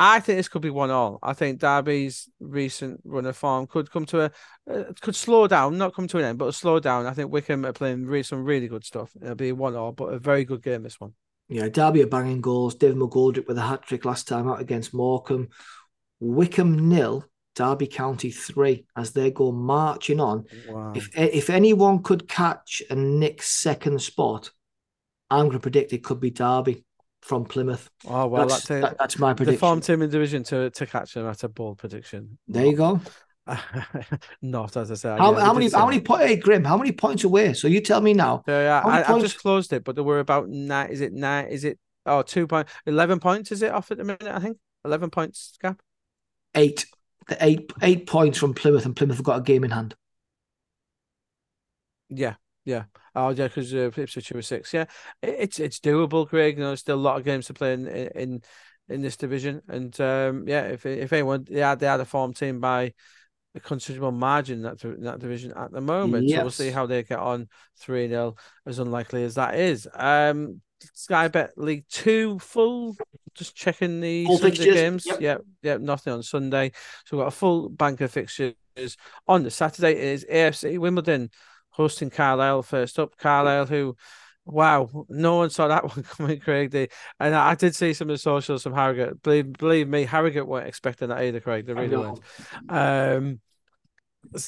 I 0.00 0.20
think 0.20 0.38
this 0.38 0.48
could 0.48 0.62
be 0.62 0.70
one 0.70 0.90
all. 0.90 1.18
I 1.24 1.32
think 1.32 1.58
Derby's 1.58 2.28
recent 2.38 3.00
run 3.04 3.26
of 3.26 3.36
form 3.36 3.66
could 3.66 3.90
come 3.90 4.06
to 4.06 4.20
a 4.20 4.30
uh, 4.72 4.92
could 5.00 5.16
slow 5.16 5.48
down, 5.48 5.76
not 5.76 5.92
come 5.92 6.06
to 6.06 6.18
an 6.18 6.24
end, 6.24 6.38
but 6.38 6.54
slow 6.54 6.78
down. 6.78 7.04
I 7.06 7.12
think 7.14 7.32
Wycombe 7.32 7.66
are 7.66 7.72
playing 7.72 8.06
really, 8.06 8.22
some 8.22 8.44
really 8.44 8.68
good 8.68 8.84
stuff. 8.84 9.10
It'll 9.20 9.34
be 9.34 9.50
one 9.50 9.74
all, 9.74 9.90
but 9.90 10.14
a 10.14 10.18
very 10.20 10.44
good 10.44 10.62
game 10.62 10.84
this 10.84 11.00
one. 11.00 11.14
Yeah, 11.48 11.68
Derby 11.68 12.02
are 12.02 12.06
banging 12.06 12.40
goals. 12.40 12.76
David 12.76 12.98
McGoldrick 12.98 13.48
with 13.48 13.58
a 13.58 13.62
hat 13.62 13.82
trick 13.82 14.04
last 14.04 14.28
time 14.28 14.48
out 14.48 14.60
against 14.60 14.94
Morecambe. 14.94 15.48
Wycombe 16.20 16.88
nil, 16.88 17.24
Derby 17.56 17.88
County 17.88 18.30
three 18.30 18.86
as 18.94 19.10
they 19.12 19.32
go 19.32 19.50
marching 19.50 20.20
on. 20.20 20.44
Wow. 20.68 20.92
If 20.94 21.08
if 21.18 21.50
anyone 21.50 22.04
could 22.04 22.28
catch 22.28 22.82
a 22.88 22.94
Nick's 22.94 23.50
second 23.50 24.00
spot, 24.00 24.52
I'm 25.28 25.46
going 25.46 25.52
to 25.52 25.60
predict 25.60 25.92
it 25.92 26.04
could 26.04 26.20
be 26.20 26.30
Derby 26.30 26.84
from 27.22 27.44
Plymouth. 27.44 27.90
Oh 28.06 28.26
well, 28.26 28.46
that's, 28.46 28.66
that's, 28.66 28.82
that, 28.82 28.98
that's 28.98 29.18
my 29.18 29.34
prediction. 29.34 29.54
The 29.54 29.58
farm 29.58 29.80
team 29.80 30.02
in 30.02 30.10
division 30.10 30.42
to 30.44 30.70
to 30.70 30.86
catch 30.86 31.14
them. 31.14 31.24
That's 31.24 31.44
a 31.44 31.48
bold 31.48 31.78
prediction. 31.78 32.38
There 32.46 32.66
you 32.66 32.76
go. 32.76 33.00
Not 34.42 34.76
as 34.76 34.90
I 34.90 34.94
said. 34.94 35.18
How, 35.18 35.32
yeah, 35.32 35.44
how 35.44 35.52
many? 35.52 35.70
How 35.70 35.86
many 35.86 36.00
points? 36.00 36.24
Hey, 36.24 36.36
Grim. 36.36 36.64
How 36.64 36.76
many 36.76 36.92
points 36.92 37.24
away? 37.24 37.54
So 37.54 37.68
you 37.68 37.80
tell 37.80 38.00
me 38.00 38.12
now. 38.14 38.42
Yeah, 38.46 38.82
I, 38.84 39.02
have 39.02 39.20
just 39.20 39.38
closed 39.38 39.72
it, 39.72 39.84
but 39.84 39.94
there 39.94 40.04
were 40.04 40.20
about 40.20 40.48
nine. 40.48 40.90
Is 40.90 41.00
it 41.00 41.12
nine? 41.12 41.46
Is 41.46 41.64
it 41.64 41.78
oh 42.06 42.22
two 42.22 42.46
point 42.46 42.68
eleven 42.86 43.20
points? 43.20 43.52
Is 43.52 43.62
it 43.62 43.72
off 43.72 43.90
at 43.90 43.98
the 43.98 44.04
minute? 44.04 44.22
I 44.22 44.38
think 44.38 44.58
eleven 44.84 45.10
points 45.10 45.56
gap. 45.60 45.80
Eight. 46.54 46.86
The 47.28 47.36
eight 47.44 47.72
eight 47.82 48.06
points 48.06 48.38
from 48.38 48.54
Plymouth, 48.54 48.86
and 48.86 48.96
Plymouth 48.96 49.16
have 49.16 49.24
got 49.24 49.38
a 49.38 49.42
game 49.42 49.64
in 49.64 49.70
hand. 49.70 49.94
Yeah, 52.08 52.34
yeah. 52.68 52.84
Oh 53.14 53.30
yeah, 53.30 53.48
because 53.48 53.72
uh, 53.72 53.90
Ipswich 53.96 54.30
were 54.30 54.42
six. 54.42 54.74
Yeah, 54.74 54.84
it's 55.22 55.58
it's 55.58 55.80
doable, 55.80 56.28
Greg. 56.28 56.56
You 56.58 56.60
know, 56.60 56.68
there's 56.68 56.80
still 56.80 56.96
a 56.96 57.00
lot 57.00 57.16
of 57.16 57.24
games 57.24 57.46
to 57.46 57.54
play 57.54 57.72
in 57.72 57.86
in, 57.88 58.42
in 58.90 59.00
this 59.00 59.16
division, 59.16 59.62
and 59.68 59.98
um, 60.02 60.46
yeah, 60.46 60.64
if 60.64 60.84
if 60.84 61.12
anyone 61.14 61.46
they 61.48 61.60
had 61.60 61.80
they 61.80 61.86
had 61.86 62.00
a 62.00 62.04
form 62.04 62.34
team 62.34 62.60
by 62.60 62.92
a 63.54 63.60
considerable 63.60 64.12
margin 64.12 64.58
in 64.58 64.62
that 64.64 64.84
in 64.84 65.04
that 65.04 65.18
division 65.18 65.54
at 65.56 65.72
the 65.72 65.80
moment. 65.80 66.28
Yes. 66.28 66.36
So 66.36 66.42
we'll 66.42 66.50
see 66.50 66.70
how 66.70 66.84
they 66.84 67.02
get 67.02 67.18
on 67.18 67.48
three 67.78 68.06
0 68.06 68.36
as 68.66 68.78
unlikely 68.78 69.24
as 69.24 69.36
that 69.36 69.54
is. 69.54 69.88
Um, 69.94 70.60
Sky 70.92 71.28
Bet 71.28 71.52
League 71.56 71.86
Two 71.88 72.38
full. 72.38 72.96
Just 73.34 73.56
checking 73.56 74.00
the 74.00 74.26
full 74.26 74.36
Sunday 74.36 74.56
fixtures. 74.56 74.74
games. 74.74 75.06
Yep. 75.06 75.20
Yeah, 75.20 75.36
yeah, 75.62 75.76
nothing 75.78 76.12
on 76.12 76.22
Sunday. 76.22 76.72
So 77.06 77.16
we've 77.16 77.22
got 77.24 77.28
a 77.28 77.36
full 77.36 77.70
bank 77.70 78.02
of 78.02 78.10
fixtures 78.10 78.54
on 79.26 79.42
the 79.42 79.50
Saturday. 79.50 79.92
It 79.92 80.04
is 80.04 80.26
AFC 80.30 80.78
Wimbledon 80.78 81.30
hosting 81.78 82.10
Carlisle 82.10 82.64
first 82.64 82.98
up. 82.98 83.16
Carlisle, 83.16 83.66
who, 83.66 83.96
wow, 84.44 85.06
no 85.08 85.36
one 85.36 85.48
saw 85.48 85.68
that 85.68 85.84
one 85.96 86.02
coming, 86.02 86.40
Craig. 86.40 86.72
They, 86.72 86.88
and 87.20 87.34
I, 87.34 87.54
did 87.54 87.74
see 87.74 87.94
some 87.94 88.10
of 88.10 88.14
the 88.14 88.18
socials 88.18 88.64
from 88.64 88.74
Harrogate. 88.74 89.22
Believe, 89.22 89.52
believe 89.54 89.88
me, 89.88 90.04
Harrogate 90.04 90.46
weren't 90.46 90.66
expecting 90.66 91.08
that 91.08 91.22
either, 91.22 91.40
Craig. 91.40 91.66
They 91.66 91.74
really 91.74 91.96
weren't. 91.96 92.20
Um, 92.68 93.40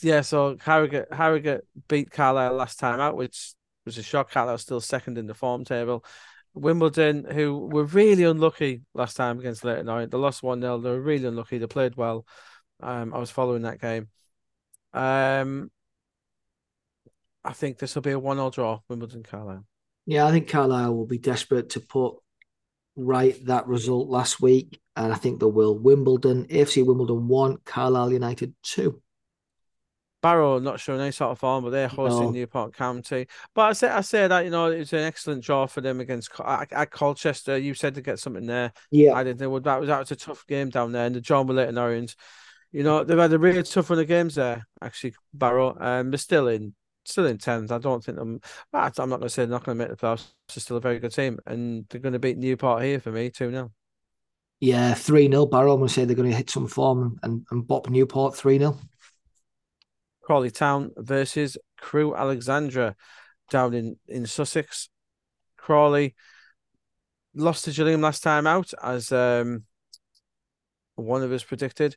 yeah, 0.03 0.23
so 0.23 0.57
Harrogate, 0.61 1.13
Harrogate 1.13 1.63
beat 1.89 2.11
Carlisle 2.11 2.55
last 2.55 2.81
time 2.81 3.01
out, 3.01 3.17
which 3.17 3.55
was 3.87 3.97
a 3.97 4.03
shock. 4.03 4.31
Carlisle 4.33 4.59
still 4.59 4.81
second 4.81 5.17
in 5.17 5.27
the 5.27 5.35
form 5.35 5.65
table. 5.65 6.05
Wimbledon, 6.53 7.25
who 7.25 7.69
were 7.69 7.85
really 7.85 8.25
unlucky 8.25 8.83
last 8.93 9.17
time 9.17 9.39
against 9.39 9.65
Leyton 9.65 9.89
Orient, 9.89 10.11
they 10.11 10.19
lost 10.19 10.43
1 10.43 10.61
0. 10.61 10.79
They 10.79 10.91
were 10.91 11.01
really 11.01 11.27
unlucky. 11.27 11.59
They 11.59 11.69
played 11.69 11.95
well. 11.95 12.27
Um, 12.81 13.15
I 13.15 13.19
was 13.19 13.31
following 13.31 13.63
that 13.63 13.81
game. 13.81 14.09
Um, 14.93 15.71
I 17.45 17.53
think 17.53 17.79
this 17.79 17.95
will 17.95 18.03
be 18.03 18.11
a 18.11 18.19
1 18.19 18.37
0 18.37 18.51
draw, 18.51 18.81
Wimbledon 18.89 19.23
Carlisle. 19.23 19.65
Yeah, 20.07 20.27
I 20.27 20.31
think 20.31 20.49
Carlisle 20.49 20.95
will 20.95 21.07
be 21.07 21.19
desperate 21.19 21.71
to 21.71 21.81
put 21.81 22.17
right 22.97 23.45
that 23.47 23.67
result 23.67 24.09
last 24.09 24.41
week, 24.41 24.81
and 24.97 25.13
I 25.13 25.17
think 25.17 25.41
they 25.41 25.47
will. 25.47 25.79
Wimbledon, 25.79 26.47
AFC 26.47 26.85
Wimbledon 26.85 27.29
1, 27.29 27.59
Carlisle 27.65 28.13
United 28.13 28.55
2. 28.63 29.01
Barrow 30.23 30.59
not 30.59 30.81
showing 30.81 31.01
any 31.01 31.13
sort 31.13 31.31
of 31.31 31.39
form, 31.39 31.65
but 31.65 31.71
they're 31.71 31.89
hosting 31.89 32.27
no. 32.27 32.31
Newport 32.31 32.75
County. 32.75 33.27
But 33.55 33.63
I 33.63 33.73
say 33.73 33.89
I 33.89 34.01
say 34.03 34.29
that 34.29 34.45
you 34.45 34.51
know 34.51 34.71
it 34.71 34.79
was 34.79 34.93
an 34.93 35.01
excellent 35.01 35.43
draw 35.43 35.67
for 35.67 35.81
them 35.81 35.99
against 35.99 36.31
at, 36.45 36.91
Colchester. 36.91 37.57
You 37.57 37.73
said 37.73 37.95
to 37.95 38.03
get 38.03 38.19
something 38.19 38.47
there. 38.47 38.73
Yeah, 38.91 39.15
I 39.15 39.25
didn't 39.25 39.41
know 39.41 39.59
that 39.59 39.81
was 39.81 39.89
that 39.89 39.99
was 39.99 40.11
a 40.11 40.17
tough 40.17 40.47
game 40.47 40.69
down 40.69 40.93
there, 40.93 41.07
and 41.07 41.15
the 41.15 41.23
John 41.23 41.47
Willett 41.47 41.71
and 41.71 41.79
Orange. 41.79 42.17
You 42.71 42.83
know 42.83 43.03
they've 43.03 43.19
had 43.19 43.33
a 43.33 43.39
really 43.39 43.63
tough 43.63 43.89
run 43.89 43.99
of 43.99 44.07
games 44.07 44.35
there. 44.35 44.67
Actually, 44.83 45.15
Barrow, 45.33 45.77
um, 45.81 46.11
they're 46.11 46.19
still 46.19 46.49
in 46.49 46.75
still 47.05 47.27
in 47.27 47.39
tenth. 47.39 47.73
I 47.73 47.79
don't 47.79 48.05
think 48.05 48.19
I'm. 48.19 48.41
I'm 48.73 48.93
not 48.97 48.97
going 48.97 49.23
to 49.23 49.29
say 49.29 49.43
they're 49.43 49.51
not 49.51 49.65
going 49.65 49.79
to 49.79 49.85
make 49.85 49.91
the 49.91 49.97
playoffs. 49.97 50.33
They're 50.49 50.61
still 50.61 50.77
a 50.77 50.81
very 50.81 50.99
good 50.99 51.13
team, 51.13 51.39
and 51.47 51.87
they're 51.89 52.01
going 52.01 52.13
to 52.13 52.19
beat 52.19 52.39
Newport 52.39 52.83
here 52.83 53.01
for 53.01 53.13
me 53.13 53.31
two 53.31 53.51
0 53.51 53.73
Yeah, 54.61 54.95
three 54.95 55.29
0 55.29 55.47
Barrow. 55.47 55.73
I'm 55.73 55.79
going 55.81 55.89
to 55.89 55.95
say 55.95 56.05
they're 56.05 56.17
going 56.17 56.31
to 56.31 56.37
hit 56.37 56.51
some 56.51 56.67
form 56.67 57.19
and 57.23 57.47
and 57.51 57.67
bop 57.67 57.89
Newport 57.89 58.37
three 58.37 58.59
0 58.59 58.77
Crawley 60.23 60.51
Town 60.51 60.93
versus 60.97 61.59
Crewe 61.77 62.15
Alexandra 62.15 62.95
down 63.51 63.75
in, 63.75 63.97
in 64.07 64.27
Sussex. 64.27 64.89
Crawley 65.57 66.15
lost 67.35 67.65
to 67.65 67.73
Gillingham 67.73 68.01
last 68.01 68.23
time 68.23 68.47
out, 68.47 68.73
as 68.83 69.13
um, 69.13 69.65
one 70.95 71.23
of 71.23 71.33
us 71.33 71.43
predicted. 71.43 71.97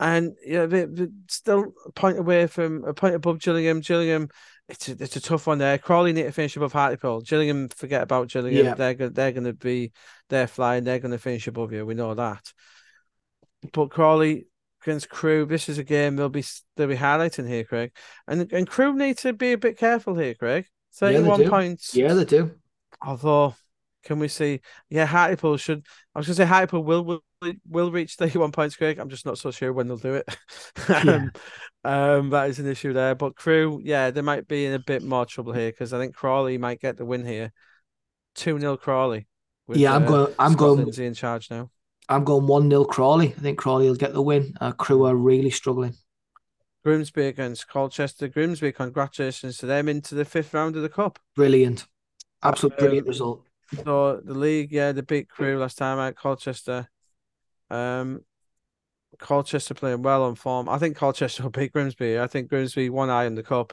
And 0.00 0.32
yeah, 0.44 0.64
they, 0.64 0.86
they 0.86 1.08
still 1.28 1.74
a 1.84 1.92
point 1.92 2.18
away 2.18 2.46
from 2.46 2.84
a 2.84 2.94
point 2.94 3.14
above 3.14 3.38
Gillingham. 3.38 3.80
Gillingham, 3.80 4.30
it's 4.66 4.88
a, 4.88 4.92
it's 4.92 5.16
a 5.16 5.20
tough 5.20 5.46
one 5.46 5.58
there. 5.58 5.76
Crawley 5.76 6.14
need 6.14 6.22
to 6.22 6.32
finish 6.32 6.56
above 6.56 6.72
Hartlepool. 6.72 7.20
Gillingham, 7.20 7.68
forget 7.68 8.02
about 8.02 8.28
Gillingham. 8.28 8.64
Yeah. 8.64 8.74
They're 8.74 9.10
they're 9.10 9.32
going 9.32 9.44
to 9.44 9.52
be 9.52 9.92
they're 10.30 10.46
flying. 10.46 10.84
They're 10.84 11.00
going 11.00 11.12
to 11.12 11.18
finish 11.18 11.46
above 11.46 11.72
you. 11.72 11.84
We 11.84 11.92
know 11.94 12.14
that. 12.14 12.50
But 13.74 13.90
Crawley 13.90 14.46
against 14.82 15.10
Crewe, 15.10 15.44
This 15.44 15.68
is 15.68 15.76
a 15.76 15.84
game 15.84 16.16
they'll 16.16 16.30
be 16.30 16.44
they'll 16.76 16.88
be 16.88 16.96
highlighting 16.96 17.46
here, 17.46 17.64
Craig. 17.64 17.92
And 18.26 18.50
and 18.52 18.66
Crewe 18.66 18.96
need 18.96 19.18
to 19.18 19.34
be 19.34 19.52
a 19.52 19.58
bit 19.58 19.76
careful 19.76 20.14
here, 20.14 20.32
Craig. 20.34 20.64
Thirty-one 20.94 21.42
yeah, 21.42 21.48
points. 21.50 21.94
Yeah, 21.94 22.14
they 22.14 22.24
do. 22.24 22.52
Although, 23.02 23.54
can 24.04 24.18
we 24.18 24.28
see? 24.28 24.60
Yeah, 24.88 25.06
Hartlepool 25.06 25.56
should. 25.56 25.86
I 26.14 26.18
was 26.18 26.26
going 26.26 26.36
to 26.36 26.42
say 26.42 26.46
Hartlepool 26.46 26.84
will 26.84 27.04
will 27.04 27.22
will 27.68 27.90
reach 27.90 28.14
thirty-one 28.14 28.52
points, 28.52 28.76
Craig. 28.76 28.98
I'm 28.98 29.08
just 29.08 29.26
not 29.26 29.38
so 29.38 29.50
sure 29.50 29.72
when 29.72 29.88
they'll 29.88 29.96
do 29.96 30.14
it. 30.14 30.36
yeah. 30.88 31.28
um, 31.84 32.30
that 32.30 32.48
is 32.48 32.58
an 32.58 32.66
issue 32.66 32.92
there. 32.92 33.14
But 33.14 33.36
Crewe, 33.36 33.80
yeah, 33.82 34.10
they 34.10 34.22
might 34.22 34.48
be 34.48 34.66
in 34.66 34.72
a 34.72 34.78
bit 34.78 35.02
more 35.02 35.26
trouble 35.26 35.52
here 35.52 35.70
because 35.70 35.92
I 35.92 35.98
think 35.98 36.14
Crawley 36.14 36.58
might 36.58 36.80
get 36.80 36.96
the 36.96 37.04
win 37.04 37.24
here. 37.24 37.52
Two 38.34 38.58
0 38.58 38.76
Crawley. 38.76 39.26
With, 39.66 39.78
yeah, 39.78 39.94
I'm 39.94 40.04
uh, 40.04 40.08
going. 40.08 40.34
I'm 40.38 40.52
Scott 40.52 40.58
going. 40.58 40.78
Lindsey 40.84 41.06
in 41.06 41.14
charge 41.14 41.50
now. 41.50 41.70
I'm 42.08 42.24
going 42.24 42.46
1 42.46 42.70
0 42.70 42.84
Crawley. 42.84 43.28
I 43.28 43.40
think 43.40 43.58
Crawley 43.58 43.88
will 43.88 43.96
get 43.96 44.12
the 44.12 44.22
win. 44.22 44.54
Uh, 44.60 44.72
Crewe 44.72 45.04
are 45.06 45.16
really 45.16 45.50
struggling. 45.50 45.94
Grimsby 46.82 47.26
against 47.26 47.68
Colchester. 47.68 48.28
Grimsby, 48.28 48.72
congratulations 48.72 49.58
to 49.58 49.66
them 49.66 49.88
into 49.88 50.14
the 50.14 50.24
fifth 50.24 50.54
round 50.54 50.76
of 50.76 50.82
the 50.82 50.88
Cup. 50.88 51.18
Brilliant. 51.36 51.84
Absolute 52.42 52.72
um, 52.72 52.78
brilliant 52.78 53.06
result. 53.06 53.44
So 53.84 54.20
the 54.22 54.34
league, 54.34 54.72
yeah, 54.72 54.92
the 54.92 55.02
big 55.02 55.28
Crewe 55.28 55.58
last 55.58 55.78
time 55.78 55.98
out 55.98 56.16
Colchester. 56.16 56.88
Um, 57.70 58.24
Colchester 59.18 59.74
playing 59.74 60.02
well 60.02 60.24
on 60.24 60.34
form. 60.34 60.68
I 60.68 60.78
think 60.78 60.96
Colchester 60.96 61.42
will 61.44 61.50
beat 61.50 61.72
Grimsby. 61.72 62.18
I 62.18 62.26
think 62.26 62.48
Grimsby 62.48 62.90
one 62.90 63.10
eye 63.10 63.24
in 63.24 63.34
the 63.34 63.42
cup. 63.42 63.72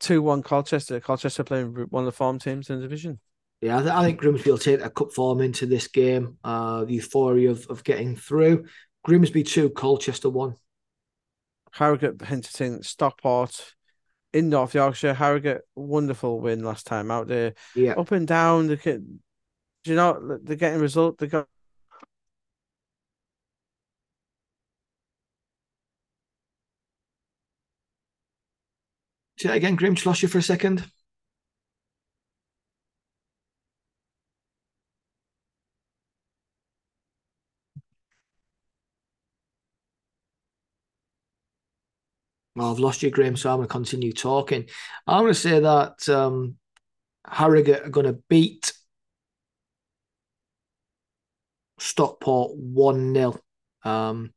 Two 0.00 0.22
one 0.22 0.42
Colchester. 0.42 1.00
Colchester 1.00 1.44
playing 1.44 1.68
one 1.90 2.02
of 2.02 2.06
the 2.06 2.16
form 2.16 2.38
teams 2.38 2.70
in 2.70 2.76
the 2.76 2.82
division. 2.82 3.20
Yeah, 3.60 3.78
I, 3.78 3.82
th- 3.82 3.94
I 3.94 4.04
think 4.04 4.18
Grimsby 4.18 4.50
will 4.50 4.58
take 4.58 4.80
a 4.84 4.90
cup 4.90 5.12
form 5.12 5.40
into 5.40 5.66
this 5.66 5.86
game. 5.86 6.36
Uh, 6.42 6.84
the 6.84 6.94
euphoria 6.94 7.50
of, 7.50 7.64
of 7.68 7.84
getting 7.84 8.16
through. 8.16 8.64
Grimsby 9.04 9.44
two, 9.44 9.70
Colchester 9.70 10.30
one. 10.30 10.56
Harrogate 11.70 12.20
Hinterton, 12.22 12.82
Stockport 12.82 13.74
in 14.32 14.48
North 14.48 14.74
Yorkshire. 14.74 15.14
Harrogate, 15.14 15.62
wonderful 15.74 16.40
win 16.40 16.64
last 16.64 16.86
time 16.86 17.10
out 17.10 17.28
there. 17.28 17.54
Yeah, 17.74 17.92
up 17.92 18.10
and 18.12 18.26
down. 18.26 18.68
They 18.68 18.76
do 18.76 19.90
you 19.90 19.96
know 19.96 20.38
they're 20.42 20.56
getting 20.56 20.80
result? 20.80 21.18
They 21.18 21.26
got. 21.26 21.48
Say 29.38 29.56
again, 29.56 29.74
Grim. 29.76 29.96
Lost 30.04 30.22
you 30.22 30.28
for 30.28 30.38
a 30.38 30.42
second. 30.42 30.84
I've 42.70 42.78
lost 42.78 43.02
you, 43.02 43.10
Graeme, 43.10 43.36
so 43.36 43.50
I'm 43.50 43.56
going 43.56 43.68
to 43.68 43.72
continue 43.72 44.12
talking. 44.12 44.68
I'm 45.06 45.22
going 45.22 45.32
to 45.32 45.38
say 45.38 45.60
that 45.60 46.08
um, 46.08 46.56
Harrogate 47.26 47.86
are 47.86 47.90
going 47.90 48.06
to 48.06 48.18
beat 48.28 48.72
Stockport 51.78 52.56
1 52.56 53.14
0 53.14 53.40
um, 53.84 54.32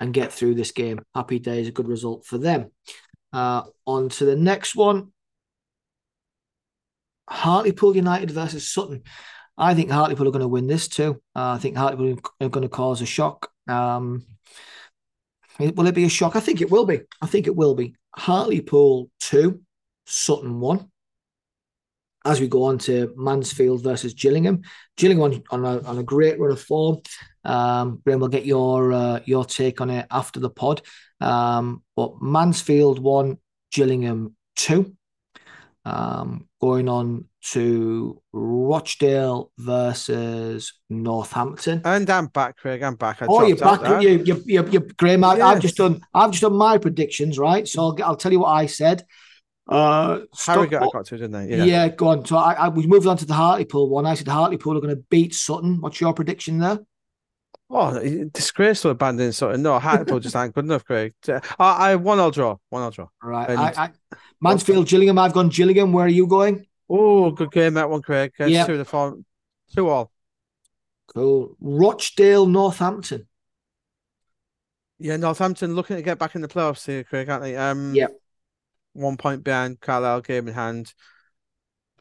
and 0.00 0.14
get 0.14 0.32
through 0.32 0.54
this 0.54 0.72
game. 0.72 1.00
Happy 1.14 1.38
days, 1.38 1.68
a 1.68 1.72
good 1.72 1.88
result 1.88 2.24
for 2.24 2.38
them. 2.38 2.70
Uh, 3.32 3.62
on 3.86 4.08
to 4.08 4.24
the 4.24 4.36
next 4.36 4.74
one 4.74 5.12
Hartlepool 7.28 7.94
United 7.94 8.30
versus 8.30 8.68
Sutton. 8.68 9.02
I 9.56 9.74
think 9.74 9.90
Hartlepool 9.90 10.28
are 10.28 10.32
going 10.32 10.40
to 10.40 10.48
win 10.48 10.66
this 10.66 10.88
too. 10.88 11.20
Uh, 11.34 11.50
I 11.50 11.58
think 11.58 11.76
Hartlepool 11.76 12.18
are 12.40 12.48
going 12.48 12.62
to 12.62 12.68
cause 12.68 13.02
a 13.02 13.06
shock. 13.06 13.50
Um, 13.66 14.24
Will 15.58 15.86
it 15.86 15.94
be 15.94 16.04
a 16.04 16.08
shock? 16.08 16.36
I 16.36 16.40
think 16.40 16.60
it 16.60 16.70
will 16.70 16.86
be. 16.86 17.00
I 17.20 17.26
think 17.26 17.46
it 17.46 17.56
will 17.56 17.74
be. 17.74 17.94
Hartlepool 18.16 19.10
2, 19.20 19.60
Sutton 20.06 20.60
1. 20.60 20.88
As 22.24 22.40
we 22.40 22.48
go 22.48 22.64
on 22.64 22.78
to 22.78 23.12
Mansfield 23.16 23.82
versus 23.82 24.14
Gillingham. 24.14 24.62
Gillingham 24.96 25.42
on, 25.50 25.64
on, 25.64 25.64
a, 25.64 25.88
on 25.88 25.98
a 25.98 26.02
great 26.02 26.38
run 26.38 26.50
of 26.50 26.60
form. 26.60 26.98
Um, 27.44 28.00
Graeme, 28.04 28.20
we'll 28.20 28.28
get 28.28 28.44
your 28.44 28.92
uh, 28.92 29.20
your 29.24 29.44
take 29.44 29.80
on 29.80 29.90
it 29.90 30.06
after 30.10 30.38
the 30.38 30.50
pod. 30.50 30.82
Um, 31.20 31.82
but 31.96 32.20
Mansfield 32.20 32.98
1, 32.98 33.38
Gillingham 33.72 34.36
2. 34.56 34.94
Um, 35.84 36.48
going 36.60 36.88
on 36.88 37.24
to 37.52 38.20
Rochdale 38.32 39.50
versus 39.58 40.74
Northampton. 40.90 41.82
And 41.84 42.08
I'm 42.10 42.26
back, 42.26 42.56
Craig. 42.56 42.82
I'm 42.82 42.96
back. 42.96 43.22
I 43.22 43.26
oh, 43.28 43.46
you're 43.46 43.56
back. 43.56 44.02
You, 44.02 44.22
you, 44.24 44.42
you, 44.46 44.68
you, 44.68 44.80
Graeme. 44.80 45.24
I, 45.24 45.36
have 45.36 45.60
just 45.60 45.76
done. 45.76 46.00
I've 46.12 46.30
just 46.30 46.42
done 46.42 46.56
my 46.56 46.78
predictions, 46.78 47.38
right? 47.38 47.66
So 47.66 47.82
I'll, 47.82 47.96
I'll 48.04 48.16
tell 48.16 48.32
you 48.32 48.40
what 48.40 48.50
I 48.50 48.66
said. 48.66 49.04
Uh, 49.68 50.20
Harrogate, 50.46 50.80
I 50.80 50.88
got 50.92 51.06
to, 51.06 51.18
didn't 51.18 51.34
I? 51.34 51.46
Yeah. 51.46 51.64
yeah, 51.64 51.88
go 51.88 52.08
on. 52.08 52.24
So 52.24 52.36
I, 52.36 52.54
I 52.54 52.68
we 52.68 52.86
moved 52.86 53.06
on 53.06 53.18
to 53.18 53.26
the 53.26 53.34
Hartlepool 53.34 53.90
one. 53.90 54.06
I 54.06 54.14
said 54.14 54.28
Hartlepool 54.28 54.76
are 54.76 54.80
going 54.80 54.96
to 54.96 55.02
beat 55.10 55.34
Sutton. 55.34 55.80
What's 55.80 56.00
your 56.00 56.14
prediction 56.14 56.58
there? 56.58 56.78
Oh, 57.70 58.26
disgraceful 58.32 58.92
abandoning 58.92 59.32
Sutton. 59.32 59.60
No, 59.60 59.78
Hartlepool 59.78 60.20
just 60.20 60.34
aren't 60.34 60.54
good 60.54 60.64
enough, 60.64 60.86
Craig. 60.86 61.12
I, 61.28 61.90
I 61.90 61.96
one 61.96 62.18
I'll 62.18 62.30
draw. 62.30 62.56
One 62.70 62.82
I'll 62.82 62.90
draw. 62.90 63.08
All 63.22 63.28
right. 63.28 63.50
And, 63.50 63.58
I, 63.58 63.72
I, 63.76 63.90
Mansfield, 64.40 64.88
Gillingham. 64.88 65.18
I've 65.18 65.34
gone 65.34 65.50
Gillingham. 65.50 65.92
Where 65.92 66.06
are 66.06 66.08
you 66.08 66.26
going? 66.26 66.64
Oh, 66.88 67.30
good 67.30 67.50
game 67.50 67.74
that 67.74 67.90
one, 67.90 68.02
Craig. 68.02 68.32
Yeah, 68.38 68.66
two 68.66 68.78
the 68.78 68.84
form, 68.84 69.24
two 69.74 69.88
all. 69.88 70.10
Cool. 71.14 71.56
Rochdale, 71.60 72.46
Northampton. 72.46 73.26
Yeah, 74.98 75.16
Northampton 75.16 75.74
looking 75.74 75.96
to 75.96 76.02
get 76.02 76.18
back 76.18 76.34
in 76.34 76.42
the 76.42 76.48
playoffs 76.48 76.86
here, 76.86 77.04
Craig, 77.04 77.28
aren't 77.28 77.44
they? 77.44 77.56
Um, 77.56 77.94
yeah. 77.94 78.08
One 78.94 79.16
point 79.16 79.44
behind 79.44 79.80
Carlisle, 79.80 80.22
game 80.22 80.48
in 80.48 80.54
hand. 80.54 80.92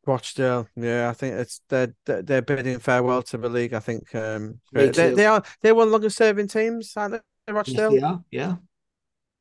Rochdale, 0.06 0.68
yeah, 0.76 1.10
I 1.10 1.14
think 1.14 1.36
it's 1.36 1.62
they're 1.68 1.94
they're 2.06 2.42
bidding 2.42 2.80
farewell 2.80 3.22
to 3.24 3.38
the 3.38 3.50
league. 3.50 3.74
I 3.74 3.80
think 3.80 4.16
um, 4.16 4.62
they, 4.72 4.90
they 4.90 5.26
are 5.26 5.44
they're 5.62 5.76
one 5.76 5.92
longer 5.92 6.10
serving 6.10 6.48
teams, 6.48 6.94
aren't 6.96 7.22
they? 7.46 7.54
Rochdale, 7.54 7.94
yeah, 7.94 8.16
yeah. 8.32 8.56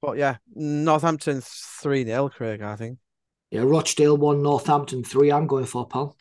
But 0.03 0.19
yeah, 0.19 0.37
Northampton 0.55 1.41
three 1.43 2.05
0 2.05 2.29
Craig. 2.31 2.63
I 2.63 2.75
think. 2.75 2.99
Yeah, 3.51 3.63
Rochdale 3.63 4.17
one, 4.17 4.43
Northampton 4.43 5.05
three. 5.05 5.31
I'm 5.31 5.47
going 5.47 5.67
for 5.67 5.87
pal. 5.87 6.17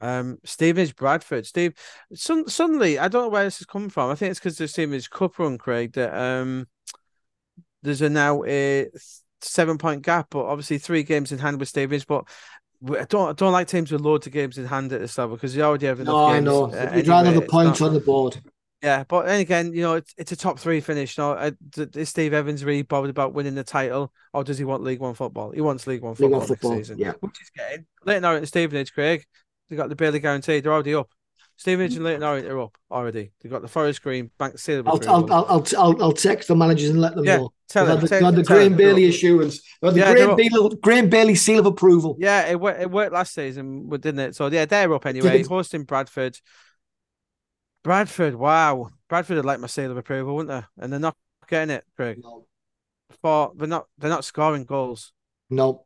Um, 0.00 0.38
Stevenage 0.44 0.96
Bradford. 0.96 1.46
Steve, 1.46 1.74
some, 2.14 2.48
suddenly 2.48 2.98
I 2.98 3.08
don't 3.08 3.22
know 3.24 3.28
where 3.28 3.44
this 3.44 3.60
is 3.60 3.66
coming 3.66 3.88
from. 3.90 4.10
I 4.10 4.14
think 4.14 4.30
it's 4.32 4.40
because 4.40 4.58
the 4.58 4.68
Stevenage 4.68 5.10
Cup 5.10 5.38
run, 5.38 5.56
Craig. 5.58 5.92
That 5.92 6.14
um, 6.14 6.66
there's 7.82 8.02
a 8.02 8.10
now 8.10 8.44
a 8.44 8.88
seven 9.40 9.78
point 9.78 10.02
gap, 10.02 10.28
but 10.30 10.44
obviously 10.44 10.78
three 10.78 11.02
games 11.02 11.32
in 11.32 11.38
hand 11.38 11.58
with 11.60 11.68
Stevenage. 11.68 12.06
But 12.06 12.24
I 12.98 13.04
don't 13.04 13.30
I 13.30 13.32
don't 13.32 13.52
like 13.52 13.68
teams 13.68 13.90
with 13.92 14.02
loads 14.02 14.26
of 14.26 14.32
games 14.32 14.58
in 14.58 14.66
hand 14.66 14.92
at 14.92 15.00
this 15.00 15.16
level 15.16 15.36
because 15.36 15.56
you 15.56 15.62
already 15.62 15.86
have 15.86 16.00
enough 16.00 16.12
No, 16.12 16.26
I 16.26 16.40
know. 16.40 16.64
uh, 16.64 16.92
You'd 16.94 17.08
rather 17.08 17.28
anyway. 17.28 17.40
the 17.40 17.44
It's 17.44 17.50
points 17.52 17.80
on 17.80 17.94
the 17.94 18.00
board. 18.00 18.42
Yeah, 18.84 19.04
but 19.08 19.24
then 19.24 19.40
again, 19.40 19.72
you 19.72 19.80
know, 19.80 19.94
it's, 19.94 20.12
it's 20.18 20.32
a 20.32 20.36
top 20.36 20.58
three 20.58 20.82
finish. 20.82 21.16
No, 21.16 21.32
uh, 21.32 21.52
is 21.94 22.10
Steve 22.10 22.34
Evans 22.34 22.64
really 22.66 22.82
bothered 22.82 23.08
about 23.08 23.32
winning 23.32 23.54
the 23.54 23.64
title, 23.64 24.12
or 24.34 24.44
does 24.44 24.58
he 24.58 24.64
want 24.64 24.82
League 24.82 25.00
One 25.00 25.14
football? 25.14 25.52
He 25.52 25.62
wants 25.62 25.86
League 25.86 26.02
One 26.02 26.10
League 26.10 26.18
football, 26.18 26.38
One 26.40 26.46
football, 26.46 26.76
season, 26.76 26.98
yeah. 26.98 27.12
which 27.20 27.40
is 27.40 27.50
getting. 27.56 27.86
Leyton 28.04 28.26
Orient 28.26 28.42
and 28.42 28.48
Stevenage, 28.48 28.92
Craig, 28.92 29.24
they 29.70 29.76
got 29.76 29.88
the 29.88 29.96
barely 29.96 30.18
guaranteed. 30.18 30.64
They're 30.64 30.72
already 30.72 30.94
up. 30.94 31.08
Stevenage 31.56 31.94
and 31.94 32.04
Leyton 32.04 32.22
Orient 32.22 32.46
are 32.48 32.60
up 32.60 32.76
already. 32.90 33.30
They've 33.40 33.50
got 33.50 33.62
the 33.62 33.68
Forest 33.68 34.02
Green 34.02 34.30
Bank 34.38 34.58
seal. 34.58 34.82
I'll. 34.86 35.00
I'll, 35.08 35.32
I'll, 35.32 35.46
I'll, 35.46 35.66
I'll, 35.78 36.02
I'll 36.02 36.12
text 36.12 36.48
the 36.48 36.56
managers 36.56 36.90
and 36.90 37.00
let 37.00 37.14
them 37.14 37.24
Yeah, 37.24 37.36
know. 37.38 37.52
tell 37.68 37.86
had 37.86 38.00
the, 38.02 38.08
tell- 38.08 38.32
they've 38.32 38.44
the 38.44 38.52
Graeme 38.52 38.76
Bailey 38.76 39.06
assurance. 39.06 39.62
The 39.80 39.92
Yeah, 39.92 40.12
Graeme. 40.12 40.36
Bailey, 40.36 40.76
Graeme 40.82 41.08
Bailey 41.08 41.36
seal 41.36 41.60
of 41.60 41.66
approval. 41.66 42.16
Yeah, 42.18 42.48
it 42.48 42.60
worked. 42.60 42.82
It 42.82 42.90
worked 42.90 43.12
last 43.14 43.32
season, 43.34 43.88
didn't 43.88 44.18
it? 44.18 44.34
So 44.34 44.48
yeah, 44.48 44.66
they're 44.66 44.92
up 44.92 45.06
anyway. 45.06 45.42
Hosting 45.44 45.84
Bradford. 45.84 46.38
Bradford, 47.84 48.34
wow, 48.34 48.88
Bradford 49.08 49.36
would 49.36 49.44
like 49.44 49.60
my 49.60 49.66
seal 49.68 49.90
of 49.90 49.96
approval, 49.96 50.34
wouldn't 50.34 50.58
they? 50.76 50.82
And 50.82 50.92
they're 50.92 50.98
not 51.00 51.16
getting 51.48 51.74
it, 51.76 51.84
Craig. 51.96 52.18
No, 52.22 52.46
For 53.22 53.52
they're 53.54 53.68
not, 53.68 53.86
they're 53.98 54.10
not 54.10 54.24
scoring 54.24 54.64
goals. 54.64 55.12
no. 55.50 55.84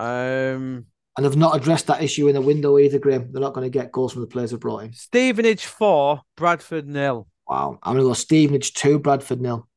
Um, 0.00 0.86
And 1.16 1.24
they've 1.24 1.36
not 1.36 1.56
addressed 1.56 1.86
that 1.88 2.02
issue 2.02 2.28
in 2.28 2.34
the 2.34 2.40
window 2.40 2.78
either, 2.78 2.98
Graeme. 2.98 3.30
They're 3.32 3.40
not 3.42 3.52
going 3.54 3.66
to 3.66 3.70
get 3.78 3.92
goals 3.92 4.12
from 4.12 4.22
the 4.22 4.28
players 4.28 4.50
they've 4.52 4.58
brought 4.60 4.84
in. 4.84 4.92
Stevenage 4.92 5.66
four, 5.66 6.22
Bradford 6.36 6.86
nil. 6.86 7.28
Wow. 7.46 7.78
I'm 7.82 7.94
going 7.94 8.04
to 8.04 8.08
go 8.08 8.14
Stevenage 8.14 8.72
2, 8.74 8.98
Bradford 9.00 9.40
nil. 9.40 9.68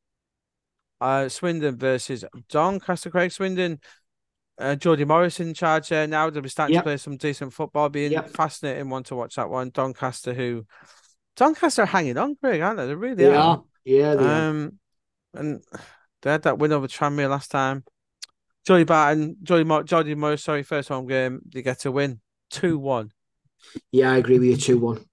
Uh, 1.01 1.29
Swindon 1.29 1.77
versus 1.77 2.23
Doncaster. 2.49 3.09
Craig 3.09 3.31
Swindon. 3.31 3.79
Uh, 4.59 4.75
Jody 4.75 5.05
Morris 5.05 5.39
in 5.39 5.53
charge 5.53 5.89
there 5.89 6.07
now. 6.07 6.29
They'll 6.29 6.41
be 6.41 6.49
starting 6.49 6.73
Yep. 6.73 6.83
to 6.83 6.87
play 6.87 6.97
some 6.97 7.17
decent 7.17 7.53
football. 7.53 7.89
Being 7.89 8.13
Yep. 8.13 8.29
fascinating 8.31 8.89
one 8.89 9.03
to 9.03 9.15
watch 9.15 9.35
that 9.35 9.49
one. 9.49 9.69
Doncaster, 9.69 10.33
who 10.33 10.65
Doncaster 11.37 11.83
are 11.83 11.85
hanging 11.85 12.17
on, 12.17 12.35
Craig, 12.35 12.61
aren't 12.61 12.77
they? 12.77 12.87
They 12.87 12.95
really 12.95 13.15
They 13.15 13.29
are. 13.29 13.35
are. 13.35 13.63
Yeah, 13.85 14.15
they 14.15 14.25
are. 14.25 14.49
Um, 14.49 14.79
and 15.33 15.63
they 16.21 16.31
had 16.31 16.43
that 16.43 16.57
win 16.57 16.71
over 16.73 16.87
Tranmere 16.87 17.29
last 17.29 17.51
time. 17.51 17.83
Jody 18.65 18.83
Barton, 18.83 19.37
Jody, 19.43 19.63
Mo- 19.63 19.83
Jody 19.83 20.13
Morris, 20.15 20.43
sorry, 20.43 20.63
first 20.63 20.89
home 20.89 21.07
game, 21.07 21.39
they 21.47 21.61
get 21.61 21.79
to 21.79 21.91
win 21.91 22.19
2 22.49 22.77
1. 22.77 23.11
Yeah, 23.91 24.11
I 24.11 24.17
agree 24.17 24.39
with 24.39 24.49
you. 24.49 24.57
2 24.57 24.77
1. 24.79 25.05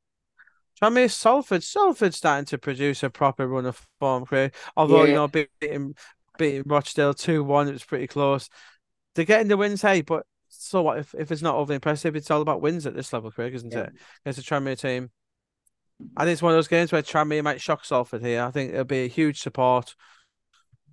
Tranmere, 0.82 1.10
Salford, 1.10 1.62
Salford 1.62 2.14
starting 2.14 2.46
to 2.46 2.58
produce 2.58 3.02
a 3.04 3.10
proper 3.10 3.46
run 3.46 3.66
of 3.66 3.86
form, 4.00 4.24
Craig. 4.26 4.52
Although, 4.76 5.04
you 5.04 5.14
know, 5.14 5.28
beating, 5.28 5.94
beating 6.36 6.64
Rochdale 6.66 7.14
2 7.14 7.44
1, 7.44 7.68
it 7.68 7.72
was 7.72 7.84
pretty 7.84 8.08
close. 8.08 8.48
They're 9.14 9.24
getting 9.24 9.48
the 9.48 9.56
wins, 9.56 9.82
hey, 9.82 10.00
but 10.00 10.26
so 10.48 10.82
what 10.82 10.98
if, 10.98 11.14
if 11.14 11.30
it's 11.30 11.42
not 11.42 11.54
overly 11.54 11.76
impressive? 11.76 12.16
It's 12.16 12.30
all 12.30 12.40
about 12.42 12.60
wins 12.60 12.86
at 12.86 12.94
this 12.96 13.12
level, 13.12 13.30
Craig, 13.30 13.54
isn't 13.54 13.72
Yeah. 13.72 13.80
it? 13.84 13.92
It's 14.24 14.38
a 14.38 14.42
Tranmere 14.42 14.78
team. 14.80 15.10
I 16.16 16.24
think 16.24 16.32
it's 16.32 16.42
one 16.42 16.52
of 16.52 16.56
those 16.56 16.68
games 16.68 16.92
where 16.92 17.02
Tranmere 17.02 17.42
might 17.42 17.60
shock 17.60 17.84
Salford 17.84 18.22
here. 18.22 18.42
I 18.42 18.50
think 18.50 18.72
it'll 18.72 18.84
be 18.84 19.04
a 19.04 19.08
huge 19.08 19.40
support. 19.40 19.94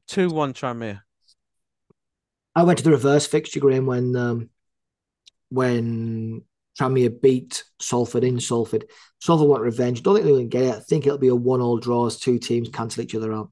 2 0.08 0.30
1 0.30 0.54
Tranmere. 0.54 1.02
I 2.56 2.64
went 2.64 2.80
to 2.80 2.84
the 2.84 2.92
reverse 2.92 3.26
fixture, 3.26 3.60
Graeme, 3.60 3.86
when 3.86 4.16
um, 4.16 4.50
when 5.50 6.44
Tranmere 6.80 7.22
beat 7.22 7.64
Salford 7.80 8.24
in 8.24 8.40
Salford. 8.40 8.86
Salford 9.20 9.48
want 9.48 9.64
revenge. 9.64 10.04
Don't 10.04 10.16
think 10.16 10.26
they're 10.26 10.34
going 10.34 10.50
to 10.50 10.58
get 10.58 10.66
it. 10.66 10.76
I 10.76 10.80
think 10.80 11.06
it'll 11.06 11.18
be 11.18 11.28
a 11.28 11.36
one-all 11.36 11.78
draw 11.78 12.08
as 12.08 12.18
two 12.18 12.40
teams 12.40 12.70
cancel 12.70 13.04
each 13.04 13.16
other 13.16 13.34
out. 13.34 13.52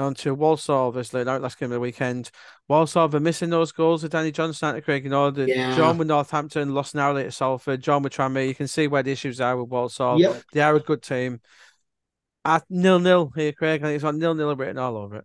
On 0.00 0.14
to 0.14 0.34
Walsall 0.34 0.92
this 0.92 1.12
late 1.14 1.26
last 1.26 1.58
game 1.58 1.70
of 1.70 1.74
the 1.74 1.80
weekend. 1.80 2.30
Walsall 2.68 3.14
are 3.14 3.20
missing 3.20 3.50
those 3.50 3.72
goals 3.72 4.02
with 4.02 4.12
Danny 4.12 4.32
Johnson 4.32 4.76
at 4.76 4.84
Craig. 4.84 5.04
You 5.04 5.10
know, 5.10 5.30
the 5.30 5.46
Yeah. 5.46 5.76
John 5.76 5.98
with 5.98 6.08
Northampton 6.08 6.74
lost 6.74 6.94
narrowly 6.94 7.24
to 7.24 7.32
Salford. 7.32 7.82
John 7.82 8.02
with 8.02 8.12
Tranmere. 8.12 8.48
You 8.48 8.54
can 8.54 8.68
see 8.68 8.86
where 8.86 9.02
the 9.02 9.12
issues 9.12 9.40
are 9.40 9.56
with 9.56 9.70
Walsall. 9.70 10.20
Yep. 10.20 10.42
They 10.52 10.60
are 10.60 10.74
a 10.74 10.80
good 10.80 11.02
team. 11.02 11.40
At 12.44 12.64
nil 12.70 12.98
nil 12.98 13.32
here, 13.36 13.52
Craig. 13.52 13.82
I 13.82 13.86
think 13.86 13.96
it's 13.96 14.04
on 14.04 14.18
nil 14.18 14.34
nil 14.34 14.56
written 14.56 14.78
all 14.78 14.96
over 14.96 15.16
it. 15.16 15.24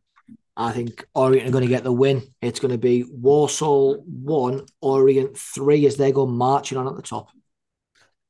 I 0.57 0.71
think 0.71 1.05
Orient 1.13 1.49
are 1.49 1.51
going 1.51 1.63
to 1.63 1.69
get 1.69 1.83
the 1.83 1.91
win. 1.91 2.23
It's 2.41 2.59
going 2.59 2.71
to 2.71 2.77
be 2.77 3.03
Walsall 3.09 4.03
one, 4.05 4.65
Orient 4.81 5.37
three 5.37 5.85
as 5.85 5.97
they 5.97 6.11
go 6.11 6.25
marching 6.25 6.77
on 6.77 6.87
at 6.87 6.95
the 6.95 7.01
top. 7.01 7.29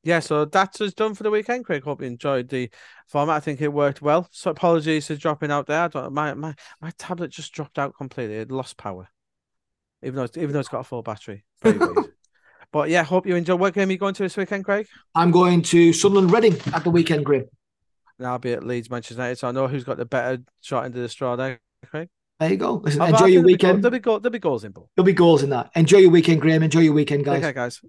Yeah, 0.06 0.20
so 0.20 0.44
that's 0.44 0.80
us 0.80 0.94
done 0.94 1.14
for 1.14 1.24
the 1.24 1.32
weekend, 1.32 1.64
Craig. 1.64 1.82
Hope 1.82 2.00
you 2.00 2.06
enjoyed 2.06 2.48
the 2.48 2.70
format. 3.08 3.34
I 3.38 3.40
think 3.40 3.60
it 3.60 3.72
worked 3.72 4.00
well. 4.00 4.28
So 4.30 4.52
apologies 4.52 5.08
for 5.08 5.16
dropping 5.16 5.50
out 5.50 5.66
there. 5.66 5.82
I 5.82 5.88
don't, 5.88 6.12
my 6.12 6.32
my 6.34 6.54
my 6.80 6.92
tablet 6.96 7.32
just 7.32 7.52
dropped 7.52 7.76
out 7.76 7.92
completely. 7.96 8.36
It 8.36 8.52
lost 8.52 8.76
power, 8.76 9.08
even 10.04 10.14
though 10.14 10.22
it's, 10.22 10.36
even 10.36 10.52
though 10.52 10.60
it's 10.60 10.68
got 10.68 10.80
a 10.80 10.84
full 10.84 11.02
battery. 11.02 11.44
But 12.72 12.90
yeah, 12.90 13.04
hope 13.04 13.26
you 13.26 13.36
enjoy. 13.36 13.56
What 13.56 13.74
game 13.74 13.88
are 13.88 13.92
you 13.92 13.98
going 13.98 14.12
to 14.14 14.22
this 14.22 14.36
weekend, 14.36 14.64
Craig? 14.64 14.86
I'm 15.14 15.30
going 15.30 15.62
to 15.62 15.92
Sunderland 15.92 16.30
Reading 16.32 16.56
at 16.74 16.84
the 16.84 16.90
weekend, 16.90 17.24
Grim. 17.24 17.46
And 18.18 18.26
I'll 18.26 18.38
be 18.38 18.52
at 18.52 18.64
Leeds, 18.64 18.90
Manchester 18.90 19.14
United. 19.14 19.36
So 19.38 19.48
I 19.48 19.52
know 19.52 19.66
who's 19.66 19.84
got 19.84 19.96
the 19.96 20.04
better 20.04 20.42
shot 20.60 20.84
into 20.84 20.98
the 20.98 21.08
straw 21.08 21.36
there, 21.36 21.60
Craig. 21.86 22.08
There 22.38 22.50
you 22.50 22.56
go. 22.56 22.74
Listen, 22.74 23.02
enjoy 23.02 23.26
your 23.26 23.28
there'll 23.28 23.30
be 23.30 23.36
go- 23.36 23.42
weekend. 23.46 23.84
There'll 23.84 23.92
be, 23.92 23.98
go- 23.98 24.18
there'll 24.18 24.32
be 24.32 24.38
goals 24.40 24.64
in, 24.64 24.72
Paul. 24.72 24.90
There'll 24.94 25.06
be 25.06 25.12
goals 25.14 25.42
in 25.42 25.50
that. 25.50 25.70
Enjoy 25.74 25.98
your 25.98 26.10
weekend, 26.10 26.40
Graeme. 26.40 26.62
Enjoy 26.62 26.80
your 26.80 26.92
weekend, 26.92 27.24
guys. 27.24 27.40
Care, 27.40 27.52
guys. 27.52 27.80